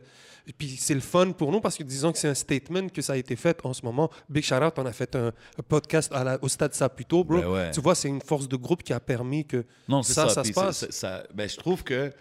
puis 0.58 0.78
c'est 0.78 0.93
le 0.93 0.99
fun 1.01 1.32
pour 1.32 1.51
nous 1.51 1.60
parce 1.60 1.76
que 1.76 1.84
disons 1.84 2.12
que 2.12 2.18
c'est 2.18 2.28
un 2.30 2.36
statement 2.36 2.88
que 2.89 3.01
ça 3.01 3.14
a 3.14 3.18
été 3.18 3.36
fait 3.36 3.60
en 3.66 3.74
ce 3.74 3.84
moment. 3.84 4.10
Big 4.30 4.43
shout 4.43 4.55
out, 4.64 4.74
on 4.78 4.86
a 4.86 4.93
fait 4.93 5.16
un, 5.16 5.28
un 5.30 5.64
podcast 5.68 6.12
à 6.14 6.24
la- 6.24 6.39
au 6.43 6.47
stade 6.47 6.74
Saputo, 6.74 7.24
bro. 7.24 7.39
Ben 7.41 7.47
ouais. 7.47 7.72
Tu 7.72 7.82
vois, 7.82 7.95
c'est 7.95 8.08
une 8.08 8.22
force 8.22 8.47
de 8.47 8.55
groupe 8.55 8.84
qui 8.84 8.93
a 8.93 8.99
permis 8.99 9.45
que 9.45 9.66
Non, 9.89 10.03
ça, 10.03 10.28
ça. 10.28 10.30
ça, 10.30 10.41
puis 10.43 10.53
se 10.53 10.60
passe. 10.60 10.89
ça- 10.91 11.24
ben, 11.34 11.49
je 11.49 11.58
trouve 11.58 11.84
que. 11.84 12.12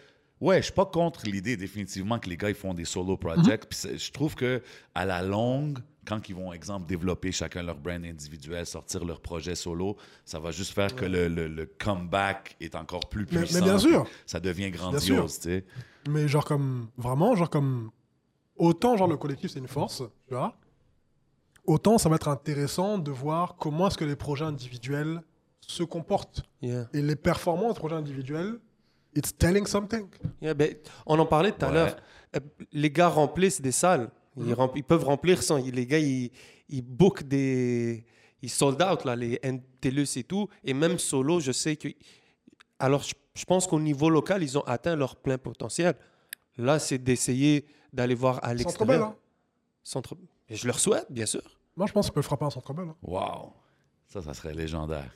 Ouais, 0.41 0.59
je 0.59 0.65
suis 0.65 0.73
pas 0.75 0.85
contre 0.87 1.25
l'idée 1.27 1.57
définitivement 1.57 2.19
que 2.19 2.29
les 2.29 2.37
gars 2.37 2.51
ils 2.51 2.55
font 2.55 2.75
des 2.75 2.85
solo 2.85 3.17
projects. 3.17 3.67
Puis 3.69 3.79
c'est- 3.79 3.99
je 3.99 4.13
trouve 4.13 4.35
que 4.35 4.63
à 4.95 5.07
la 5.07 5.23
longue, 5.23 5.79
quand 6.07 6.29
ils 6.29 6.35
vont, 6.35 6.53
exemple, 6.53 6.87
développer 6.87 7.33
chacun 7.33 7.63
leur 7.63 7.79
brand 7.79 8.05
individuel, 8.05 8.67
sortir 8.67 9.05
leur 9.05 9.21
projet 9.21 9.55
solo, 9.55 9.97
ça 10.25 10.39
va 10.39 10.51
juste 10.51 10.73
faire 10.75 10.95
que 10.95 11.05
le, 11.07 11.29
le- 11.29 11.49
le 11.49 11.67
comeback 11.67 12.57
est 12.61 12.75
encore 12.75 13.09
plus 13.09 13.25
Mais- 13.33 13.41
mais 13.41 13.47
puissant. 13.47 13.65
bien 13.65 13.79
sûr. 13.79 14.07
Ça 14.27 14.39
devient 14.39 14.71
grandiose, 14.71 15.37
tu 15.41 15.49
sais. 15.49 15.65
Mais 16.09 16.29
genre 16.29 16.45
comme 16.45 16.89
vraiment, 16.99 17.35
genre 17.35 17.51
comme 17.51 17.91
autant 18.57 18.97
genre 18.97 19.09
le 19.09 19.17
collectif 19.17 19.51
c'est 19.51 19.59
une 19.59 19.67
force, 19.69 20.03
tu 20.29 20.35
vois. 20.35 20.55
Autant 21.67 21.99
ça 21.99 22.09
va 22.09 22.17
être 22.17 22.29
intéressant 22.29 22.99
de 22.99 23.11
voir 23.11 23.57
comment 23.57 23.89
est-ce 23.89 23.99
que 23.99 24.05
les 24.05 24.17
projets 24.17 24.45
individuels 24.45 25.23
se 25.61 25.83
comportent 25.83 26.43
Yeah. 26.63 26.89
et 26.93 27.03
les 27.03 27.17
performances 27.17 27.75
des 27.75 27.79
projets 27.81 27.97
individuels. 27.97 28.59
It's 29.17 29.37
telling 29.37 29.67
something. 29.67 30.07
Yeah, 30.41 30.55
ben, 30.55 30.77
on 31.07 31.19
en 31.19 31.27
parlait 31.27 31.53
tout 31.53 31.65
à 31.65 31.73
l'heure. 31.73 31.97
Euh, 32.37 32.41
Les 32.73 32.91
gars 32.91 33.09
remplissent 33.09 33.61
des 33.61 33.73
salles. 33.73 34.11
Ils, 34.37 34.53
rempl- 34.53 34.73
ils 34.77 34.85
peuvent 34.85 35.05
remplir 35.05 35.43
sans. 35.43 35.57
Les 35.57 35.87
gars, 35.87 35.99
ils, 35.99 36.31
ils 36.69 36.83
bookent 36.83 37.23
des. 37.25 38.05
Ils 38.43 38.51
sold 38.51 38.83
out, 38.83 39.05
là, 39.07 39.17
les 39.17 39.41
NTLUS 39.43 40.17
et 40.19 40.25
tout. 40.25 40.49
Et 40.63 40.75
même 40.75 40.99
solo, 40.99 41.41
je 41.41 41.53
sais 41.53 41.77
que. 41.77 41.89
Alors, 42.79 43.03
je, 43.03 43.15
je 43.35 43.45
pense 43.47 43.67
qu'au 43.67 43.81
niveau 43.81 44.11
local, 44.11 44.43
ils 44.43 44.59
ont 44.59 44.65
atteint 44.67 44.95
leur 44.97 45.17
plein 45.17 45.39
potentiel. 45.39 45.95
Là, 46.59 46.79
c'est 46.79 46.99
d'essayer 46.99 47.65
d'aller 47.93 48.15
voir 48.15 48.39
à 48.45 48.49
Centre 48.59 48.85
Bell, 48.85 48.99
l'extérieur. 48.99 49.09
hein. 49.09 49.17
Centre... 49.83 50.17
Et 50.51 50.57
je 50.57 50.67
leur 50.67 50.79
souhaite, 50.79 51.07
bien 51.11 51.27
sûr. 51.27 51.43
Moi 51.77 51.87
je 51.87 51.93
pense 51.93 52.07
qu'ils 52.07 52.15
peuvent 52.15 52.25
frapper 52.25 52.45
un 52.45 52.51
centre 52.51 52.73
belle. 52.75 52.89
hein. 52.89 52.97
Wow. 53.03 53.53
Ça, 54.07 54.21
ça 54.23 54.33
serait 54.35 54.53
légendaire. 54.55 55.11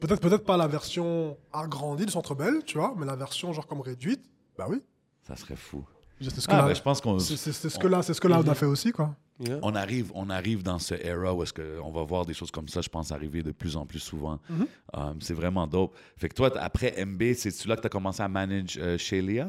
Peut-être 0.00 0.20
peut-être 0.20 0.44
pas 0.44 0.56
la 0.56 0.68
version 0.68 1.36
agrandie 1.52 2.06
du 2.06 2.12
Centre 2.12 2.34
Bell, 2.34 2.62
tu 2.64 2.78
vois, 2.78 2.94
mais 2.96 3.04
la 3.06 3.16
version 3.16 3.52
genre 3.52 3.66
comme 3.66 3.80
réduite, 3.80 4.22
bah 4.56 4.66
oui. 4.68 4.80
Ça 5.26 5.34
serait 5.36 5.56
fou. 5.56 5.84
C'est 6.20 6.40
ce 6.40 6.46
que 6.48 6.52
Ah, 6.52 6.66
là, 6.68 6.74
je 6.74 6.82
pense 6.82 7.00
qu'on 7.00 7.18
c'est- 7.18 7.36
c'est- 7.36 7.52
c'est 7.52 7.68
ce 7.68 7.78
que 7.78 7.86
là, 7.86 8.02
c'est 8.02 8.12
ce 8.14 8.20
que 8.20 8.26
là 8.28 8.40
on 8.44 8.48
a 8.48 8.54
fait 8.54 8.66
aussi 8.66 8.90
quoi. 8.92 9.14
Yeah. 9.40 9.60
on 9.62 9.76
arrive, 9.76 10.10
on 10.16 10.30
arrive 10.30 10.64
dans 10.64 10.80
ce 10.80 10.94
era 10.96 11.32
où 11.32 11.44
est-ce 11.44 11.52
que 11.52 11.78
on 11.84 11.92
va 11.92 12.02
voir 12.02 12.26
des 12.26 12.34
choses 12.34 12.50
comme 12.50 12.66
ça, 12.66 12.80
je 12.80 12.88
pense, 12.88 13.12
arriver 13.12 13.44
de 13.44 13.52
plus 13.52 13.76
en 13.76 13.86
plus 13.86 14.00
souvent. 14.00 14.40
Mhm. 14.50 14.66
Um, 14.94 15.20
c'est 15.20 15.34
vraiment 15.34 15.64
dope. 15.68 15.94
Fait 16.16 16.28
que 16.28 16.34
toi, 16.34 16.50
après 16.58 16.92
MB, 17.04 17.34
c'est-tu 17.34 17.68
là 17.68 17.76
que 17.76 17.82
tu 17.82 17.86
as 17.86 17.90
commencé 17.90 18.20
à 18.20 18.26
manager 18.26 18.82
euh, 18.84 18.98
chez 18.98 19.22
Léa? 19.22 19.48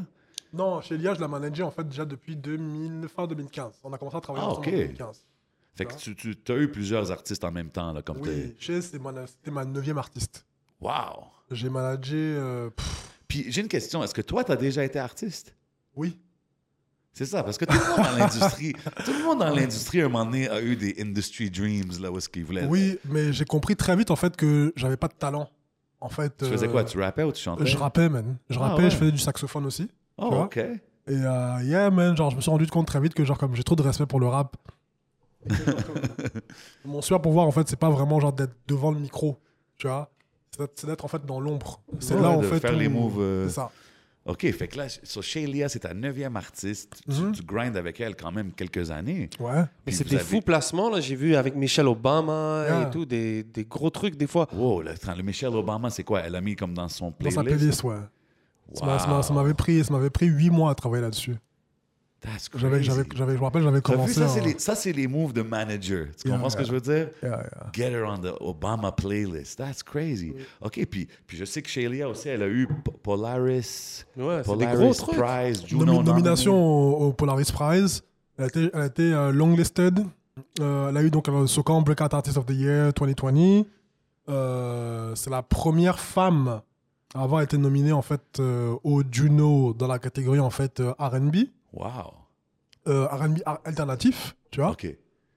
Non, 0.53 0.79
chez 0.81 0.95
Lia, 0.95 1.15
je 1.15 1.19
la 1.21 1.27
manageais 1.27 1.63
en 1.63 1.71
fait 1.71 1.87
déjà 1.89 2.05
depuis 2.05 2.35
2000, 2.35 3.07
fin 3.07 3.25
2015. 3.25 3.79
On 3.83 3.91
a 3.93 3.97
commencé 3.97 4.17
à 4.17 4.21
travailler 4.21 4.45
Ah, 4.47 4.51
ensemble 4.51 4.67
ok. 4.67 4.73
en 4.73 4.77
2015. 4.77 5.25
Fait 5.79 5.85
que 5.85 5.95
tu, 5.95 6.13
tu 6.15 6.51
as 6.51 6.57
eu 6.57 6.69
plusieurs 6.69 7.09
artistes 7.09 7.43
en 7.45 7.51
même 7.51 7.69
temps, 7.69 7.93
là, 7.93 8.01
comme 8.01 8.17
Oui, 8.19 8.53
c'était 8.59 8.99
ma, 8.99 9.63
neuvième 9.63 9.97
artiste. 9.97 10.45
Wow! 10.81 11.23
J'ai 11.51 11.69
managé, 11.69 12.17
euh, 12.17 12.69
Puis 13.29 13.45
j'ai 13.49 13.61
une 13.61 13.69
question. 13.69 14.03
Est-ce 14.03 14.13
que 14.13 14.21
toi, 14.21 14.43
tu 14.43 14.51
as 14.51 14.57
déjà 14.57 14.83
été 14.83 14.99
artiste? 14.99 15.55
oui. 15.95 16.19
C'est 17.13 17.25
ça, 17.25 17.43
parce 17.43 17.57
que 17.57 17.65
tout 17.65 17.73
le 17.73 17.87
monde 17.89 18.05
dans 18.05 18.17
l'industrie, 18.17 18.73
tout 19.05 19.11
le 19.11 19.23
monde 19.23 19.39
dans 19.39 19.53
l'industrie, 19.53 20.01
à 20.01 20.05
un 20.05 20.09
moment 20.09 20.25
donné, 20.25 20.47
a 20.47 20.61
eu 20.61 20.75
des 20.75 20.95
industry 21.01 21.49
dreams, 21.49 21.91
là, 22.01 22.11
où 22.11 22.17
est-ce 22.17 22.29
qu'ils 22.29 22.45
voulaient. 22.45 22.65
Oui, 22.65 22.97
mais 23.05 23.33
j'ai 23.33 23.45
compris 23.45 23.75
très 23.75 23.95
vite 23.95 24.11
en 24.11 24.15
fait 24.15 24.37
que 24.37 24.71
j'avais 24.75 24.95
pas 24.95 25.07
de 25.07 25.13
talent. 25.13 25.49
En 25.99 26.07
fait, 26.09 26.37
Tu 26.37 26.45
faisais 26.45 26.67
euh, 26.67 26.71
quoi? 26.71 26.83
Tu 26.85 26.99
rappais 26.99 27.23
ou 27.23 27.31
tu 27.31 27.41
chantais? 27.41 27.65
Je 27.65 27.77
rappais, 27.77 28.07
man. 28.07 28.37
Je 28.49 28.57
Ah, 28.57 28.69
rappais, 28.69 28.83
ouais. 28.83 28.89
je 28.89 28.95
faisais 28.95 29.11
du 29.11 29.17
saxophone 29.17 29.65
aussi. 29.65 29.89
Oh. 30.17 30.43
OK. 30.43 30.57
Et 30.57 30.71
euh, 31.07 31.63
yeah, 31.63 31.89
man, 31.89 32.15
genre, 32.15 32.29
je 32.31 32.35
me 32.37 32.41
suis 32.41 32.51
rendu 32.51 32.67
compte 32.67 32.87
très 32.87 33.01
vite 33.01 33.13
que, 33.13 33.25
genre, 33.25 33.37
comme 33.37 33.55
j'ai 33.55 33.63
trop 33.63 33.75
de 33.75 33.81
respect 33.81 34.05
pour 34.05 34.19
le 34.19 34.27
rap. 34.27 34.55
Et 34.55 34.57
que, 34.57 34.67
genre, 34.67 34.67
comme, 34.69 35.28
Mon 36.85 37.01
super 37.01 37.21
pouvoir, 37.21 37.47
en 37.47 37.51
fait, 37.51 37.67
c'est 37.67 37.79
pas 37.79 37.89
vraiment, 37.89 38.19
genre, 38.19 38.33
d'être 38.33 38.55
devant 38.67 38.91
le 38.91 38.99
micro, 38.99 39.37
tu 39.77 39.87
vois. 39.87 40.09
C'est 40.51 40.59
d'être- 40.61 40.73
C'est 40.79 40.87
d'être, 40.87 41.05
en 41.05 41.07
fait, 41.07 41.25
dans 41.25 41.39
l'ombre. 41.39 41.81
C'est 41.99 42.15
Ouais, 42.15 42.21
là, 42.21 42.29
en 42.31 42.41
de 42.41 42.45
fait. 42.45 42.59
faire 42.59 42.75
où- 42.75 42.79
les 42.79 42.89
moves, 42.89 43.19
euh, 43.19 43.47
C'est 43.47 43.55
ça. 43.55 43.71
OK, 44.25 44.51
fait 44.51 44.67
que 44.67 44.77
là, 44.77 44.85
so 45.03 45.21
chez 45.21 45.47
Léa, 45.47 45.69
c'est 45.69 45.79
ta 45.79 45.93
neuvième 45.93 46.35
artiste. 46.35 47.01
Tu- 47.09 47.19
Mhm. 47.21 47.31
Tu, 47.31 47.41
grindes 47.43 47.77
avec 47.77 47.99
elle 47.99 48.15
quand 48.15 48.31
même 48.31 48.51
quelques 48.51 48.91
années. 48.91 49.29
Ouais. 49.39 49.53
Mais 49.61 49.65
Puis 49.85 49.95
c'est 49.95 50.03
des 50.07 50.15
avez- 50.17 50.23
fous 50.25 50.41
placements, 50.41 50.89
là. 50.89 50.99
J'ai 50.99 51.15
vu 51.15 51.35
avec 51.35 51.55
Michelle 51.55 51.87
Obama 51.87 52.63
Yeah. 52.67 52.81
et 52.87 52.89
tout, 52.91 53.05
des, 53.05 53.43
des 53.43 53.63
gros 53.65 53.89
trucs 53.89 54.15
des 54.17 54.27
fois. 54.27 54.47
Wow, 54.53 54.81
le, 54.83 54.91
le 55.15 55.23
Michelle 55.23 55.55
Obama, 55.55 55.89
c'est 55.89 56.03
quoi? 56.03 56.19
Elle 56.21 56.35
a 56.35 56.41
mis 56.41 56.55
comme 56.55 56.73
dans 56.73 56.89
son 56.89 57.05
Dans 57.05 57.11
playlist? 57.13 57.37
sa 57.37 57.43
playlist, 57.43 57.83
ouais. 57.83 57.95
Ça 58.73 58.85
m'a- 58.85 58.99
ça 58.99 59.07
m'a- 59.07 59.23
ça 59.23 59.33
Wow. 59.33 59.39
m'avait 59.41 59.53
pris, 59.55 59.83
ça 59.83 59.91
m'avait 59.93 60.11
pris 60.11 60.27
huit 60.27 60.51
mois 60.51 60.69
à 60.71 60.75
travailler 60.75 61.01
là-dessus. 61.01 61.35
That's 62.21 62.49
J'avais, 62.53 62.77
crazy. 62.79 62.85
j'avais, 62.85 63.03
j'avais, 63.15 63.33
je 63.33 63.37
me 63.39 63.43
rappelle, 63.43 63.63
j'avais 63.63 63.79
T'as 63.81 63.91
vu, 63.93 63.97
commencé. 63.97 64.13
ça, 64.15 64.27
c'est 64.27 64.41
les, 64.41 64.59
ça, 64.59 64.75
c'est 64.75 64.91
les 64.91 65.07
moves 65.07 65.31
de 65.31 65.41
manager. 65.41 66.07
Tu 66.21 66.27
Yeah, 66.27 66.35
comprends 66.35 66.49
ce 66.49 66.57
que 66.57 66.61
yeah. 66.63 66.67
je 66.67 66.73
veux 66.73 66.81
dire? 66.81 67.09
Yeah, 67.23 67.29
yeah. 67.29 67.71
Get 67.71 67.91
her 67.93 68.03
on 68.05 68.17
the 68.17 68.33
Obama 68.41 68.91
playlist. 68.93 69.57
That's 69.57 69.81
crazy. 69.83 70.33
OK, 70.61 70.85
puis, 70.85 71.07
puis 71.25 71.37
je 71.37 71.45
sais 71.45 71.61
que 71.61 71.69
chez 71.69 71.87
Léa 71.87 72.09
aussi, 72.09 72.27
elle 72.27 72.43
a 72.43 72.47
eu 72.49 72.67
Polaris, 73.03 74.03
Ouais, 74.17 74.41
c'est 74.43 74.57
des 74.57 74.65
Polaris 74.65 74.77
gros 74.77 74.93
trucs. 74.93 75.17
Prize, 75.17 75.65
Juno 75.65 75.85
Nomi- 75.85 76.03
nomination 76.05 76.53
au, 76.55 77.07
au 77.07 77.13
Polaris 77.13 77.51
Prize. 77.53 78.03
Elle 78.37 78.43
a 78.43 78.47
été, 78.47 78.69
elle 78.73 78.81
a 78.81 78.85
été 78.85 79.13
euh, 79.13 79.31
longlisted. 79.31 80.05
Euh, 80.61 80.89
elle 80.89 80.97
a 80.97 81.03
eu 81.03 81.09
donc 81.11 81.27
le 81.27 81.47
Socan 81.47 81.81
Breakout 81.81 82.13
Artist 82.13 82.37
of 82.37 82.45
the 82.45 82.51
Year 82.51 82.91
2020. 82.93 83.63
Euh, 84.29 85.15
c'est 85.15 85.29
la 85.29 85.41
première 85.41 85.99
femme 85.99 86.61
à 87.15 87.23
avoir 87.23 87.41
été 87.41 87.57
nominée 87.57 87.91
en 87.91 88.01
fait 88.03 88.21
euh, 88.39 88.75
au 88.83 89.01
Juno 89.09 89.73
dans 89.73 89.87
la 89.87 89.97
catégorie 89.99 90.39
en 90.39 90.51
fait 90.51 90.79
euh, 90.79 90.93
R&B, 90.99 91.35
Wow. 91.73 92.13
euh, 92.87 93.05
R&B 93.07 93.39
alternatif, 93.65 94.35
tu 94.51 94.61
vois. 94.61 94.71
OK. 94.71 94.87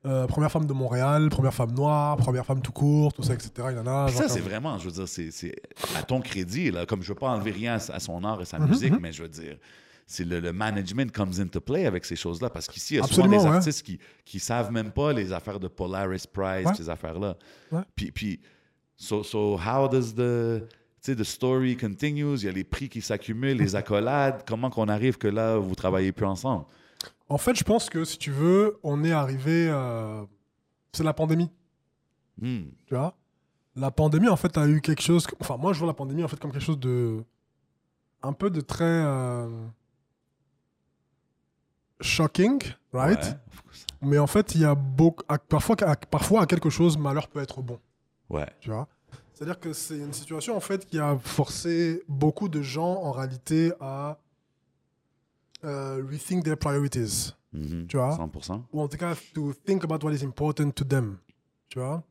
Euh, 0.04 0.26
première 0.26 0.50
femme 0.50 0.66
de 0.66 0.72
Montréal, 0.72 1.28
première 1.28 1.54
femme 1.54 1.72
noire, 1.72 2.16
première 2.16 2.44
femme 2.44 2.60
tout 2.60 2.72
court, 2.72 3.12
tout 3.12 3.22
ça, 3.22 3.34
etc. 3.34 3.50
Il 3.70 3.76
y 3.76 3.78
en 3.78 3.86
a. 3.86 4.08
Ça, 4.08 4.28
c'est 4.28 4.40
comme- 4.40 4.48
vraiment, 4.48 4.76
je 4.78 4.86
veux 4.86 4.90
dire, 4.92 5.06
c'est, 5.06 5.30
c'est 5.30 5.54
à 5.96 6.02
ton 6.02 6.20
crédit, 6.20 6.70
là, 6.72 6.86
comme 6.86 7.02
je 7.02 7.08
veux 7.08 7.14
pas 7.14 7.28
enlever 7.28 7.52
rien 7.52 7.74
à, 7.74 7.92
à 7.94 8.00
son 8.00 8.24
art 8.24 8.40
et 8.40 8.44
sa 8.44 8.58
Mhm, 8.58 8.68
musique, 8.68 8.92
mhm. 8.92 8.98
mais 9.00 9.12
je 9.12 9.22
veux 9.22 9.28
dire, 9.28 9.58
c'est 10.06 10.24
le, 10.24 10.40
le 10.40 10.52
management 10.52 11.12
comes 11.12 11.32
into 11.38 11.60
play 11.60 11.86
avec 11.86 12.04
ces 12.04 12.16
choses-là, 12.16 12.50
parce 12.50 12.66
qu'ici, 12.66 12.94
il 12.94 12.96
y 12.96 13.00
a 13.00 13.04
souvent 13.04 13.28
des 13.28 13.36
ouais. 13.36 13.46
artistes 13.46 13.82
qui, 13.86 14.00
qui 14.24 14.40
savent 14.40 14.72
même 14.72 14.90
pas 14.90 15.12
les 15.12 15.32
affaires 15.32 15.60
de 15.60 15.68
Polaris 15.68 16.24
Prize, 16.32 16.66
Ouais. 16.66 16.74
ces 16.74 16.88
affaires-là. 16.90 17.36
Ouais. 17.70 17.82
Puis, 17.94 18.10
puis 18.10 18.40
so, 18.96 19.22
so 19.22 19.56
how 19.56 19.86
does 19.88 20.14
the, 20.16 20.64
sais, 21.02 21.16
the 21.16 21.24
story 21.24 21.76
continues? 21.76 22.36
Il 22.40 22.44
y 22.44 22.48
a 22.48 22.52
les 22.52 22.64
prix 22.64 22.88
qui 22.88 23.00
s'accumulent, 23.02 23.56
les 23.58 23.74
accolades. 23.76 24.42
Comment 24.46 24.70
qu'on 24.70 24.88
arrive 24.88 25.18
que 25.18 25.28
là, 25.28 25.56
vous 25.58 25.74
travaillez 25.74 26.12
plus 26.12 26.26
ensemble? 26.26 26.64
En 27.28 27.38
fait, 27.38 27.54
je 27.56 27.64
pense 27.64 27.88
que 27.90 28.04
si 28.04 28.18
tu 28.18 28.30
veux, 28.30 28.78
on 28.82 29.02
est 29.04 29.12
arrivé. 29.12 29.68
euh, 29.70 30.22
C'est 30.92 31.04
la 31.04 31.12
pandémie. 31.14 31.50
Hmm. 32.40 32.64
Tu 32.86 32.94
vois? 32.94 33.14
La 33.74 33.90
pandémie, 33.90 34.28
en 34.28 34.36
fait, 34.36 34.56
a 34.58 34.66
eu 34.68 34.80
quelque 34.80 35.02
chose. 35.02 35.26
que- 35.26 35.34
Enfin, 35.40 35.56
moi, 35.56 35.72
je 35.72 35.78
vois 35.78 35.88
la 35.88 35.94
pandémie, 35.94 36.22
en 36.22 36.28
fait, 36.28 36.38
comme 36.38 36.52
quelque 36.52 36.64
chose 36.64 36.78
de. 36.78 37.24
Un 38.22 38.32
peu 38.34 38.50
de 38.50 38.60
très. 38.60 38.84
euh, 38.84 39.48
shocking, 42.00 42.60
right? 42.92 43.22
Ouais. 43.22 43.34
Mais 44.02 44.18
en 44.18 44.26
fait, 44.26 44.54
il 44.54 44.60
y 44.62 44.64
a 44.64 44.74
beaucoup. 44.74 45.24
Parfois, 45.48 45.76
à- 45.82 45.96
parfois, 45.96 46.42
à 46.42 46.46
quelque 46.46 46.70
chose, 46.70 46.98
malheur 46.98 47.28
peut 47.28 47.40
être 47.40 47.62
bon. 47.62 47.78
Ouais. 48.28 48.46
Tu 48.60 48.70
vois? 48.70 48.88
C'est-à-dire 49.34 49.58
que 49.58 49.72
c'est 49.72 49.96
une 49.98 50.12
situation, 50.12 50.56
en 50.56 50.60
fait, 50.60 50.86
qui 50.86 50.98
a 50.98 51.16
forcé 51.18 52.02
beaucoup 52.08 52.48
de 52.48 52.62
gens, 52.62 52.94
en 53.02 53.12
réalité, 53.12 53.72
à. 53.80 54.18
euh, 55.64 56.02
rethink 56.10 56.44
their 56.44 56.56
priorities. 56.56 57.34
Mhm. 57.52 57.86
Tu 57.86 57.96
vois? 57.96 58.16
100%. 58.16 58.62
ou 58.72 58.80
en 58.80 58.88
tout 58.88 58.96
cas 58.96 59.14
to 59.34 59.52
think 59.66 59.84
about 59.84 60.04
what 60.04 60.12
is 60.12 60.24
important 60.24 60.70
to 60.70 60.84
them. 60.84 61.18
Tu 61.68 61.78
vois? 61.78 62.02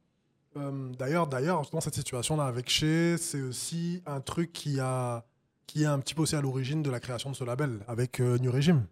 Euh, 0.58 0.90
D'ailleurs, 0.98 1.28
d'ailleurs, 1.28 1.62
dans 1.72 1.82
cette 1.82 1.96
situation-là 1.96 2.46
avec 2.46 2.70
Shea, 2.70 3.18
c'est 3.18 3.42
aussi 3.42 4.02
un 4.06 4.20
truc 4.22 4.52
qui 4.54 4.80
a 4.80 5.24
qui 5.68 5.84
est 5.84 5.88
un 5.88 6.00
petit 6.00 6.14
peu 6.14 6.24
aussi 6.24 6.36
à 6.36 6.42
l'origine 6.42 6.84
de 6.84 6.90
la 6.92 7.00
création 7.00 7.30
de 7.32 7.36
ce 7.36 7.44
label 7.46 7.80
avec 7.88 8.20
euh, 8.20 8.38
New 8.40 8.52
Regime. 8.52 8.86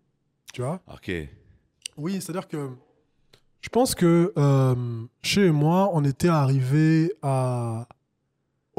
Tu 0.54 0.62
vois? 0.62 0.80
OK. 0.88 1.12
Oui, 1.98 2.22
c'est-à-dire 2.22 2.48
que 2.48 2.70
je 3.62 3.70
pense 3.70 3.94
que 3.96 4.32
euh, 4.38 5.06
et 5.38 5.52
moi, 5.52 5.90
on 5.94 6.04
était 6.06 6.30
arrivés 6.30 7.14
à 7.22 7.88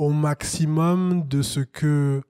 au 0.01 0.11
maximum 0.11 1.27
de 1.29 1.43
ce 1.43 1.61
que 1.61 2.23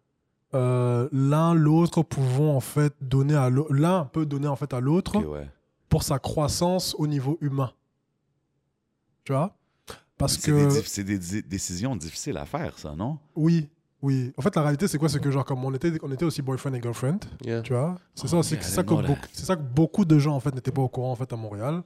euh, 0.54 1.08
l'un 1.12 1.54
l'autre 1.54 2.02
pouvons 2.02 2.56
en 2.56 2.60
fait 2.60 2.92
donner 3.00 3.34
à. 3.36 3.48
L'un 3.70 4.04
peut 4.06 4.26
donner 4.26 4.48
en 4.48 4.56
fait 4.56 4.74
à 4.74 4.80
l'autre 4.80 5.18
ouais. 5.24 5.48
pour 5.88 6.02
sa 6.02 6.18
croissance 6.18 6.94
au 6.98 7.06
niveau 7.06 7.38
humain. 7.40 7.70
Tu 9.24 9.32
vois? 9.32 9.54
Parce 10.18 10.34
C'est 10.36 10.50
que, 10.50 10.70
c'est 10.84 11.04
des 11.04 11.42
décisions 11.42 11.94
difficiles 11.96 12.36
à 12.36 12.44
faire, 12.46 12.78
ça, 12.78 12.94
non? 12.94 13.18
oui, 13.36 13.68
oui. 14.02 14.32
En 14.36 14.42
fait, 14.42 14.54
la 14.56 14.62
réalité, 14.62 14.86
c'est 14.88 14.98
quoi? 14.98 15.08
C'est 15.08 15.20
que, 15.20 15.30
genre, 15.30 15.44
comme 15.44 15.64
on 15.64 15.72
était, 15.72 15.92
on 16.02 16.10
était 16.12 16.24
aussi 16.24 16.42
boyfriend 16.42 16.74
et 16.74 16.82
girlfriend, 16.82 17.20
Yeah. 17.44 17.62
tu 17.62 17.72
vois? 17.72 17.96
C'est 18.14 18.24
Oh, 18.24 18.42
ça 18.42 18.54
yeah, 18.54 18.62
c'est 18.62 18.70
ça, 18.74 18.82
que 18.82 18.88
beaucoup- 18.94 19.16
c'est 19.32 19.44
ça 19.46 19.56
que 19.56 19.62
beaucoup 19.62 20.04
de 20.04 20.18
gens, 20.18 20.34
en 20.34 20.40
fait, 20.40 20.54
n'étaient 20.54 20.72
pas 20.72 20.82
au 20.82 20.88
courant, 20.88 21.12
en 21.12 21.16
fait, 21.16 21.32
à 21.32 21.36
Montréal. 21.36 21.82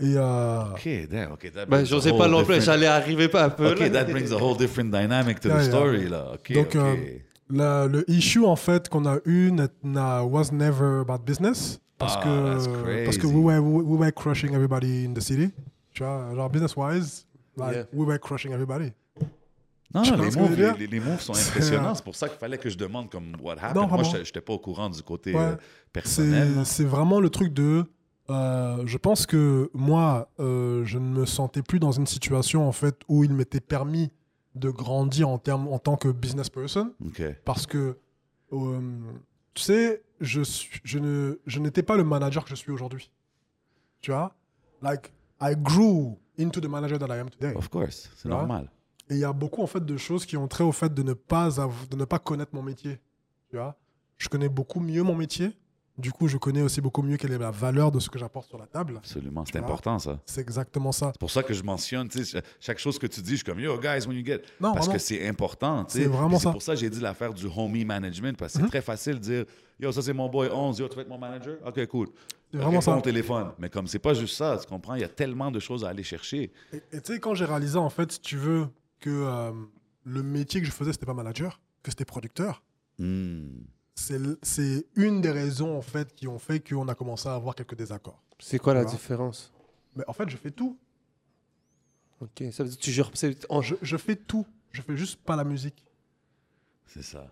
Et, 0.00 0.14
euh, 0.16 0.62
OK, 0.72 0.88
damn, 1.10 1.32
OK. 1.32 1.50
that 1.52 1.66
Ben, 1.66 1.66
brings 1.66 1.82
a 1.82 1.84
j'osais 1.86 2.10
whole 2.10 2.18
pas 2.18 2.28
non 2.28 2.44
plus, 2.44 2.54
different- 2.54 2.64
j'allais 2.66 2.86
arriver 2.86 3.28
pas 3.28 3.44
un 3.44 3.50
peu. 3.50 3.72
OK, 3.72 3.80
là. 3.80 3.90
that 3.90 4.04
brings 4.04 4.32
a 4.32 4.36
whole 4.36 4.56
different 4.56 4.90
dynamic 4.90 5.40
to 5.40 5.48
Yeah, 5.48 5.58
the 5.58 5.62
yeah. 5.62 5.68
story, 5.70 6.08
là. 6.08 6.32
OK, 6.34 6.52
Donc, 6.52 6.76
euh, 6.76 6.94
la- 7.50 7.86
le 7.86 8.08
issue, 8.08 8.44
en 8.44 8.54
fait, 8.56 8.88
qu'on 8.88 9.06
a 9.06 9.18
eu 9.24 9.50
was 10.30 10.52
never 10.52 11.00
about 11.00 11.18
business. 11.26 11.80
Parce 11.98 12.14
Ah, 12.16 12.22
que, 12.22 13.04
parce 13.04 13.18
que 13.18 13.26
we 13.26 13.42
were, 13.44 13.58
we 13.60 13.98
were 13.98 14.12
crushing 14.12 14.52
everybody 14.54 15.04
in 15.04 15.14
the 15.14 15.20
city. 15.20 15.50
Tu 15.92 16.04
vois, 16.04 16.32
genre, 16.32 16.48
business-wise, 16.48 17.26
like, 17.56 17.72
Yeah. 17.74 17.84
we 17.92 18.06
were 18.06 18.20
crushing 18.20 18.52
everybody. 18.52 18.92
non, 19.92 20.02
non, 20.04 20.16
les 20.22 20.30
je 20.30 20.38
moves, 20.38 20.54
dire? 20.54 20.76
les, 20.78 20.86
les 20.86 21.00
moves 21.00 21.20
sont 21.20 21.32
C'est, 21.34 21.48
impressionnants. 21.48 21.90
euh, 21.90 21.94
C'est 21.94 22.04
pour 22.04 22.14
ça 22.14 22.28
qu'il 22.28 22.38
fallait 22.38 22.58
que 22.58 22.70
je 22.70 22.76
demande 22.78 23.10
comme 23.10 23.32
what 23.42 23.54
happened. 23.54 23.74
Non, 23.74 23.88
Moi, 23.88 24.02
je 24.04 24.18
n'étais 24.18 24.40
pas 24.40 24.52
au 24.52 24.58
courant 24.60 24.88
du 24.90 25.02
côté 25.02 25.34
Ouais. 25.34 25.40
euh, 25.40 25.56
personnel. 25.92 26.48
c'est 26.64 26.84
vraiment 26.84 27.18
le 27.18 27.30
truc 27.30 27.52
de. 27.52 27.84
Euh, 28.30 28.82
je 28.86 28.98
pense 28.98 29.26
que 29.26 29.70
moi, 29.72 30.28
euh, 30.38 30.84
je 30.84 30.98
ne 30.98 31.08
me 31.08 31.24
sentais 31.26 31.62
plus 31.62 31.78
dans 31.78 31.92
une 31.92 32.06
situation 32.06 32.68
en 32.68 32.72
fait 32.72 33.00
où 33.08 33.24
il 33.24 33.32
m'était 33.32 33.60
permis 33.60 34.10
de 34.54 34.70
grandir 34.70 35.28
en 35.28 35.38
termes 35.38 35.68
en 35.68 35.78
tant 35.78 35.96
que 35.96 36.08
business 36.08 36.50
person 36.50 36.92
parce 37.44 37.66
que 37.66 37.96
euh, 38.52 38.80
tu 39.54 39.62
sais, 39.62 40.02
je 40.20 40.42
je 40.84 40.98
ne 40.98 41.40
je 41.46 41.58
n'étais 41.58 41.82
pas 41.82 41.96
le 41.96 42.04
manager 42.04 42.44
que 42.44 42.50
je 42.50 42.54
suis 42.54 42.72
aujourd'hui. 42.72 43.10
Tu 44.00 44.10
vois, 44.10 44.34
like 44.82 45.12
I 45.40 45.54
grew 45.56 46.18
into 46.38 46.60
the 46.60 46.68
manager 46.68 46.98
that 46.98 47.14
I 47.14 47.18
am 47.18 47.30
today. 47.30 47.54
Of 47.54 47.68
course, 47.68 48.10
c'est 48.16 48.28
normal. 48.28 48.70
Et 49.10 49.14
il 49.14 49.20
y 49.20 49.24
a 49.24 49.32
beaucoup 49.32 49.62
en 49.62 49.66
fait 49.66 49.84
de 49.84 49.96
choses 49.96 50.26
qui 50.26 50.36
ont 50.36 50.48
trait 50.48 50.64
au 50.64 50.72
fait 50.72 50.92
de 50.92 51.02
ne 51.02 51.14
pas 51.14 51.48
de 51.90 51.96
ne 51.96 52.04
pas 52.04 52.18
connaître 52.18 52.54
mon 52.54 52.62
métier. 52.62 52.98
Tu 53.48 53.56
vois, 53.56 53.78
je 54.18 54.28
connais 54.28 54.50
beaucoup 54.50 54.80
mieux 54.80 55.02
mon 55.02 55.14
métier. 55.14 55.56
Du 55.98 56.12
coup, 56.12 56.28
je 56.28 56.36
connais 56.36 56.62
aussi 56.62 56.80
beaucoup 56.80 57.02
mieux 57.02 57.16
quelle 57.16 57.32
est 57.32 57.38
la 57.38 57.50
valeur 57.50 57.90
de 57.90 57.98
ce 57.98 58.08
que 58.08 58.18
j'apporte 58.18 58.46
sur 58.48 58.56
la 58.56 58.66
table. 58.66 58.94
Absolument, 58.98 59.44
c'est 59.44 59.58
important, 59.58 59.98
ça. 59.98 60.20
C'est 60.26 60.40
exactement 60.40 60.92
ça. 60.92 61.10
C'est 61.12 61.18
pour 61.18 61.30
ça 61.30 61.42
que 61.42 61.52
je 61.52 61.62
mentionne, 61.64 62.08
tu 62.08 62.24
sais, 62.24 62.40
chaque 62.60 62.78
chose 62.78 62.98
que 63.00 63.06
tu 63.08 63.20
dis, 63.20 63.30
je 63.32 63.36
suis 63.36 63.44
comme, 63.44 63.58
yo, 63.58 63.76
guys, 63.78 64.06
when 64.06 64.16
you 64.16 64.24
get. 64.24 64.42
Non, 64.60 64.72
parce 64.74 64.86
vraiment. 64.86 64.92
que 64.92 64.98
c'est 64.98 65.26
important, 65.26 65.84
tu 65.84 65.94
sais. 65.94 66.02
C'est 66.04 66.08
vraiment 66.08 66.38
ça. 66.38 66.50
C'est 66.50 66.52
pour 66.52 66.62
ça 66.62 66.74
que 66.74 66.80
j'ai 66.80 66.88
dit 66.90 67.00
l'affaire 67.00 67.34
du 67.34 67.46
homie 67.46 67.84
management, 67.84 68.38
parce 68.38 68.52
que 68.52 68.58
c'est 68.58 68.62
Mhm. 68.64 68.70
très 68.70 68.80
facile 68.82 69.14
de 69.14 69.18
dire, 69.18 69.44
yo, 69.80 69.90
ça 69.90 70.00
c'est 70.00 70.12
mon 70.12 70.28
boy 70.28 70.48
11, 70.52 70.78
yo, 70.78 70.88
tu 70.88 70.94
veux 70.94 71.02
être 71.02 71.08
mon 71.08 71.18
manager? 71.18 71.56
Ok, 71.66 71.84
cool. 71.88 72.08
C'est 72.52 72.58
vraiment 72.58 72.80
ça. 72.80 72.96
au 72.96 73.00
téléphone. 73.00 73.50
Mais 73.58 73.68
comme 73.68 73.86
c'est 73.88 73.98
pas 73.98 74.14
juste 74.14 74.36
ça, 74.36 74.56
tu 74.58 74.66
comprends, 74.68 74.94
il 74.94 75.00
y 75.00 75.04
a 75.04 75.08
tellement 75.08 75.50
de 75.50 75.58
choses 75.58 75.84
à 75.84 75.88
aller 75.88 76.04
chercher. 76.04 76.52
Et 76.72 76.76
et 76.92 77.00
tu 77.00 77.12
sais, 77.12 77.18
quand 77.20 77.34
j'ai 77.34 77.44
réalisé, 77.44 77.76
en 77.76 77.90
fait, 77.90 78.12
si 78.12 78.20
tu 78.20 78.36
veux, 78.36 78.68
que 79.00 79.10
euh, 79.10 79.50
le 80.04 80.22
métier 80.22 80.60
que 80.60 80.66
je 80.66 80.72
faisais, 80.72 80.92
c'était 80.92 81.06
pas 81.06 81.12
manager, 81.14 81.60
que 81.82 81.90
c'était 81.90 82.04
producteur, 82.04 82.62
Hmm. 83.00 83.48
C'est 84.42 84.86
une 84.96 85.20
des 85.20 85.30
raisons, 85.30 85.76
en 85.76 85.82
fait, 85.82 86.14
qui 86.14 86.28
ont 86.28 86.38
fait 86.38 86.60
qu'on 86.60 86.86
a 86.88 86.94
commencé 86.94 87.28
à 87.28 87.34
avoir 87.34 87.54
quelques 87.54 87.74
désaccords. 87.76 88.22
C'est 88.38 88.58
quoi 88.58 88.74
la 88.74 88.84
différence? 88.84 89.52
Mais 89.96 90.04
en 90.06 90.12
fait, 90.12 90.28
je 90.28 90.36
fais 90.36 90.50
tout. 90.52 90.78
Ok, 92.20 92.42
ça 92.52 92.62
veut 92.64 92.68
dire 92.70 92.78
que 93.10 93.26
tu 93.32 93.46
en- 93.48 93.62
Je, 93.62 93.74
je 93.82 93.96
fais 93.96 94.16
tout. 94.16 94.46
Je 94.72 94.82
fais 94.82 94.96
juste 94.96 95.20
pas 95.22 95.34
la 95.36 95.44
musique. 95.44 95.84
C'est 96.86 97.02
ça. 97.02 97.26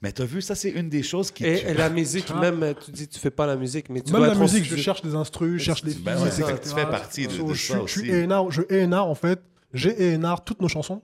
Mais 0.00 0.12
t'as 0.12 0.24
vu, 0.24 0.40
ça, 0.40 0.54
c'est 0.54 0.70
une 0.70 0.88
des 0.88 1.02
choses 1.02 1.30
qui. 1.30 1.44
Et, 1.44 1.68
et 1.70 1.74
la 1.74 1.90
musique, 1.90 2.28
vois. 2.30 2.50
même, 2.50 2.74
tu 2.84 2.90
dis 2.90 3.06
tu 3.06 3.18
fais 3.18 3.30
pas 3.30 3.46
la 3.46 3.56
musique, 3.56 3.90
mais 3.90 4.00
tu 4.00 4.12
Même 4.12 4.22
dois 4.22 4.34
la 4.34 4.38
musique, 4.40 4.64
je 4.64 4.76
cherche 4.76 5.02
des 5.02 5.14
instrus, 5.14 5.60
je 5.60 5.64
cherche 5.64 5.84
des 5.84 5.94
Ben 5.94 6.20
ouais, 6.20 6.28
etc. 6.28 6.54
tu 6.62 6.68
fais 6.70 6.86
partie 6.86 7.26
de- 7.26 7.42
de 7.42 7.52
je, 7.54 7.54
ça 7.54 7.54
suis- 7.54 7.74
je 7.74 7.78
aussi. 7.80 7.98
suis 8.00 8.12
A&R, 8.32 8.50
je 8.50 8.62
A&R, 8.62 9.06
en 9.06 9.14
fait. 9.14 9.40
J'ai 9.72 10.14
A&R 10.14 10.42
toutes 10.42 10.60
nos 10.62 10.68
chansons. 10.68 11.02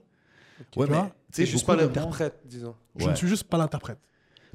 Ouais, 0.59 0.65
tu 0.71 0.79
mais, 0.79 0.97
vois, 0.97 1.05
tu 1.05 1.11
C'est 1.31 1.45
sais, 1.45 1.51
juste 1.51 1.65
pas 1.67 1.75
l'interprète, 1.75 2.39
disons. 2.45 2.75
Je 2.95 3.05
Ouais. 3.05 3.11
ne 3.11 3.15
suis 3.15 3.27
juste 3.27 3.43
pas 3.45 3.57
l'interprète. 3.57 3.99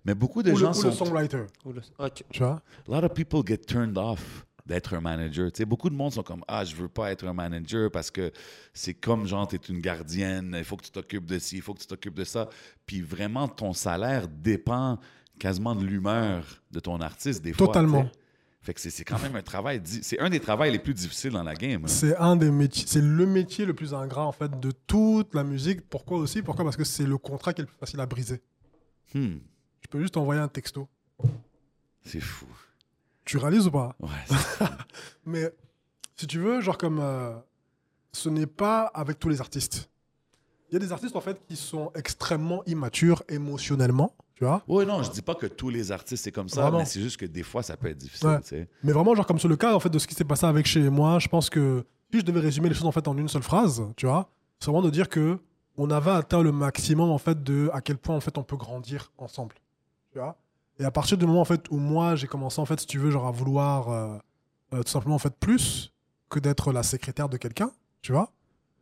Mais 0.07 0.15
beaucoup 0.15 0.43
de 0.43 0.51
Ou, 0.53 0.55
le, 0.55 0.61
gens 0.61 0.73
ou 0.73 0.83
le 0.83 0.93
sont. 0.93 1.05
songwriter. 1.05 1.43
Ou 1.65 1.73
le- 1.73 1.83
Ok. 1.99 2.25
Tu 2.31 2.39
vois? 2.39 2.63
A 2.89 3.01
lot 3.01 3.05
of 3.07 3.13
people 3.15 3.43
get 3.45 3.59
turned 3.59 3.99
off 3.99 4.47
d'être 4.65 4.95
un 4.95 5.01
manager. 5.01 5.51
Tu 5.53 5.59
sais, 5.59 5.65
beaucoup 5.65 5.91
de 5.91 5.95
monde 5.97 6.13
sont 6.13 6.23
comme 6.23 6.43
Ah, 6.49 6.65
je 6.65 6.75
veux 6.77 6.89
pas 6.89 7.11
être 7.13 7.27
un 7.27 7.33
manager 7.33 7.91
parce 7.91 8.11
que 8.11 8.31
c'est 8.73 8.95
comme 8.95 9.27
genre, 9.27 9.47
tu 9.49 9.57
es 9.57 9.59
une 9.69 9.81
gardienne, 9.81 10.55
il 10.57 10.65
faut 10.65 10.77
que 10.77 10.85
tu 10.85 10.91
t'occupes 10.93 11.27
de 11.27 11.39
ci, 11.39 11.57
il 11.57 11.63
faut 11.63 11.75
que 11.75 11.81
tu 11.81 11.87
t'occupes 11.87 12.15
de 12.15 12.25
ça. 12.25 12.49
Puis 12.87 13.01
vraiment, 13.01 13.49
ton 13.49 13.73
salaire 13.73 14.29
dépend 14.29 14.99
quasiment 15.39 15.75
de 15.75 15.85
l'humeur 15.85 16.45
de 16.71 16.81
ton 16.81 17.01
artiste, 17.01 17.43
des 17.43 17.53
fois. 17.53 17.67
Totalement. 17.67 18.09
Fait 18.63 18.75
que 18.75 18.81
c'est 18.81 19.05
quand 19.05 19.21
même 19.23 19.37
un 19.37 19.43
travail. 19.43 19.81
C'est 19.85 20.19
un 20.19 20.29
des 20.31 20.41
travails 20.41 20.73
les 20.73 20.81
plus 20.81 20.95
difficiles 20.95 21.31
dans 21.31 21.45
la 21.45 21.55
game. 21.55 21.83
hein. 21.85 21.89
C'est 21.89 22.17
un 22.17 22.35
des 22.35 22.51
métiers, 22.51 22.85
c'est 22.89 23.01
le 23.03 23.25
métier 23.27 23.65
le 23.65 23.75
plus 23.75 23.95
ingrat 23.95 24.25
en 24.27 24.33
fait 24.33 24.59
de 24.59 24.73
toute 24.89 25.35
la 25.37 25.45
musique. 25.45 25.89
Pourquoi 25.89 26.19
aussi? 26.19 26.43
Pourquoi? 26.43 26.65
Parce 26.65 26.77
que 26.77 26.83
c'est 26.83 27.07
le 27.07 27.17
contrat 27.19 27.53
qui 27.53 27.61
est 27.61 27.65
le 27.65 27.69
plus 27.69 27.79
facile 27.79 28.01
à 28.01 28.07
briser. 28.07 28.41
Hmm, 29.15 29.37
Je 29.87 29.89
peux 29.89 30.01
juste 30.01 30.17
envoyer 30.17 30.41
un 30.41 30.49
texto. 30.49 30.89
c'est 32.05 32.19
fou. 32.19 32.47
Tu 33.25 33.39
réalises 33.39 33.69
ou 33.69 33.71
pas? 33.71 33.95
Ouais, 34.01 34.09
Mais 35.25 35.55
si 36.17 36.27
tu 36.27 36.41
veux, 36.41 36.61
genre 36.61 36.77
comme 36.77 36.99
euh, 37.01 37.37
ce 38.13 38.29
n'est 38.29 38.47
pas 38.49 38.87
avec 38.87 39.21
tous 39.21 39.29
les 39.29 39.41
artistes. 39.41 39.89
Il 40.71 40.73
y 40.75 40.77
a 40.77 40.81
des 40.81 40.91
artistes 40.91 41.15
en 41.15 41.21
fait 41.21 41.41
qui 41.47 41.55
sont 41.55 41.93
extrêmement 41.95 42.65
immatures 42.67 43.23
émotionnellement, 43.29 44.13
tu 44.35 44.43
vois? 44.45 44.65
Ouais, 44.67 44.85
non, 44.85 45.05
je 45.05 45.11
dis 45.13 45.23
pas 45.23 45.37
que 45.37 45.47
tous 45.47 45.71
les 45.71 45.93
artistes 45.93 46.25
c'est 46.25 46.33
comme 46.33 46.49
ça, 46.49 46.63
Vraiment. 46.63 46.79
mais 46.79 46.85
c'est 46.85 47.01
juste 47.01 47.17
que 47.19 47.27
des 47.27 47.45
fois 47.45 47.63
ça 47.63 47.77
peut 47.77 47.87
être 47.87 47.99
difficile. 47.99 48.27
Ouais. 48.27 48.41
tu 48.41 48.49
sais. 48.49 48.69
Mais 48.83 48.91
vraiment, 48.91 49.15
genre 49.15 49.25
comme 49.25 49.39
sur 49.39 49.49
le 49.49 49.55
cas 49.57 49.73
en 49.73 49.79
fait 49.79 49.89
de 49.91 50.01
ce 50.01 50.09
qui 50.09 50.17
s'est 50.17 50.25
passé 50.25 50.47
avec 50.47 50.67
chez 50.67 50.91
moi, 50.91 51.21
je 51.21 51.29
pense 51.29 51.49
que 51.49 51.85
si 52.13 52.19
je 52.19 52.25
devais 52.25 52.41
résumer 52.41 52.69
les 52.71 52.75
choses 52.75 52.87
en 52.87 52.93
fait 52.93 53.07
en 53.07 53.17
une 53.17 53.29
seule 53.29 53.45
phrase, 53.45 53.85
tu 53.97 54.07
vois, 54.07 54.29
c'est 54.59 54.67
vraiment 54.73 54.83
de 54.85 54.91
dire 54.91 55.09
que 55.09 55.39
on 55.77 55.91
avait 55.91 56.11
atteint 56.11 56.43
le 56.43 56.51
maximum 56.51 57.11
en 57.11 57.19
fait 57.19 57.41
de 57.45 57.71
à 57.73 57.81
quel 57.81 57.99
point 57.99 58.17
en 58.17 58.21
fait 58.21 58.37
on 58.37 58.43
peut 58.43 58.57
grandir 58.57 59.13
ensemble, 59.19 59.55
tu 60.17 60.21
vois. 60.23 60.37
Et 60.79 60.85
à 60.85 60.91
partir 60.91 61.19
du 61.19 61.27
moment 61.27 61.43
en 61.43 61.45
fait 61.45 61.71
où 61.71 61.77
moi 61.77 62.17
j'ai 62.17 62.27
commencé 62.27 62.59
en 62.59 62.65
fait 62.65 62.81
si 62.81 62.87
tu 62.87 62.99
veux 62.99 63.11
genre 63.11 63.27
à 63.27 63.31
vouloir 63.31 63.91
euh, 63.91 64.17
euh, 64.73 64.83
tout 64.83 64.91
simplement 64.91 65.15
en 65.17 65.19
fait 65.19 65.35
plus 65.39 65.93
que 66.31 66.39
d'être 66.39 66.73
la 66.73 66.83
secrétaire 66.83 67.29
de 67.29 67.37
quelqu'un, 67.37 67.71
tu 68.01 68.13
vois, 68.13 68.33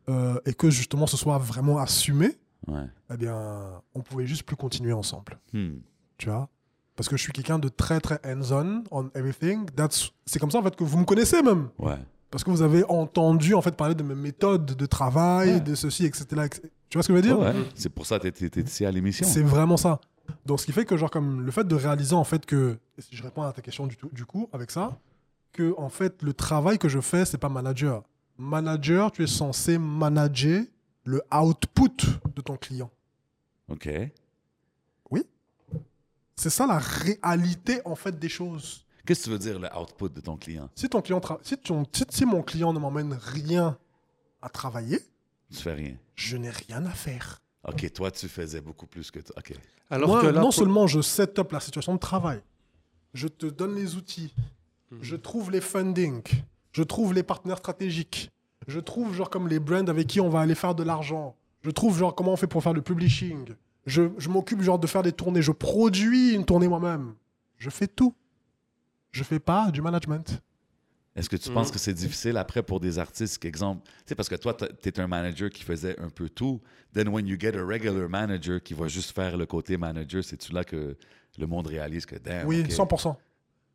euh, 0.08 0.38
et 0.46 0.54
que 0.54 0.70
justement 0.70 1.06
ce 1.08 1.16
soit 1.16 1.38
vraiment 1.38 1.78
assumé, 1.78 2.36
Ouais. 2.68 2.86
eh 3.12 3.16
bien 3.16 3.82
on 3.94 4.00
pouvait 4.00 4.26
juste 4.26 4.44
plus 4.44 4.56
continuer 4.56 4.92
ensemble 4.92 5.38
Hmm. 5.52 5.78
tu 6.18 6.28
vois. 6.30 6.48
Parce 6.96 7.08
que 7.08 7.16
je 7.16 7.22
suis 7.22 7.32
quelqu'un 7.32 7.58
de 7.58 7.68
très 7.68 8.00
très 8.00 8.20
hands-on 8.24 8.84
on 8.92 9.10
everything. 9.16 9.66
That's- 9.76 10.10
C'est 10.26 10.38
comme 10.38 10.52
ça 10.52 10.58
en 10.58 10.62
fait 10.62 10.76
que 10.76 10.84
vous 10.84 10.98
me 10.98 11.04
connaissez 11.04 11.42
même. 11.42 11.68
Ouais. 11.80 11.98
Parce 12.30 12.42
que 12.44 12.50
vous 12.50 12.62
avez 12.62 12.84
entendu 12.88 13.54
en 13.54 13.60
fait 13.62 13.76
parler 13.76 13.94
de 13.96 14.02
mes 14.04 14.14
méthodes 14.14 14.66
de 14.76 14.86
travail, 14.86 15.54
Ouais. 15.54 15.60
de 15.60 15.74
ceci, 15.74 16.06
etc. 16.06 16.24
Tu 16.88 16.96
vois 16.96 17.02
ce 17.02 17.08
que 17.08 17.14
je 17.14 17.20
veux 17.20 17.22
dire? 17.22 17.38
C'est 17.74 17.88
pour 17.90 18.06
ça 18.06 18.18
que 18.20 18.28
tu 18.28 18.60
ici 18.60 18.86
à 18.86 18.90
l'émission. 18.92 19.26
C'est 19.26 19.42
vraiment 19.42 19.76
ça. 19.76 20.00
Donc 20.46 20.60
ce 20.60 20.66
qui 20.66 20.72
fait 20.72 20.84
que 20.84 20.96
genre 20.96 21.10
comme 21.10 21.42
le 21.44 21.50
fait 21.50 21.64
de 21.66 21.74
réaliser 21.74 22.14
en 22.14 22.24
fait 22.24 22.44
que, 22.46 22.78
et 22.98 23.02
si 23.02 23.14
je 23.16 23.22
réponds 23.22 23.42
à 23.42 23.52
ta 23.52 23.62
question 23.62 23.86
du, 23.86 23.96
tout, 23.96 24.08
du 24.12 24.24
coup 24.24 24.48
avec 24.52 24.70
ça, 24.70 24.98
que 25.52 25.74
en 25.78 25.88
fait 25.88 26.22
le 26.22 26.32
travail 26.34 26.78
que 26.78 26.88
je 26.88 27.00
fais 27.00 27.24
c'est 27.24 27.38
pas 27.38 27.48
manager. 27.48 28.02
Manager, 28.38 29.12
tu 29.12 29.22
es 29.22 29.26
censé 29.26 29.78
manager 29.78 30.64
le 31.04 31.22
output 31.32 32.06
de 32.34 32.40
ton 32.42 32.56
client. 32.56 32.90
OK. 33.68 33.88
C'est 36.36 36.50
ça 36.50 36.66
la 36.66 36.78
réalité 36.78 37.80
en 37.84 37.94
fait 37.94 38.18
des 38.18 38.28
choses. 38.28 38.84
Qu'est-ce 39.06 39.20
que 39.20 39.24
tu 39.26 39.30
veux 39.30 39.38
dire, 39.38 39.58
le 39.60 39.68
output 39.78 40.08
de 40.08 40.20
ton 40.20 40.36
client? 40.36 40.68
Si, 40.74 40.88
ton 40.88 41.00
client 41.00 41.20
tra- 41.20 41.38
si, 41.42 41.56
ton- 41.56 41.84
si- 41.92 42.04
si 42.10 42.24
mon 42.24 42.42
client 42.42 42.72
ne 42.72 42.78
m'emmène 42.80 43.12
rien 43.20 43.78
à 44.42 44.48
travailler, 44.48 44.98
Tu 45.50 45.58
fais 45.62 45.74
rien. 45.74 45.94
je 46.16 46.36
n'ai 46.36 46.50
rien 46.50 46.84
à 46.86 46.90
faire. 46.90 47.40
OK, 47.66 47.92
toi, 47.92 48.10
tu 48.10 48.28
faisais 48.28 48.60
beaucoup 48.60 48.86
plus 48.86 49.10
que 49.10 49.20
toi. 49.20 49.36
Alors 49.90 50.08
Moi, 50.08 50.22
que 50.22 50.26
là, 50.26 50.40
non 50.40 50.50
seulement 50.50 50.86
je 50.86 51.00
set 51.00 51.38
up 51.38 51.52
la 51.52 51.60
situation 51.60 51.94
de 51.94 51.98
travail, 51.98 52.40
je 53.14 53.28
te 53.28 53.46
donne 53.46 53.74
les 53.74 53.96
outils, 53.96 54.34
je 55.00 55.16
trouve 55.16 55.50
les 55.50 55.60
funding, 55.60 56.22
je 56.72 56.82
trouve 56.82 57.14
les 57.14 57.22
partenaires 57.22 57.58
stratégiques, 57.58 58.30
je 58.66 58.80
trouve 58.80 59.14
genre 59.14 59.30
comme 59.30 59.48
les 59.48 59.58
brands 59.58 59.86
avec 59.86 60.06
qui 60.06 60.20
on 60.20 60.28
va 60.28 60.40
aller 60.40 60.54
faire 60.54 60.74
de 60.74 60.82
l'argent, 60.82 61.36
je 61.62 61.70
trouve 61.70 61.98
genre 61.98 62.14
comment 62.14 62.32
on 62.32 62.36
fait 62.36 62.46
pour 62.46 62.62
faire 62.62 62.72
le 62.74 62.82
publishing, 62.82 63.54
je, 63.86 64.02
je 64.18 64.28
m'occupe 64.28 64.60
genre 64.62 64.78
de 64.78 64.86
faire 64.86 65.02
des 65.02 65.12
tournées, 65.12 65.42
je 65.42 65.52
produis 65.52 66.34
une 66.34 66.44
tournée 66.44 66.68
moi-même, 66.68 67.14
je 67.58 67.70
fais 67.70 67.86
tout. 67.86 68.14
Je 69.14 69.22
fais 69.22 69.38
pas 69.38 69.70
du 69.70 69.80
management. 69.80 70.42
Est-ce 71.16 71.28
que 71.28 71.36
tu 71.36 71.50
penses 71.50 71.70
que 71.70 71.78
c'est 71.78 71.94
difficile 71.94 72.36
après 72.36 72.62
pour 72.62 72.80
des 72.80 72.98
artistes, 72.98 73.44
exemple, 73.44 73.82
tu 73.84 73.92
sais, 74.06 74.14
parce 74.16 74.28
que 74.28 74.34
toi, 74.34 74.52
tu 74.54 74.88
es 74.88 75.00
un 75.00 75.06
manager 75.06 75.48
qui 75.48 75.62
faisait 75.62 75.98
un 76.00 76.10
peu 76.10 76.28
tout. 76.28 76.60
Then 76.92 77.08
when 77.08 77.26
you 77.28 77.38
get 77.38 77.56
a 77.56 77.64
regular 77.64 78.08
manager 78.08 78.60
qui 78.60 78.74
va 78.74 78.88
juste 78.88 79.14
faire 79.14 79.36
le 79.36 79.46
côté 79.46 79.76
manager, 79.76 80.24
c'est-tu 80.24 80.52
là 80.52 80.64
que 80.64 80.96
le 81.38 81.46
monde 81.46 81.68
réalise 81.68 82.04
que, 82.04 82.16
damn, 82.16 82.48
Oui, 82.48 82.62
OK. 82.62 82.70
100%. 82.70 83.16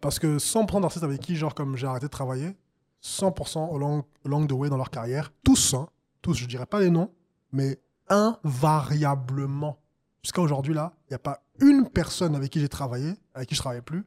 Parce 0.02 0.20
que 0.20 0.38
100% 0.38 0.82
d'artistes 0.82 1.04
avec 1.04 1.22
qui, 1.22 1.38
genre, 1.38 1.56
comme 1.56 1.78
j'ai 1.78 1.88
arrêté 1.88 2.08
de 2.08 2.12
travailler, 2.12 2.56
100% 3.02 3.74
along, 3.76 4.04
along 4.26 4.48
the 4.48 4.52
way 4.52 4.70
dans 4.70 4.78
leur 4.78 4.90
carrière, 4.90 5.32
tous, 5.44 5.74
hein, 5.74 5.88
tous, 6.22 6.34
je 6.34 6.46
dirais 6.46 6.66
pas 6.66 6.82
les 6.82 6.90
noms, 6.90 7.12
mais 7.54 7.80
invariablement, 8.10 9.80
jusqu'à 10.24 10.42
aujourd'hui, 10.42 10.74
là, 10.74 10.94
il 11.06 11.14
n'y 11.14 11.16
a 11.16 11.20
pas 11.20 11.42
une 11.62 11.88
personne 11.88 12.36
avec 12.36 12.52
qui 12.52 12.60
j'ai 12.60 12.70
travaillé, 12.70 13.14
avec 13.34 13.48
qui 13.48 13.56
je 13.56 13.62
travaille 13.62 13.82
plus, 13.82 14.06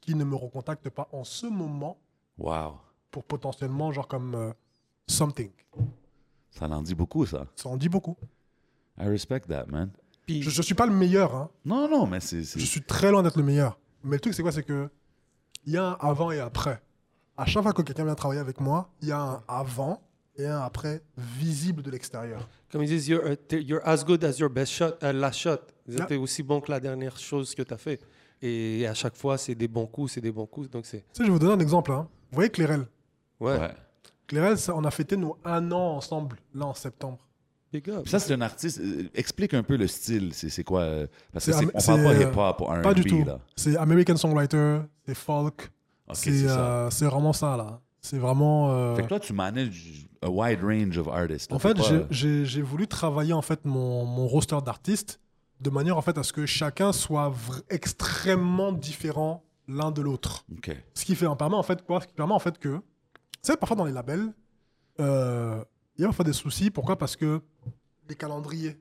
qui 0.00 0.14
ne 0.14 0.24
me 0.24 0.36
recontacte 0.36 0.88
pas 0.88 1.08
en 1.12 1.24
ce 1.24 1.46
moment 1.46 1.98
Wow. 2.40 2.78
pour 3.10 3.24
potentiellement, 3.24 3.92
genre, 3.92 4.08
comme 4.08 4.34
euh, 4.34 4.52
something. 5.06 5.50
Ça 6.50 6.66
en 6.66 6.82
dit 6.82 6.94
beaucoup, 6.94 7.26
ça. 7.26 7.46
Ça 7.54 7.68
en 7.68 7.76
dit 7.76 7.88
beaucoup. 7.88 8.16
I 8.98 9.06
respect 9.08 9.40
that, 9.48 9.66
man. 9.66 9.90
puis- 10.26 10.42
Je 10.42 10.56
ne 10.56 10.62
suis 10.62 10.74
pas 10.74 10.86
le 10.86 10.92
meilleur, 10.92 11.34
hein. 11.34 11.50
Non, 11.64 11.88
non, 11.88 12.06
mais 12.06 12.20
c'est... 12.20 12.42
Je 12.42 12.64
suis 12.64 12.82
très 12.82 13.10
loin 13.10 13.22
d'être 13.22 13.36
le 13.36 13.42
meilleur. 13.44 13.78
Mais 14.04 14.16
le 14.16 14.20
truc, 14.20 14.34
c'est 14.34 14.42
quoi? 14.42 14.52
C'est 14.52 14.62
que 14.62 14.88
il 15.66 15.72
y 15.74 15.76
a 15.76 15.84
un 15.84 15.96
avant 16.00 16.30
et 16.30 16.40
après. 16.40 16.80
À 17.36 17.44
chaque 17.46 17.62
fois 17.62 17.72
que 17.72 17.82
quelqu'un 17.82 18.04
vient 18.04 18.14
travailler 18.14 18.40
avec 18.40 18.60
moi, 18.60 18.90
il 19.02 19.08
y 19.08 19.12
a 19.12 19.20
un 19.20 19.42
avant 19.46 20.00
et 20.36 20.46
un 20.46 20.60
après 20.60 21.02
visible 21.16 21.82
de 21.82 21.90
l'extérieur. 21.90 22.48
Comme 22.72 22.82
ils 22.82 22.88
disent, 22.88 23.08
you're, 23.08 23.26
uh, 23.26 23.36
t'es- 23.36 23.62
you're 23.62 23.82
as 23.86 24.04
good 24.04 24.24
as 24.24 24.38
your 24.38 24.48
best 24.50 24.72
shot, 24.72 24.92
uh, 25.02 25.12
last 25.12 25.38
shot. 25.38 25.58
Yeah. 25.86 26.06
Tu 26.06 26.14
es 26.14 26.16
aussi 26.16 26.42
bon 26.42 26.60
que 26.60 26.70
la 26.70 26.80
dernière 26.80 27.16
chose 27.18 27.54
que 27.54 27.62
tu 27.62 27.74
as 27.74 27.78
fait. 27.78 28.00
Et 28.42 28.86
à 28.86 28.94
chaque 28.94 29.16
fois, 29.16 29.36
c'est 29.36 29.54
des 29.54 29.68
bons 29.68 29.86
coups, 29.86 30.12
c'est 30.12 30.20
des 30.20 30.32
bons 30.32 30.46
coups. 30.46 30.70
Donc, 30.70 30.86
c'est. 30.86 31.00
Tu 31.00 31.04
sais, 31.12 31.22
je 31.24 31.24
vais 31.24 31.30
vous 31.32 31.38
donner 31.38 31.52
un 31.54 31.60
exemple. 31.60 31.92
hein. 31.92 32.08
Vous 32.30 32.36
voyez 32.36 32.50
Clérel 32.50 32.86
Ouais. 33.40 33.58
Ouais. 33.58 33.74
Clérel, 34.26 34.58
ça, 34.58 34.74
on 34.76 34.84
a 34.84 34.90
fêté 34.90 35.16
nos 35.16 35.36
un 35.44 35.72
an 35.72 35.96
ensemble, 35.96 36.36
là, 36.54 36.66
en 36.66 36.74
septembre. 36.74 37.18
Big 37.72 37.88
up. 37.90 38.02
Puis 38.02 38.10
ça, 38.10 38.18
c'est 38.18 38.34
un 38.34 38.40
artiste... 38.40 38.80
euh, 38.80 39.04
explique 39.14 39.54
un 39.54 39.62
peu 39.62 39.76
le 39.76 39.86
style. 39.86 40.30
C'est 40.34 40.48
c'est 40.48 40.64
quoi... 40.64 40.80
euh, 40.82 41.06
parce 41.32 41.46
que 41.46 41.52
C'est 41.52 41.58
c'est- 41.58 41.64
am- 41.64 41.70
on 41.74 41.80
parle 41.80 42.02
pas 42.02 42.14
c'est, 42.16 42.24
euh, 42.26 42.30
hip-hop 42.30 42.60
ou 42.60 42.64
R&B, 42.64 42.82
Pas 42.82 42.94
du 42.94 43.04
tout. 43.04 43.24
là. 43.24 43.38
C'est 43.56 43.76
American 43.76 44.16
Songwriter, 44.16 44.80
c'est 45.06 45.14
folk. 45.14 45.70
OK, 46.08 46.16
c'est 46.16 46.32
c'est 46.32 46.48
ça. 46.48 46.60
euh, 46.60 46.90
c'est 46.90 47.04
vraiment 47.06 47.32
ça, 47.32 47.56
là. 47.56 47.80
C'est 48.00 48.18
vraiment. 48.18 48.72
euh, 48.72 48.96
Fait 48.96 49.02
que 49.02 49.08
toi, 49.08 49.20
tu 49.20 49.32
manages 49.32 50.08
a 50.22 50.28
wide 50.28 50.60
range 50.62 50.98
of 50.98 51.08
artists. 51.08 51.50
là. 51.50 51.56
En 51.56 51.58
fait, 51.60 51.74
pas- 51.74 51.82
j'ai- 51.82 52.06
j'ai 52.10 52.44
j'ai 52.44 52.62
voulu 52.62 52.86
travailler 52.88 53.32
en 53.32 53.42
fait 53.42 53.64
mon, 53.64 54.04
mon 54.04 54.26
roster 54.26 54.58
d'artistes 54.64 55.20
de 55.60 55.70
manière 55.70 55.96
en 55.96 56.02
fait 56.02 56.16
à 56.18 56.22
ce 56.22 56.32
que 56.32 56.46
chacun 56.46 56.92
soit 56.92 57.32
extrêmement 57.68 58.72
différent 58.72 59.44
l'un 59.72 59.90
de 59.90 60.02
l'autre. 60.02 60.44
Ce 60.94 61.04
qui 61.04 61.14
fait 61.14 61.26
en 61.26 61.36
permet 61.36 61.56
en 61.56 61.62
fait 61.62 61.82
quoi 61.84 62.00
Ce 62.00 62.06
qui 62.06 62.14
permet 62.14 62.34
en 62.34 62.38
fait 62.38 62.58
que, 62.58 62.76
tu 62.78 62.82
sais, 63.42 63.56
parfois 63.56 63.76
dans 63.76 63.84
les 63.84 63.92
labels, 63.92 64.32
euh, 65.00 65.62
il 65.96 66.02
y 66.02 66.04
a 66.04 66.08
parfois 66.08 66.24
des 66.24 66.32
soucis. 66.32 66.70
Pourquoi? 66.70 66.96
Parce 66.98 67.16
que 67.16 67.40
les 68.08 68.14
calendriers, 68.14 68.78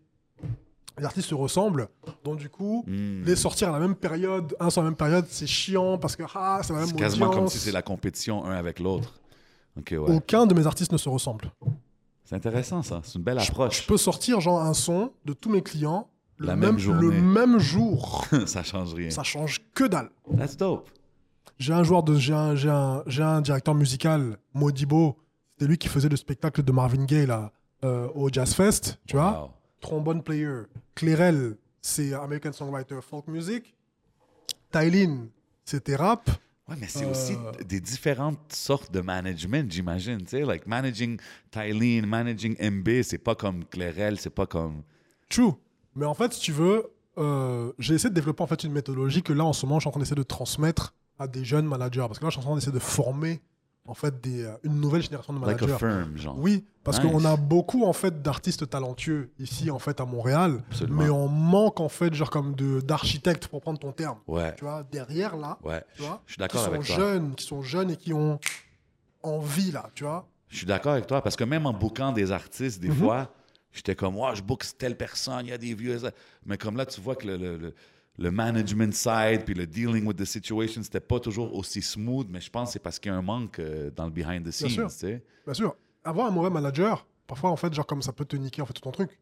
les 0.97 1.05
artistes 1.05 1.29
se 1.29 1.35
ressemblent, 1.35 1.87
donc 2.23 2.37
du 2.39 2.49
coup, 2.49 2.83
Hmm. 2.87 3.23
les 3.23 3.35
sortir 3.35 3.69
à 3.69 3.71
la 3.71 3.79
même 3.79 3.95
période, 3.95 4.55
un 4.59 4.69
sur 4.69 4.81
la 4.81 4.89
même 4.89 4.97
période, 4.97 5.25
c'est 5.29 5.47
chiant 5.47 5.97
parce 5.97 6.15
que 6.15 6.23
ah, 6.35 6.59
c'est 6.63 6.73
la 6.73 6.79
même 6.79 6.89
C'est 6.89 6.95
quasiment 6.95 7.29
comme 7.29 7.47
si 7.47 7.57
c'est 7.59 7.71
la 7.71 7.81
compétition 7.81 8.43
un 8.45 8.55
avec 8.55 8.79
l'autre. 8.79 9.19
Ouais. 9.77 9.97
Aucun 9.97 10.45
de 10.45 10.53
mes 10.53 10.67
artistes 10.67 10.91
ne 10.91 10.97
se 10.97 11.07
ressemble. 11.07 11.53
C'est 12.25 12.35
intéressant, 12.35 12.81
ça. 12.83 12.99
C'est 13.03 13.15
une 13.15 13.23
belle 13.23 13.39
Je 13.39 13.49
approche. 13.49 13.87
peux 13.87 13.95
sortir 13.97 14.41
genre 14.41 14.61
un 14.61 14.73
son 14.73 15.13
de 15.23 15.31
tous 15.33 15.49
mes 15.49 15.61
clients 15.61 16.09
le 16.39 16.47
La 16.47 16.55
même, 16.55 16.71
même 16.71 16.79
journée. 16.79 17.01
le 17.01 17.21
même 17.21 17.59
jour. 17.59 18.25
ça 18.47 18.63
change 18.63 18.93
rien. 18.95 19.09
Ça 19.11 19.23
change 19.23 19.59
que 19.75 19.83
dalle. 19.85 20.09
That's 20.37 20.57
dope. 20.57 20.89
j'ai 21.57 21.73
un 21.73 21.83
joueur 21.83 22.01
de, 22.03 22.15
j'ai 22.15 22.33
un, 22.33 22.55
j'ai 22.55 22.69
un, 22.69 23.03
j'ai 23.07 23.23
un 23.23 23.41
directeur 23.41 23.75
musical, 23.75 24.37
Modibo. 24.53 25.17
C'était 25.53 25.67
lui 25.69 25.77
qui 25.77 25.87
faisait 25.89 26.09
le 26.09 26.15
spectacle 26.15 26.63
de 26.63 26.71
Marvin 26.71 27.05
Gaye 27.05 27.25
là, 27.27 27.51
euh, 27.83 28.07
au 28.15 28.29
Jazz 28.31 28.53
Fest, 28.53 28.97
tu 29.05 29.15
vois. 29.17 29.53
Trombone 29.81 30.23
player. 30.23 30.61
Clairel, 30.95 31.57
c'est 31.81 32.13
American 32.13 32.51
Songwriter 32.53 32.99
Folk 33.01 33.27
Music. 33.27 33.75
Tylin, 34.71 35.27
c'était 35.65 35.95
rap. 35.95 36.29
Ouais, 36.67 36.75
mais 36.79 36.87
c'est 36.87 37.05
Euh, 37.05 37.11
aussi 37.11 37.33
des 37.67 37.79
différentes 37.81 38.53
sortes 38.53 38.91
de 38.91 39.01
management, 39.01 39.71
j'imagine. 39.71 40.19
Tu 40.19 40.27
sais, 40.27 40.41
like 40.45 40.67
managing 40.67 41.19
Tylene, 41.51 42.05
managing 42.05 42.55
MB, 42.61 43.01
c'est 43.01 43.17
pas 43.17 43.35
comme 43.35 43.65
Clairel, 43.65 44.19
c'est 44.19 44.29
pas 44.29 44.45
comme. 44.45 44.83
True. 45.29 45.53
Mais 45.99 46.05
en 46.05 46.13
fait, 46.13 46.33
si 46.33 46.39
tu 46.39 46.51
veux, 46.53 46.87
euh, 47.17 47.71
j'ai 47.77 47.93
essayé 47.95 48.09
de 48.09 48.15
développer 48.15 48.41
en 48.41 48.47
fait 48.47 48.63
une 48.63 48.71
méthodologie 48.71 49.21
que 49.21 49.33
là, 49.33 49.43
en 49.43 49.53
ce 49.53 49.65
moment, 49.65 49.79
je 49.79 49.83
suis 49.83 49.87
en 49.89 49.91
train 49.91 49.99
d'essayer 49.99 50.15
de 50.15 50.23
transmettre 50.23 50.93
à 51.19 51.27
des 51.27 51.43
jeunes 51.43 51.65
managers. 51.65 52.05
Parce 52.07 52.19
que 52.19 52.23
là, 52.23 52.29
je 52.29 52.37
suis 52.37 52.41
en 52.41 52.47
train 52.49 52.55
d'essayer 52.55 52.71
de 52.71 52.79
former 52.79 53.41
en 53.85 53.93
fait 53.93 54.21
des, 54.21 54.43
euh, 54.45 54.53
une 54.63 54.79
nouvelle 54.79 55.01
génération 55.01 55.33
de 55.33 55.39
Like 55.45 55.59
managers. 55.61 55.73
a 55.73 55.77
firm, 55.77 56.15
genre. 56.17 56.37
Oui, 56.39 56.63
parce 56.83 57.01
Nice. 57.03 57.11
qu'on 57.11 57.25
a 57.25 57.35
beaucoup 57.35 57.85
en 57.85 57.91
fait 57.93 58.21
d'artistes 58.21 58.69
talentueux 58.69 59.31
ici 59.39 59.71
en 59.71 59.79
fait 59.79 59.99
à 59.99 60.05
Montréal, 60.05 60.63
Absolument. 60.69 61.03
mais 61.03 61.09
on 61.09 61.27
manque 61.27 61.79
en 61.79 61.89
fait 61.89 62.13
genre 62.13 62.29
comme 62.29 62.53
de 62.55 62.81
d'architectes 62.81 63.47
pour 63.47 63.61
prendre 63.61 63.79
ton 63.79 63.91
terme. 63.91 64.19
Ouais, 64.27 64.53
Tu 64.55 64.63
vois, 64.63 64.83
derrière 64.83 65.35
là, 65.37 65.57
ouais. 65.63 65.83
tu 65.95 66.03
vois, 66.03 66.21
Je 66.27 66.33
suis 66.33 66.39
d'accord 66.39 66.61
sont 66.61 66.67
avec 66.71 66.83
toi. 66.85 66.95
jeunes, 66.95 67.35
qui 67.35 67.45
sont 67.45 67.61
jeunes 67.63 67.89
et 67.91 67.97
qui 67.97 68.13
ont 68.13 68.39
envie 69.23 69.71
là, 69.71 69.89
tu 69.95 70.03
vois. 70.03 70.27
Je 70.49 70.57
suis 70.57 70.65
d'accord 70.65 70.93
avec 70.93 71.07
toi 71.07 71.21
parce 71.21 71.35
que 71.35 71.43
même 71.43 71.65
en 71.65 71.73
bookant 71.73 72.11
des 72.11 72.31
artistes, 72.31 72.79
des 72.79 72.89
Mhm. 72.89 72.95
fois, 72.95 73.33
j'étais 73.71 73.95
comme, 73.95 74.15
ouais, 74.17 74.35
je 74.35 74.41
book 74.41 74.63
telle 74.77 74.97
personne, 74.97 75.45
il 75.45 75.49
y 75.49 75.53
a 75.53 75.57
des 75.57 75.73
vieux. 75.73 75.97
Mais 76.45 76.57
comme 76.57 76.77
là, 76.77 76.85
tu 76.85 76.99
vois 77.01 77.15
que 77.15 77.27
le, 77.27 77.37
le, 77.37 77.57
le- 77.57 77.73
le 78.17 78.31
management 78.31 78.93
side 78.93 79.45
puis 79.45 79.53
le 79.53 79.65
dealing 79.65 80.05
with 80.05 80.17
the 80.17 80.25
situation, 80.25 80.83
c'était 80.83 80.99
pas 80.99 81.19
toujours 81.21 81.55
aussi 81.55 81.81
smooth, 81.81 82.27
mais 82.29 82.41
je 82.41 82.49
pense 82.49 82.67
que 82.69 82.73
c'est 82.73 82.79
parce 82.79 82.99
qu'il 82.99 83.09
y 83.11 83.15
a 83.15 83.17
un 83.17 83.21
manque 83.21 83.59
euh, 83.59 83.91
dans 83.95 84.03
le 84.05 84.11
behind 84.11 84.45
the 84.45 84.51
scenes, 84.51 84.69
sûr. 84.69 84.89
tu 84.89 84.95
sais. 84.95 85.23
Bien 85.45 85.53
sûr, 85.53 85.75
avoir 86.03 86.27
un 86.27 86.31
mauvais 86.31 86.49
manager, 86.49 87.07
parfois 87.27 87.49
en 87.49 87.55
fait 87.55 87.73
genre 87.73 87.85
comme 87.85 88.01
ça 88.01 88.11
peut 88.11 88.25
te 88.25 88.35
niquer 88.35 88.61
en 88.61 88.65
fait 88.65 88.73
tout 88.73 88.81
ton 88.81 88.91
truc. 88.91 89.17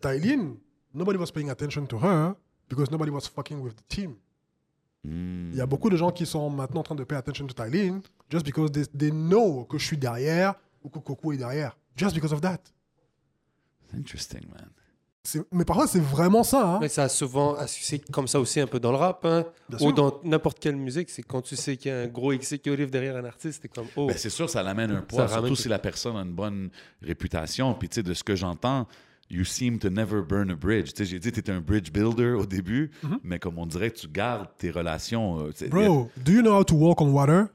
Tylin, 0.00 0.54
nobody 0.94 1.18
was 1.18 1.32
paying 1.32 1.50
attention 1.50 1.86
to 1.86 1.98
her 1.98 2.34
because 2.68 2.88
nobody 2.90 3.10
was 3.10 3.22
fucking 3.22 3.58
with 3.60 3.74
the 3.74 3.88
team. 3.88 4.14
Hmm. 5.02 5.50
Il 5.52 5.56
y 5.56 5.60
a 5.60 5.66
beaucoup 5.66 5.90
de 5.90 5.96
gens 5.96 6.12
qui 6.12 6.24
sont 6.26 6.48
maintenant 6.50 6.80
en 6.80 6.84
train 6.84 6.94
de 6.94 7.02
pay 7.04 7.16
attention 7.16 7.46
to 7.48 7.54
Tylin 7.54 8.00
just 8.30 8.44
because 8.44 8.70
they, 8.70 8.86
they 8.96 9.10
know 9.10 9.64
que 9.64 9.76
je 9.78 9.84
suis 9.86 9.96
derrière 9.98 10.54
ou 10.84 10.88
que 10.88 10.98
Coco 11.00 11.32
est 11.32 11.36
derrière. 11.36 11.76
Just 11.96 12.14
because 12.14 12.32
of 12.32 12.40
that. 12.42 12.58
Interesting, 13.94 14.42
man. 14.52 14.68
Mais 15.50 15.64
parfois, 15.64 15.88
c'est 15.88 15.98
vraiment 16.00 16.44
ça. 16.44 16.74
Hein. 16.74 16.78
Mais 16.80 16.88
ça 16.88 17.02
a 17.04 17.08
souvent, 17.08 17.56
c'est 17.66 17.98
comme 18.12 18.28
ça 18.28 18.38
aussi 18.38 18.60
un 18.60 18.68
peu 18.68 18.78
dans 18.78 18.92
le 18.92 18.96
rap, 18.96 19.24
hein, 19.24 19.44
ou 19.72 19.78
sûr. 19.78 19.92
dans 19.92 20.20
n'importe 20.22 20.60
quelle 20.60 20.76
musique. 20.76 21.10
C'est 21.10 21.24
quand 21.24 21.42
tu 21.42 21.56
sais 21.56 21.76
qu'il 21.76 21.90
y 21.90 21.94
a 21.94 21.98
un 22.02 22.06
gros 22.06 22.30
executive 22.32 22.90
derrière 22.90 23.16
un 23.16 23.24
artiste, 23.24 23.58
c'est 23.62 23.68
comme 23.68 23.88
oh. 23.96 24.06
Ben, 24.06 24.16
c'est 24.16 24.30
sûr, 24.30 24.48
ça 24.48 24.62
l'amène 24.62 24.92
un 24.92 25.00
poids, 25.00 25.26
surtout 25.26 25.48
tout. 25.48 25.56
si 25.56 25.68
la 25.68 25.80
personne 25.80 26.14
a 26.16 26.20
une 26.20 26.32
bonne 26.32 26.70
réputation. 27.02 27.74
Puis, 27.74 27.88
tu 27.88 27.96
sais, 27.96 28.02
de 28.04 28.14
ce 28.14 28.22
que 28.22 28.36
j'entends, 28.36 28.86
you 29.28 29.42
seem 29.44 29.80
to 29.80 29.90
never 29.90 30.22
burn 30.22 30.48
a 30.52 30.54
bridge. 30.54 30.92
Tu 30.92 30.98
sais, 30.98 31.04
j'ai 31.06 31.18
dit 31.18 31.32
que 31.32 31.40
tu 31.40 31.50
un 31.50 31.60
bridge 31.60 31.90
builder 31.90 32.30
au 32.30 32.46
début, 32.46 32.92
mais 33.24 33.40
comme 33.40 33.58
on 33.58 33.66
dirait 33.66 33.90
tu 33.90 34.06
gardes 34.06 34.46
tes 34.58 34.70
relations. 34.70 35.40
euh, 35.40 35.50
Mm-hmm. 35.50 35.68
Bro, 35.70 36.10
do 36.18 36.30
you 36.30 36.40
know 36.42 36.54
how 36.56 36.62
to 36.62 36.76
walk 36.76 37.00
on 37.00 37.08
water? 37.10 37.46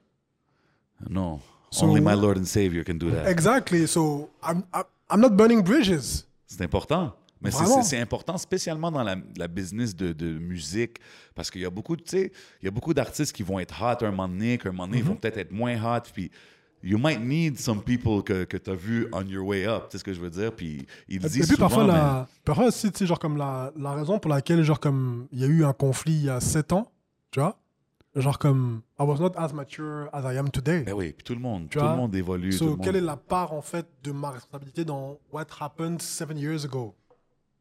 non. 1.10 1.40
So- 1.74 1.86
Only 1.86 2.02
my 2.02 2.16
Lord 2.16 2.38
and 2.38 2.44
Savior 2.44 2.84
can 2.84 2.96
do 2.96 3.10
that. 3.12 3.30
Exactly. 3.30 3.88
So 3.88 4.30
I'm, 4.44 4.64
I'm, 4.74 4.84
I'm 5.12 5.20
not 5.22 5.30
burning 5.32 5.62
bridges. 5.64 6.26
C'est 6.48 6.62
important. 6.62 7.16
Mais 7.44 7.50
c'est- 7.50 8.00
important, 8.00 8.38
spécialement 8.38 8.92
dans 8.92 9.02
la, 9.04 9.16
la 9.36 9.48
business 9.48 9.96
de, 9.96 10.14
de 10.14 10.38
musique, 10.38 10.98
parce 11.34 11.50
qu'il 11.50 11.62
y 11.62 11.66
a 11.66 11.72
beaucoup, 11.72 11.96
il 12.14 12.30
y 12.62 12.68
a 12.68 12.72
beaucoup 12.72 12.94
d'artistes 12.94 13.36
qui 13.36 13.42
vont 13.42 13.60
être 13.60 13.74
hot 13.82 14.06
un 14.06 14.12
moment 14.12 14.28
donné, 14.28 14.60
qu'un 14.60 14.72
moment 14.72 14.86
donné, 14.88 15.00
ils 15.00 15.04
vont 15.04 15.14
Mm-hmm. 15.14 15.20
peut-être 15.20 15.38
être 15.38 15.52
moins 15.52 15.74
hot, 15.84 16.04
puis 16.14 16.30
you 16.84 17.00
might 17.00 17.20
need 17.20 17.60
some 17.60 17.82
people 17.82 18.22
que, 18.24 18.44
que 18.44 18.58
tu 18.58 18.70
as 18.70 18.76
vu 18.76 19.08
on 19.12 19.24
your 19.26 19.44
way 19.48 19.66
up, 19.66 19.86
tu 19.90 19.94
sais 19.94 19.98
ce 19.98 20.04
que 20.04 20.14
je 20.14 20.20
veux 20.22 20.30
dire, 20.30 20.52
puis 20.56 20.86
ils 21.10 21.18
disent 21.18 21.36
et 21.38 21.40
puis 21.40 21.48
souvent, 21.56 21.60
parfois, 21.68 21.84
mais- 21.86 21.94
la, 21.94 22.28
parfois 22.46 22.66
aussi, 22.68 22.92
tu 22.92 23.00
sais, 23.00 23.06
genre 23.08 23.18
comme 23.18 23.38
la, 23.38 23.72
la 23.76 23.94
raison 23.94 24.20
pour 24.20 24.30
laquelle, 24.30 24.62
genre 24.62 24.80
comme, 24.80 25.28
il 25.32 25.40
y 25.40 25.44
a 25.44 25.48
eu 25.48 25.64
un 25.66 25.74
conflit 25.74 26.14
il 26.14 26.26
y 26.26 26.30
a 26.30 26.40
7 26.40 26.74
ans, 26.74 26.92
tu 27.32 27.40
vois, 27.40 27.58
genre 28.16 28.38
comme, 28.40 28.82
I 29.00 29.04
was 29.04 29.20
not 29.20 29.32
as 29.38 29.54
mature 29.54 30.10
as 30.14 30.24
I 30.24 30.38
am 30.38 30.50
today. 30.50 30.84
Ben 30.84 30.94
oui, 30.94 31.14
puis 31.14 31.24
tout 31.24 31.34
le 31.34 31.40
monde, 31.40 31.70
Tu 31.70 31.78
tout 31.78 31.86
le 31.86 31.96
monde 31.96 32.16
évolue. 32.16 32.50
tout 32.52 32.58
So, 32.58 32.66
le 32.66 32.72
monde- 32.72 32.82
quelle 32.84 32.96
est 32.98 33.02
la 33.02 33.18
part, 33.18 33.54
en 33.54 33.62
fait, 33.62 33.88
de 34.04 34.12
ma 34.12 34.32
responsabilité 34.32 34.84
dans 34.86 35.18
what 35.32 35.46
happened 35.60 36.02
seven 36.02 36.38
years 36.38 36.66
ago? 36.66 36.96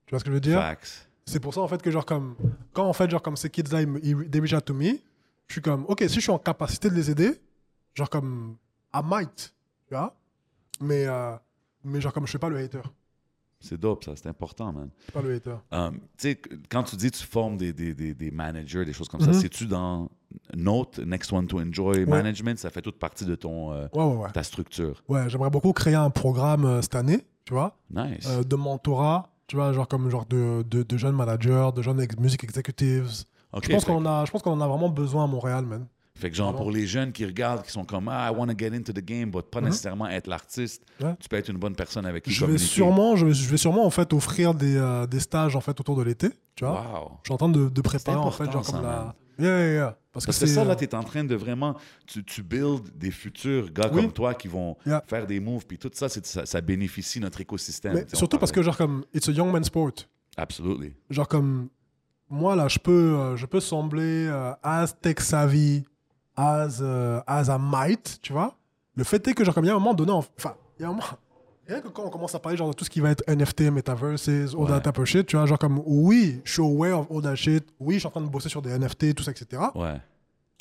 Tu 0.06 0.10
vois 0.10 0.18
ce 0.18 0.24
que 0.24 0.30
je 0.30 0.34
veux 0.34 0.40
dire? 0.40 0.58
Facts. 0.60 1.08
C'est 1.26 1.38
pour 1.38 1.54
ça, 1.54 1.60
en 1.60 1.68
fait, 1.68 1.80
que 1.80 1.90
genre 1.90 2.04
comme, 2.06 2.34
quand 2.72 2.86
en 2.86 2.92
fait, 2.92 3.08
genre 3.08 3.22
comme 3.22 3.36
ces 3.36 3.50
kids-là, 3.50 3.82
ils, 3.82 3.86
me- 3.86 4.04
ils 4.04 4.28
they 4.30 4.40
reach 4.40 4.52
out 4.54 4.64
to 4.64 4.74
me, 4.74 4.98
je 5.46 5.52
suis 5.54 5.62
comme, 5.62 5.84
ok, 5.86 6.00
si 6.08 6.14
je 6.16 6.20
suis 6.20 6.30
en 6.32 6.38
capacité 6.38 6.90
de 6.90 6.94
les 6.94 7.10
aider, 7.10 7.40
genre 7.94 8.10
comme, 8.10 8.56
I 8.92 9.00
might, 9.04 9.54
tu 9.86 9.94
vois? 9.94 10.16
Mais, 10.80 11.06
euh, 11.06 11.36
mais 11.84 12.00
genre 12.00 12.12
comme, 12.12 12.24
je 12.26 12.30
suis 12.30 12.38
pas 12.38 12.48
le 12.48 12.58
hater. 12.58 12.80
C'est 13.62 13.78
dope, 13.78 14.04
ça, 14.04 14.12
c'est 14.16 14.26
important, 14.28 14.72
man. 14.72 14.88
Pas 15.12 15.20
le 15.20 15.34
hater. 15.34 15.54
Um, 15.70 15.94
tu 15.96 16.00
sais, 16.16 16.40
quand 16.70 16.82
tu 16.82 16.96
dis 16.96 17.10
tu 17.10 17.24
formes 17.26 17.58
des, 17.58 17.72
des, 17.74 17.92
des, 17.94 18.14
des 18.14 18.30
managers, 18.30 18.84
des 18.86 18.92
choses 18.94 19.08
comme 19.08 19.20
ça, 19.20 19.28
Mhm. 19.28 19.34
c'est-tu 19.34 19.66
dans 19.66 20.08
Note, 20.54 20.98
Next 21.00 21.30
One 21.32 21.46
to 21.46 21.60
Enjoy 21.60 22.06
Management, 22.06 22.58
ça 22.58 22.70
fait 22.70 22.80
toute 22.80 22.98
partie 22.98 23.26
de 23.26 23.34
ton, 23.34 23.72
euh, 23.72 23.86
Ouais, 23.92 24.02
ouais, 24.02 24.16
ouais. 24.22 24.30
ta 24.32 24.42
structure. 24.42 25.02
Ouais, 25.08 25.28
j'aimerais 25.28 25.50
beaucoup 25.50 25.72
créer 25.74 25.94
un 25.94 26.08
programme 26.10 26.64
euh, 26.64 26.80
cette 26.82 26.94
année, 26.94 27.26
tu 27.44 27.52
vois, 27.52 27.76
Nice. 27.90 28.26
euh, 28.28 28.42
de 28.42 28.56
mentorat, 28.56 29.28
tu 29.46 29.56
vois, 29.56 29.72
genre 29.72 29.86
comme 29.88 30.08
genre 30.08 30.24
de, 30.26 30.62
de, 30.68 30.82
de 30.82 30.96
jeunes 30.96 31.16
managers, 31.16 31.68
de 31.76 31.82
jeunes 31.82 32.00
ex- 32.00 32.16
music 32.18 32.42
executives. 32.44 33.10
Je 33.62 33.68
pense 33.68 33.84
qu'on 33.84 34.06
a, 34.06 34.24
je 34.24 34.30
pense 34.30 34.42
qu'on 34.42 34.52
en 34.52 34.60
a 34.62 34.68
vraiment 34.68 34.88
besoin 34.88 35.24
à 35.24 35.26
Montréal, 35.26 35.66
man. 35.66 35.86
Fait 36.20 36.30
que 36.30 36.36
genre, 36.36 36.48
Vraiment. 36.52 36.62
pour 36.64 36.70
les 36.72 36.86
jeunes 36.86 37.12
qui 37.12 37.24
regardent, 37.26 37.62
qui 37.64 37.72
sont 37.72 37.84
comme 37.84 38.08
«Ah, 38.10 38.30
I 38.30 38.36
want 38.36 38.46
to 38.48 38.54
get 38.58 38.68
into 38.76 38.92
the 38.92 39.00
game», 39.04 39.30
mais 39.34 39.42
pas 39.42 39.60
nécessairement 39.60 40.08
être 40.08 40.26
l'artiste, 40.26 40.84
Mhm. 41.00 41.06
Ouais. 41.06 41.14
tu 41.18 41.28
peux 41.28 41.36
être 41.36 41.48
une 41.48 41.58
bonne 41.58 41.74
personne 41.74 42.06
avec 42.06 42.24
qui 42.24 42.30
Je 42.30 42.44
vais 42.44 42.58
sûrement, 42.58 43.16
je 43.16 43.26
vais, 43.26 43.32
je 43.34 43.48
vais 43.50 43.56
sûrement 43.56 43.84
en 43.86 43.90
fait 43.90 44.12
offrir 44.12 44.54
des, 44.54 44.76
euh, 44.76 45.06
des 45.06 45.20
stages 45.20 45.56
en 45.56 45.60
fait 45.60 45.78
autour 45.80 45.96
de 45.96 46.02
l'été, 46.02 46.28
tu 46.54 46.64
vois. 46.64 46.82
Wow. 46.82 47.10
Je 47.22 47.28
suis 47.28 47.34
en 47.34 47.36
train 47.38 47.48
de, 47.48 47.68
de 47.68 47.80
préparer 47.80 48.16
en 48.18 48.30
fait 48.30 48.50
genre 48.52 48.64
comme 48.64 48.82
man. 48.82 48.84
la. 48.84 49.14
Yeah, 49.38 49.58
yeah, 49.58 49.72
yeah. 49.72 49.96
Parce, 50.12 50.26
Parce 50.26 50.36
que 50.38 50.42
que 50.42 50.48
c'est 50.48 50.54
ça, 50.54 50.64
là, 50.64 50.72
euh, 50.72 50.76
tu 50.76 50.84
es 50.84 50.94
en 50.94 51.02
train 51.02 51.24
de 51.24 51.34
vraiment... 51.34 51.76
Tu, 52.06 52.22
tu 52.24 52.42
build 52.42 52.82
des 52.98 53.10
futurs 53.10 53.72
gars 53.72 53.88
Oui. 53.92 54.02
comme 54.02 54.12
toi 54.12 54.34
qui 54.34 54.48
vont 54.48 54.76
faire 55.06 55.26
des 55.26 55.40
moves, 55.40 55.64
puis 55.66 55.78
tout 55.78 55.90
ça, 55.94 56.08
ça, 56.10 56.44
ça 56.44 56.60
bénéficie 56.60 57.20
notre 57.20 57.40
écosystème. 57.40 57.94
mais 57.94 58.06
surtout 58.12 58.36
parce 58.38 58.52
que 58.52 58.60
genre 58.62 58.76
comme 58.76 59.04
it's 59.14 59.28
a 59.28 59.32
young 59.32 59.50
man's 59.50 59.68
sport. 59.68 59.92
Absolutely. 60.36 60.92
Genre 61.08 61.26
comme 61.28 61.68
moi 62.28 62.54
là, 62.54 62.68
je 62.68 62.78
peux, 62.78 62.92
euh, 63.18 63.36
je 63.36 63.46
peux 63.46 63.60
sembler 63.60 64.26
euh, 64.28 64.52
as 64.62 64.92
tech 65.00 65.20
savvy, 65.20 65.84
as 66.40 66.80
euh, 66.80 67.20
as 67.26 67.48
I 67.48 67.56
might, 67.60 68.18
tu 68.22 68.32
vois. 68.32 68.54
Le 68.96 69.04
fait 69.04 69.26
est 69.28 69.34
que 69.34 69.44
genre 69.44 69.54
comme 69.54 69.64
il 69.64 69.68
y 69.68 69.70
a 69.70 69.74
un 69.74 69.78
moment 69.78 69.94
donné, 69.94 70.12
en- 70.12 70.18
enfin 70.38 70.54
il 70.78 70.82
y 70.82 70.84
a 70.84 70.88
un 70.88 70.92
moment. 70.92 71.02
Rien 71.68 71.80
que 71.80 71.88
quand 71.88 72.02
on 72.04 72.10
commence 72.10 72.34
à 72.34 72.40
parler 72.40 72.56
genre 72.58 72.68
de 72.68 72.72
tout 72.74 72.84
ce 72.84 72.90
qui 72.90 72.98
va 73.00 73.10
être 73.10 73.22
NFT, 73.28 73.70
metaverses, 73.70 74.28
all 74.28 74.56
Ouais. 74.56 74.66
that 74.68 74.80
type 74.80 74.98
of 74.98 75.04
shit, 75.04 75.26
tu 75.26 75.36
vois, 75.36 75.46
genre 75.46 75.58
comme 75.58 75.80
oui, 75.86 76.40
je 76.44 76.52
suis 76.54 76.62
aware 76.62 76.98
of 77.00 77.06
all 77.10 77.22
that 77.22 77.36
shit, 77.36 77.64
oui, 77.78 77.94
je 77.94 77.98
suis 78.00 78.08
en 78.08 78.10
train 78.10 78.20
de 78.22 78.26
bosser 78.28 78.48
sur 78.48 78.60
des 78.60 78.70
NFT, 78.76 79.14
tout 79.14 79.22
ça, 79.22 79.30
etc. 79.30 79.62
Ouais. 79.76 80.00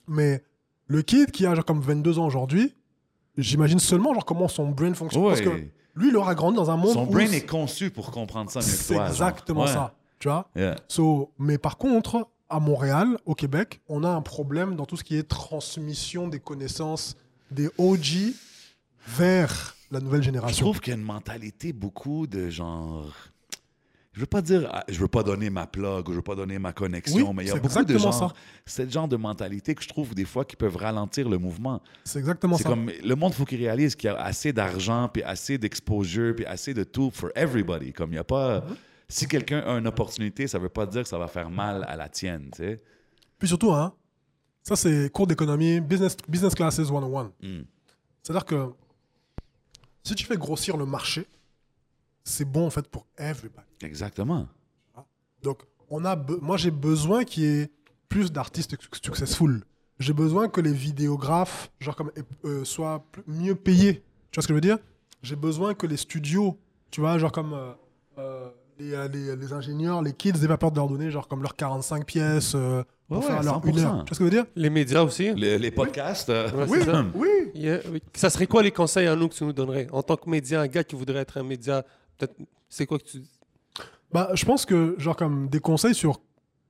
Mais 0.07 0.43
le 0.87 1.01
kid 1.01 1.31
qui 1.31 1.45
a 1.47 1.55
genre 1.55 1.65
comme 1.65 1.81
22 1.81 2.19
ans 2.19 2.27
aujourd'hui, 2.27 2.75
j'imagine 3.37 3.79
seulement 3.79 4.13
genre 4.13 4.25
comment 4.25 4.47
son 4.47 4.69
brain 4.69 4.93
fonctionne. 4.93 5.23
Parce 5.23 5.41
que 5.41 5.49
Ouais. 5.49 5.71
lui, 5.95 6.09
il 6.09 6.15
aura 6.17 6.35
grandi 6.35 6.57
dans 6.57 6.69
un 6.69 6.77
monde 6.77 6.93
Son 6.93 7.03
où 7.07 7.11
brain 7.11 7.25
est 7.31 7.47
conçu 7.49 7.89
pour 7.89 8.11
comprendre 8.11 8.51
ça 8.51 8.59
mieux 8.59 8.65
c'est 8.65 8.95
exactement 8.97 9.61
Ouais. 9.61 9.67
ça, 9.67 9.95
tu 10.19 10.27
vois. 10.27 10.47
Yeah. 10.55 10.75
So, 10.87 11.31
mais 11.39 11.57
par 11.57 11.77
contre, 11.77 12.27
à 12.49 12.59
Montréal, 12.59 13.17
au 13.25 13.35
Québec, 13.35 13.81
on 13.87 14.03
a 14.03 14.09
un 14.09 14.21
problème 14.21 14.75
dans 14.75 14.85
tout 14.85 14.97
ce 14.97 15.03
qui 15.03 15.15
est 15.15 15.23
transmission 15.23 16.27
des 16.27 16.39
connaissances 16.39 17.15
des 17.51 17.69
OG 17.77 18.33
vers 19.07 19.75
la 19.91 19.99
nouvelle 19.99 20.21
Je 20.21 20.25
génération. 20.25 20.65
trouve 20.65 20.79
qu'il 20.79 20.91
y 20.91 20.95
a 20.95 20.99
une 20.99 21.05
mentalité 21.05 21.73
beaucoup 21.73 22.27
de 22.27 22.49
genre. 22.49 23.13
Je 24.13 24.21
veux 24.21 24.25
pas 24.25 24.41
dire, 24.41 24.67
ah, 24.73 24.83
je 24.89 24.99
veux 24.99 25.07
pas 25.07 25.23
donner 25.23 25.49
ma 25.49 25.65
plug 25.65 26.09
ou 26.09 26.11
je 26.11 26.17
veux 26.17 26.21
pas 26.23 26.35
donner 26.35 26.59
ma 26.59 26.73
connexion, 26.73 27.29
Oui, 27.29 27.33
mais 27.35 27.43
il 27.43 27.47
y 27.47 27.51
a 27.51 27.55
beaucoup 27.55 27.85
de 27.85 27.97
ça. 27.97 28.33
C'est 28.65 28.85
le 28.85 28.91
genre 28.91 29.07
de 29.07 29.15
mentalité 29.15 29.73
que 29.75 29.83
je 29.83 29.87
trouve 29.87 30.13
des 30.13 30.25
fois 30.25 30.43
qui 30.43 30.55
peuvent 30.55 30.75
ralentir 30.75 31.29
le 31.29 31.37
mouvement. 31.37 31.81
C'est 32.03 32.19
exactement 32.19 32.57
C'est 32.57 32.63
ça. 32.63 32.69
comme 32.69 32.91
le 33.03 33.15
monde, 33.15 33.33
faut 33.33 33.45
qu'il 33.45 33.59
réalise 33.59 33.95
qu'il 33.95 34.09
y 34.09 34.13
a 34.13 34.19
assez 34.19 34.51
d'argent, 34.51 35.09
puis 35.13 35.23
assez 35.23 35.57
d'exposure, 35.57 36.35
puis 36.35 36.45
assez 36.45 36.73
de 36.73 36.83
tout 36.83 37.11
for 37.13 37.29
everybody. 37.35 37.93
Comme 37.93 38.11
il 38.11 38.15
y 38.15 38.19
a 38.19 38.23
pas. 38.23 38.59
Mm-hmm. 38.59 38.75
Si 39.09 39.27
quelqu'un 39.27 39.59
a 39.59 39.71
une 39.71 39.87
opportunité, 39.87 40.47
ça 40.47 40.59
veut 40.59 40.69
pas 40.69 40.85
dire 40.85 41.03
que 41.03 41.09
ça 41.09 41.17
va 41.17 41.27
faire 41.27 41.49
mal 41.49 41.83
à 41.87 41.95
la 41.95 42.07
tienne, 42.09 42.49
tu 42.53 42.63
sais. 42.63 42.77
Puis 43.39 43.47
surtout, 43.47 43.71
hein, 43.71 43.93
ça 44.63 44.75
c'est 44.75 45.11
cours 45.11 45.25
d'économie, 45.25 45.81
business, 45.81 46.15
business 46.27 46.53
classes 46.53 46.83
101. 46.83 47.31
Mm. 47.41 47.63
C'est-à-dire 48.21 48.45
que 48.45 48.69
si 50.03 50.15
tu 50.15 50.25
fais 50.25 50.37
grossir 50.37 50.77
le 50.77 50.85
marché, 50.85 51.25
c'est 52.23 52.45
bon 52.45 52.67
en 52.67 52.69
fait 52.69 52.87
pour 52.87 53.07
everybody. 53.17 53.65
Exactement. 53.81 54.47
Donc, 55.41 55.63
on 55.89 56.05
a 56.05 56.15
moi, 56.41 56.57
j'ai 56.57 56.71
besoin 56.71 57.23
qu'il 57.23 57.43
y 57.43 57.47
ait 57.47 57.71
plus 58.07 58.31
d'artistes 58.31 58.75
successful. 59.03 59.63
J'ai 59.99 60.13
besoin 60.13 60.47
que 60.47 60.61
les 60.61 60.71
vidéographes 60.71 61.71
genre 61.79 61.95
comme, 61.95 62.11
euh, 62.45 62.63
soient 62.63 63.05
mieux 63.27 63.55
payés. 63.55 64.03
Tu 64.31 64.37
vois 64.37 64.43
ce 64.43 64.47
que 64.47 64.53
je 64.53 64.55
veux 64.55 64.61
dire? 64.61 64.77
J'ai 65.21 65.35
besoin 65.35 65.73
que 65.73 65.87
les 65.87 65.97
studios, 65.97 66.57
tu 66.91 67.01
vois, 67.01 67.17
genre 67.17 67.31
comme 67.31 67.53
euh, 67.53 67.73
euh, 68.17 68.49
les, 68.79 68.93
euh, 68.93 69.07
les- 69.07 69.35
les 69.35 69.53
ingénieurs, 69.53 70.01
les 70.01 70.13
kids, 70.13 70.33
n'aient 70.41 70.47
pas 70.47 70.57
peur 70.57 70.71
de 70.71 70.77
leur 70.77 70.87
donner 70.87 71.11
genre 71.11 71.27
comme 71.27 71.41
leurs 71.41 71.55
45 71.55 72.05
pièces 72.05 72.53
euh, 72.55 72.79
Ouais, 72.79 73.17
pour 73.17 73.17
ouais, 73.17 73.23
faire 73.23 73.43
leur 73.43 73.65
une 73.65 73.73
100%. 73.75 73.85
heure. 73.85 73.91
Tu 73.91 73.95
vois 73.95 74.05
ce 74.05 74.09
que 74.09 74.15
je 74.15 74.23
veux 74.23 74.29
dire? 74.29 74.45
Les 74.55 74.69
médias 74.69 75.01
aussi. 75.03 75.33
Le- 75.33 75.57
les 75.57 75.71
podcasts. 75.71 76.29
euh, 76.29 76.51
Ouais, 76.65 76.65
Oui, 76.85 76.97
oui. 77.15 77.27
Yeah, 77.55 77.79
oui. 77.91 78.01
Ça 78.13 78.29
serait 78.29 78.45
quoi 78.47 78.61
les 78.63 78.71
conseils 78.71 79.07
à 79.07 79.15
nous 79.15 79.27
que 79.27 79.33
tu 79.33 79.43
nous 79.43 79.53
donnerais 79.53 79.87
en 79.91 80.03
tant 80.03 80.15
que 80.15 80.29
média, 80.29 80.61
un 80.61 80.67
gars 80.67 80.83
qui 80.83 80.95
voudrait 80.95 81.19
être 81.19 81.37
un 81.37 81.43
média 81.43 81.83
Peut-être, 82.17 82.35
c'est 82.67 82.85
quoi 82.85 82.99
que 82.99 83.05
tu 83.05 83.21
Bah, 84.11 84.29
je 84.33 84.45
pense 84.45 84.65
que, 84.65 84.95
genre, 84.97 85.15
comme 85.15 85.47
des 85.49 85.59
conseils 85.59 85.95
sur 85.95 86.21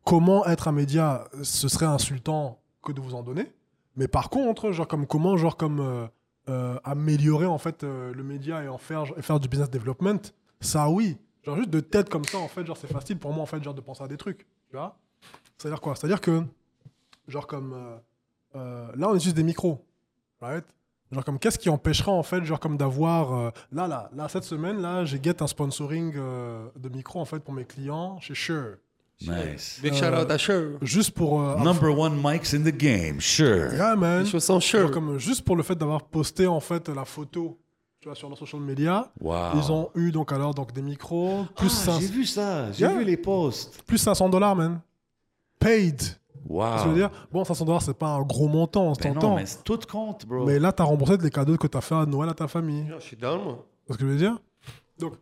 comment 0.06 0.46
être 0.46 0.68
un 0.68 0.72
média, 0.72 1.26
ce 1.44 1.68
serait 1.68 1.86
insultant 1.86 2.60
que 2.84 2.92
de 2.92 3.02
vous 3.02 3.16
en 3.16 3.24
donner. 3.24 3.52
Mais 3.98 4.08
par 4.08 4.30
contre, 4.30 4.72
genre, 4.72 4.88
comme 4.88 5.06
comment, 5.08 5.36
genre, 5.38 5.58
comme 5.58 5.80
euh, 5.82 6.08
euh, 6.50 6.78
améliorer, 6.84 7.46
en 7.48 7.58
fait, 7.58 7.84
euh, 7.84 8.14
le 8.14 8.24
média 8.24 8.64
et 8.64 8.68
en 8.68 8.78
faire, 8.78 9.04
et 9.18 9.22
faire 9.22 9.40
du 9.40 9.48
business 9.50 9.70
development, 9.70 10.20
ça, 10.62 10.90
oui. 10.90 11.18
Genre, 11.44 11.56
juste 11.58 11.70
de 11.70 11.80
tête 11.80 12.10
comme 12.10 12.26
ça, 12.26 12.38
en 12.38 12.48
fait, 12.48 12.66
genre, 12.66 12.78
c'est 12.78 12.92
facile 12.92 13.18
pour 13.18 13.32
moi, 13.34 13.44
en 13.44 13.46
fait, 13.46 13.64
genre, 13.64 13.74
de 13.74 13.82
penser 13.82 14.04
à 14.04 14.08
des 14.08 14.18
trucs. 14.18 14.46
Tu 14.70 14.76
vois 14.76 14.98
C'est-à-dire 15.58 15.82
quoi? 15.82 15.96
C'est-à-dire 15.96 16.22
que, 16.22 16.44
genre, 17.28 17.48
comme 17.48 17.74
euh, 17.74 17.96
euh, 18.56 18.88
là, 18.96 19.10
on 19.10 19.16
utilise 19.16 19.34
des 19.34 19.44
micros. 19.44 19.86
Right? 20.42 20.66
Genre 21.12 21.26
comme 21.26 21.40
qu'est-ce 21.40 21.58
qui 21.58 21.70
empêchera 21.70 22.12
en 22.12 22.22
fait 22.22 22.46
genre 22.46 22.60
comme 22.60 22.78
d'avoir 22.78 23.34
euh, 23.34 23.50
là 23.72 23.88
là 23.88 24.12
là 24.16 24.30
cette 24.30 24.44
semaine 24.44 24.80
là 24.80 25.06
j'ai 25.06 25.20
get 25.22 25.42
un 25.42 25.48
sponsoring 25.48 26.14
euh, 26.16 26.68
de 26.78 26.88
micro 26.88 27.20
en 27.20 27.26
fait 27.26 27.40
pour 27.40 27.52
mes 27.52 27.66
clients 27.66 28.20
chez 28.20 28.36
Shure 28.36 28.76
Nice. 29.22 29.80
Big 29.82 29.96
shout 29.96 30.06
out 30.14 30.30
à 30.30 30.38
Shure. 30.38 30.78
juste 30.84 31.12
pour 31.12 31.42
euh, 31.42 31.56
Number 31.58 31.98
one 31.98 32.16
mics 32.24 32.54
in 32.54 32.62
the 32.62 32.72
game, 32.78 33.20
sure. 33.20 33.74
yeah, 33.74 33.96
man 33.96 34.24
sont 34.26 34.60
Genre 34.60 34.92
comme 34.92 35.18
juste 35.18 35.44
pour 35.44 35.56
le 35.56 35.64
fait 35.64 35.76
d'avoir 35.76 36.04
posté 36.04 36.46
en 36.46 36.60
fait 36.60 36.88
la 36.90 37.06
photo 37.06 37.58
tu 38.00 38.08
vois 38.08 38.16
sur 38.16 38.30
leur 38.30 38.38
social 38.38 38.62
media 38.62 39.12
Wow. 39.20 39.36
ils 39.56 39.72
ont 39.72 39.90
eu 39.96 40.12
donc 40.12 40.32
alors 40.32 40.54
donc 40.54 40.72
des 40.74 40.82
micros 40.82 41.46
plus 41.56 41.68
Ah, 41.68 41.86
500 41.86 42.00
j'ai 42.00 42.08
vu 42.08 42.26
ça, 42.26 42.72
j'ai 42.72 42.86
Yeah. 42.86 42.98
vu 42.98 43.04
les 43.04 43.18
posts. 43.18 43.82
plus 43.84 43.98
500 43.98 44.30
dollars 44.30 44.56
man 44.56 44.80
paid 45.60 46.02
Wow. 46.48 46.78
je 46.84 46.88
veux 46.90 46.96
dire 46.96 47.10
bon 47.32 47.44
500 47.44 47.66
dollars 47.66 47.82
c'est 47.82 47.94
pas 47.94 48.08
un 48.08 48.22
gros 48.22 48.48
montant 48.48 48.84
on 48.88 48.94
Ben 48.94 49.10
non, 49.14 49.22
s'entend 49.22 49.36
mais 49.36 49.46
c'est 49.46 49.64
tout 49.64 49.80
compte, 49.92 50.26
bro. 50.26 50.46
mais 50.46 50.58
là 50.60 50.72
t'as 50.72 50.86
remboursé 50.86 51.18
les 51.18 51.30
cadeaux 51.30 51.58
que 51.58 51.68
t'as 51.68 51.82
fait 51.82 51.96
à 51.96 52.06
Noël 52.06 52.30
à 52.30 52.34
ta 52.34 52.48
famille 52.48 52.86
Je 52.96 53.00
suis 53.04 53.18
down, 53.18 53.44
moi. 53.44 53.66
Tu 53.86 53.88
vois 53.88 53.94
ce 53.96 53.98
que 53.98 54.06
je 54.06 54.12
veux 54.12 54.18
dire 54.18 54.38
Donc, 55.00 55.14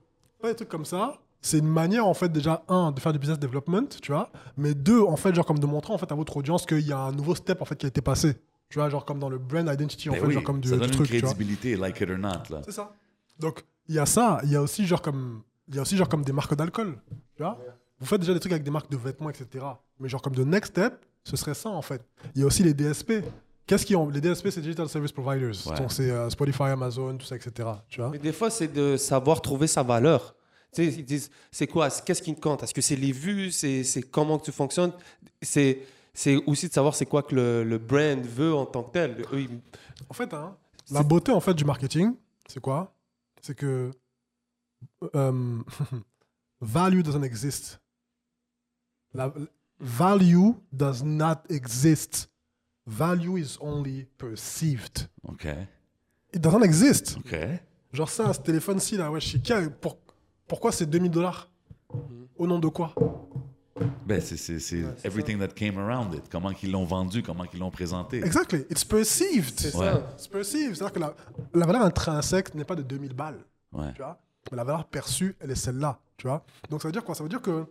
pas 0.42 0.50
des 0.50 0.56
trucs 0.56 0.70
comme 0.70 0.86
ça. 0.86 1.18
C'est 1.42 1.60
une 1.60 1.68
manière, 1.68 2.06
en 2.06 2.14
fait, 2.14 2.30
déjà, 2.30 2.64
un, 2.68 2.92
de 2.92 3.00
faire 3.00 3.14
du 3.14 3.20
business 3.20 3.40
development, 3.40 3.88
tu 4.02 4.12
vois. 4.12 4.30
Mais 4.58 4.74
deux, 4.74 5.02
en 5.02 5.16
fait, 5.16 5.34
genre, 5.34 5.46
comme 5.46 5.60
de 5.60 5.66
montrer, 5.68 5.94
en 5.94 5.98
fait, 5.98 6.12
à 6.12 6.16
votre 6.16 6.36
audience 6.36 6.66
qu'il 6.66 6.82
y 6.86 6.92
a 6.92 6.98
un 7.00 7.12
nouveau 7.12 7.36
step, 7.36 7.62
en 7.62 7.66
fait, 7.66 7.76
qui 7.78 7.86
a 7.86 7.90
été 7.90 8.02
passé. 8.02 8.36
Tu 8.70 8.80
vois, 8.80 8.90
genre, 8.90 9.06
comme 9.06 9.20
dans 9.20 9.30
le 9.30 9.38
brand 9.38 9.68
identity, 9.72 10.10
en 10.10 10.14
Ben 10.14 10.22
fait, 10.22 10.28
oui, 10.28 10.34
genre, 10.34 10.44
comme 10.44 10.60
du, 10.60 10.68
ça 10.70 10.76
du 10.76 10.82
donne 10.82 10.92
truc, 10.92 11.10
une 11.10 11.22
crédibilité, 11.22 11.76
like 11.76 12.00
it 12.02 12.10
or 12.10 12.18
not. 12.18 12.44
Là. 12.50 12.62
C'est 12.66 12.72
ça. 12.72 12.94
Donc, 13.40 13.64
il 13.88 13.96
y 13.96 14.00
a 14.00 14.06
ça. 14.06 14.40
Il 14.44 14.52
y 14.52 14.56
a 14.56 14.62
aussi, 14.62 14.86
genre, 14.86 15.02
comme, 15.02 15.44
il 15.70 15.76
y 15.76 15.80
a 15.80 15.82
aussi, 15.84 15.96
genre, 15.96 16.10
comme 16.10 16.24
des 16.24 16.34
marques 16.34 16.56
d'alcool. 16.56 16.98
Tu 17.36 17.44
vois 17.44 17.58
Vous 18.00 18.06
faites 18.06 18.20
déjà 18.20 18.34
des 18.34 18.40
trucs 18.40 18.52
avec 18.52 18.64
des 18.64 18.72
marques 18.72 18.92
de 18.92 18.98
vêtements, 18.98 19.30
etc. 19.30 19.66
Mais, 20.00 20.10
genre, 20.10 20.22
comme 20.22 20.36
de 20.36 20.44
next 20.44 20.72
step, 20.72 21.06
ce 21.24 21.38
serait 21.38 21.54
ça, 21.54 21.70
en 21.70 21.82
fait. 21.82 22.06
Il 22.36 22.42
y 22.42 22.44
a 22.44 22.48
aussi 22.48 22.64
les 22.64 22.74
DSP. 22.74 23.24
Qu'est-ce 23.66 23.86
qui 23.86 23.96
ont... 23.96 24.10
Les 24.10 24.22
DSP, 24.22 24.50
c'est 24.50 24.62
Digital 24.62 24.88
Service 24.88 25.12
Providers. 25.12 25.56
Ouais. 25.68 25.78
Donc, 25.78 25.92
c'est 25.92 26.10
euh, 26.10 26.30
Spotify, 26.30 26.64
Amazon, 26.64 27.18
tout 27.18 27.26
ça, 27.26 27.36
etc. 27.36 27.70
Tu 27.90 28.00
vois 28.00 28.10
Mais 28.10 28.18
des 28.20 28.32
fois, 28.32 28.50
c'est 28.50 28.70
de 28.72 28.96
savoir 28.98 29.42
trouver 29.42 29.68
sa 29.68 29.84
valeur. 29.84 30.36
Tu 30.74 30.84
sais, 30.86 31.00
ils 31.00 31.06
disent, 31.06 31.30
c'est 31.52 31.68
quoi, 31.68 31.90
qu'est-ce 31.90 32.22
qui 32.22 32.34
compte? 32.36 32.64
Est-ce 32.64 32.74
que 32.74 32.82
c'est 32.82 32.96
les 32.96 33.12
vues? 33.12 33.52
C'est 33.52 33.84
c'est 33.84 34.04
comment 34.04 34.38
que 34.38 34.46
tu 34.46 34.52
fonctionnes? 34.52 34.92
C'est 35.42 35.80
c'est 36.20 36.36
aussi 36.48 36.68
de 36.68 36.74
savoir 36.74 36.96
c'est 36.96 37.06
quoi 37.06 37.22
que 37.22 37.36
le, 37.36 37.64
le 37.64 37.78
brand 37.78 38.20
veut 38.26 38.56
en 38.56 38.66
tant 38.66 38.82
que 38.82 38.92
tel. 38.92 39.22
Eux, 39.32 39.42
ils- 39.42 39.62
En 40.10 40.14
fait, 40.16 40.34
hein, 40.34 40.58
la 40.90 41.04
beauté 41.04 41.32
en 41.32 41.40
fait 41.40 41.54
du 41.54 41.64
marketing, 41.64 42.16
c'est 42.48 42.60
quoi? 42.60 42.92
C'est 43.42 43.54
que 43.56 43.92
euh, 45.16 45.60
value 46.62 47.02
doesn't 47.04 47.24
exist. 47.24 47.80
La, 49.14 49.32
value 49.80 50.54
does 50.72 51.04
not 51.04 51.44
exist. 51.50 52.30
Value 52.88 53.38
is 53.38 53.58
only 53.60 54.06
perceived. 54.18 55.08
OK. 55.28 55.46
It 56.34 56.42
doesn't 56.42 56.64
exist. 56.64 57.18
OK. 57.20 57.36
Genre 57.94 58.10
ça, 58.10 58.34
ce 58.34 58.40
téléphone-ci 58.40 58.98
là, 58.98 59.12
ouais, 59.12 59.20
je 59.22 59.38
sais 59.38 59.70
pour- 59.82 59.98
pourquoi 60.48 60.72
c'est 60.72 60.88
2000 60.90 61.12
dollars? 61.12 61.50
Au 62.38 62.48
nom 62.48 62.58
de 62.60 62.68
quoi? 62.70 62.94
Ben, 64.06 64.22
c'est, 64.22 64.38
c'est, 64.38 64.60
c'est 64.60 64.84
everything 65.06 65.38
that 65.40 65.50
came 65.50 65.78
around 65.78 66.14
it. 66.14 66.24
Comment 66.30 66.54
qu'ils 66.54 66.72
l'ont 66.72 66.86
vendu, 66.86 67.22
comment 67.22 67.46
qu'ils 67.46 67.60
l'ont 67.60 67.70
présenté. 67.72 68.18
Exactly, 68.18 68.66
it's 68.70 68.84
perceived. 68.86 69.60
C'est 69.60 69.76
Ouais. 69.76 69.86
ça. 69.94 70.10
It's 70.14 70.28
perceived. 70.28 70.76
C'est-à-dire 70.76 70.94
que 70.94 71.00
la, 71.00 71.16
la 71.54 71.66
valeur 71.66 71.82
intrinsèque 71.84 72.54
n'est 72.56 72.64
pas 72.66 72.76
de 72.76 72.84
2000 72.84 73.14
balles. 73.14 73.44
Ouais. 73.74 73.92
tu 73.94 74.02
vois? 74.02 74.20
Mais 74.52 74.58
la 74.58 74.64
valeur 74.64 74.86
perçue, 74.88 75.36
elle 75.40 75.52
est 75.52 75.56
celle-là, 75.56 76.00
tu 76.16 76.28
vois? 76.28 76.46
Donc 76.70 76.82
ça 76.82 76.88
veut 76.88 76.92
dire 76.94 77.04
quoi? 77.04 77.14
Ça 77.16 77.24
veut 77.24 77.30
dire 77.30 77.42
que 77.42 77.66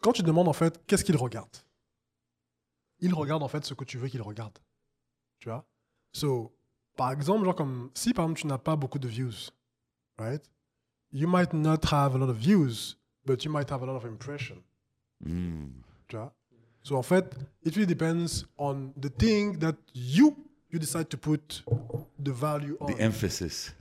quand 0.00 0.12
tu 0.12 0.22
demandes 0.22 0.48
en 0.48 0.52
fait, 0.54 0.80
qu'est-ce 0.86 1.04
qu'il 1.04 1.16
regarde 1.16 1.54
Il 3.00 3.14
regarde 3.14 3.42
en 3.42 3.48
fait 3.48 3.64
ce 3.64 3.74
que 3.74 3.84
tu 3.84 3.98
veux 3.98 4.08
qu'il 4.08 4.22
regarde, 4.22 4.58
tu 5.38 5.48
vois? 5.50 5.66
So, 6.12 6.52
par 6.96 7.12
exemple, 7.12 7.44
genre 7.44 7.54
comme 7.54 7.90
si 7.94 8.12
par 8.14 8.24
exemple 8.24 8.40
tu 8.40 8.46
n'as 8.46 8.58
pas 8.58 8.76
beaucoup 8.76 8.98
de 8.98 9.06
views, 9.08 9.50
right? 10.18 10.42
You 11.12 11.28
might 11.28 11.52
not 11.52 11.80
have 11.92 12.14
a 12.14 12.18
lot 12.18 12.30
of 12.30 12.36
views, 12.36 12.96
but 13.26 13.44
you 13.44 13.50
might 13.52 13.70
have 13.70 13.82
a 13.82 13.86
lot 13.86 13.96
of 13.96 14.04
impression, 14.04 14.56
Mm. 15.24 15.68
tu 16.08 16.16
vois? 16.16 16.32
So 16.82 16.96
en 16.96 17.02
fait, 17.02 17.34
it 17.64 17.74
really 17.74 17.86
depends 17.86 18.46
on 18.56 18.92
the 19.00 19.10
thing 19.14 19.58
that 19.58 19.74
you 19.94 20.34
you 20.72 20.78
decide 20.78 21.08
to 21.08 21.16
put 21.18 21.62
the 22.22 22.30
value 22.30 22.76
on. 22.80 22.86
The 22.86 23.00
emphasis. 23.00 23.74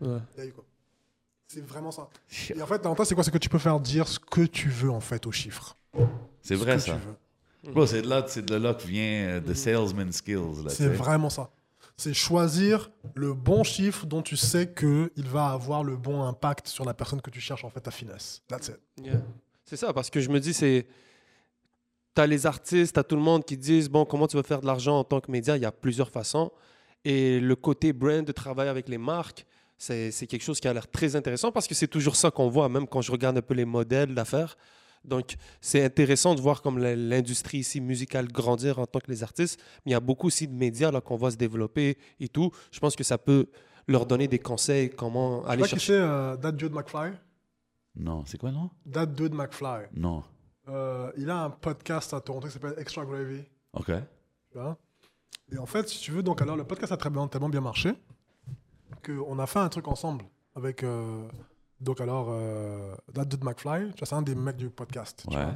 Ouais. 0.00 0.18
There 0.36 0.46
you 0.48 0.52
go. 0.54 0.64
C'est 1.46 1.64
vraiment 1.64 1.90
ça. 1.92 2.08
Et 2.54 2.60
en 2.60 2.66
fait, 2.66 2.82
l'avantage, 2.82 3.06
c'est 3.06 3.14
quoi? 3.14 3.22
C'est 3.24 3.30
que 3.30 3.38
tu 3.38 3.48
peux 3.48 3.58
faire 3.60 3.78
dire 3.80 4.08
ce 4.08 4.18
que 4.18 4.42
tu 4.44 4.68
veux, 4.68 4.90
en 4.90 5.00
fait, 5.00 5.24
aux 5.26 5.32
chiffres. 5.32 5.76
C'est 6.42 6.54
Ce 6.56 6.60
vrai, 6.62 6.74
que 6.74 6.82
ça. 6.82 6.96
tu 6.96 7.06
veux. 7.68 7.72
Bro, 7.72 7.86
c'est 7.86 8.02
de 8.02 8.08
là, 8.08 8.24
c'est 8.28 8.44
de 8.44 8.56
là 8.56 8.74
que 8.74 8.82
vient 8.86 9.28
euh, 9.28 9.40
the 9.40 9.54
salesman 9.54 10.10
skills. 10.12 10.64
C'est 10.68 10.88
vraiment 10.88 11.30
ça. 11.30 11.50
C'est 11.96 12.14
choisir 12.14 12.90
le 13.14 13.34
bon 13.34 13.62
chiffre 13.62 14.04
dont 14.06 14.22
tu 14.22 14.36
sais 14.36 14.72
qu'il 14.74 15.28
va 15.28 15.50
avoir 15.50 15.84
le 15.84 15.96
bon 15.96 16.22
impact 16.24 16.66
sur 16.66 16.84
la 16.84 16.94
personne 16.94 17.20
que 17.20 17.30
tu 17.30 17.40
cherches, 17.40 17.64
en 17.64 17.70
fait, 17.70 17.86
à 17.86 17.90
finesse. 17.90 18.42
That's 18.48 18.68
it. 18.68 18.80
C'est 19.64 19.76
ça, 19.76 19.92
parce 19.92 20.10
que 20.10 20.20
je 20.20 20.28
me 20.28 20.40
dis, 20.40 20.52
c'est. 20.52 20.86
T'as 22.14 22.26
les 22.26 22.46
artistes, 22.46 22.94
t'as 22.94 23.02
tout 23.02 23.16
le 23.16 23.22
monde 23.22 23.44
qui 23.44 23.56
disent, 23.56 23.88
bon, 23.88 24.04
comment 24.04 24.28
tu 24.28 24.36
veux 24.36 24.42
faire 24.44 24.60
de 24.60 24.66
l'argent 24.66 25.00
en 25.00 25.04
tant 25.04 25.20
que 25.20 25.30
média? 25.30 25.56
Il 25.56 25.62
y 25.62 25.66
a 25.66 25.72
plusieurs 25.72 26.10
façons. 26.10 26.52
Et 27.04 27.40
le 27.40 27.56
côté 27.56 27.92
brand, 27.92 28.24
de 28.24 28.32
travailler 28.32 28.70
avec 28.70 28.88
les 28.88 28.98
marques, 28.98 29.44
c'est 29.76 30.26
quelque 30.26 30.42
chose 30.42 30.60
qui 30.60 30.68
a 30.68 30.72
l'air 30.72 30.88
très 30.88 31.16
intéressant 31.16 31.50
parce 31.52 31.66
que 31.66 31.74
c'est 31.74 31.88
toujours 31.88 32.16
ça 32.16 32.30
qu'on 32.30 32.48
voit, 32.48 32.68
même 32.68 32.86
quand 32.86 33.02
je 33.02 33.12
regarde 33.12 33.36
un 33.36 33.42
peu 33.42 33.54
les 33.54 33.64
modèles 33.64 34.14
d'affaires. 34.14 34.56
Donc, 35.04 35.34
c'est 35.60 35.84
intéressant 35.84 36.34
de 36.34 36.40
voir 36.40 36.62
comme 36.62 36.78
l'industrie 36.78 37.58
ici 37.58 37.80
musicale 37.80 38.28
grandir 38.28 38.78
en 38.78 38.86
tant 38.86 39.00
que 39.00 39.10
les 39.10 39.22
artistes. 39.22 39.60
Mais 39.84 39.90
il 39.90 39.92
y 39.92 39.96
a 39.96 40.00
beaucoup 40.00 40.28
aussi 40.28 40.48
de 40.48 40.54
médias 40.54 40.90
là 40.90 41.00
qu'on 41.00 41.16
voit 41.16 41.30
se 41.30 41.36
développer 41.36 41.98
et 42.20 42.28
tout. 42.28 42.50
Je 42.72 42.80
pense 42.80 42.96
que 42.96 43.04
ça 43.04 43.18
peut 43.18 43.46
leur 43.86 44.06
donner 44.06 44.28
des 44.28 44.38
conseils, 44.38 44.90
comment 44.90 45.42
Tu 45.42 45.50
aller 45.50 45.64
chercher. 45.64 45.92
c'est 45.92 45.98
euh, 46.00 46.36
That 46.36 46.52
Dude 46.52 46.72
McFly? 46.72 47.12
Non, 47.96 48.24
c'est 48.26 48.38
quoi, 48.38 48.50
non? 48.50 48.70
That 48.90 49.06
Dude 49.06 49.34
McFly. 49.34 49.86
Non. 49.94 50.24
Euh, 50.68 51.12
il 51.16 51.28
a 51.28 51.44
un 51.44 51.50
podcast 51.50 52.14
à 52.14 52.20
Toronto 52.20 52.46
qui 52.46 52.54
s'appelle 52.54 52.74
Extra 52.78 53.04
Gravy. 53.04 53.42
OK. 53.74 53.86
Tu 54.50 54.58
vois? 54.58 54.78
Et 55.52 55.58
en 55.58 55.66
fait, 55.66 55.88
si 55.88 56.00
tu 56.00 56.10
veux, 56.12 56.22
donc 56.22 56.40
alors 56.40 56.56
le 56.56 56.64
podcast 56.64 56.90
a 56.92 56.96
très 56.96 57.10
bien, 57.10 57.28
tellement 57.28 57.50
bien 57.50 57.60
marché 57.60 57.92
qu'on 59.04 59.38
a 59.38 59.46
fait 59.46 59.58
un 59.58 59.68
truc 59.68 59.86
ensemble 59.88 60.24
avec 60.54 60.82
euh, 60.82 61.28
donc 61.84 62.00
alors 62.00 62.28
euh, 62.30 62.94
That 63.12 63.24
Dude 63.26 63.44
McFly. 63.44 63.92
C'est 64.02 64.12
un 64.14 64.22
des 64.22 64.34
mecs 64.34 64.56
du 64.56 64.70
podcast. 64.70 65.24
tu 65.28 65.36
Ouais. 65.36 65.42
vois. 65.44 65.54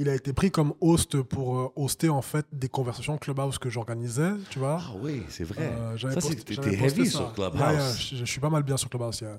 Il 0.00 0.08
a 0.08 0.14
été 0.14 0.32
pris 0.32 0.52
comme 0.52 0.74
host 0.80 1.20
pour 1.22 1.58
euh, 1.58 1.72
hoster 1.74 2.08
en 2.08 2.22
fait 2.22 2.46
des 2.52 2.68
conversations 2.68 3.18
Clubhouse 3.18 3.58
que 3.58 3.68
j'organisais, 3.68 4.30
tu 4.50 4.60
vois. 4.60 4.78
Ah 4.80 4.92
oui, 5.02 5.24
c'est 5.28 5.42
vrai. 5.42 5.72
Euh, 5.72 5.98
ça, 5.98 6.14
posté 6.14 6.54
heavy 6.84 7.06
ça. 7.06 7.18
sur 7.18 7.32
Clubhouse. 7.32 7.98
Je, 7.98 8.16
je 8.16 8.24
suis 8.24 8.40
pas 8.40 8.48
mal 8.50 8.62
bien 8.62 8.76
sur 8.76 8.88
Clubhouse. 8.88 9.20
yeah. 9.22 9.36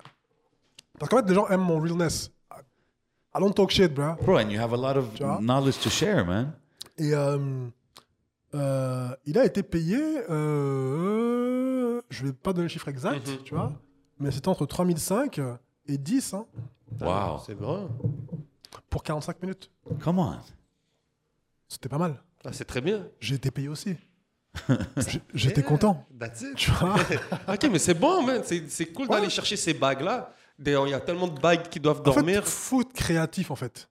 Parce 1.00 1.10
qu'en 1.10 1.18
fait, 1.20 1.30
les 1.30 1.34
gens 1.36 1.48
aiment 1.48 1.62
mon 1.62 1.80
realness. 1.80 2.30
I 3.34 3.40
don't 3.40 3.54
talk 3.54 3.70
shit, 3.70 3.94
bro. 3.94 4.16
Bro, 4.22 4.38
and 4.40 4.50
you 4.50 4.60
have 4.60 4.74
a 4.74 4.78
lot 4.78 4.98
of 4.98 5.06
knowledge 5.40 5.80
to 5.80 5.90
share, 5.90 6.26
man. 6.26 6.52
Et 6.98 7.14
euh, 7.14 7.38
euh, 8.54 9.10
il 9.26 9.38
a 9.38 9.46
été 9.46 9.64
payé, 9.64 9.98
euh, 10.30 12.02
je 12.10 12.26
vais 12.26 12.34
pas 12.34 12.52
donner 12.54 12.64
le 12.64 12.70
chiffre 12.70 12.88
exact, 12.88 13.28
Mhm. 13.28 13.38
tu 13.46 13.54
vois, 13.56 13.72
mais 14.20 14.32
c'était 14.32 14.48
entre 14.50 14.66
3005 14.66 15.40
et 15.88 15.98
10 15.98 16.34
hein, 16.34 16.46
Wow. 17.02 17.40
C'est 17.46 17.54
vrai. 17.54 17.84
pour 18.90 19.04
45 19.04 19.42
minutes. 19.42 19.72
Come 20.02 20.20
on. 20.20 20.38
C'était 21.68 21.90
pas 21.90 21.98
mal. 22.00 22.22
Ah, 22.44 22.52
c'est 22.52 22.66
très 22.66 22.82
bien. 22.82 23.08
J'ai 23.20 23.36
été 23.36 23.52
payé 23.52 23.68
aussi. 23.68 23.96
J'étais 25.34 25.62
content. 25.64 26.06
That's 26.20 26.42
it. 26.42 26.56
Tu 26.56 26.72
vois? 26.72 26.96
Ok, 27.48 27.68
mais 27.72 27.80
c'est 27.80 27.94
bon, 27.94 28.24
man. 28.26 28.42
C'est, 28.44 28.88
cool 28.88 29.08
Ouais. 29.08 29.18
d'aller 29.18 29.30
chercher 29.30 29.56
ces 29.56 29.74
bagues-là. 29.74 30.34
Il 30.66 30.72
y 30.72 30.94
a 30.94 31.00
tellement 31.00 31.28
de 31.28 31.40
bagues 31.40 31.70
qui 31.70 31.80
doivent 31.80 32.02
En 32.02 32.12
fait, 32.12 32.20
dormir. 32.20 32.46
foot 32.46 32.92
créatif 32.94 33.50
en 33.52 33.56
fait. 33.56 33.90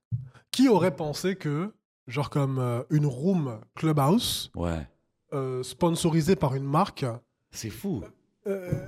Qui 0.51 0.69
aurait 0.69 0.95
pensé 0.95 1.37
que, 1.37 1.73
genre 2.07 2.29
comme 2.31 2.59
euh, 2.59 2.83
une 2.91 3.07
room 3.07 3.61
Clubhouse, 3.75 4.51
Ouais. 4.55 4.87
euh, 5.33 5.63
sponsorisée 5.63 6.37
par 6.37 6.55
une 6.55 6.65
marque, 6.65 7.07
C'est 7.51 7.71
fou. 7.71 8.03
euh, 8.47 8.87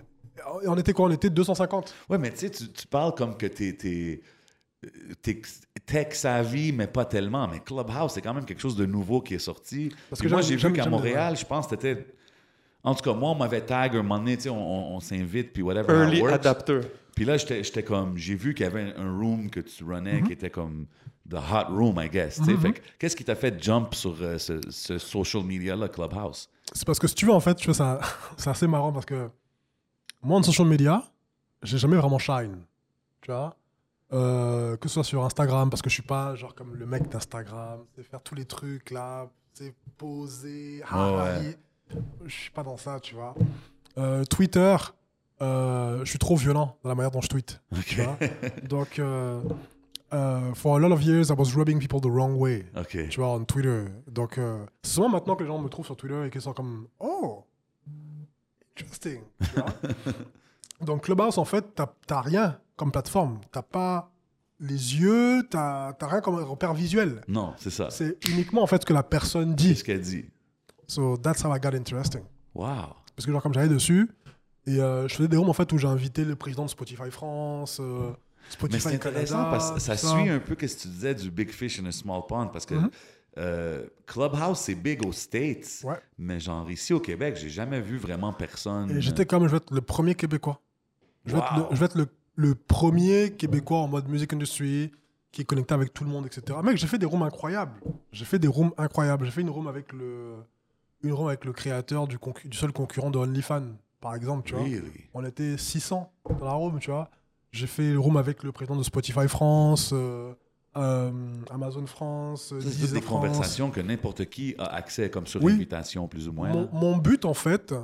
on 0.66 0.76
était 0.76 0.92
quoi? 0.92 1.06
On 1.06 1.10
était 1.10 1.30
250. 1.30 1.94
Ouais, 2.08 2.18
mais 2.18 2.30
tu 2.30 2.38
sais, 2.38 2.50
tu 2.50 2.68
tu 2.68 2.86
parles 2.86 3.14
comme 3.14 3.36
que 3.36 3.46
t'es, 3.46 3.72
t'es, 3.74 4.20
t'es, 5.22 5.42
tech 5.86 6.14
savvy, 6.14 6.72
mais 6.72 6.86
pas 6.86 7.04
tellement. 7.04 7.46
Mais 7.48 7.60
Clubhouse, 7.60 8.12
c'est 8.12 8.22
quand 8.22 8.34
même 8.34 8.44
quelque 8.44 8.60
chose 8.60 8.76
de 8.76 8.86
nouveau 8.86 9.20
qui 9.20 9.34
est 9.34 9.38
sorti. 9.38 9.90
Parce 10.08 10.20
que 10.22 10.28
moi, 10.28 10.40
j'ai 10.42 10.54
vu 10.54 10.60
j'aime- 10.60 10.72
qu'à 10.72 10.82
j'aime 10.82 10.92
Montréal, 10.92 11.36
je 11.36 11.44
pense 11.44 11.66
que 11.66 11.70
c'était. 11.70 12.06
En 12.82 12.94
tout 12.94 13.02
cas, 13.02 13.12
moi, 13.12 13.30
on 13.30 13.34
m'avait 13.34 13.60
tag 13.60 13.94
un 13.94 14.02
moment 14.02 14.18
donné, 14.18 14.36
tu 14.36 14.44
sais, 14.44 14.48
on, 14.48 14.56
on- 14.56 14.96
on 14.96 15.00
s'invite, 15.00 15.52
puis 15.52 15.62
whatever. 15.62 15.92
Early 15.92 16.22
adapter. 16.26 16.80
Puis 17.14 17.24
là, 17.24 17.36
j'étais 17.36 17.62
j'étais 17.62 17.82
comme. 17.82 18.16
J'ai 18.16 18.34
vu 18.34 18.54
qu'il 18.54 18.64
y 18.64 18.66
avait 18.66 18.94
un, 18.96 19.18
room 19.18 19.50
que 19.50 19.60
tu 19.60 19.84
runnais 19.84 20.22
qui 20.22 20.32
était 20.32 20.48
comme 20.50 20.86
the 21.28 21.34
hot 21.34 21.72
room, 21.74 22.00
I 22.00 22.08
guess. 22.08 22.36
tu 22.38 22.44
sais. 22.44 22.56
Fait 22.56 22.72
que 22.72 22.80
Qu'est-ce 22.98 23.14
qui 23.16 23.24
t'a 23.24 23.34
fait 23.34 23.62
jump 23.62 23.94
sur 23.94 24.16
euh, 24.22 24.38
ce, 24.38 24.60
ce 24.70 24.96
social 24.98 25.44
media-là, 25.44 25.88
Clubhouse? 25.88 26.48
C'est 26.72 26.86
parce 26.86 26.98
que 26.98 27.06
si 27.06 27.14
tu 27.14 27.26
veux, 27.26 27.32
en 27.32 27.40
fait, 27.40 27.54
tu 27.56 27.66
vois, 27.66 27.74
ça- 27.74 28.00
c'est 28.38 28.48
assez 28.50 28.66
marrant 28.66 28.92
parce 28.92 29.04
que 29.04 29.28
moi, 30.22 30.38
en 30.38 30.42
social 30.42 30.66
media, 30.68 31.02
j'ai 31.62 31.78
jamais 31.78 31.96
vraiment 31.96 32.18
shine. 32.18 32.58
Tu 33.20 33.30
vois 33.30 33.56
Euh, 34.12 34.76
Que 34.76 34.88
ce 34.88 34.94
soit 34.94 35.04
sur 35.04 35.24
Instagram, 35.24 35.70
parce 35.70 35.82
que 35.82 35.88
je 35.90 35.94
suis 35.94 36.02
pas 36.02 36.34
genre 36.34 36.54
comme 36.54 36.74
le 36.74 36.86
mec 36.86 37.08
d'Instagram, 37.08 37.80
c'est 37.94 38.02
faire 38.02 38.22
tous 38.22 38.34
les 38.34 38.44
trucs 38.44 38.90
là, 38.90 39.28
c'est 39.52 39.74
poser, 39.98 40.82
ah, 40.90 41.12
ouais. 41.40 41.56
je 42.24 42.30
suis 42.32 42.50
pas 42.50 42.62
dans 42.62 42.76
ça, 42.76 42.98
tu 43.00 43.14
vois. 43.14 43.34
Euh, 43.98 44.24
Twitter, 44.24 44.76
euh, 45.42 46.00
je 46.04 46.08
suis 46.10 46.18
trop 46.18 46.36
violent 46.36 46.76
dans 46.82 46.88
la 46.88 46.94
manière 46.94 47.10
dont 47.10 47.20
je 47.20 47.28
tweete. 47.28 47.60
Tu 47.86 48.02
vois 48.02 48.16
Donc, 48.68 49.00
for 50.54 50.76
a 50.76 50.78
lot 50.78 50.92
of 50.92 51.02
years, 51.02 51.30
I 51.30 51.34
was 51.36 51.54
rubbing 51.56 51.78
people 51.78 52.00
the 52.00 52.12
wrong 52.12 52.36
way 52.38 52.66
tu 52.90 53.20
vois, 53.20 53.28
on 53.30 53.44
Twitter. 53.44 53.84
Donc, 54.08 54.38
euh, 54.38 54.64
c'est 54.82 54.94
souvent 54.94 55.08
maintenant 55.08 55.36
que 55.36 55.42
les 55.42 55.48
gens 55.48 55.58
me 55.58 55.68
trouvent 55.68 55.86
sur 55.86 55.96
Twitter 55.96 56.26
et 56.26 56.30
qu'ils 56.30 56.40
sont 56.42 56.52
comme 56.52 56.88
Oh, 56.98 57.44
interesting. 58.76 59.22
Donc, 60.80 61.04
Clubhouse, 61.04 61.38
en 61.38 61.44
fait, 61.44 61.64
t'as 62.06 62.20
rien 62.20 62.58
comme 62.76 62.90
plateforme. 62.92 63.40
T'as 63.52 63.62
pas 63.62 64.10
les 64.60 64.96
yeux, 65.00 65.46
t'as 65.50 65.94
rien 66.00 66.20
comme 66.20 66.36
repère 66.36 66.74
visuel. 66.74 67.22
Non, 67.28 67.54
c'est 67.56 67.70
ça. 67.70 67.90
C'est 67.90 68.16
uniquement 68.28 68.62
en 68.62 68.66
fait 68.66 68.82
ce 68.82 68.86
que 68.86 68.92
la 68.92 69.02
personne 69.02 69.50
C'est 69.58 69.68
dit. 69.68 69.76
ce 69.76 69.84
qu'elle 69.84 70.00
dit. 70.00 70.26
So 70.86 71.16
that's 71.16 71.42
how 71.44 71.54
I 71.54 71.60
got 71.60 71.74
interesting. 71.74 72.22
Wow. 72.54 72.94
Parce 73.16 73.26
que 73.26 73.32
genre 73.32 73.42
comme 73.42 73.54
j'allais 73.54 73.68
dessus 73.68 74.10
et 74.66 74.80
euh, 74.80 75.08
je 75.08 75.14
faisais 75.14 75.28
des 75.28 75.36
rooms 75.36 75.48
en 75.48 75.54
fait 75.54 75.72
où 75.72 75.78
j'ai 75.78 75.86
invité 75.88 76.24
le 76.24 76.36
président 76.36 76.64
de 76.64 76.70
Spotify 76.70 77.10
France, 77.10 77.78
euh, 77.80 78.10
Spotify 78.50 78.86
Mais 78.86 78.90
c'est 78.90 78.96
intéressant 78.96 79.34
Canada, 79.36 79.50
parce 79.50 79.72
que 79.72 79.80
ça 79.80 79.96
suit 79.96 80.28
un 80.28 80.40
peu 80.40 80.54
ce 80.54 80.74
que 80.76 80.80
tu 80.82 80.88
disais 80.88 81.14
du 81.14 81.30
Big 81.30 81.50
Fish 81.50 81.80
in 81.80 81.86
a 81.86 81.92
Small 81.92 82.22
Pond 82.28 82.48
parce 82.48 82.66
que 82.66 82.74
euh, 83.38 83.86
Clubhouse, 84.06 84.58
c'est 84.58 84.74
big 84.74 85.04
aux 85.06 85.12
States. 85.12 85.82
Ouais. 85.84 85.98
Mais 86.18 86.40
genre 86.40 86.70
ici 86.70 86.92
au 86.92 87.00
Québec, 87.00 87.36
j'ai 87.40 87.48
jamais 87.48 87.80
vu 87.80 87.96
vraiment 87.98 88.32
personne. 88.32 88.90
Et 88.90 89.00
j'étais 89.00 89.26
comme, 89.26 89.44
je 89.46 89.50
vais 89.52 89.56
être 89.58 89.72
le 89.72 89.80
premier 89.80 90.14
Québécois. 90.14 90.60
Je 91.26 91.32
vais 91.34 91.38
Wow. 91.40 91.44
être, 91.44 91.56
le, 91.56 91.64
je 91.74 91.76
vais 91.80 91.86
être 91.86 91.98
le, 91.98 92.06
le 92.36 92.54
premier 92.54 93.30
Québécois 93.32 93.78
en 93.78 93.88
mode 93.88 94.08
music 94.08 94.32
industry 94.32 94.90
qui 95.32 95.42
est 95.42 95.44
connecté 95.44 95.74
avec 95.74 95.92
tout 95.94 96.02
le 96.02 96.10
monde, 96.10 96.26
etc. 96.26 96.58
Mec, 96.64 96.76
j'ai 96.76 96.88
fait 96.88 96.98
des 96.98 97.06
rooms 97.06 97.22
incroyables. 97.22 97.80
J'ai 98.10 98.24
fait 98.24 98.38
des 98.40 98.48
rooms 98.48 98.72
incroyables. 98.76 99.24
J'ai 99.26 99.30
fait 99.30 99.42
une 99.42 99.50
room 99.50 99.68
avec 99.68 99.92
le, 99.92 100.34
une 101.04 101.12
room 101.12 101.28
avec 101.28 101.44
le 101.44 101.52
créateur 101.52 102.08
du, 102.08 102.18
seul 102.52 102.72
concurrent 102.72 103.10
de 103.10 103.18
OnlyFans, 103.18 103.76
par 104.00 104.16
exemple, 104.16 104.48
tu 104.48 104.54
vois. 104.54 104.64
Really? 104.64 104.82
On 105.14 105.24
était 105.24 105.56
600 105.56 106.12
dans 106.40 106.44
la 106.44 106.52
room, 106.52 106.80
tu 106.80 106.90
vois. 106.90 107.10
J'ai 107.52 107.68
fait 107.68 107.92
le 107.92 108.00
room 108.00 108.16
avec 108.16 108.42
le 108.42 108.50
président 108.50 108.76
de 108.76 108.82
Spotify 108.82 109.28
France, 109.28 109.90
euh, 109.92 110.32
euh, 110.76 111.10
Amazon 111.50 111.86
France, 111.86 112.48
C'est 112.60 112.64
Deezer 112.68 112.92
des 112.92 113.00
France. 113.00 113.20
conversations 113.20 113.70
que 113.70 113.80
n'importe 113.80 114.24
qui 114.26 114.54
a 114.58 114.66
accès 114.66 115.10
comme 115.10 115.26
sur 115.26 115.42
Oui. 115.42 115.52
invitation, 115.52 116.06
plus 116.08 116.28
ou 116.28 116.32
moins. 116.32 116.68
Mon, 116.72 116.96
but, 116.96 117.24
en 117.24 117.34
fait, 117.34 117.74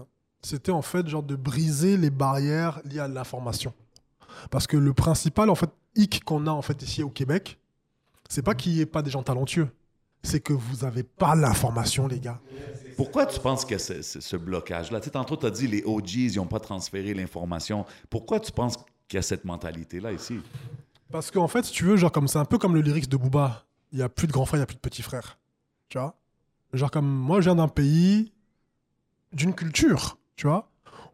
c'était 0.43 0.73
en 0.73 0.83
fait 0.83 1.07
genre 1.09 1.23
de 1.23 1.35
briser 1.37 1.97
les 1.97 2.11
barrières 2.11 2.81
liées 2.85 3.01
à 3.01 3.09
l'information. 3.09 3.73
Parce 4.51 4.67
que 4.67 4.77
le 4.77 4.93
principal, 4.93 5.51
en 5.51 5.55
fait, 5.55 5.71
hic 5.97 6.23
qu'on 6.25 6.47
a 6.47 6.51
en 6.51 6.63
fait 6.63 6.81
ici 6.83 7.03
au 7.03 7.11
Québec, 7.11 7.59
c'est 8.29 8.43
pas 8.43 8.55
qu'il 8.55 8.73
n'y 8.73 8.81
ait 8.81 8.87
pas 8.87 9.03
des 9.03 9.11
gens 9.11 9.23
talentueux, 9.23 9.69
c'est 10.23 10.41
que 10.41 10.53
vous 10.53 10.85
avez 10.85 11.03
pas 11.03 11.35
l'information, 11.35 12.07
les 12.07 12.21
gars. 12.21 12.41
Pourquoi 12.97 13.27
tu 13.27 13.39
penses 13.41 13.65
qu'il 13.65 13.73
y 13.73 13.77
a 13.77 13.79
ce, 13.79 14.03
ce- 14.03 14.21
ce 14.21 14.37
blocage-là? 14.37 15.01
Tu 15.01 15.05
sais, 15.07 15.11
tantôt, 15.11 15.37
tu 15.37 15.47
as 15.47 15.51
dit 15.51 15.67
les 15.67 15.83
OGs, 15.85 16.15
ils 16.15 16.37
n'ont 16.37 16.47
pas 16.47 16.61
transféré 16.61 17.15
l'information. 17.15 17.85
Pourquoi 18.11 18.41
tu 18.41 18.53
penses 18.53 18.77
qu'il 19.09 19.17
y 19.17 19.19
a 19.19 19.23
cette 19.23 19.45
mentalité-là 19.45 20.13
ici? 20.13 20.41
Parce 21.11 21.31
qu'en 21.31 21.49
fait, 21.49 21.65
si 21.65 21.73
tu 21.73 21.85
veux, 21.85 21.97
genre 21.97 22.13
comme 22.13 22.29
c'est 22.29 22.39
un 22.39 22.45
peu 22.45 22.59
comme 22.59 22.75
le 22.75 22.81
lyrics 22.81 23.09
de 23.09 23.17
Booba, 23.17 23.65
il 23.93 23.99
y 23.99 24.03
a 24.03 24.09
plus 24.09 24.27
de 24.27 24.33
grands 24.33 24.45
frères, 24.47 24.59
il 24.59 24.63
y 24.63 24.65
a 24.65 24.67
plus 24.67 24.75
de 24.77 24.81
petits 24.81 25.03
frères. 25.03 25.39
Tu 25.89 25.99
vois? 25.99 26.15
Genre 26.73 26.91
comme 26.91 27.07
moi, 27.07 27.41
je 27.41 27.45
viens 27.47 27.55
d'un 27.57 27.69
pays, 27.69 28.33
d'une 29.33 29.55
culture, 29.55 30.19
tu 30.37 30.47
vois, 30.47 30.69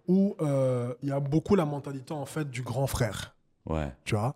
où 0.09 0.35
euh, 0.41 0.95
il 1.03 1.09
y 1.09 1.13
a 1.13 1.21
beaucoup 1.21 1.55
la 1.57 1.65
mentalité 1.67 2.13
en 2.15 2.25
fait 2.27 2.51
du 2.51 2.63
grand 2.63 2.87
frère. 2.87 3.35
Ouais. 3.65 3.93
tu 4.05 4.17
vois? 4.17 4.35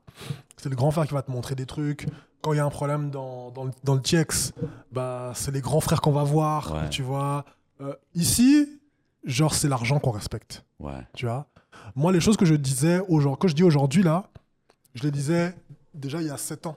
C'est 0.57 0.69
le 0.69 0.77
grand 0.77 0.93
frère 0.93 1.05
qui 1.07 1.15
va 1.15 1.23
te 1.23 1.31
montrer 1.33 1.57
des 1.57 1.66
trucs. 1.66 2.07
Quand 2.43 2.53
il 2.53 2.59
y 2.59 2.61
a 2.61 2.65
un 2.65 2.70
problème 2.70 3.11
dans, 3.11 3.51
dans, 3.51 3.65
le, 3.65 3.73
dans 3.83 3.95
le 3.97 4.01
TX, 4.01 4.53
bah, 4.93 5.33
c'est 5.35 5.51
les 5.51 5.61
grands 5.61 5.81
frères 5.81 6.01
qu'on 6.01 6.12
va 6.12 6.23
voir, 6.23 6.73
Ouais. 6.73 6.89
tu 6.91 7.03
vois. 7.03 7.45
Euh, 7.81 7.93
ici, 8.15 8.78
genre, 9.24 9.53
c'est 9.55 9.69
l'argent 9.69 9.99
qu'on 9.99 10.12
respecte, 10.12 10.65
Ouais. 10.78 11.05
tu 11.15 11.27
vois? 11.27 11.47
Moi, 11.97 12.12
les 12.12 12.20
choses 12.20 12.37
que 12.37 12.45
je 12.45 12.55
disais, 12.55 13.01
aujourd'hui, 13.09 13.39
que 13.41 13.49
je 13.49 13.55
dis 13.55 13.65
aujourd'hui, 13.65 14.05
là, 14.05 14.28
je 14.97 15.02
les 15.05 15.10
disais 15.10 15.55
déjà 15.94 16.20
il 16.20 16.27
y 16.27 16.31
a 16.31 16.36
7 16.36 16.66
ans, 16.66 16.77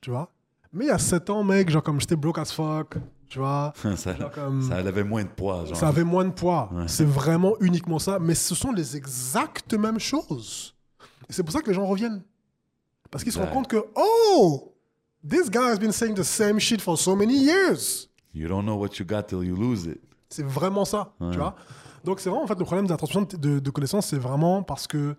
tu 0.00 0.10
vois. 0.10 0.28
Mais 0.72 0.86
il 0.86 0.88
y 0.88 0.90
a 0.90 0.98
7 0.98 1.30
ans, 1.30 1.42
mec, 1.44 1.70
genre, 1.70 1.82
comme 1.82 2.00
j'étais 2.00 2.16
broke 2.16 2.38
as 2.38 2.52
fuck, 2.52 2.96
tu 3.28 3.38
vois. 3.38 3.72
ça, 3.96 4.16
Genre 4.16 4.30
comme- 4.32 4.62
ça 4.68 4.76
avait 4.76 5.04
moins 5.04 5.22
de 5.22 5.28
poids. 5.28 5.64
Genre. 5.64 5.76
Ça 5.76 5.88
avait 5.88 6.04
moins 6.04 6.24
de 6.24 6.32
poids. 6.32 6.68
Ouais. 6.72 6.88
C'est 6.88 7.04
vraiment 7.06 7.54
uniquement 7.60 7.98
ça. 7.98 8.18
Mais 8.18 8.34
ce 8.34 8.54
sont 8.54 8.72
les 8.72 8.96
exactes 8.96 9.72
mêmes 9.74 10.00
choses. 10.00 10.74
Et 11.28 11.32
c'est 11.32 11.42
pour 11.42 11.52
ça 11.52 11.60
que 11.62 11.68
les 11.68 11.74
gens 11.74 11.86
reviennent. 11.86 12.22
Parce 13.10 13.22
qu'ils 13.22 13.32
se 13.32 13.38
Ouais. 13.38 13.44
rendent 13.44 13.54
compte 13.54 13.68
que, 13.68 13.84
oh, 13.94 14.74
this 15.26 15.48
guy 15.48 15.58
has 15.58 15.78
been 15.78 15.92
saying 15.92 16.14
the 16.14 16.22
same 16.24 16.58
shit 16.58 16.80
for 16.80 16.98
so 16.98 17.14
many 17.14 17.36
years. 17.38 18.08
You 18.34 18.48
don't 18.48 18.64
know 18.64 18.74
what 18.76 18.98
you 18.98 19.06
got 19.06 19.22
till 19.28 19.44
you 19.44 19.54
lose 19.56 19.84
it. 19.86 20.00
C'est 20.28 20.44
vraiment 20.44 20.84
ça, 20.84 21.12
Ouais. 21.20 21.30
tu 21.30 21.38
vois. 21.38 21.54
Donc 22.02 22.18
c'est 22.18 22.28
vraiment, 22.28 22.42
en 22.44 22.48
fait, 22.48 22.58
le 22.58 22.64
problème 22.64 22.86
de 22.86 22.90
la 22.90 22.96
transmission 22.96 23.22
de, 23.38 23.60
de 23.60 23.70
connaissances, 23.70 24.06
c'est 24.08 24.18
vraiment 24.18 24.64
parce 24.64 24.88
que 24.88 25.14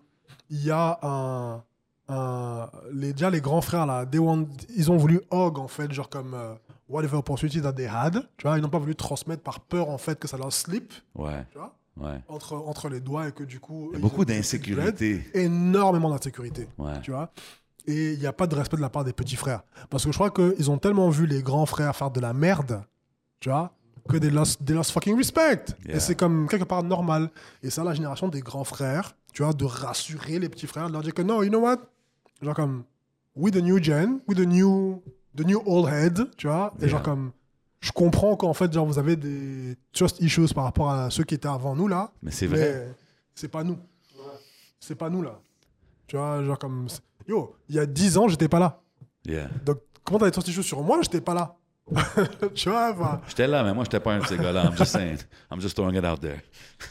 il 0.49 0.63
y 0.63 0.69
a 0.71 0.99
un... 1.01 1.63
un- 2.07 2.69
les, 2.93 3.13
déjà, 3.13 3.29
les 3.29 3.41
grands 3.41 3.61
frères, 3.61 3.85
là, 3.85 4.05
they 4.05 4.19
want- 4.19 4.47
ils 4.75 4.91
ont 4.91 4.97
voulu 4.97 5.21
hog, 5.31 5.57
en 5.59 5.67
fait, 5.67 5.91
genre 5.91 6.09
comme 6.09 6.33
euh, 6.33 6.53
whatever 6.87 7.17
opportunity 7.17 7.61
that 7.61 7.73
they 7.73 7.87
had, 7.87 8.27
tu 8.37 8.47
vois. 8.47 8.57
Ils 8.57 8.61
n'ont 8.61 8.69
pas 8.69 8.79
voulu 8.79 8.95
transmettre 8.95 9.41
par 9.43 9.59
peur, 9.59 9.89
en 9.89 9.97
fait, 9.97 10.19
que 10.19 10.27
ça 10.27 10.37
leur 10.37 10.51
slip, 10.53 10.93
Ouais. 11.15 11.45
tu 11.51 11.57
vois 11.57 11.73
Ouais. 11.97 12.19
entre, 12.27 12.55
entre 12.55 12.89
les 12.89 12.99
doigts 12.99 13.27
et 13.29 13.31
que 13.31 13.43
du 13.43 13.59
coup. 13.59 13.89
Il 13.93 13.95
y 13.95 13.95
a 13.97 14.01
beaucoup 14.01 14.25
d'insécurité. 14.25 15.23
Énormément 15.33 16.09
d'insécurité. 16.09 16.67
Ouais. 16.77 16.99
Tu 17.01 17.11
vois 17.11 17.31
Et 17.87 18.13
il 18.13 18.19
n'y 18.19 18.25
a 18.27 18.33
pas 18.33 18.47
de 18.47 18.55
respect 18.55 18.75
de 18.77 18.81
la 18.81 18.89
part 18.89 19.03
des 19.05 19.13
petits 19.13 19.35
frères. 19.37 19.61
Parce 19.89 20.03
que 20.05 20.11
je 20.11 20.17
crois 20.17 20.29
qu'ils 20.31 20.69
ont 20.69 20.77
tellement 20.77 21.09
vu 21.09 21.25
les 21.25 21.41
grands 21.41 21.65
frères 21.65 21.95
faire 21.95 22.11
de 22.11 22.19
la 22.19 22.33
merde, 22.33 22.83
tu 23.39 23.49
vois, 23.49 23.71
que 24.09 24.17
they 24.17 24.29
lost, 24.29 24.63
they 24.65 24.75
lost 24.75 24.91
fucking 24.91 25.15
respect. 25.15 25.65
Yeah. 25.85 25.95
Et 25.95 25.99
c'est 26.01 26.15
comme 26.15 26.47
quelque 26.49 26.65
part 26.65 26.83
normal. 26.83 27.29
Et 27.63 27.69
ça, 27.69 27.83
la 27.83 27.93
génération 27.93 28.27
des 28.27 28.41
grands 28.41 28.63
frères, 28.65 29.15
tu 29.33 29.41
vois, 29.43 29.53
de 29.53 29.63
rassurer 29.65 30.37
les 30.39 30.49
petits 30.49 30.67
frères, 30.67 30.87
de 30.87 30.93
leur 30.93 31.01
dire 31.01 31.13
que 31.13 31.21
non, 31.21 31.43
you 31.43 31.49
know 31.49 31.61
what? 31.61 31.77
Genre 32.41 32.53
comme, 32.55 32.83
we 33.35 33.51
the 33.51 33.57
new 33.61 33.81
gen, 33.81 34.19
we 34.27 34.35
the 34.35 34.45
new, 34.45 35.01
the 35.35 35.45
new 35.45 35.61
old 35.65 35.87
head, 35.89 36.29
tu 36.37 36.47
vois 36.47 36.73
Et 36.79 36.83
Yeah. 36.83 36.89
genre 36.91 37.03
comme, 37.03 37.31
je 37.81 37.91
comprends 37.91 38.35
qu'en 38.35 38.53
fait, 38.53 38.71
genre, 38.73 38.85
vous 38.85 38.97
avez 38.97 39.15
des 39.15 39.75
trust 39.93 40.19
issues 40.19 40.53
par 40.53 40.63
rapport 40.63 40.91
à 40.91 41.09
ceux 41.11 41.23
qui 41.23 41.35
étaient 41.35 41.47
avant 41.47 41.75
nous, 41.75 41.87
là. 41.87 42.11
Mais 42.23 42.31
c'est 42.31 42.47
vrai. 42.47 42.93
C'est 43.33 43.47
pas 43.47 43.63
nous. 43.63 43.77
C'est 44.79 44.95
pas 44.95 45.09
nous, 45.09 45.21
là. 45.21 45.39
Tu 46.07 46.15
vois, 46.17 46.43
genre 46.43 46.57
comme. 46.59 46.87
Yo, 47.27 47.55
il 47.69 47.75
y 47.75 47.79
a 47.79 47.85
10 47.85 48.17
ans, 48.17 48.27
j'étais 48.27 48.47
pas 48.47 48.59
là. 48.59 48.81
Yeah. 49.25 49.49
Donc, 49.65 49.79
comment 50.03 50.19
t'as 50.19 50.29
des 50.29 50.33
sorties 50.35 50.53
choses 50.53 50.65
sur 50.65 50.81
moi 50.83 50.99
J'étais 51.01 51.21
pas 51.21 51.33
là. 51.33 51.55
tu 52.55 52.69
vois, 52.69 52.91
enfin. 52.91 53.21
J'étais 53.27 53.47
là, 53.47 53.63
mais 53.63 53.73
moi, 53.73 53.83
j'étais 53.83 53.99
pas 53.99 54.13
un 54.13 54.19
de 54.19 54.25
ces 54.25 54.37
gars-là. 54.37 54.65
I'm 54.65 54.77
just 54.77 54.91
saying. 54.91 55.17
I'm 55.51 55.59
just 55.59 55.75
throwing 55.75 55.95
it 55.95 56.03
out 56.05 56.19
there. 56.19 56.41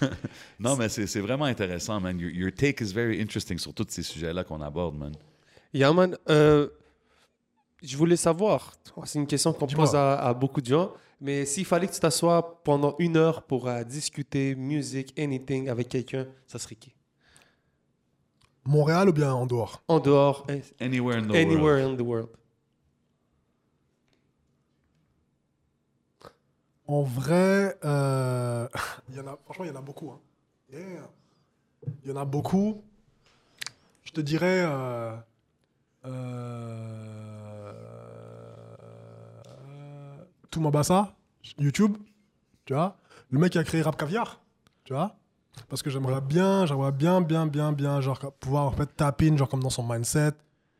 non, 0.60 0.76
mais 0.76 0.88
c'est 0.88 1.06
c'est 1.08 1.20
vraiment 1.20 1.44
intéressant, 1.46 2.00
man. 2.00 2.18
Your, 2.18 2.30
your 2.30 2.52
take 2.52 2.80
is 2.82 2.92
very 2.92 3.20
interesting 3.20 3.58
sur 3.58 3.74
tous 3.74 3.86
ces 3.88 4.02
sujets-là 4.02 4.44
qu'on 4.44 4.60
aborde, 4.60 4.96
man. 4.96 5.12
Yeah, 5.74 5.92
man, 5.92 6.16
euh, 6.30 6.68
je 7.82 7.96
voulais 7.96 8.16
savoir, 8.16 8.74
c'est 9.04 9.18
une 9.18 9.26
question 9.26 9.52
qu'on 9.52 9.66
pose 9.66 9.94
à, 9.96 10.16
à 10.20 10.32
beaucoup 10.32 10.60
de 10.60 10.66
gens, 10.66 10.92
mais 11.20 11.44
s'il 11.46 11.64
fallait 11.64 11.88
que 11.88 11.92
tu 11.92 11.98
t'assoies 12.00 12.62
pendant 12.62 12.94
une 13.00 13.16
heure 13.16 13.42
pour 13.42 13.66
euh, 13.66 13.82
discuter 13.82 14.54
musique, 14.54 15.18
anything 15.18 15.68
avec 15.68 15.88
quelqu'un, 15.88 16.28
ça 16.46 16.58
serait 16.60 16.76
qui? 16.76 16.94
Montréal 18.64 19.08
ou 19.08 19.12
bien 19.12 19.32
en 19.34 19.46
dehors? 19.46 19.82
En 19.88 19.98
dehors, 19.98 20.46
eh, 20.48 20.62
Anywhere 20.80 21.18
in 21.18 21.22
the 21.22 21.30
world. 21.32 21.36
anywhere 21.36 21.78
in 21.84 21.96
the 21.96 22.00
world. 22.02 22.28
En 26.86 27.02
vrai, 27.02 27.76
euh, 27.84 28.68
il 29.08 29.16
y 29.16 29.20
en 29.20 29.26
a, 29.26 29.36
franchement, 29.44 29.64
il 29.64 29.68
y 29.68 29.70
en 29.72 29.76
a 29.78 29.82
beaucoup. 29.82 30.10
hein. 30.10 30.20
Yeah. 30.72 31.10
Il 32.04 32.10
y 32.10 32.12
en 32.12 32.16
a 32.16 32.24
beaucoup. 32.24 32.82
Je 34.04 34.12
te 34.12 34.20
dirais. 34.20 34.64
Euh, 34.66 35.16
euh, 36.04 37.72
Toumabassa, 40.50 41.14
YouTube, 41.58 41.96
tu 42.64 42.74
vois. 42.74 42.96
Le 43.30 43.38
mec 43.38 43.52
qui 43.52 43.58
a 43.58 43.64
créé 43.64 43.82
Rap 43.82 43.96
Caviar, 43.96 44.40
tu 44.84 44.92
vois. 44.92 45.16
Parce 45.68 45.82
que 45.82 45.90
j'aimerais 45.90 46.20
bien, 46.20 46.66
j'aimerais 46.66 46.92
bien, 46.92 47.20
bien, 47.20 47.46
bien, 47.46 47.72
bien, 47.72 48.00
genre 48.00 48.18
pouvoir 48.40 48.64
en 48.66 48.72
fait 48.72 48.86
taper 48.96 49.36
genre 49.36 49.48
comme 49.48 49.62
dans 49.62 49.70
son 49.70 49.86
mindset 49.86 50.32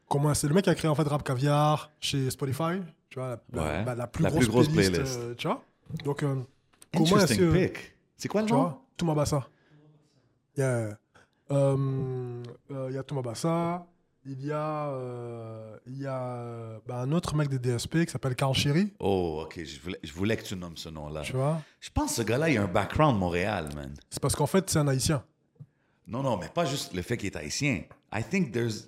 comment 0.08 0.32
c'est 0.34 0.46
le 0.48 0.54
mec 0.54 0.64
qui 0.64 0.70
a 0.70 0.74
créé 0.74 0.88
en 0.90 0.94
fait 0.94 1.06
Rap 1.08 1.22
Caviar 1.24 1.90
chez 2.00 2.30
Spotify, 2.30 2.80
tu 3.08 3.18
vois, 3.18 3.40
la, 3.52 3.82
bah, 3.82 3.94
la 3.94 4.06
plus 4.06 4.22
La 4.22 4.30
grosse, 4.30 4.44
plus 4.44 4.52
grosse 4.52 4.68
playlist, 4.68 4.92
playlist. 4.92 5.18
euh, 5.18 5.34
tu 5.34 5.46
vois. 5.48 5.62
Donc, 6.04 6.22
euh, 6.22 6.36
comment 6.96 7.18
est-ce 7.18 7.34
que. 7.36 7.72
C'est 8.16 8.28
quoi 8.28 8.42
le 8.42 8.48
nom? 8.48 8.76
Toumabassa. 8.96 9.46
Il 10.56 10.60
y 10.60 10.62
a, 10.62 10.96
euh, 11.50 12.42
euh, 12.70 12.90
y 12.92 12.96
a 12.96 13.02
Toumabassa, 13.02 13.86
il 14.26 14.44
y 14.46 14.52
a, 14.52 14.88
euh, 14.88 15.76
il 15.86 16.00
y 16.00 16.06
a 16.06 16.36
euh, 16.36 16.78
bah, 16.86 16.96
un 17.00 17.12
autre 17.12 17.34
mec 17.34 17.48
des 17.48 17.58
DSP 17.58 18.04
qui 18.06 18.10
s'appelle 18.12 18.34
Carl 18.34 18.54
Chéry, 18.54 18.92
Oh, 18.98 19.42
ok. 19.44 19.62
Je 19.62 19.80
voulais, 19.80 19.98
je 20.02 20.12
voulais 20.12 20.36
que 20.36 20.44
tu 20.44 20.56
nommes 20.56 20.76
ce 20.76 20.88
nom-là. 20.88 21.20
tu 21.22 21.32
vois? 21.32 21.60
Je 21.80 21.90
pense 21.90 22.10
que 22.10 22.16
ce 22.16 22.22
gars-là, 22.22 22.48
il 22.48 22.56
a 22.58 22.62
un 22.62 22.66
background 22.68 23.18
Montréal, 23.18 23.68
man. 23.74 23.92
C'est 24.10 24.20
parce 24.20 24.34
qu'en 24.34 24.46
fait, 24.46 24.68
c'est 24.70 24.78
un 24.78 24.88
haïtien. 24.88 25.22
Non, 26.06 26.22
non, 26.22 26.36
mais 26.36 26.48
pas 26.48 26.64
juste 26.64 26.94
le 26.94 27.02
fait 27.02 27.16
qu'il 27.16 27.26
est 27.28 27.36
haïtien. 27.36 27.82
I 28.14 28.22
think 28.22 28.52
there's 28.52 28.86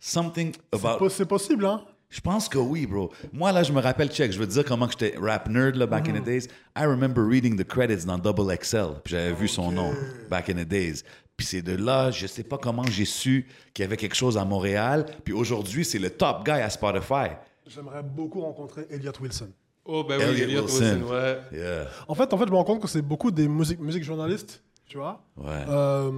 something 0.00 0.54
about. 0.72 1.08
C'est 1.08 1.26
possible, 1.26 1.64
hein? 1.66 1.84
Je 2.10 2.20
pense 2.20 2.48
que 2.48 2.56
oui, 2.58 2.86
bro. 2.86 3.12
Moi, 3.32 3.52
là, 3.52 3.62
je 3.62 3.72
me 3.72 3.80
rappelle, 3.80 4.08
check, 4.08 4.32
je 4.32 4.38
veux 4.38 4.46
te 4.46 4.52
dire 4.52 4.64
comment 4.64 4.88
j'étais 4.88 5.14
rap 5.18 5.48
nerd, 5.48 5.76
là, 5.76 5.86
back 5.86 6.08
in 6.08 6.14
the 6.14 6.24
days. 6.24 6.46
I 6.76 6.84
remember 6.84 7.22
reading 7.22 7.56
the 7.56 7.64
credits 7.66 8.06
dans 8.06 8.16
Double 8.16 8.56
XL. 8.56 9.00
Puis 9.04 9.12
j'avais 9.12 9.34
vu 9.34 9.46
son 9.46 9.70
nom, 9.70 9.92
back 10.30 10.48
in 10.48 10.54
the 10.54 10.66
days. 10.66 11.02
Puis 11.36 11.46
c'est 11.46 11.62
de 11.62 11.76
là, 11.76 12.10
je 12.10 12.26
sais 12.26 12.42
pas 12.42 12.58
comment 12.58 12.84
j'ai 12.86 13.04
su 13.04 13.46
qu'il 13.74 13.82
y 13.84 13.86
avait 13.86 13.96
quelque 13.98 14.16
chose 14.16 14.38
à 14.38 14.44
Montréal. 14.44 15.06
Puis 15.22 15.34
aujourd'hui, 15.34 15.84
c'est 15.84 15.98
le 15.98 16.10
top 16.10 16.44
guy 16.44 16.52
à 16.52 16.70
Spotify. 16.70 17.36
J'aimerais 17.66 18.02
beaucoup 18.02 18.40
rencontrer 18.40 18.86
Elliot 18.90 19.12
Wilson. 19.20 19.50
Oh, 19.84 20.02
ben 20.02 20.18
oui, 20.18 20.24
Elliot 20.24 20.44
Elliot 20.44 20.62
Wilson. 20.62 20.84
Wilson, 21.02 21.12
ouais. 21.12 21.38
Yeah, 21.52 21.88
En 22.08 22.14
fait, 22.14 22.32
en 22.32 22.38
fait, 22.38 22.46
je 22.46 22.50
me 22.50 22.56
rends 22.56 22.64
compte 22.64 22.82
que 22.82 22.88
c'est 22.88 23.02
beaucoup 23.02 23.30
des 23.30 23.46
musiques 23.46 23.80
musique 23.80 24.02
journalistes, 24.02 24.62
tu 24.88 24.96
vois, 24.98 25.20
ouais. 25.36 25.64
euh, 25.68 26.10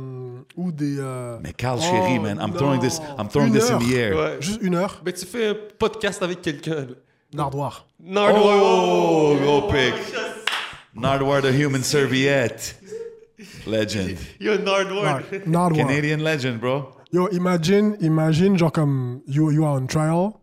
ou 0.56 0.70
des. 0.72 0.97
euh, 0.98 1.38
Mais 1.42 1.52
Carl 1.52 1.78
oh, 1.80 1.82
Sherry, 1.82 2.18
man, 2.20 2.38
I'm 2.40 2.51
non. 2.52 2.56
throwing 2.56 2.80
this, 2.80 3.01
I'm 3.18 3.28
throwing 3.28 3.48
Une 3.48 3.55
this 3.55 3.68
in 3.70 3.74
heure. 3.74 3.80
the 3.80 3.94
air. 3.94 4.16
Ouais. 4.16 4.36
Juste 4.40 4.62
une 4.62 4.74
heure, 4.76 5.01
Ben, 5.05 5.12
tu 5.12 5.26
fais 5.26 5.48
un 5.48 5.56
podcast 5.78 6.22
avec 6.22 6.40
quelqu'un. 6.42 6.74
là. 6.76 6.94
Nardoir. 7.32 7.86
Nardwar. 8.01 8.56
Oh, 8.62 9.36
go 9.44 9.68
pick. 9.68 9.94
Nardwar 10.94 11.42
the 11.42 11.52
human 11.52 11.82
serviette. 11.82 12.76
Legend. 13.66 14.16
Yo, 14.40 14.56
Nardwar. 14.59 15.22
Nardwar. 15.47 15.86
Canadian 15.86 16.18
legend, 16.18 16.59
bro. 16.60 16.90
Yo, 17.12 17.28
imagine, 17.28 17.97
imagine, 18.01 18.56
genre 18.59 18.70
comme 18.72 19.20
you, 19.26 19.51
you 19.51 19.64
are 19.64 19.76
on 19.80 19.86
trial 19.86 20.40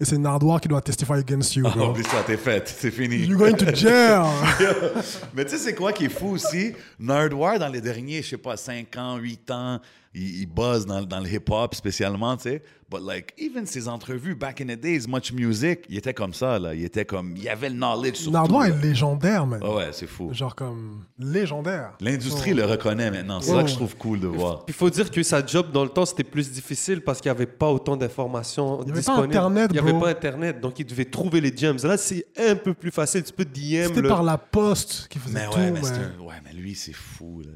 et 0.00 0.04
c'est 0.04 0.18
Nardoir 0.18 0.60
qui 0.60 0.68
doit 0.68 0.80
testify 0.80 1.14
against 1.14 1.56
you, 1.56 1.64
Oh, 1.66 1.70
bro. 1.76 1.90
oublie 1.90 2.04
ça, 2.04 2.22
t'es 2.26 2.36
fait. 2.36 2.68
C'est 2.78 2.90
fini. 2.90 3.16
You're 3.26 3.38
going 3.38 3.54
to 3.56 3.74
jail. 3.74 4.22
Mais 5.34 5.44
tu 5.44 5.50
sais, 5.52 5.58
c'est 5.58 5.74
quoi 5.74 5.92
qui 5.92 6.04
est 6.06 6.08
fou 6.08 6.28
aussi? 6.30 6.72
Nardwar, 6.98 7.58
dans 7.58 7.68
les 7.68 7.80
derniers, 7.80 8.22
je 8.22 8.28
sais 8.30 8.36
pas, 8.36 8.56
5 8.56 8.96
ans, 8.96 9.16
8 9.16 9.50
ans, 9.50 9.80
il, 10.18 10.40
il 10.42 10.46
buzz 10.46 10.86
dans, 10.86 11.02
dans 11.02 11.20
le 11.20 11.28
hip-hop 11.32 11.74
spécialement, 11.74 12.36
tu 12.36 12.44
sais. 12.44 12.62
But 12.90 13.02
like, 13.02 13.34
even 13.36 13.66
ses 13.66 13.86
entrevues, 13.86 14.34
back 14.34 14.62
in 14.62 14.66
the 14.66 14.80
days, 14.80 15.06
Much 15.06 15.30
Music, 15.32 15.80
il 15.90 15.98
était 15.98 16.14
comme 16.14 16.32
ça, 16.32 16.58
là. 16.58 16.74
Il 16.74 16.82
était 16.84 17.04
comme, 17.04 17.36
il 17.36 17.46
avait 17.46 17.68
le 17.68 17.74
knowledge 17.74 18.16
sur 18.16 18.32
tout, 18.32 18.62
est 18.62 18.70
là. 18.70 18.76
légendaire, 18.76 19.46
man. 19.46 19.60
Ah 19.62 19.74
ouais, 19.74 19.88
c'est 19.92 20.06
fou. 20.06 20.30
Genre 20.32 20.54
comme 20.54 21.04
légendaire. 21.18 21.92
L'industrie 22.00 22.52
Oh. 22.54 22.56
le 22.56 22.64
reconnaît 22.64 23.10
maintenant. 23.10 23.42
C'est 23.42 23.52
ça 23.52 23.62
que 23.62 23.68
je 23.68 23.74
trouve 23.74 23.94
cool 23.96 24.20
de 24.20 24.26
voir. 24.26 24.64
Il 24.68 24.72
faut 24.74 24.88
dire 24.88 25.10
que 25.10 25.22
sa 25.22 25.44
job 25.44 25.70
dans 25.70 25.82
le 25.84 25.90
temps, 25.90 26.06
c'était 26.06 26.24
plus 26.24 26.50
difficile 26.50 27.02
parce 27.02 27.20
qu'il 27.20 27.30
n'y 27.30 27.36
avait 27.36 27.44
pas 27.46 27.68
autant 27.70 27.94
d'informations 27.94 28.80
Il 28.82 28.88
y 28.88 28.92
avait 28.92 29.02
pas 29.02 29.12
disponibles. 29.12 29.34
Internet, 29.36 29.70
Il 29.70 29.82
n'y 29.82 29.88
avait 29.90 30.00
pas 30.00 30.08
Internet, 30.08 30.60
donc 30.60 30.78
il 30.78 30.86
devait 30.86 31.04
trouver 31.04 31.42
les 31.42 31.54
gems. 31.54 31.76
Là, 31.84 31.98
c'est 31.98 32.24
un 32.38 32.56
peu 32.56 32.72
plus 32.72 32.90
facile. 32.90 33.22
Tu 33.22 33.34
peux 33.34 33.44
DM. 33.44 33.88
C'était 33.88 34.00
le- 34.00 34.08
par 34.08 34.22
la 34.22 34.38
poste 34.38 35.08
qui 35.10 35.18
faisait 35.18 35.34
Mais 35.40 35.46
tout, 35.50 35.58
ouais, 35.58 35.70
mais, 35.72 35.80
man. 35.82 36.12
un- 36.18 36.22
ouais, 36.22 36.34
mais 36.42 36.54
lui, 36.54 36.74
c'est 36.74 36.94
fou. 36.94 37.42
Là, 37.44 37.50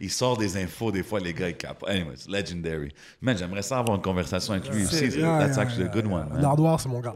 il 0.00 0.10
sort 0.10 0.36
des 0.36 0.56
infos, 0.56 0.92
des 0.92 1.02
fois, 1.02 1.18
les 1.18 1.34
gars, 1.34 1.48
ils 1.48 1.56
capent. 1.56 1.84
Anyways, 2.00 2.28
legendary. 2.28 2.92
Man, 3.20 3.36
j'aimerais 3.36 3.62
ça 3.62 3.78
avoir 3.78 3.96
une 3.96 4.02
conversation 4.02 4.52
avec 4.54 4.68
lui 4.72 4.84
aussi. 4.84 5.06
Yeah, 5.06 5.38
That's 5.38 5.56
yeah, 5.56 5.62
actually 5.62 5.84
a 5.84 5.88
good 5.88 6.04
yeah, 6.06 6.14
one. 6.14 6.26
yeah. 6.26 6.34
man. 6.34 6.42
Nardoir, 6.42 6.80
c'est 6.80 6.88
mon 6.88 7.00
gars. 7.00 7.14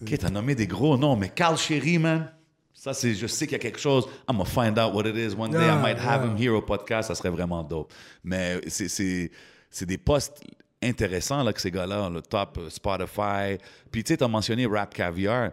Ok, 0.00 0.18
t'as 0.18 0.30
nommé 0.30 0.54
des 0.54 0.66
gros 0.66 0.96
noms, 0.96 1.16
mais 1.16 1.28
Carl 1.28 1.56
Sherry, 1.56 1.98
man, 1.98 2.32
ça, 2.72 2.94
c'est, 2.94 3.14
je 3.14 3.26
sais 3.26 3.46
qu'il 3.46 3.52
y 3.52 3.60
a 3.60 3.62
quelque 3.62 3.78
chose. 3.78 4.06
I'm 4.28 4.36
gonna 4.38 4.44
find 4.44 4.78
out 4.78 4.94
what 4.94 5.06
it 5.06 5.14
is. 5.14 5.34
One 5.38 5.50
day, 5.50 5.58
I 5.58 5.66
Yeah, 5.66 5.82
might 5.82 5.98
have 5.98 6.22
yeah. 6.24 6.30
him 6.32 6.36
here 6.36 6.52
au 6.52 6.62
podcast. 6.62 7.08
Ça 7.08 7.14
serait 7.14 7.30
vraiment 7.30 7.62
dope. 7.62 7.92
Mais 8.24 8.60
c'est, 8.66 8.88
c'est, 8.88 9.30
c'est 9.70 9.86
des 9.86 9.98
postes 9.98 10.42
intéressants, 10.82 11.44
là, 11.44 11.52
que 11.52 11.60
ces 11.60 11.70
gars-là, 11.70 12.10
le 12.10 12.20
top 12.22 12.58
euh, 12.58 12.70
Spotify. 12.70 13.58
Puis, 13.90 14.02
tu 14.02 14.12
sais, 14.12 14.16
t'as 14.16 14.26
mentionné 14.26 14.66
Rap 14.66 14.92
Caviar. 14.94 15.50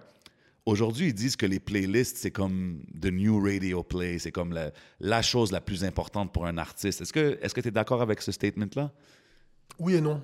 Aujourd'hui, 0.69 1.07
ils 1.07 1.13
disent 1.13 1.35
que 1.35 1.45
les 1.45 1.59
playlists, 1.59 2.17
c'est 2.17 2.31
comme 2.31 2.83
the 3.01 3.07
new 3.11 3.43
radio 3.43 3.83
play. 3.83 4.19
C'est 4.19 4.31
comme 4.31 4.53
la, 4.53 4.71
la 4.99 5.21
chose 5.21 5.51
la 5.51 5.61
plus 5.61 5.83
importante 5.83 6.31
pour 6.31 6.45
un 6.45 6.57
artiste. 6.57 7.01
Est-ce 7.01 7.11
que 7.13 7.37
est-ce 7.41 7.53
que 7.53 7.61
tu 7.61 7.69
es 7.69 7.71
d'accord 7.71 8.01
avec 8.01 8.21
ce 8.21 8.31
statement-là? 8.31 8.91
Oui 9.79 9.95
et 9.95 10.01
non. 10.01 10.23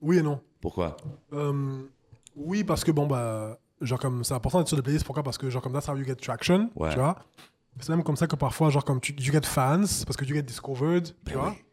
Oui 0.00 0.18
et 0.18 0.22
non. 0.22 0.40
Pourquoi? 0.60 0.96
Euh, 1.32 1.82
oui, 2.36 2.64
parce 2.64 2.82
que 2.84 2.90
bon, 2.92 3.06
bah, 3.06 3.58
genre 3.80 3.98
comme 3.98 4.24
c'est 4.24 4.34
important 4.34 4.58
d'être 4.58 4.68
sur 4.68 4.76
des 4.76 4.82
playlists. 4.82 5.04
Pourquoi? 5.04 5.22
Parce 5.22 5.38
que 5.38 5.50
genre 5.50 5.62
comme 5.62 5.72
that's 5.72 5.88
how 5.88 5.96
you 5.96 6.04
get 6.04 6.16
traction. 6.16 6.70
Ouais. 6.74 6.90
Tu 6.90 6.96
vois? 6.96 7.16
C'est 7.80 7.90
même 7.90 8.02
comme 8.02 8.16
ça 8.16 8.26
que 8.26 8.36
parfois, 8.36 8.70
genre 8.70 8.84
comme 8.84 9.00
tu 9.00 9.12
you 9.18 9.32
get 9.32 9.42
fans, 9.44 9.84
parce 10.06 10.16
que 10.16 10.24
you 10.24 10.34
get 10.34 10.42
discovered. 10.42 11.04
tu 11.06 11.14
Ben 11.24 11.34
vois? 11.34 11.50
oui. 11.50 11.64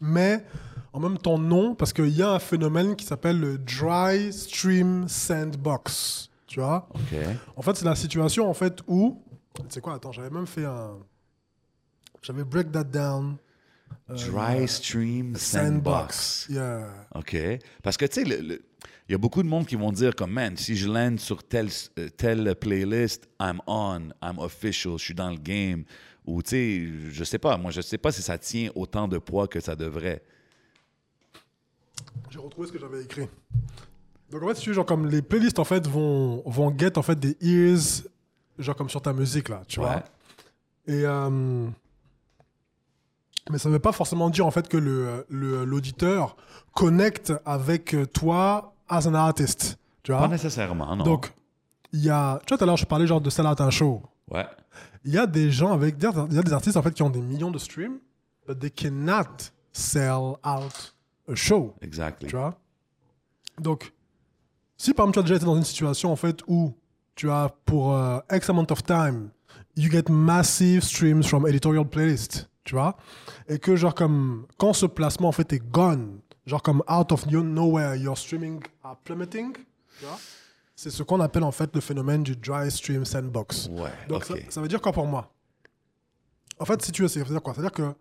Mais 0.00 0.44
en 0.92 1.00
même 1.00 1.18
temps, 1.18 1.38
non, 1.38 1.74
parce 1.74 1.92
qu'il 1.92 2.08
y 2.08 2.22
a 2.22 2.30
un 2.32 2.38
phénomène 2.38 2.96
qui 2.96 3.04
s'appelle 3.06 3.38
le 3.38 3.58
dry 3.58 4.32
stream 4.32 5.06
sandbox. 5.08 6.29
Tu 6.50 6.58
vois. 6.58 6.88
En 7.54 7.62
fait, 7.62 7.76
c'est 7.76 7.84
la 7.84 7.94
situation 7.94 8.50
en 8.50 8.54
fait 8.54 8.82
où. 8.88 9.22
Tu 9.54 9.62
sais 9.68 9.80
quoi 9.80 9.94
Attends, 9.94 10.10
j'avais 10.10 10.30
même 10.30 10.48
fait 10.48 10.64
un. 10.64 10.98
J'avais 12.22 12.42
break 12.42 12.72
that 12.72 12.84
down. 12.84 13.36
Euh, 14.10 14.16
Dry 14.16 14.66
Stream 14.66 15.36
Sandbox. 15.36 16.48
Yeah. 16.50 17.06
OK. 17.14 17.36
Parce 17.84 17.96
que, 17.96 18.04
tu 18.06 18.24
sais, 18.24 18.38
il 18.38 19.12
y 19.12 19.14
a 19.14 19.18
beaucoup 19.18 19.44
de 19.44 19.48
monde 19.48 19.64
qui 19.64 19.76
vont 19.76 19.92
dire 19.92 20.16
comme, 20.16 20.32
man, 20.32 20.56
si 20.56 20.76
je 20.76 20.88
land 20.88 21.18
sur 21.18 21.44
telle, 21.44 21.68
euh, 21.98 22.08
telle 22.08 22.56
playlist, 22.56 23.28
I'm 23.40 23.60
on, 23.68 24.10
I'm 24.20 24.38
official, 24.38 24.98
je 24.98 25.04
suis 25.04 25.14
dans 25.14 25.30
le 25.30 25.38
game. 25.38 25.84
Ou, 26.26 26.42
tu 26.42 26.50
sais, 26.50 27.10
je 27.12 27.24
sais 27.24 27.38
pas, 27.38 27.56
moi, 27.58 27.70
je 27.70 27.80
sais 27.80 27.98
pas 27.98 28.10
si 28.10 28.22
ça 28.22 28.38
tient 28.38 28.70
autant 28.74 29.06
de 29.06 29.18
poids 29.18 29.46
que 29.46 29.60
ça 29.60 29.76
devrait. 29.76 30.22
J'ai 32.28 32.40
retrouvé 32.40 32.66
ce 32.66 32.72
que 32.72 32.78
j'avais 32.80 33.04
écrit. 33.04 33.28
Donc 34.30 34.42
en 34.42 34.48
fait, 34.48 34.54
tu 34.54 34.72
genre 34.74 34.86
comme 34.86 35.06
les 35.08 35.22
playlists 35.22 35.58
en 35.58 35.64
fait 35.64 35.86
vont 35.88 36.42
vont 36.46 36.76
get 36.76 36.96
en 36.98 37.02
fait 37.02 37.18
des 37.18 37.36
ears 37.40 38.04
genre 38.58 38.76
comme 38.76 38.88
sur 38.88 39.02
ta 39.02 39.12
musique 39.12 39.48
là, 39.48 39.62
tu 39.66 39.80
Ouais. 39.80 39.86
vois. 39.86 40.04
Et 40.86 41.04
euh, 41.04 41.66
mais 43.50 43.58
ça 43.58 43.68
veut 43.68 43.78
pas 43.78 43.92
forcément 43.92 44.30
dire 44.30 44.46
en 44.46 44.50
fait 44.50 44.68
que 44.68 44.76
le 44.76 45.26
l'auditeur 45.64 46.36
connecte 46.74 47.32
avec 47.44 47.96
toi 48.12 48.74
as 48.88 49.06
an 49.06 49.14
artist, 49.14 49.78
tu 50.02 50.12
Pas 50.12 50.18
vois. 50.18 50.28
nécessairement, 50.28 50.94
non. 50.96 51.04
Donc 51.04 51.32
il 51.92 52.00
y 52.04 52.10
a, 52.10 52.38
tu 52.46 52.50
vois 52.50 52.58
tout 52.58 52.64
à 52.64 52.66
l'heure 52.66 52.76
je 52.76 52.86
parlais 52.86 53.06
genre 53.06 53.20
de 53.20 53.30
sell 53.30 53.46
out 53.46 53.60
un 53.60 53.70
show. 53.70 54.02
ouais. 54.30 54.46
Il 55.04 55.12
y 55.12 55.18
a 55.18 55.26
des 55.26 55.50
gens 55.50 55.72
avec 55.72 55.96
il 55.98 56.34
y 56.34 56.38
a 56.38 56.42
des 56.42 56.52
artistes 56.52 56.76
en 56.76 56.82
fait 56.82 56.92
qui 56.92 57.02
ont 57.02 57.08
des 57.10 57.22
millions 57.22 57.50
de 57.50 57.58
streams, 57.58 57.98
but 58.46 58.58
they 58.58 58.70
cannot 58.70 59.24
sell 59.72 60.34
out 60.44 60.94
a 61.26 61.34
show. 61.34 61.74
Exactly. 61.80 62.28
Tu 62.28 62.36
vois 62.36 62.54
Donc, 63.58 63.92
si 64.80 64.94
par 64.94 65.04
exemple 65.06 65.14
tu 65.16 65.18
as 65.18 65.22
déjà 65.24 65.34
été 65.36 65.44
dans 65.44 65.56
une 65.56 65.64
situation 65.64 66.10
en 66.10 66.16
fait 66.16 66.40
où 66.46 66.72
tu 67.14 67.30
as 67.30 67.50
pour 67.66 67.94
euh, 67.94 68.18
X 68.32 68.48
amount 68.48 68.66
of 68.70 68.82
time, 68.82 69.28
you 69.76 69.90
get 69.90 70.04
massive 70.08 70.82
streams 70.82 71.22
from 71.22 71.46
editorial 71.46 71.84
playlist, 71.86 72.48
tu 72.64 72.74
vois? 72.76 72.96
Et 73.46 73.58
que 73.58 73.76
genre 73.76 73.94
comme 73.94 74.46
quand 74.56 74.72
ce 74.72 74.86
placement 74.86 75.28
en 75.28 75.32
fait 75.32 75.52
est 75.52 75.58
gone, 75.70 76.20
genre 76.46 76.62
comme 76.62 76.82
out 76.88 77.12
of 77.12 77.26
no- 77.26 77.42
nowhere, 77.42 77.94
your 77.96 78.16
streaming 78.16 78.62
are 78.82 78.96
plummeting, 79.04 79.52
tu 79.98 80.06
vois? 80.06 80.18
C'est 80.74 80.88
ce 80.88 81.02
qu'on 81.02 81.20
appelle 81.20 81.42
en 81.44 81.52
fait 81.52 81.74
le 81.74 81.82
phénomène 81.82 82.22
du 82.22 82.34
dry 82.34 82.70
stream 82.70 83.04
sandbox. 83.04 83.68
Ouais, 83.70 83.90
Donc 84.08 84.22
OK. 84.22 84.24
ça, 84.24 84.34
ça 84.48 84.60
veut 84.62 84.68
dire 84.68 84.80
quoi 84.80 84.92
pour 84.92 85.06
moi? 85.06 85.30
En 86.58 86.64
fait, 86.64 86.80
si 86.80 86.90
tu 86.90 87.02
veux, 87.02 87.08
ça 87.08 87.20
veut 87.20 87.26
dire 87.26 87.42
quoi? 87.42 87.52
Ça 87.52 87.60
veut 87.60 87.66
dire 87.68 87.72
que 87.76 87.92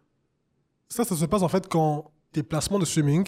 ça, 0.88 1.04
ça 1.04 1.14
se 1.18 1.26
passe 1.26 1.42
en 1.42 1.50
fait 1.50 1.68
quand 1.68 2.10
tes 2.32 2.42
placements 2.42 2.80
de 2.80 2.86
streaming 2.86 3.28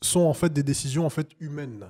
sont 0.00 0.20
en 0.20 0.34
fait 0.34 0.52
des 0.52 0.62
décisions 0.62 1.04
en 1.04 1.10
fait 1.10 1.28
humaines, 1.40 1.86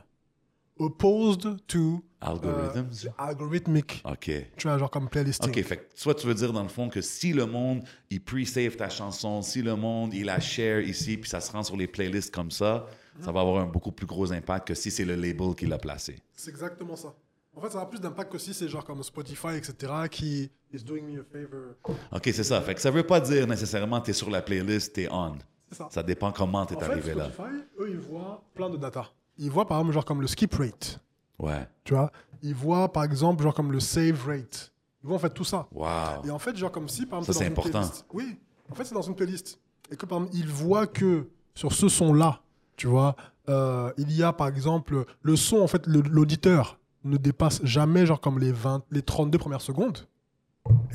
opposed 0.78 1.66
to 1.66 2.02
Algorithms? 2.20 3.06
euh, 3.06 3.10
algorithmic. 3.18 4.02
OK. 4.04 4.30
Tu 4.56 4.66
vois, 4.68 4.78
genre 4.78 4.90
comme 4.90 5.08
playlisting. 5.08 5.50
OK, 5.50 5.62
fait 5.62 5.76
que 5.76 5.82
soit 5.94 6.14
tu 6.14 6.26
veux 6.26 6.34
dire 6.34 6.52
dans 6.52 6.62
le 6.62 6.68
fond 6.68 6.88
que 6.88 7.00
si 7.00 7.32
le 7.32 7.46
monde, 7.46 7.82
il 8.10 8.22
pre-save 8.22 8.76
ta 8.76 8.88
chanson, 8.88 9.42
si 9.42 9.62
le 9.62 9.76
monde, 9.76 10.14
il 10.14 10.24
la 10.24 10.40
share 10.40 10.80
ici, 10.80 11.16
puis 11.16 11.28
ça 11.28 11.40
se 11.40 11.52
rend 11.52 11.62
sur 11.62 11.76
les 11.76 11.86
playlists 11.86 12.34
comme 12.34 12.50
ça, 12.50 12.86
ça 13.20 13.30
va 13.30 13.40
avoir 13.40 13.62
un 13.62 13.66
beaucoup 13.66 13.92
plus 13.92 14.06
gros 14.06 14.32
impact 14.32 14.68
que 14.68 14.74
si 14.74 14.90
c'est 14.90 15.04
le 15.04 15.14
label 15.14 15.54
qui 15.54 15.66
l'a 15.66 15.78
placé. 15.78 16.16
C'est 16.34 16.50
exactement 16.50 16.96
ça. 16.96 17.14
En 17.56 17.60
fait, 17.60 17.70
ça 17.70 17.82
a 17.82 17.86
plus 17.86 18.00
d'impact 18.00 18.32
que 18.32 18.38
si 18.38 18.52
c'est 18.52 18.68
genre 18.68 18.84
comme 18.84 19.02
Spotify, 19.04 19.56
etc., 19.56 19.92
qui 20.10 20.50
is 20.72 20.82
doing 20.82 21.02
me 21.02 21.20
a 21.20 21.24
favor. 21.24 21.74
OK, 22.10 22.22
c'est 22.24 22.42
ça. 22.42 22.60
Fait 22.62 22.74
que 22.74 22.80
ça 22.80 22.90
veut 22.90 23.06
pas 23.06 23.20
dire 23.20 23.46
nécessairement 23.46 24.00
tu 24.00 24.10
es 24.10 24.14
sur 24.14 24.28
la 24.28 24.42
playlist, 24.42 24.94
tu 24.94 25.02
es 25.02 25.08
on. 25.12 25.36
C'est 25.68 25.76
ça. 25.76 25.88
Ça 25.90 26.02
dépend 26.02 26.32
comment 26.32 26.66
tu 26.66 26.74
es 26.74 26.76
En 26.76 26.80
fait, 26.80 26.86
arrivé 26.86 27.14
là. 27.14 27.30
Spotify, 27.30 27.56
eux, 27.78 27.90
ils 27.90 27.98
voient 27.98 28.42
plein 28.54 28.70
de 28.70 28.76
data. 28.76 29.08
Ils 29.38 29.50
voient 29.50 29.66
par 29.66 29.78
exemple 29.78 29.94
genre 29.94 30.04
comme 30.04 30.20
le 30.20 30.26
skip 30.26 30.54
rate. 30.54 31.00
Ouais. 31.38 31.68
Tu 31.84 31.94
vois 31.94 32.12
Ils 32.42 32.54
voient 32.54 32.92
par 32.92 33.04
exemple 33.04 33.42
genre 33.42 33.54
comme 33.54 33.72
le 33.72 33.80
save 33.80 34.24
rate. 34.26 34.72
Ils 35.02 35.06
voient 35.08 35.16
en 35.16 35.20
fait 35.20 35.30
tout 35.34 35.44
ça. 35.44 35.66
Wow. 35.72 36.24
Et 36.24 36.30
en 36.30 36.38
fait, 36.38 36.56
genre 36.56 36.70
comme 36.72 36.88
si 36.88 37.04
par 37.06 37.22
Ça, 37.24 37.32
exemple. 37.32 37.38
c'est 37.38 37.40
dans 37.40 37.46
une 37.46 37.52
important. 37.76 37.80
playlist- 37.80 38.04
Oui, 38.12 38.38
en 38.70 38.74
fait, 38.74 38.84
c'est 38.84 38.94
dans 38.94 39.02
une 39.02 39.14
playlist. 39.14 39.58
Et 39.90 39.96
que 39.96 40.06
par 40.06 40.18
exemple, 40.18 40.36
ils 40.36 40.48
voient 40.48 40.86
que 40.86 41.28
sur 41.54 41.72
ce 41.72 41.88
son-là, 41.88 42.40
tu 42.76 42.86
vois, 42.86 43.14
euh, 43.48 43.92
il 43.98 44.10
y 44.12 44.22
a 44.22 44.32
par 44.32 44.48
exemple 44.48 45.04
le 45.22 45.36
son, 45.36 45.58
en 45.60 45.66
fait, 45.66 45.86
le- 45.86 46.00
l'auditeur 46.00 46.78
ne 47.04 47.16
dépasse 47.18 47.62
jamais 47.64 48.06
genre 48.06 48.20
comme 48.20 48.38
les 48.38 48.50
20, 48.52 48.82
les 48.90 49.02
32 49.02 49.36
premières 49.38 49.60
secondes 49.60 49.98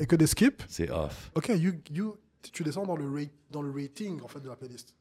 et 0.00 0.06
que 0.06 0.16
des 0.16 0.26
skips. 0.26 0.62
C'est 0.66 0.90
off. 0.90 1.30
Ok, 1.36 1.48
you, 1.54 1.74
you, 1.92 2.16
tu 2.52 2.64
descends 2.64 2.84
dans 2.84 2.96
le, 2.96 3.08
rate, 3.08 3.30
dans 3.52 3.62
le 3.62 3.70
rating 3.70 4.20
en 4.22 4.26
fait 4.28 4.40
de 4.40 4.48
la 4.48 4.56
playlist. 4.56 4.94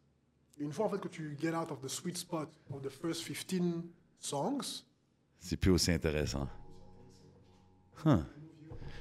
Une 0.59 0.73
fois 0.73 0.85
en 0.85 0.89
fait 0.89 0.99
que 0.99 1.07
tu 1.07 1.37
get 1.39 1.55
out 1.55 1.71
of 1.71 1.81
the 1.81 1.87
sweet 1.87 2.17
spot 2.17 2.49
of 2.73 2.81
the 2.81 2.89
first 2.89 3.23
15 3.23 3.83
songs, 4.19 4.83
C'est 5.39 5.55
plus 5.57 5.71
aussi 5.71 5.91
intéressant. 5.91 6.47
Huh. 8.05 8.19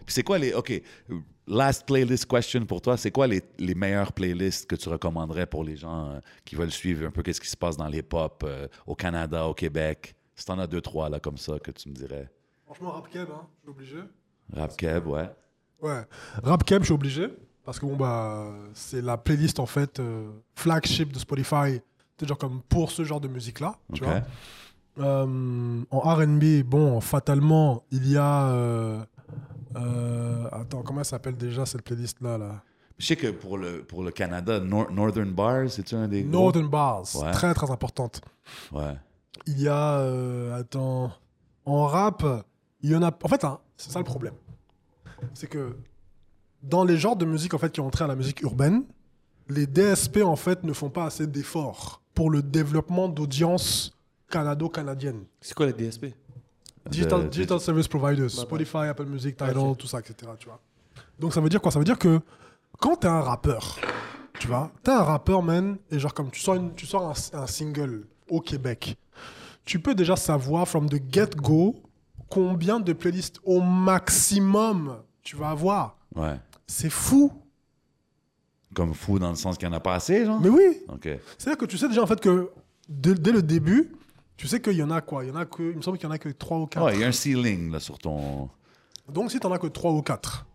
Puis 0.06 0.14
c'est 0.14 0.22
quoi 0.22 0.38
les. 0.38 0.54
OK. 0.54 0.80
Last 1.46 1.86
playlist 1.86 2.26
question 2.26 2.64
pour 2.66 2.80
toi. 2.80 2.96
C'est 2.96 3.10
quoi 3.10 3.26
les, 3.26 3.42
les 3.58 3.74
meilleures 3.74 4.12
playlists 4.12 4.66
que 4.68 4.76
tu 4.76 4.88
recommanderais 4.88 5.46
pour 5.46 5.64
les 5.64 5.76
gens 5.76 6.10
euh, 6.10 6.20
qui 6.44 6.54
veulent 6.56 6.70
suivre 6.70 7.06
un 7.06 7.10
peu 7.10 7.22
qu'est-ce 7.22 7.40
qui 7.40 7.48
se 7.48 7.56
passe 7.56 7.76
dans 7.76 7.88
les 7.88 8.02
pop 8.02 8.44
euh, 8.46 8.68
au 8.86 8.94
Canada, 8.94 9.46
au 9.46 9.54
Québec? 9.54 10.14
Si 10.34 10.44
t'en 10.44 10.58
as 10.58 10.66
deux, 10.66 10.80
trois 10.80 11.08
là 11.08 11.18
comme 11.20 11.38
ça 11.38 11.58
que 11.58 11.70
tu 11.70 11.88
me 11.88 11.94
dirais. 11.94 12.30
franchement 12.66 12.92
rap 12.92 13.08
keb, 13.10 13.28
hein, 13.30 13.46
je 13.56 13.60
suis 13.62 13.70
obligé. 13.70 13.98
Rap 14.52 14.76
Keb, 14.76 15.06
ouais. 15.06 15.30
Ouais, 15.80 16.02
rap 16.42 16.64
keb, 16.64 16.80
je 16.82 16.86
suis 16.86 16.94
obligé 16.94 17.28
parce 17.68 17.78
que 17.78 17.84
bon 17.84 17.96
bah 17.96 18.46
c'est 18.72 19.02
la 19.02 19.18
playlist 19.18 19.60
en 19.60 19.66
fait 19.66 20.00
euh, 20.00 20.30
flagship 20.54 21.12
de 21.12 21.18
Spotify, 21.18 21.82
c'est 22.18 22.26
genre 22.26 22.38
comme 22.38 22.62
pour 22.62 22.90
ce 22.90 23.04
genre 23.04 23.20
de 23.20 23.28
musique 23.28 23.60
là, 23.60 23.76
tu 23.92 24.02
vois. 24.04 24.22
Euh, 25.00 25.82
en 25.90 25.98
R&B, 25.98 26.62
bon, 26.64 26.98
fatalement, 27.02 27.82
il 27.90 28.08
y 28.10 28.16
a. 28.16 28.46
euh, 29.76 30.48
attends, 30.50 30.82
comment 30.82 31.00
elle 31.00 31.04
s'appelle 31.04 31.36
déjà 31.36 31.66
cette 31.66 31.82
playlist-là 31.82 32.38
là? 32.38 32.62
Je 32.98 33.06
sais 33.06 33.16
que 33.16 33.28
pour 33.28 33.58
le, 33.58 33.82
pour 33.84 34.02
le 34.02 34.10
Canada, 34.10 34.58
Nor- 34.60 34.90
Northern 34.90 35.30
Bars, 35.30 35.68
c'est-tu 35.70 35.94
un 35.94 36.08
des. 36.08 36.22
gros? 36.22 36.32
Northern 36.32 36.68
Bars, 36.68 37.04
Ouais. 37.16 37.30
très 37.32 37.52
très 37.54 37.70
importante. 37.70 38.20
Ouais. 38.72 38.96
Il 39.46 39.60
y 39.60 39.68
a. 39.68 39.98
euh, 40.00 40.58
attends. 40.58 41.12
En 41.64 41.86
rap, 41.86 42.24
il 42.80 42.90
y 42.90 42.96
en 42.96 43.02
a. 43.02 43.12
En 43.22 43.28
fait, 43.28 43.44
hein, 43.44 43.60
c'est 43.76 43.90
ça 43.92 43.98
le 44.00 44.04
problème. 44.04 44.34
C'est 45.34 45.46
que 45.48 45.76
dans 46.62 46.84
les 46.84 46.96
genres 46.96 47.16
de 47.16 47.24
musique 47.24 47.54
en 47.54 47.58
fait, 47.58 47.70
qui 47.72 47.80
ont 47.80 47.90
trait 47.90 48.04
à 48.04 48.08
la 48.08 48.16
musique 48.16 48.42
urbaine, 48.42 48.84
les 49.48 49.66
DSP 49.66 50.18
en 50.22 50.36
fait 50.36 50.64
ne 50.64 50.72
font 50.72 50.90
pas 50.90 51.04
assez 51.04 51.26
d'efforts 51.26 52.02
pour 52.14 52.30
le 52.30 52.42
développement 52.42 53.08
d'audience 53.08 53.92
canado-canadienne. 54.30 55.24
C'est 55.40 55.54
quoi 55.54 55.66
les 55.66 55.72
DSP 55.72 56.14
Digital, 56.90 57.24
De- 57.24 57.28
digital 57.28 57.60
Service 57.60 57.86
Providers, 57.88 58.30
Spotify, 58.30 58.78
Apple 58.88 59.06
Music, 59.06 59.36
Tidal, 59.36 59.58
Ok. 59.58 59.78
tout 59.78 59.86
ça, 59.86 59.98
etc. 60.00 60.32
Tu 60.38 60.46
vois. 60.48 60.60
Donc 61.18 61.34
ça 61.34 61.40
veut 61.40 61.48
dire 61.48 61.60
quoi? 61.60 61.70
Ça 61.70 61.78
veut 61.78 61.84
dire 61.84 61.98
que 61.98 62.20
quand 62.78 62.96
t'es 62.96 63.08
un 63.08 63.20
rappeur, 63.20 63.76
tu 64.38 64.46
vois, 64.48 64.70
t'es 64.82 64.90
un 64.92 65.02
rappeur, 65.02 65.42
man, 65.42 65.76
et 65.90 65.98
genre 65.98 66.14
comme 66.14 66.30
tu 66.30 66.40
sors, 66.40 66.54
une- 66.54 66.74
tu 66.74 66.86
sors 66.86 67.02
un, 67.34 67.38
un 67.38 67.46
single 67.46 68.06
au 68.30 68.40
Québec, 68.40 68.96
tu 69.64 69.80
peux 69.80 69.94
déjà 69.94 70.16
savoir 70.16 70.66
from 70.66 70.88
the 70.88 71.00
get-go 71.12 71.74
combien 72.30 72.80
de 72.80 72.92
playlists 72.92 73.38
au 73.44 73.60
maximum 73.60 74.98
tu 75.22 75.36
vas 75.36 75.50
avoir. 75.50 75.96
Ouais. 76.14 76.38
C'est 76.68 76.90
fou. 76.90 77.32
Comme 78.74 78.94
fou 78.94 79.18
dans 79.18 79.30
le 79.30 79.34
sens 79.36 79.56
qu'il 79.58 79.66
n'y 79.68 79.74
en 79.74 79.76
a 79.78 79.80
pas 79.80 79.94
assez, 79.94 80.24
genre? 80.26 80.38
Mais 80.40 80.50
oui, 80.50 80.82
OK. 80.88 81.08
c'est-à-dire 81.38 81.56
que 81.58 81.64
tu 81.64 81.76
sais 81.78 81.88
déjà 81.88 82.02
en 82.02 82.06
fait 82.06 82.20
que 82.20 82.50
dès, 82.88 83.14
dès 83.14 83.32
le 83.32 83.42
début, 83.42 83.92
tu 84.36 84.46
sais 84.46 84.60
qu'il 84.60 84.74
y 84.76 84.82
en 84.82 84.90
a 84.90 85.00
quoi? 85.00 85.24
Il 85.24 85.28
y 85.28 85.30
en 85.32 85.36
a 85.36 85.46
que, 85.46 85.62
il 85.72 85.76
me 85.76 85.82
semble 85.82 85.96
qu'il 85.98 86.06
y 86.06 86.10
en 86.10 86.12
a 86.14 86.18
que 86.18 86.28
3 86.28 86.58
ou 86.58 86.66
4. 86.66 86.84
Ouais, 86.84 86.94
il 86.94 87.00
y 87.00 87.04
a 87.04 87.08
un 87.08 87.12
ceiling 87.12 87.72
là, 87.72 87.80
sur 87.80 87.98
ton. 87.98 88.48
Donc, 89.08 89.30
si 89.32 89.40
tu 89.40 89.46
n'en 89.46 89.52
as 89.54 89.58
que 89.58 89.66
3 89.66 89.92
ou 89.92 90.02
4, 90.02 90.46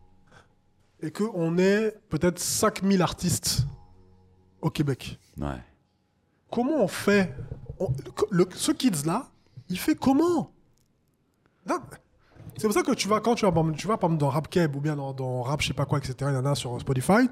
et 1.01 1.11
qu'on 1.11 1.57
est 1.57 1.97
peut-être 2.07 2.39
5000 2.39 3.01
artistes 3.01 3.63
au 4.61 4.69
Québec, 4.69 5.19
Ouais. 5.37 5.57
comment 6.51 6.83
on 6.83 6.87
fait? 6.87 7.35
On- 7.79 7.91
le- 8.29 8.47
Ce 8.55 8.71
kids-là, 8.71 9.27
il 9.69 9.79
fait 9.79 9.95
comment? 9.95 10.51
C'est 12.57 12.67
pour 12.67 12.73
ça 12.73 12.83
que 12.83 12.93
tu 12.93 13.07
vas, 13.07 13.19
quand 13.19 13.35
tu 13.35 13.45
vas, 13.45 13.51
par 13.51 13.63
exemple- 13.63 13.79
tu 13.79 13.87
vas 13.87 13.97
par 13.97 14.09
exemple, 14.09 14.21
dans 14.21 14.29
Rap 14.29 14.47
Keb 14.49 14.75
ou 14.75 14.79
bien 14.81 14.95
dans, 14.95 15.13
dans 15.13 15.41
Rap, 15.41 15.61
je 15.61 15.67
sais 15.67 15.73
pas 15.73 15.85
quoi, 15.85 15.97
etc., 15.97 16.15
il 16.21 16.33
y 16.33 16.37
en 16.37 16.45
a 16.45 16.55
sur 16.55 16.79
Spotify, 16.79 17.27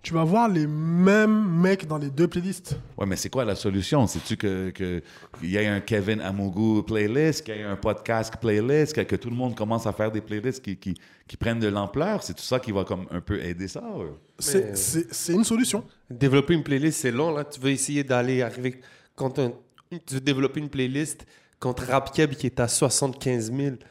tu 0.00 0.12
vas 0.12 0.22
voir 0.22 0.48
les 0.48 0.66
mêmes 0.66 1.48
mecs 1.60 1.86
dans 1.86 1.96
les 1.98 2.10
deux 2.10 2.28
playlists. 2.28 2.78
Ouais, 2.98 3.06
mais 3.06 3.16
c'est 3.16 3.30
quoi 3.30 3.44
la 3.44 3.54
solution? 3.54 4.06
C'est-tu 4.06 4.36
que, 4.36 4.70
que 4.70 5.02
qu'il 5.40 5.50
y 5.50 5.56
ait 5.56 5.66
un 5.66 5.80
Kevin 5.80 6.20
Amougou 6.20 6.82
playlist, 6.82 7.42
qu'il 7.44 7.56
y 7.56 7.58
ait 7.60 7.62
un 7.64 7.76
podcast 7.76 8.34
playlist, 8.38 8.94
que, 8.94 9.00
que 9.00 9.16
tout 9.16 9.30
le 9.30 9.36
monde 9.36 9.54
commence 9.56 9.86
à 9.86 9.92
faire 9.92 10.12
des 10.12 10.20
playlists 10.20 10.62
qui, 10.62 10.76
qui, 10.76 10.94
qui 11.26 11.36
prennent 11.38 11.58
de 11.58 11.68
l'ampleur? 11.68 12.22
C'est 12.22 12.34
tout 12.34 12.42
ça 12.42 12.60
qui 12.60 12.70
va 12.70 12.84
comme 12.84 13.06
un 13.10 13.20
peu 13.22 13.42
aider 13.42 13.66
ça? 13.66 13.82
ou? 13.82 14.02
C'est 14.38 14.70
Mais- 14.70 14.76
c'est- 14.76 15.12
c'est 15.12 15.32
une 15.32 15.44
solution. 15.44 15.84
Développer 16.10 16.52
une 16.54 16.62
playlist, 16.62 17.00
c'est 17.00 17.10
long. 17.10 17.32
Là. 17.34 17.44
Tu 17.44 17.58
veux 17.58 17.70
essayer 17.70 18.04
d'aller 18.04 18.42
arriver. 18.42 18.80
Quand 19.16 19.38
un- 19.38 19.52
tu 19.90 20.14
veux 20.16 20.20
développer 20.20 20.60
une 20.60 20.68
playlist 20.68 21.24
contre 21.58 21.84
Rap 21.86 22.12
Keb 22.14 22.32
qui 22.34 22.44
est 22.46 22.60
à 22.60 22.68
75 22.68 23.50
000, 23.50 23.76
tu 23.76 23.76
sais, 23.76 23.86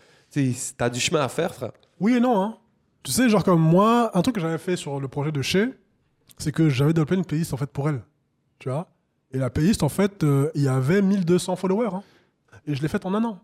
t'as 0.77 0.89
du 0.89 0.99
chemin 0.99 1.21
à 1.21 1.29
faire, 1.29 1.53
frère. 1.53 1.71
Oui 1.99 2.15
et 2.15 2.19
non. 2.19 2.41
Hein. 2.41 2.57
Tu 3.03 3.11
sais, 3.11 3.29
genre 3.29 3.43
comme 3.43 3.61
moi, 3.61 4.11
un 4.17 4.21
truc 4.21 4.35
que 4.35 4.41
j'avais 4.41 4.57
fait 4.57 4.75
sur 4.75 4.99
le 4.99 5.07
projet 5.07 5.31
de 5.31 5.41
chez, 5.41 5.73
c'est 6.37 6.51
que 6.51 6.69
j'avais 6.69 6.93
développé 6.93 7.15
une 7.15 7.25
playlist 7.25 7.53
en 7.53 7.57
fait 7.57 7.69
pour 7.71 7.89
elle. 7.89 8.01
Tu 8.59 8.69
vois? 8.69 8.87
Et 9.31 9.37
la 9.37 9.49
playlist, 9.49 9.83
en 9.83 9.89
fait, 9.89 10.23
euh, 10.23 10.51
il 10.55 10.61
y 10.63 10.67
avait 10.67 11.01
1200 11.01 11.55
followers. 11.55 11.89
hein. 11.91 12.03
Et 12.65 12.75
je 12.75 12.81
l'ai 12.81 12.87
faite 12.87 13.05
en 13.05 13.13
un 13.13 13.23
an. 13.23 13.39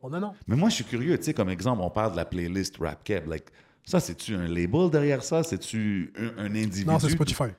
En 0.00 0.12
un 0.12 0.22
an. 0.22 0.34
Mais 0.46 0.56
moi, 0.56 0.68
je 0.68 0.76
suis 0.76 0.84
curieux, 0.84 1.16
tu 1.18 1.24
sais, 1.24 1.34
comme 1.34 1.48
exemple, 1.50 1.82
on 1.82 1.90
parle 1.90 2.12
de 2.12 2.16
la 2.16 2.24
playlist 2.24 2.76
Rap 2.78 3.02
Keb. 3.04 3.26
Like, 3.28 3.46
ça, 3.84 4.00
c'est-tu 4.00 4.34
un 4.34 4.46
label 4.46 4.90
derrière 4.90 5.22
ça? 5.22 5.42
C'est-tu 5.42 6.12
un, 6.16 6.44
un 6.44 6.50
individu? 6.50 6.86
Non, 6.86 6.98
c'est 6.98 7.10
Spotify. 7.10 7.50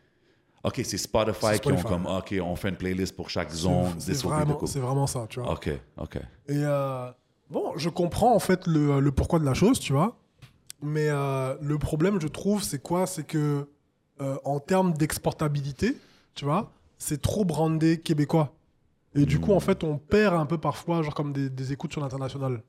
OK, 0.64 0.82
c'est 0.84 0.98
Spotify, 0.98 1.60
qui 1.62 1.72
ont 1.72 1.82
comme, 1.84 2.08
OK, 2.08 2.34
on 2.42 2.56
fait 2.56 2.70
une 2.70 2.76
playlist 2.76 3.16
pour 3.16 3.30
chaque 3.30 3.52
zone. 3.52 3.94
Vraiment, 4.24 4.66
c'est 4.66 4.80
vraiment 4.80 5.06
ça, 5.06 5.28
tu 5.30 5.40
vois. 5.40 5.52
OK, 5.54 5.70
OK. 5.98 6.16
Et 6.48 6.54
euh, 6.58 7.12
bon, 7.50 7.74
je 7.78 7.90
comprends 7.90 8.34
en 8.36 8.40
fait 8.40 8.68
le, 8.68 9.00
le 9.00 9.12
pourquoi 9.12 9.40
de 9.40 9.46
la 9.46 9.54
chose, 9.54 9.80
tu 9.80 9.94
vois. 9.94 10.18
Mais 10.82 11.08
euh, 11.10 11.56
le 11.62 11.78
problème, 11.78 12.20
je 12.22 12.28
trouve, 12.28 12.62
c'est 12.64 12.82
quoi? 12.82 13.08
C'est 13.08 13.26
que 13.26 13.68
euh, 14.22 14.38
en 14.44 14.60
termes 14.60 14.94
d'exportabilité, 14.94 15.98
tu 16.36 16.46
vois, 16.46 16.72
c'est 16.98 17.22
trop 17.22 17.44
brandé 17.46 18.00
québécois. 18.00 18.54
Et 19.16 19.26
du 19.26 19.40
coup, 19.40 19.54
en 19.54 19.62
fait, 19.62 19.84
on 19.86 19.98
perd 19.98 20.36
un 20.36 20.46
peu 20.46 20.58
parfois, 20.58 21.02
genre 21.02 21.14
comme 21.16 21.32
des, 21.32 21.50
des 21.50 21.72
écoutes 21.72 21.94
sur 21.94 22.02
l'international. 22.02 22.62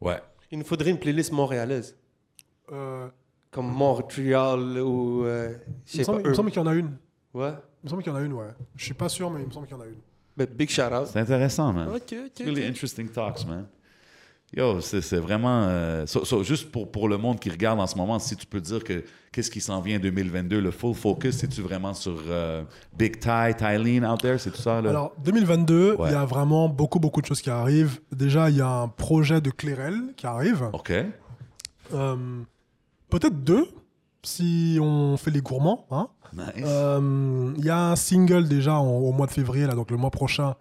Ouais. 0.00 0.20
Il 0.50 0.58
nous 0.58 0.64
faudrait 0.64 0.90
une 0.90 0.98
playlist 0.98 1.30
montréalaise. 1.32 1.96
Euh, 2.72 3.08
Comme 3.50 3.70
Montréal 3.70 4.78
ou. 4.80 5.24
euh, 5.24 5.54
je 5.86 5.92
il 5.92 5.92
sais 5.92 5.98
me 6.00 6.04
semble, 6.04 6.22
pas. 6.22 6.28
il 6.28 6.30
me 6.30 6.34
semble 6.34 6.50
qu'il 6.50 6.60
y 6.60 6.64
en 6.64 6.66
a 6.66 6.74
une. 6.74 6.96
Ouais. 7.32 7.52
Il 7.82 7.84
me 7.86 7.90
semble 7.90 8.02
qu'il 8.02 8.12
y 8.12 8.14
en 8.14 8.18
a 8.18 8.22
une, 8.22 8.32
ouais. 8.32 8.48
Je 8.74 8.84
suis 8.84 8.94
pas 8.94 9.08
sûr, 9.08 9.30
mais 9.30 9.40
il 9.42 9.46
me 9.46 9.52
semble 9.52 9.66
qu'il 9.68 9.76
y 9.76 9.78
en 9.78 9.82
a 9.82 9.86
une. 9.86 9.98
Mais 10.36 10.46
big 10.46 10.68
shout 10.68 10.82
out. 10.92 11.06
C'est 11.06 11.20
intéressant, 11.20 11.72
man. 11.72 11.88
Ok, 11.88 12.12
ok. 12.26 12.38
Really 12.44 12.62
ok. 12.62 12.68
interesting 12.70 13.08
talks, 13.08 13.46
man. 13.46 13.66
Yo, 14.56 14.80
c'est 14.80 15.16
vraiment. 15.18 15.62
euh, 15.64 16.06
so- 16.06 16.24
so, 16.24 16.42
juste 16.44 16.70
pour, 16.70 16.90
pour 16.90 17.08
le 17.08 17.16
monde 17.18 17.40
qui 17.40 17.50
regarde 17.50 17.80
en 17.80 17.86
ce 17.86 17.96
moment, 17.96 18.18
si 18.20 18.36
tu 18.36 18.46
peux 18.46 18.60
dire 18.60 18.84
que 18.84 19.02
qu'est-ce 19.32 19.50
qui 19.50 19.60
s'en 19.60 19.80
vient 19.80 19.96
en 19.96 20.00
2022, 20.00 20.60
le 20.60 20.70
full 20.70 20.94
focus, 20.94 21.38
c'est-tu 21.38 21.60
vraiment 21.60 21.92
sur 21.92 22.16
euh, 22.28 22.62
Big 22.96 23.18
Ty, 23.18 23.54
Tylene 23.58 24.06
out 24.06 24.20
there, 24.20 24.38
c'est 24.38 24.50
tout 24.52 24.62
ça? 24.62 24.80
Là? 24.80 24.90
Alors, 24.90 25.12
2022, 25.24 25.96
Ouais. 25.98 26.10
il 26.10 26.12
y 26.12 26.14
a 26.16 26.24
vraiment 26.24 26.68
beaucoup, 26.68 27.00
beaucoup 27.00 27.20
de 27.20 27.26
choses 27.26 27.40
qui 27.42 27.50
arrivent. 27.50 28.00
Déjà, 28.12 28.48
il 28.48 28.56
y 28.56 28.60
a 28.60 28.68
un 28.68 28.86
projet 28.88 29.40
de 29.40 29.50
Clérel 29.50 30.12
qui 30.16 30.26
arrive. 30.26 30.68
OK. 30.72 30.92
Euh, 31.92 32.16
Peut-être 33.10 33.44
deux, 33.44 33.66
si 34.22 34.78
on 34.80 35.16
fait 35.16 35.30
les 35.30 35.40
gourmands. 35.40 35.86
Hein. 35.90 36.08
Nice. 36.32 36.66
Il 37.58 37.64
y 37.64 37.70
a 37.70 37.90
un 37.90 37.96
single 37.96 38.48
déjà 38.48 38.74
en- 38.78 38.86
au 38.88 39.12
mois 39.12 39.26
de 39.26 39.32
février, 39.32 39.66
là, 39.66 39.74
donc 39.74 39.90
le 39.90 39.96
mois 39.96 40.10
prochain, 40.10 40.54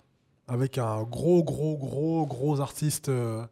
avec 0.48 0.78
un 0.78 1.04
gros, 1.04 1.44
gros, 1.44 1.78
gros, 1.78 2.26
gros 2.28 2.60
artiste 2.62 3.10
euh, 3.10 3.44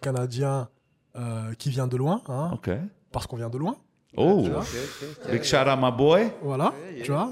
canadien 0.00 0.68
euh, 1.16 1.54
qui 1.58 1.70
vient 1.70 1.86
de 1.86 1.96
loin, 1.96 2.22
hein, 2.28 2.58
parce 3.12 3.26
qu'on 3.26 3.36
vient 3.36 3.50
de 3.50 3.58
loin. 3.58 3.76
Oh, 4.16 4.46
big 5.30 5.42
shout 5.42 5.56
out 5.56 5.78
my 5.80 5.90
boy. 5.90 6.30
Voilà, 6.42 6.72
tu 7.02 7.10
vois. 7.10 7.30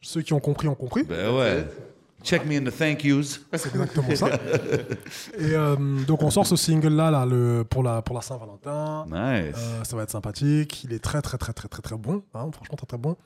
Ceux 0.00 0.20
qui 0.22 0.32
ont 0.32 0.40
compris 0.40 0.68
ont 0.68 0.74
compris. 0.74 1.04
Ben 1.04 1.34
ouais. 1.34 1.66
Check 2.22 2.46
me 2.46 2.56
in 2.56 2.64
the 2.64 2.76
thank 2.76 3.02
yous. 3.04 3.40
C'est 3.52 3.66
exactement 3.66 4.14
ça. 4.14 4.28
Et 5.38 5.54
euh, 5.54 5.76
donc 6.06 6.22
on 6.22 6.30
sort 6.30 6.46
ce 6.46 6.54
single-là 6.54 7.10
là, 7.10 7.26
le, 7.26 7.64
pour 7.68 7.82
la, 7.82 8.00
pour 8.00 8.14
la 8.14 8.22
Saint-Valentin. 8.22 9.06
Nice. 9.06 9.56
Euh, 9.56 9.84
ça 9.84 9.96
va 9.96 10.04
être 10.04 10.10
sympathique. 10.10 10.84
Il 10.84 10.92
est 10.92 11.00
très, 11.02 11.20
très, 11.20 11.36
très, 11.36 11.52
très, 11.52 11.68
très, 11.68 11.82
très 11.82 11.96
bon. 11.96 12.22
hein, 12.34 12.48
franchement, 12.52 12.76
très, 12.76 12.86
très 12.86 12.98
bon. 12.98 13.16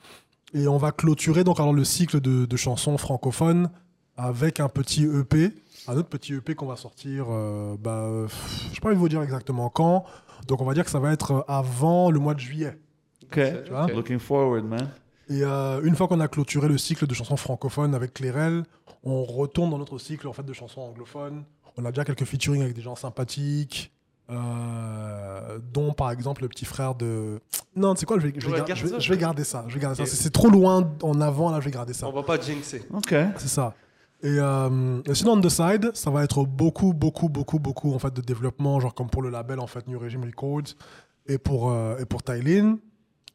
Et 0.53 0.67
on 0.67 0.77
va 0.77 0.91
clôturer 0.91 1.43
donc 1.43 1.59
alors 1.59 1.73
le 1.73 1.83
cycle 1.83 2.19
de, 2.21 2.45
de 2.45 2.57
chansons 2.57 2.97
francophones 2.97 3.69
avec 4.15 4.59
un 4.59 4.69
petit 4.69 5.03
EP, 5.03 5.51
un 5.87 5.97
autre 5.97 6.09
petit 6.09 6.33
EP 6.33 6.55
qu'on 6.55 6.65
va 6.67 6.75
sortir. 6.75 7.25
euh, 7.29 7.75
bah, 7.79 7.91
euh, 8.03 8.23
pff, 8.27 8.67
je 8.69 8.75
sais 8.75 8.81
pas, 8.81 8.93
vous 8.93 9.09
dire 9.09 9.21
exactement 9.21 9.69
quand. 9.69 10.03
Donc 10.47 10.61
on 10.61 10.65
va 10.65 10.73
dire 10.73 10.83
que 10.85 10.91
ça 10.91 10.99
va 10.99 11.11
être 11.11 11.45
avant 11.47 12.11
le 12.11 12.19
mois 12.19 12.33
de 12.33 12.39
juillet. 12.39 12.77
OK. 13.23 13.39
vois? 13.69 13.87
Looking 13.87 14.19
forward, 14.19 14.65
man. 14.65 14.89
Et 15.29 15.43
euh, 15.43 15.81
une 15.83 15.95
fois 15.95 16.07
qu'on 16.07 16.19
a 16.21 16.27
clôturé 16.29 16.67
le 16.69 16.77
cycle 16.77 17.05
de 17.07 17.13
chansons 17.13 17.35
francophones 17.35 17.93
avec 17.95 18.13
Clérel, 18.13 18.63
on 19.03 19.23
retourne 19.25 19.69
dans 19.71 19.77
notre 19.77 19.97
cycle 19.97 20.27
en 20.27 20.33
fait 20.33 20.43
de 20.43 20.53
chansons 20.53 20.81
anglophones. 20.81 21.43
On 21.77 21.83
a 21.85 21.91
déjà 21.91 22.05
quelques 22.05 22.23
featuring 22.25 22.61
avec 22.61 22.73
des 22.73 22.81
gens 22.81 22.95
sympathiques, 22.95 23.91
euh, 24.29 25.59
dont 25.73 25.93
par 25.93 26.11
exemple 26.11 26.41
le 26.43 26.47
petit 26.49 26.65
frère 26.65 26.95
de. 26.95 27.39
Non, 27.75 27.93
tu 27.93 27.99
sais 27.99 28.05
quoi, 28.07 28.17
je 28.19 28.25
vais, 28.27 28.33
je 28.35 28.43
vais, 28.47 28.53
Ouais, 28.53 28.57
gar- 28.57 28.65
garde 28.67 28.79
je 28.79 28.85
vais- 28.85 28.91
ça. 28.93 28.99
je 28.99 29.13
vais 29.13 29.17
garder 29.19 29.43
ça. 29.43 29.65
Je 29.67 29.73
vais 29.75 29.79
garder 29.79 29.97
ça. 29.97 30.05
C'est- 30.07 30.15
C'est 30.15 30.31
trop 30.31 30.49
loin 30.49 30.91
en 31.03 31.21
avant 31.21 31.51
là, 31.51 31.59
je 31.59 31.65
vais 31.65 31.71
garder 31.71 31.93
ça. 31.93 32.07
On 32.07 32.11
va 32.11 32.23
pas 32.23 32.39
jinxer. 32.39 32.83
OK. 32.91 33.13
C'est 33.37 33.47
ça. 33.47 33.75
Et, 34.23 34.37
euh, 34.39 35.01
et 35.05 35.13
sinon, 35.13 35.33
on 35.33 35.41
the 35.41 35.49
side, 35.49 35.91
ça 35.93 36.09
va 36.09 36.23
être 36.23 36.43
beaucoup, 36.43 36.93
beaucoup, 36.93 37.29
beaucoup, 37.29 37.59
beaucoup 37.59 37.93
en 37.93 37.99
fait, 37.99 38.13
de 38.13 38.21
développement, 38.21 38.79
genre 38.79 38.93
comme 38.95 39.09
pour 39.09 39.21
le 39.21 39.29
label 39.29 39.59
en 39.59 39.67
fait, 39.67 39.87
New 39.87 39.99
Regime 39.99 40.23
Records 40.23 40.73
et 41.27 41.37
pour, 41.37 41.71
euh, 41.71 41.97
et 41.99 42.05
pour 42.05 42.23
Tylin. 42.23 42.79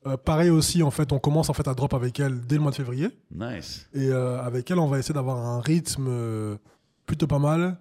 Euh, 0.07 0.17
pareil 0.17 0.51
aussi, 0.51 0.83
en 0.83 0.91
fait, 0.91 1.13
on 1.13 1.21
commence 1.21 1.49
en 1.49 1.53
fait 1.53 1.69
à 1.69 1.75
drop 1.75 1.95
avec 1.95 2.19
elle 2.19 2.41
dès 2.41 2.57
le 2.57 2.61
mois 2.63 2.73
de 2.73 2.77
février. 2.77 3.09
Nice. 3.33 3.89
Et 3.95 4.09
euh, 4.09 4.43
avec 4.43 4.69
elle, 4.71 4.81
on 4.81 4.89
va 4.89 4.99
essayer 4.99 5.15
d'avoir 5.15 5.37
un 5.39 5.61
rythme 5.61 6.59
plutôt 7.07 7.27
pas 7.29 7.39
mal 7.39 7.79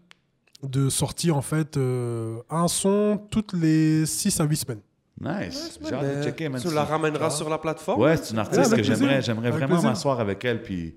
de 0.64 0.90
sortir 0.90 1.38
en 1.38 1.42
fait 1.42 1.78
euh, 1.78 2.38
un 2.50 2.68
son 2.68 3.20
toutes 3.32 3.54
les 3.54 4.06
6 4.06 4.40
à 4.40 4.44
8 4.44 4.56
semaines. 4.58 4.82
Nice. 5.20 5.80
J'ai 5.88 5.94
hâte 5.94 6.18
de 6.18 6.24
checker, 6.24 6.50
man. 6.50 6.62
Tu 6.62 6.74
la 6.74 6.84
ramèneras 6.84 7.30
sur 7.30 7.50
la 7.50 7.58
plateforme? 7.58 8.02
Ouais, 8.02 8.18
c'est 8.18 8.34
une 8.34 8.40
artiste 8.40 8.72
Ouais, 8.72 8.78
que 8.78 8.84
j'aimerais, 8.84 9.22
j'aimerais 9.22 9.52
vraiment 9.52 9.82
m'asseoir 9.82 10.20
avec 10.20 10.44
elle 10.46 10.64
puis 10.64 10.96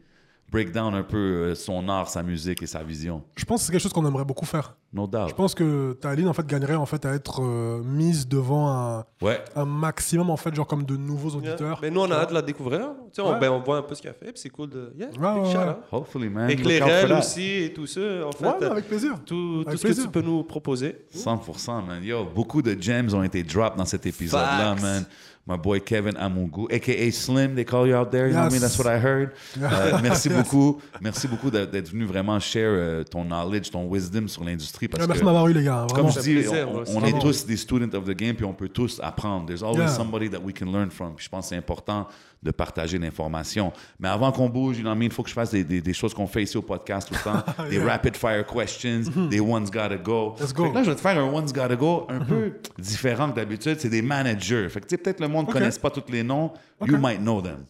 break 0.50 0.70
down 0.72 0.94
un 0.94 1.02
peu 1.02 1.16
euh, 1.16 1.54
son 1.54 1.88
art, 1.88 2.08
sa 2.08 2.22
musique 2.22 2.62
et 2.62 2.66
sa 2.66 2.82
vision. 2.82 3.22
Je 3.36 3.44
pense 3.44 3.60
que 3.60 3.66
c'est 3.66 3.72
quelque 3.72 3.82
chose 3.82 3.92
qu'on 3.92 4.06
aimerait 4.06 4.24
beaucoup 4.24 4.46
faire. 4.46 4.76
No 4.92 5.08
doubt. 5.08 5.28
Je 5.30 5.34
pense 5.34 5.52
que 5.56 5.98
Tylin 6.00 6.28
en 6.28 6.32
fait 6.32 6.46
gagnerait 6.46 6.76
en 6.76 6.86
fait 6.86 7.04
à 7.04 7.12
être 7.14 7.42
euh, 7.42 7.82
mise 7.82 8.28
devant 8.28 8.68
un, 8.70 9.04
Ouais. 9.20 9.42
un 9.56 9.64
maximum 9.64 10.30
en 10.30 10.36
fait 10.36 10.54
genre 10.54 10.68
comme 10.68 10.84
de 10.84 10.96
nouveaux 10.96 11.30
Yeah. 11.30 11.38
auditeurs. 11.54 11.78
Mais 11.82 11.90
nous, 11.90 12.00
on 12.02 12.10
a 12.12 12.14
hâte 12.14 12.28
de 12.28 12.34
la 12.34 12.42
découvrir. 12.42 12.90
Tu 13.12 13.20
sais, 13.20 13.22
on, 13.22 13.36
ben, 13.40 13.50
on 13.50 13.60
voit 13.60 13.78
un 13.78 13.82
peu 13.82 13.96
ce 13.96 14.02
qu'elle 14.02 14.14
fait, 14.14 14.30
c'est 14.36 14.50
cool 14.50 14.68
de. 14.70 14.92
Yeah, 14.96 15.08
Ouais, 15.08 15.50
shout 15.50 15.58
out. 15.58 15.76
Hopefully, 15.90 16.28
man. 16.28 16.46
Règles 16.46 16.78
that. 16.78 17.18
aussi 17.18 17.42
et 17.64 17.72
tout 17.72 17.86
ça, 17.88 18.00
en 18.26 18.30
fait. 18.30 18.64
Avec 18.64 18.86
plaisir. 18.86 19.14
tout, 19.26 19.64
tout 19.64 19.70
ce 19.72 19.76
que 19.76 19.80
plaisir. 19.88 20.04
tu 20.04 20.10
peux 20.10 20.22
nous 20.22 20.44
proposer. 20.44 21.06
100%, 21.12 21.84
man. 21.84 22.04
Yo, 22.04 22.24
beaucoup 22.24 22.62
de 22.62 22.80
gems 22.80 23.12
ont 23.14 23.22
été 23.24 23.42
dropped 23.42 23.76
dans 23.76 23.84
cet 23.84 24.06
épisode-là, 24.06 24.74
Facts. 24.76 24.82
man. 24.82 25.04
My 25.46 25.58
boy 25.58 25.80
Kevin 25.80 26.14
Amungu, 26.14 26.72
a.k.a. 26.72 27.10
Slim, 27.10 27.54
they 27.54 27.64
call 27.64 27.86
you 27.86 27.94
out 27.94 28.10
there. 28.10 28.28
You 28.28 28.32
know 28.32 28.44
what 28.44 28.46
I 28.46 28.54
mean? 28.54 28.62
Yes. 28.62 28.76
That's 28.76 28.78
what 28.78 28.86
I 28.86 28.98
heard. 28.98 29.32
Euh, 29.60 29.98
merci 30.02 30.30
beaucoup. 30.30 30.80
Merci 31.02 31.28
beaucoup 31.28 31.50
d'être 31.50 31.90
venu 31.90 32.06
vraiment 32.06 32.40
share 32.40 32.70
euh, 32.70 33.04
ton 33.04 33.24
knowledge, 33.24 33.70
ton 33.70 33.86
wisdom 33.86 34.26
sur 34.26 34.42
l'industrie. 34.42 34.88
Parce 34.88 35.02
Ouais, 35.02 35.06
merci 35.06 35.22
m'avoir 35.22 35.46
eu 35.48 35.52
les 35.52 35.62
gars. 35.62 35.86
comme 35.94 36.10
je 36.10 36.20
dis, 36.20 36.32
plaisir, 36.32 36.66
on, 36.70 37.04
est 37.04 37.18
tous 37.18 37.44
des 37.44 37.58
students 37.58 37.94
of 37.94 38.06
the 38.06 38.16
game, 38.16 38.34
puis 38.34 38.46
on 38.46 38.54
peut 38.54 38.70
tous 38.70 38.98
apprendre. 39.02 39.44
There's 39.46 39.62
always 39.62 39.84
Yeah. 39.84 39.88
somebody 39.88 40.30
that 40.30 40.40
we 40.42 40.54
can 40.54 40.72
learn 40.72 40.90
from. 40.90 41.14
Puis 41.14 41.26
je 41.26 41.28
pense 41.28 41.44
que 41.44 41.48
c'est 41.50 41.56
important 41.58 42.08
de 42.44 42.50
partager 42.50 42.98
l'information. 42.98 43.72
Mais 43.98 44.08
avant 44.08 44.30
qu'on 44.30 44.50
bouge, 44.50 44.76
you 44.76 44.82
know 44.82 44.90
what 44.90 44.96
I 44.96 44.98
mean, 44.98 45.06
il 45.06 45.12
faut 45.12 45.22
que 45.22 45.30
je 45.30 45.34
fasse 45.34 45.50
des, 45.50 45.64
des- 45.64 45.80
des 45.80 45.92
choses 45.94 46.12
qu'on 46.12 46.26
fait 46.26 46.42
ici 46.42 46.56
au 46.58 46.62
podcast 46.62 47.08
tout 47.08 47.14
le 47.14 47.20
temps. 47.20 47.42
Des 47.70 47.78
rapid 47.82 48.16
fire 48.16 48.44
questions, 48.46 49.02
des 49.30 49.40
one's 49.40 49.70
gotta 49.70 49.96
go. 49.96 50.34
Let's 50.38 50.52
go. 50.52 50.70
Là, 50.72 50.82
je 50.82 50.90
vais 50.90 50.96
te 50.96 51.00
faire 51.00 51.18
un 51.18 51.32
one's 51.32 51.52
gotta 51.52 51.74
go 51.74 52.06
un 52.10 52.20
peu 52.20 52.52
différent 52.78 53.30
que 53.30 53.36
d'habitude. 53.36 53.80
C'est 53.80 53.88
des 53.88 54.02
managers. 54.02 54.68
Fait 54.68 54.80
que 54.80 54.86
tu 54.86 54.90
sais, 54.90 54.98
peut-être 54.98 55.20
le 55.20 55.28
monde 55.28 55.46
ne 55.46 55.50
Ok. 55.50 55.54
connaisse 55.54 55.78
pas 55.78 55.90
tous 55.90 56.04
les 56.12 56.22
noms. 56.22 56.52
You 56.86 56.98
might 56.98 57.18
know 57.20 57.40
them. 57.40 57.64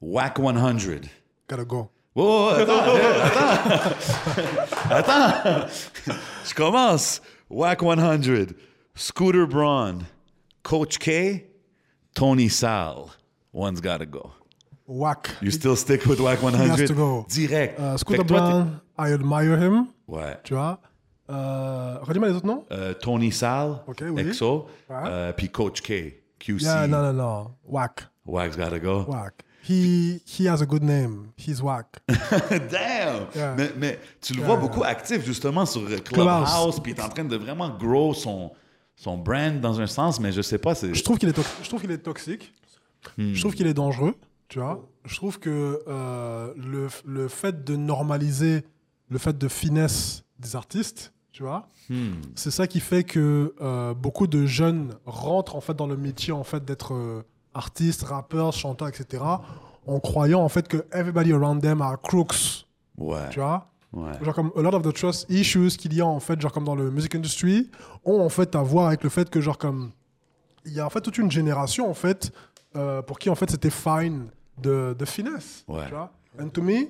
WAC 0.00 0.38
100. 0.38 1.08
Gotta 1.48 1.64
go. 1.64 1.90
Oh, 2.16 2.50
attends, 2.56 2.78
attends. 4.90 4.90
attends. 4.90 5.66
Je 6.46 6.54
commence. 6.54 7.20
WAC 7.50 7.80
100. 7.82 8.54
Scooter 8.94 9.46
Braun. 9.46 9.98
Coach 10.62 10.98
K. 10.98 11.44
Tony 12.14 12.48
Sal. 12.48 13.06
One's 13.54 13.80
gotta 13.80 14.04
go. 14.04 14.32
Whack. 14.86 15.30
You 15.40 15.50
still 15.50 15.76
stick 15.76 16.04
with 16.06 16.18
WAC 16.18 16.42
100? 16.42 16.60
He 16.60 16.68
has 16.68 16.88
to 16.88 16.94
go. 16.94 17.24
Direct. 17.28 17.78
Fait 17.78 17.98
Scooter 17.98 18.24
Brown, 18.24 18.80
I 18.98 19.12
admire 19.12 19.56
him. 19.56 19.86
Ouais. 20.06 20.36
Tu 20.44 20.54
vois. 20.54 20.78
Euh, 21.30 21.98
Redis-moi 22.02 22.28
les 22.28 22.34
autres 22.34 22.46
noms. 22.46 22.64
Euh, 22.70 22.92
Tony 22.94 23.32
Sal, 23.32 23.80
Ok, 23.86 24.02
oui. 24.10 24.20
EXO, 24.28 24.66
Ouais. 24.90 24.96
euh, 25.06 25.32
puis 25.32 25.48
Coach 25.48 25.80
K, 25.80 26.20
QC. 26.38 26.64
Yeah, 26.64 26.86
non, 26.86 27.00
non, 27.00 27.12
non. 27.14 27.50
Whack. 27.64 28.06
Wax 28.26 28.56
gotta 28.58 28.78
go. 28.78 29.04
Whack. 29.08 29.42
He, 29.66 30.20
he 30.26 30.46
has 30.46 30.60
a 30.60 30.66
good 30.66 30.82
name. 30.82 31.28
He's 31.38 31.62
whack. 31.62 31.86
Damn! 32.70 33.28
Yeah. 33.34 33.54
Mais, 33.56 33.70
mais 33.78 33.98
tu 34.20 34.34
le 34.34 34.40
Yeah, 34.40 34.46
vois 34.46 34.56
yeah. 34.56 34.60
beaucoup 34.68 34.84
actif 34.84 35.24
justement 35.24 35.64
sur 35.64 35.80
Clubhouse. 36.02 36.80
Puis 36.80 36.92
il 36.92 36.98
est 36.98 37.02
en 37.02 37.08
train 37.08 37.24
de 37.24 37.36
vraiment 37.36 37.70
grow 37.70 38.12
son, 38.12 38.50
son 38.94 39.16
brand 39.16 39.58
dans 39.62 39.80
un 39.80 39.86
sens, 39.86 40.20
mais 40.20 40.32
je 40.32 40.42
sais 40.42 40.58
pas. 40.58 40.74
Je 40.74 41.02
trouve 41.02 41.16
qu'il 41.16 41.30
est, 41.30 41.40
je 41.62 41.68
trouve 41.68 41.80
qu'il 41.80 41.90
est 41.92 41.96
toxique. 41.98 42.52
Je 43.18 43.38
trouve 43.40 43.54
qu'il 43.54 43.66
est 43.66 43.74
dangereux. 43.74 44.14
Tu 44.48 44.58
vois. 44.60 44.84
Je 45.04 45.16
trouve 45.16 45.38
que 45.38 45.80
euh, 45.88 46.52
le, 46.56 46.88
le 47.04 47.28
fait 47.28 47.64
de 47.64 47.76
normaliser 47.76 48.62
le 49.10 49.18
fait 49.18 49.36
de 49.36 49.48
finesse 49.48 50.24
des 50.38 50.56
artistes, 50.56 51.12
tu 51.32 51.42
vois, 51.42 51.68
Hmm. 51.90 52.12
c'est 52.34 52.50
ça 52.50 52.66
qui 52.66 52.80
fait 52.80 53.04
que 53.04 53.54
euh, 53.60 53.92
beaucoup 53.92 54.26
de 54.26 54.46
jeunes 54.46 54.94
rentrent 55.04 55.54
en 55.54 55.60
fait 55.60 55.74
dans 55.74 55.86
le 55.86 55.98
métier 55.98 56.32
en 56.32 56.42
fait 56.44 56.64
d'être 56.64 56.94
euh, 56.94 57.22
artistes, 57.52 58.04
rappeurs, 58.04 58.54
chanteurs, 58.54 58.88
etc. 58.88 59.22
En 59.86 60.00
croyant 60.00 60.40
en 60.40 60.48
fait 60.48 60.66
que 60.66 60.86
everybody 60.92 61.32
around 61.34 61.60
them 61.60 61.82
are 61.82 62.00
crooks, 62.00 62.64
Ouais. 62.96 63.28
tu 63.30 63.40
vois? 63.40 63.70
ouais. 63.92 64.12
Genre 64.22 64.34
comme 64.34 64.50
a 64.56 64.62
lot 64.62 64.72
of 64.74 64.82
the 64.82 64.94
trust 64.94 65.26
issues 65.28 65.76
qu'il 65.76 65.92
y 65.92 66.00
a 66.00 66.06
en 66.06 66.20
fait, 66.20 66.40
genre 66.40 66.52
comme 66.52 66.64
dans 66.64 66.74
le 66.74 66.90
music 66.90 67.14
industry, 67.16 67.70
ont 68.06 68.20
en 68.22 68.30
fait 68.30 68.54
à 68.56 68.62
voir 68.62 68.86
avec 68.86 69.02
le 69.02 69.10
fait 69.10 69.28
que 69.28 69.42
genre 69.42 69.58
comme 69.58 69.90
il 70.64 70.72
y 70.72 70.80
a 70.80 70.86
en 70.86 70.90
fait 70.90 71.02
toute 71.02 71.18
une 71.18 71.30
génération 71.30 71.90
en 71.90 71.94
fait 71.94 72.32
euh, 72.76 73.02
pour 73.02 73.18
qui 73.18 73.30
en 73.30 73.34
fait 73.34 73.50
c'était 73.50 73.70
fine 73.70 74.28
de, 74.60 74.94
de 74.98 75.04
finesse, 75.04 75.64
Ouais. 75.68 75.84
tu 75.86 75.90
vois. 75.94 76.12
And 76.40 76.48
to 76.48 76.62
me, 76.62 76.88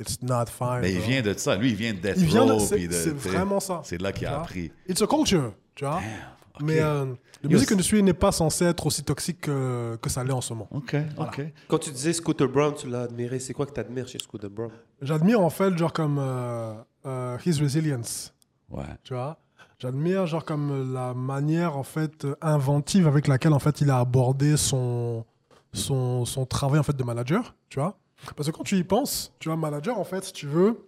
it's 0.00 0.20
not 0.22 0.46
fine. 0.46 0.80
Mais 0.82 0.92
il 0.92 0.98
bro. 0.98 1.06
vient 1.08 1.22
de 1.22 1.34
ça. 1.34 1.56
Lui, 1.56 1.70
il 1.70 1.74
vient 1.76 1.92
de 1.94 1.98
Death 1.98 2.14
Il 2.16 2.26
vient 2.26 2.44
de- 2.46 2.52
Row, 2.52 2.58
c'est- 2.60 2.86
de- 2.88 3.10
vraiment 3.12 3.60
ça. 3.60 3.80
C'est 3.84 3.98
de 3.98 4.02
là 4.02 4.12
qu'il 4.12 4.26
a 4.26 4.40
appris. 4.40 4.70
It's 4.88 5.00
a 5.02 5.06
culture, 5.06 5.52
tu 5.74 5.84
vois. 5.84 5.96
ok. 5.96 6.62
Mais 6.62 6.80
euh, 6.80 7.06
music 7.44 7.68
c'est- 7.68 7.74
industry 7.74 8.02
n'est 8.02 8.12
pas 8.12 8.32
censé 8.32 8.64
être 8.66 8.86
aussi 8.86 9.02
toxique 9.02 9.40
que, 9.42 9.96
que 10.00 10.10
ça 10.10 10.22
l'est 10.22 10.32
en 10.32 10.40
ce 10.42 10.52
moment. 10.52 10.68
OK, 10.70 10.96
OK. 11.18 11.40
Quand 11.68 11.78
tu 11.78 11.90
disais 11.90 12.12
Scooter 12.12 12.48
Brown, 12.48 12.74
tu 12.74 12.88
l'as 12.88 13.02
admiré. 13.02 13.38
C'est 13.38 13.54
quoi 13.54 13.64
que 13.66 13.72
tu 13.72 13.80
admires 13.80 14.06
chez 14.08 14.18
Scooter 14.18 14.50
Brown? 14.50 14.70
J'admire 15.00 15.40
en 15.40 15.50
fait 15.50 15.76
genre 15.78 15.92
comme 15.92 16.18
euh, 16.18 16.74
euh, 17.06 17.38
his 17.46 17.60
resilience. 17.60 18.34
Ouais. 18.70 18.84
tu 19.04 19.12
vois? 19.14 19.38
J'admire 19.82 20.26
genre 20.26 20.44
comme 20.44 20.92
la 20.94 21.12
manière 21.12 21.76
en 21.76 21.82
fait 21.82 22.24
euh, 22.24 22.36
inventive 22.40 23.08
avec 23.08 23.26
laquelle 23.26 23.52
en 23.52 23.58
fait 23.58 23.80
il 23.80 23.90
a 23.90 23.98
abordé 23.98 24.56
son 24.56 25.24
son, 25.72 26.24
son 26.24 26.46
travail 26.46 26.78
en 26.78 26.84
fait 26.84 26.96
de 26.96 27.02
manager, 27.02 27.56
tu 27.68 27.80
vois. 27.80 27.98
Parce 28.36 28.48
que 28.48 28.54
quand 28.56 28.62
tu 28.62 28.76
y 28.76 28.84
penses, 28.84 29.32
tu 29.40 29.48
vois, 29.48 29.56
manager 29.56 29.98
en 29.98 30.04
fait, 30.04 30.22
si 30.22 30.32
tu 30.32 30.46
veux, 30.46 30.86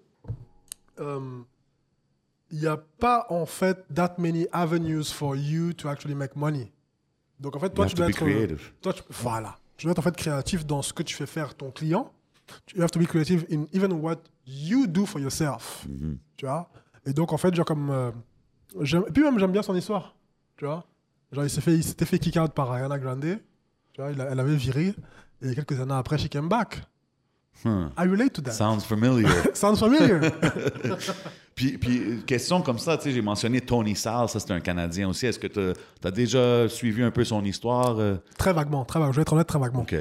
euh, 1.01 1.41
il 2.53 2.61
n'y 2.61 2.69
a 2.69 2.77
pas 2.77 3.27
en 3.31 3.47
fait 3.47 3.85
that 3.93 4.15
many 4.19 4.47
avenues 4.53 5.03
for 5.13 5.35
you 5.35 5.73
to 5.73 5.89
actually 5.89 6.15
make 6.15 6.37
money. 6.37 6.73
Donc 7.41 7.57
en 7.57 7.59
fait, 7.59 7.71
toi 7.71 7.87
You 7.87 7.95
tu 7.95 8.01
have 8.03 8.11
dois 8.13 8.19
to 8.21 8.25
be 8.25 8.29
être 8.29 8.37
euh, 8.37 8.47
creative. 8.47 8.73
toi, 8.81 8.93
tu- 8.93 9.03
voilà. 9.11 9.57
Tu 9.77 9.87
dois 9.87 9.91
être 9.93 9.99
en 9.99 10.03
fait 10.03 10.15
créatif 10.17 10.65
dans 10.65 10.83
ce 10.83 10.93
que 10.93 11.03
tu 11.03 11.17
fais 11.17 11.27
faire 11.27 11.57
ton 11.57 11.73
client. 11.73 12.13
You 12.77 12.83
have 12.83 12.93
to 12.93 13.01
be 13.01 13.07
creative 13.09 13.45
in 13.51 13.65
even 13.73 13.93
what 13.95 14.19
you 14.47 14.87
do 14.87 15.05
for 15.05 15.21
yourself. 15.21 15.85
Mhm. 15.89 16.19
Tu 16.37 16.47
vois 16.47 16.69
Et 17.07 17.13
donc, 17.13 17.33
en 17.33 17.39
fait, 17.39 17.53
genre 17.53 17.67
comme. 17.67 17.91
euh, 17.91 18.13
et 18.83 19.13
puis 19.13 19.23
même, 19.23 19.39
j'aime 19.39 19.53
bien 19.53 19.63
son 19.63 19.75
histoire. 19.75 20.15
Tu 20.57 20.65
vois 20.65 20.85
Genre, 21.33 21.45
il 21.45 21.51
s'est 21.51 21.61
fait- 21.61 21.83
s'était 21.83 22.05
fait, 22.05 22.19
kick 22.19 22.37
out 22.37 22.53
par 22.53 22.71
Ariana 22.71 22.99
Grande. 22.99 23.39
Tu 23.93 24.01
vois, 24.01 24.13
il 24.13 24.21
a- 24.21 24.29
elle 24.31 24.41
avait 24.41 24.57
viré. 24.57 24.95
Et 25.43 25.55
quelques 25.55 25.79
années 25.81 25.95
après, 25.95 26.17
she 26.19 26.29
came 26.29 26.49
back. 26.49 26.83
Hmm. 27.65 27.87
I 27.99 28.09
relate 28.09 28.33
to 28.35 28.43
that. 28.43 28.53
Sounds 28.53 28.81
familiar. 28.85 29.31
Sounds 29.55 29.77
familiar. 29.79 30.21
puis, 31.55 31.79
puis, 31.79 32.23
question 32.27 32.63
comme 32.63 32.79
ça, 32.79 32.97
tu 32.97 33.05
sais, 33.05 33.13
j'ai 33.13 33.23
mentionné 33.23 33.61
Tony 33.61 33.95
Sal, 33.95 34.29
ça 34.29 34.41
c'est 34.41 34.51
un 34.53 34.61
Canadien 34.61 35.09
aussi. 35.09 35.27
Est-ce 35.27 35.39
que 35.39 35.47
tu 35.47 36.07
as 36.07 36.11
déjà 36.11 36.69
suivi 36.69 37.03
un 37.03 37.11
peu 37.11 37.25
son 37.25 37.45
histoire? 37.45 37.99
euh? 37.99 38.17
très 38.39 38.53
vaguement, 38.53 38.85
très 38.85 38.99
vaguement. 38.99 39.13
Je 39.13 39.17
vais 39.17 39.23
être 39.23 39.33
honnête, 39.33 39.47
très 39.47 39.59
vaguement. 39.59 39.83
OK. 39.83 39.95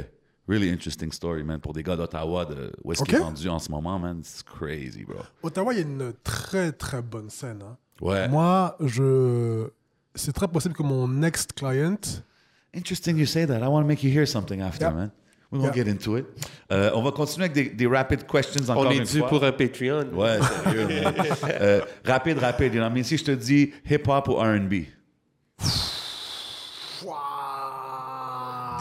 Really 0.47 0.69
interesting 0.69 1.11
story, 1.11 1.43
man. 1.43 1.59
Pour 1.59 1.71
des 1.73 1.83
gars 1.83 1.95
d'Ottawa, 1.95 2.45
de 2.45 2.71
où 2.83 2.91
est-ce 2.91 3.03
qu'il 3.03 3.15
est 3.15 3.19
rendu 3.19 3.47
en 3.47 3.59
ce 3.59 3.71
moment, 3.71 3.97
man? 3.97 4.19
It's 4.19 4.43
crazy, 4.43 5.03
bro. 5.05 5.19
Ottawa, 5.41 5.73
il 5.73 5.79
y 5.79 5.83
a 5.83 5.85
une 5.85 6.13
très, 6.23 6.71
très 6.73 7.01
bonne 7.01 7.29
scène. 7.29 7.61
hein. 7.63 7.77
Ouais. 8.01 8.27
Moi, 8.27 8.75
je. 8.79 9.67
C'est 10.15 10.33
très 10.33 10.47
possible 10.47 10.75
que 10.75 10.83
mon 10.83 11.07
next 11.07 11.53
client. 11.53 11.97
Interesting 12.75 13.17
you 13.17 13.25
say 13.25 13.45
that. 13.45 13.59
I 13.59 13.67
want 13.67 13.81
to 13.83 13.87
make 13.87 14.03
you 14.03 14.11
hear 14.11 14.25
something 14.27 14.61
after, 14.61 14.85
Yeah. 14.85 14.93
man. 14.93 15.11
We're 15.51 15.59
going 15.59 15.71
to 15.71 15.77
Yeah. 15.77 15.85
get 15.85 15.91
into 15.91 16.17
it. 16.17 16.25
Euh, 16.71 16.89
on 16.95 17.03
va 17.03 17.11
continuer 17.11 17.45
avec 17.45 17.53
des, 17.53 17.69
des 17.69 17.87
rapid 17.87 18.25
questions 18.25 18.63
encore 18.69 18.87
On 18.87 18.89
est 18.91 18.97
une 18.97 19.03
dû 19.03 19.19
fois. 19.19 19.27
pour 19.29 19.43
un 19.43 19.51
Patreon. 19.51 20.07
Ouais, 20.13 20.39
sérieux. 20.63 20.87
Euh, 21.61 21.81
rapide, 22.03 22.39
rapide. 22.39 22.73
You 22.73 22.81
know, 22.81 22.89
mais 22.89 23.03
si 23.03 23.17
je 23.17 23.23
te 23.25 23.31
dis 23.31 23.71
hip-hop 23.89 24.27
ou 24.29 24.33
R&B, 24.37 24.73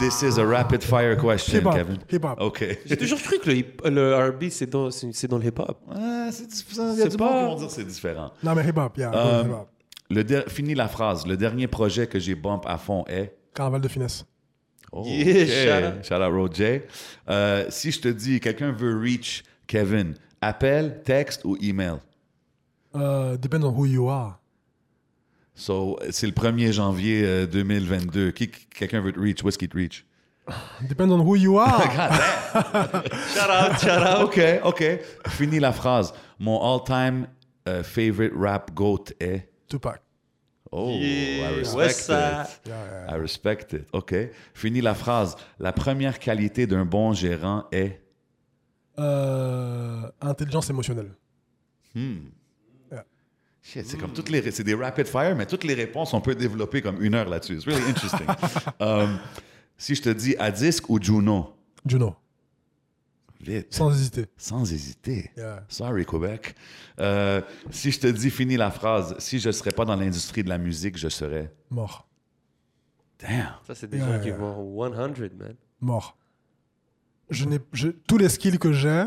this 0.09 0.21
is 0.21 0.37
a 0.39 0.45
rapid 0.45 0.83
fire 0.83 1.15
question, 1.15 1.59
Hip-hop. 1.61 1.75
Kevin. 1.75 1.97
Hip-hop. 2.11 2.41
OK. 2.41 2.65
J'ai 2.85 2.97
toujours 2.97 3.21
cru 3.21 3.39
que 3.39 3.49
le, 3.49 3.55
hip- 3.57 3.81
le 3.85 4.15
R&B, 4.15 4.49
c'est 4.49 4.65
dans, 4.69 4.91
c'est 4.91 5.11
c'est 5.13 5.27
dans 5.27 5.37
le 5.37 5.45
hip-hop. 5.45 5.77
Ouais, 5.87 6.29
c'est 6.31 6.47
différent. 6.47 6.93
Il 6.93 6.99
y 6.99 7.01
a 7.03 7.07
du 7.07 7.17
pas- 7.17 7.25
monde 7.25 7.39
qui 7.41 7.45
vont 7.53 7.55
dire 7.59 7.67
que 7.67 7.73
c'est 7.73 7.83
différent. 7.87 8.31
Non, 8.43 8.55
mais 8.55 8.63
hip-hop, 8.67 8.97
yeah. 8.97 9.11
Euh, 9.13 9.43
hip-hop. 9.45 9.69
Le 10.09 10.23
der- 10.23 10.43
Fini 10.47 10.75
la 10.75 10.87
phrase. 10.87 11.25
Le 11.25 11.37
dernier 11.37 11.67
projet 11.67 12.07
que 12.07 12.19
j'ai 12.19 12.35
bump 12.35 12.65
à 12.67 12.77
fond 12.77 13.03
est... 13.07 13.35
Carnaval 13.53 13.81
de 13.81 13.87
finesse. 13.87 14.25
Oh, 14.91 15.03
Yeah, 15.07 15.43
ok. 15.43 15.49
shout 15.49 15.97
out. 15.97 16.05
Shout 16.05 16.23
out 16.23 16.33
Roger. 16.33 16.83
Euh, 17.29 17.65
si 17.69 17.91
je 17.91 17.99
te 18.01 18.07
dis, 18.09 18.39
quelqu'un 18.39 18.71
veut 18.71 18.95
reach 18.99 19.43
Kevin, 19.65 20.13
appel, 20.41 21.01
texte 21.03 21.43
ou 21.45 21.57
email? 21.61 21.95
Uh, 22.93 23.37
depends 23.39 23.63
on 23.63 23.71
who 23.75 23.85
you 23.87 24.07
are. 24.09 24.37
So, 25.55 25.99
c'est 26.09 26.25
le 26.25 26.33
1er 26.33 26.71
janvier 26.71 27.23
euh, 27.23 27.45
2022. 27.45 28.31
Qui, 28.31 28.49
quelqu'un 28.49 29.01
veut 29.01 29.11
te 29.11 29.19
reach? 29.19 29.43
Où 29.43 29.49
est-ce 29.49 29.57
qu'il 29.57 29.69
te 29.69 29.77
reach? 29.77 30.05
Depends 30.89 31.09
on 31.11 31.19
who 31.19 31.35
you 31.35 31.59
are. 31.59 31.81
Shout 33.33 33.49
out, 33.49 33.79
shout 33.79 34.01
out. 34.01 34.23
OK, 34.23 34.39
OK. 34.63 34.83
Finis 35.27 35.59
la 35.59 35.71
phrase. 35.71 36.13
Mon 36.39 36.59
all-time 36.59 37.27
euh, 37.67 37.83
favorite 37.83 38.33
rap 38.35 38.73
goat 38.73 39.05
est... 39.19 39.47
Tupac. 39.67 40.01
Oh, 40.71 40.97
Yeah, 40.99 41.51
I 41.51 41.55
respect 41.59 42.09
it. 42.09 42.09
Yeah, 42.09 42.47
yeah. 42.65 43.15
I 43.15 43.19
respect 43.19 43.73
it. 43.73 43.87
OK. 43.93 44.15
Finis 44.55 44.81
la 44.81 44.95
phrase. 44.95 45.35
La 45.59 45.71
première 45.71 46.17
qualité 46.19 46.65
d'un 46.67 46.83
bon 46.85 47.13
gérant 47.13 47.65
est... 47.71 48.01
Euh, 48.99 50.01
intelligence 50.21 50.69
émotionnelle. 50.69 51.11
Shit, 51.95 52.21
c'est 53.63 53.97
comme 53.97 54.11
toutes 54.13 54.29
les... 54.29 54.51
C'est 54.51 54.63
des 54.63 54.75
rapid 54.75 55.07
fire, 55.07 55.35
mais 55.35 55.45
toutes 55.45 55.63
les 55.63 55.73
réponses, 55.73 56.13
on 56.13 56.21
peut 56.21 56.35
développer 56.35 56.81
comme 56.81 57.01
une 57.01 57.15
heure 57.15 57.29
là-dessus. 57.29 57.55
It's 57.55 57.65
really 57.65 57.83
interesting. 57.89 58.27
Um, 58.79 59.17
si 59.77 59.95
je 59.95 60.01
te 60.01 60.09
dis 60.09 60.35
à 60.37 60.51
disque 60.51 60.89
ou 60.89 61.01
Juno? 61.01 61.55
Juno. 61.85 62.15
Vite. 63.41 63.73
Sans 63.73 63.91
hésiter. 63.91 64.25
Sans 64.37 64.71
hésiter. 64.71 65.31
Yeah. 65.35 65.65
Sorry, 65.67 66.05
Québec. 66.05 66.55
Euh, 66.99 67.41
si 67.71 67.91
je 67.91 67.99
te 67.99 68.07
dis, 68.07 68.29
finis 68.29 68.55
la 68.57 68.71
phrase, 68.71 69.15
si 69.19 69.39
je 69.39 69.47
ne 69.47 69.51
serais 69.51 69.71
pas 69.71 69.83
dans 69.85 69.95
l'industrie 69.95 70.43
de 70.43 70.49
la 70.49 70.57
musique, 70.57 70.97
je 70.97 71.09
serais. 71.09 71.51
Mort. 71.69 72.07
Damn. 73.19 73.53
Ça, 73.67 73.75
c'est 73.75 73.87
des 73.89 73.97
Yeah, 73.97 74.17
gens 74.17 74.23
qui 74.23 74.31
vont 74.31 74.77
100, 74.93 75.35
man. 75.37 75.55
Mort. 75.81 76.17
Je 77.29 77.45
n'ai, 77.45 77.59
je- 77.73 77.89
tous 77.89 78.17
les 78.17 78.29
skills 78.29 78.59
que 78.59 78.71
j'ai 78.73 79.05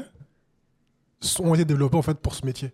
sont- 1.20 1.45
ont 1.45 1.55
été 1.55 1.65
développés 1.65 1.97
en 1.97 2.03
fait 2.03 2.19
pour 2.19 2.35
ce 2.35 2.45
métier. 2.45 2.73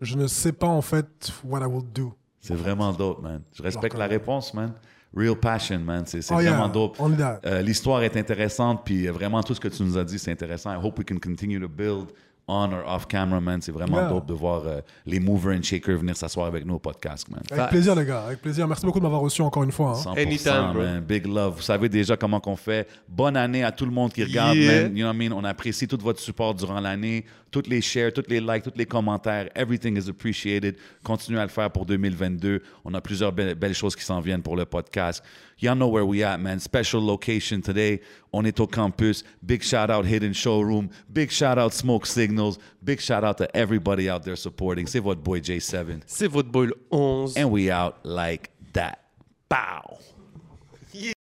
Je 0.00 0.16
ne 0.16 0.26
sais 0.26 0.52
pas 0.52 0.66
en 0.68 0.82
fait 0.82 1.32
what 1.44 1.60
I 1.60 1.64
will 1.66 1.84
do. 1.94 2.12
C'est 2.40 2.54
vraiment 2.54 2.92
dope, 2.92 3.22
man. 3.22 3.42
Je 3.52 3.62
respecte 3.62 3.92
Genre 3.94 4.00
la 4.00 4.06
réponse, 4.06 4.52
man. 4.54 4.72
Real 5.16 5.34
passion, 5.36 5.78
man. 5.78 6.04
C'est 6.06 6.20
Oh, 6.30 6.40
yeah. 6.40 6.50
vraiment 6.52 6.68
dope. 6.68 6.98
Euh, 7.44 7.62
L'histoire 7.62 8.02
est 8.02 8.16
intéressante, 8.16 8.82
puis 8.84 9.06
vraiment 9.08 9.42
tout 9.42 9.54
ce 9.54 9.60
que 9.60 9.68
tu 9.68 9.82
nous 9.82 9.96
as 9.96 10.04
dit, 10.04 10.18
c'est 10.18 10.30
intéressant. 10.30 10.72
I 10.72 10.76
hope 10.76 10.98
we 10.98 11.06
can 11.06 11.16
continue 11.18 11.58
to 11.60 11.68
build 11.68 12.08
on 12.48 12.72
or 12.72 12.84
off 12.86 13.06
camera, 13.08 13.40
man. 13.40 13.60
C'est 13.60 13.72
vraiment 13.72 13.96
Yeah. 13.98 14.08
dope 14.08 14.26
de 14.26 14.34
voir 14.34 14.62
euh, 14.66 14.80
les 15.04 15.18
movers 15.18 15.56
and 15.58 15.62
shakers 15.62 15.98
venir 15.98 16.16
s'asseoir 16.16 16.46
avec 16.46 16.64
nous 16.64 16.74
au 16.74 16.78
podcast, 16.78 17.28
man. 17.28 17.42
Avec 17.50 17.70
plaisir 17.70 17.94
les 17.96 18.04
gars, 18.04 18.24
avec 18.26 18.40
plaisir. 18.40 18.68
Merci 18.68 18.86
beaucoup 18.86 19.00
de 19.00 19.02
m'avoir 19.04 19.20
reçu 19.22 19.42
encore 19.42 19.64
une 19.64 19.72
fois. 19.72 19.90
hein. 19.96 20.14
100%, 20.14 20.18
Anytime, 20.22 20.72
bro. 20.72 20.82
man. 20.82 21.00
Big 21.00 21.26
love. 21.26 21.56
Vous 21.56 21.62
savez 21.62 21.88
déjà 21.88 22.16
comment 22.16 22.38
qu'on 22.38 22.54
fait. 22.56 22.86
Bonne 23.08 23.36
année 23.36 23.64
à 23.64 23.72
tout 23.72 23.84
le 23.84 23.90
monde 23.90 24.12
qui 24.12 24.22
regarde, 24.22 24.56
Yeah. 24.56 24.82
man. 24.84 24.96
You 24.96 25.02
know 25.04 25.08
what 25.08 25.14
I 25.14 25.28
mean? 25.28 25.32
On 25.36 25.44
apprécie 25.44 25.88
tout 25.88 25.98
votre 26.00 26.20
support 26.20 26.54
durant 26.54 26.78
l'année. 26.80 27.24
Toutes 27.50 27.68
les 27.68 27.80
shares, 27.80 28.12
toutes 28.12 28.28
les 28.28 28.40
likes, 28.40 28.64
tous 28.64 28.72
les 28.76 28.86
commentaires. 28.86 29.48
Everything 29.54 29.96
is 29.96 30.08
appreciated. 30.10 30.76
Continuez 31.02 31.40
à 31.40 31.44
le 31.44 31.48
faire 31.48 31.70
pour 31.70 31.86
2022. 31.86 32.60
On 32.84 32.92
a 32.94 33.00
plusieurs 33.00 33.32
be- 33.32 33.54
belles 33.54 33.74
choses 33.74 33.96
qui 33.96 34.04
s'en 34.04 34.20
viennent 34.20 34.42
pour 34.42 34.56
le 34.56 34.64
podcast. 34.66 35.22
Y'all 35.62 35.74
know 35.74 35.88
where 35.88 36.04
we 36.06 36.22
at, 36.22 36.36
man. 36.38 36.60
Special 36.60 37.00
location 37.06 37.60
today. 37.62 38.02
On 38.32 38.44
est 38.44 38.60
au 38.60 38.66
campus. 38.66 39.24
Big 39.42 39.62
shout 39.62 39.90
out 39.90 40.04
Hidden 40.04 40.34
Showroom. 40.34 40.88
Big 41.08 41.30
shout 41.30 41.56
out 41.58 41.72
Smoke 41.72 42.06
Signals. 42.36 42.58
Big 42.84 43.00
shout 43.00 43.24
out 43.24 43.38
to 43.38 43.56
everybody 43.56 44.10
out 44.10 44.22
there 44.22 44.36
supporting. 44.36 44.86
C'est 44.86 45.00
votre 45.00 45.22
boy 45.22 45.40
J7. 45.40 46.02
C'est 46.06 46.28
votre 46.28 46.50
boy 46.50 46.66
le 46.66 46.74
11. 46.90 47.36
And 47.36 47.50
we 47.50 47.70
out 47.70 47.96
like 48.04 48.50
that. 48.74 48.98
Bow. 49.48 49.98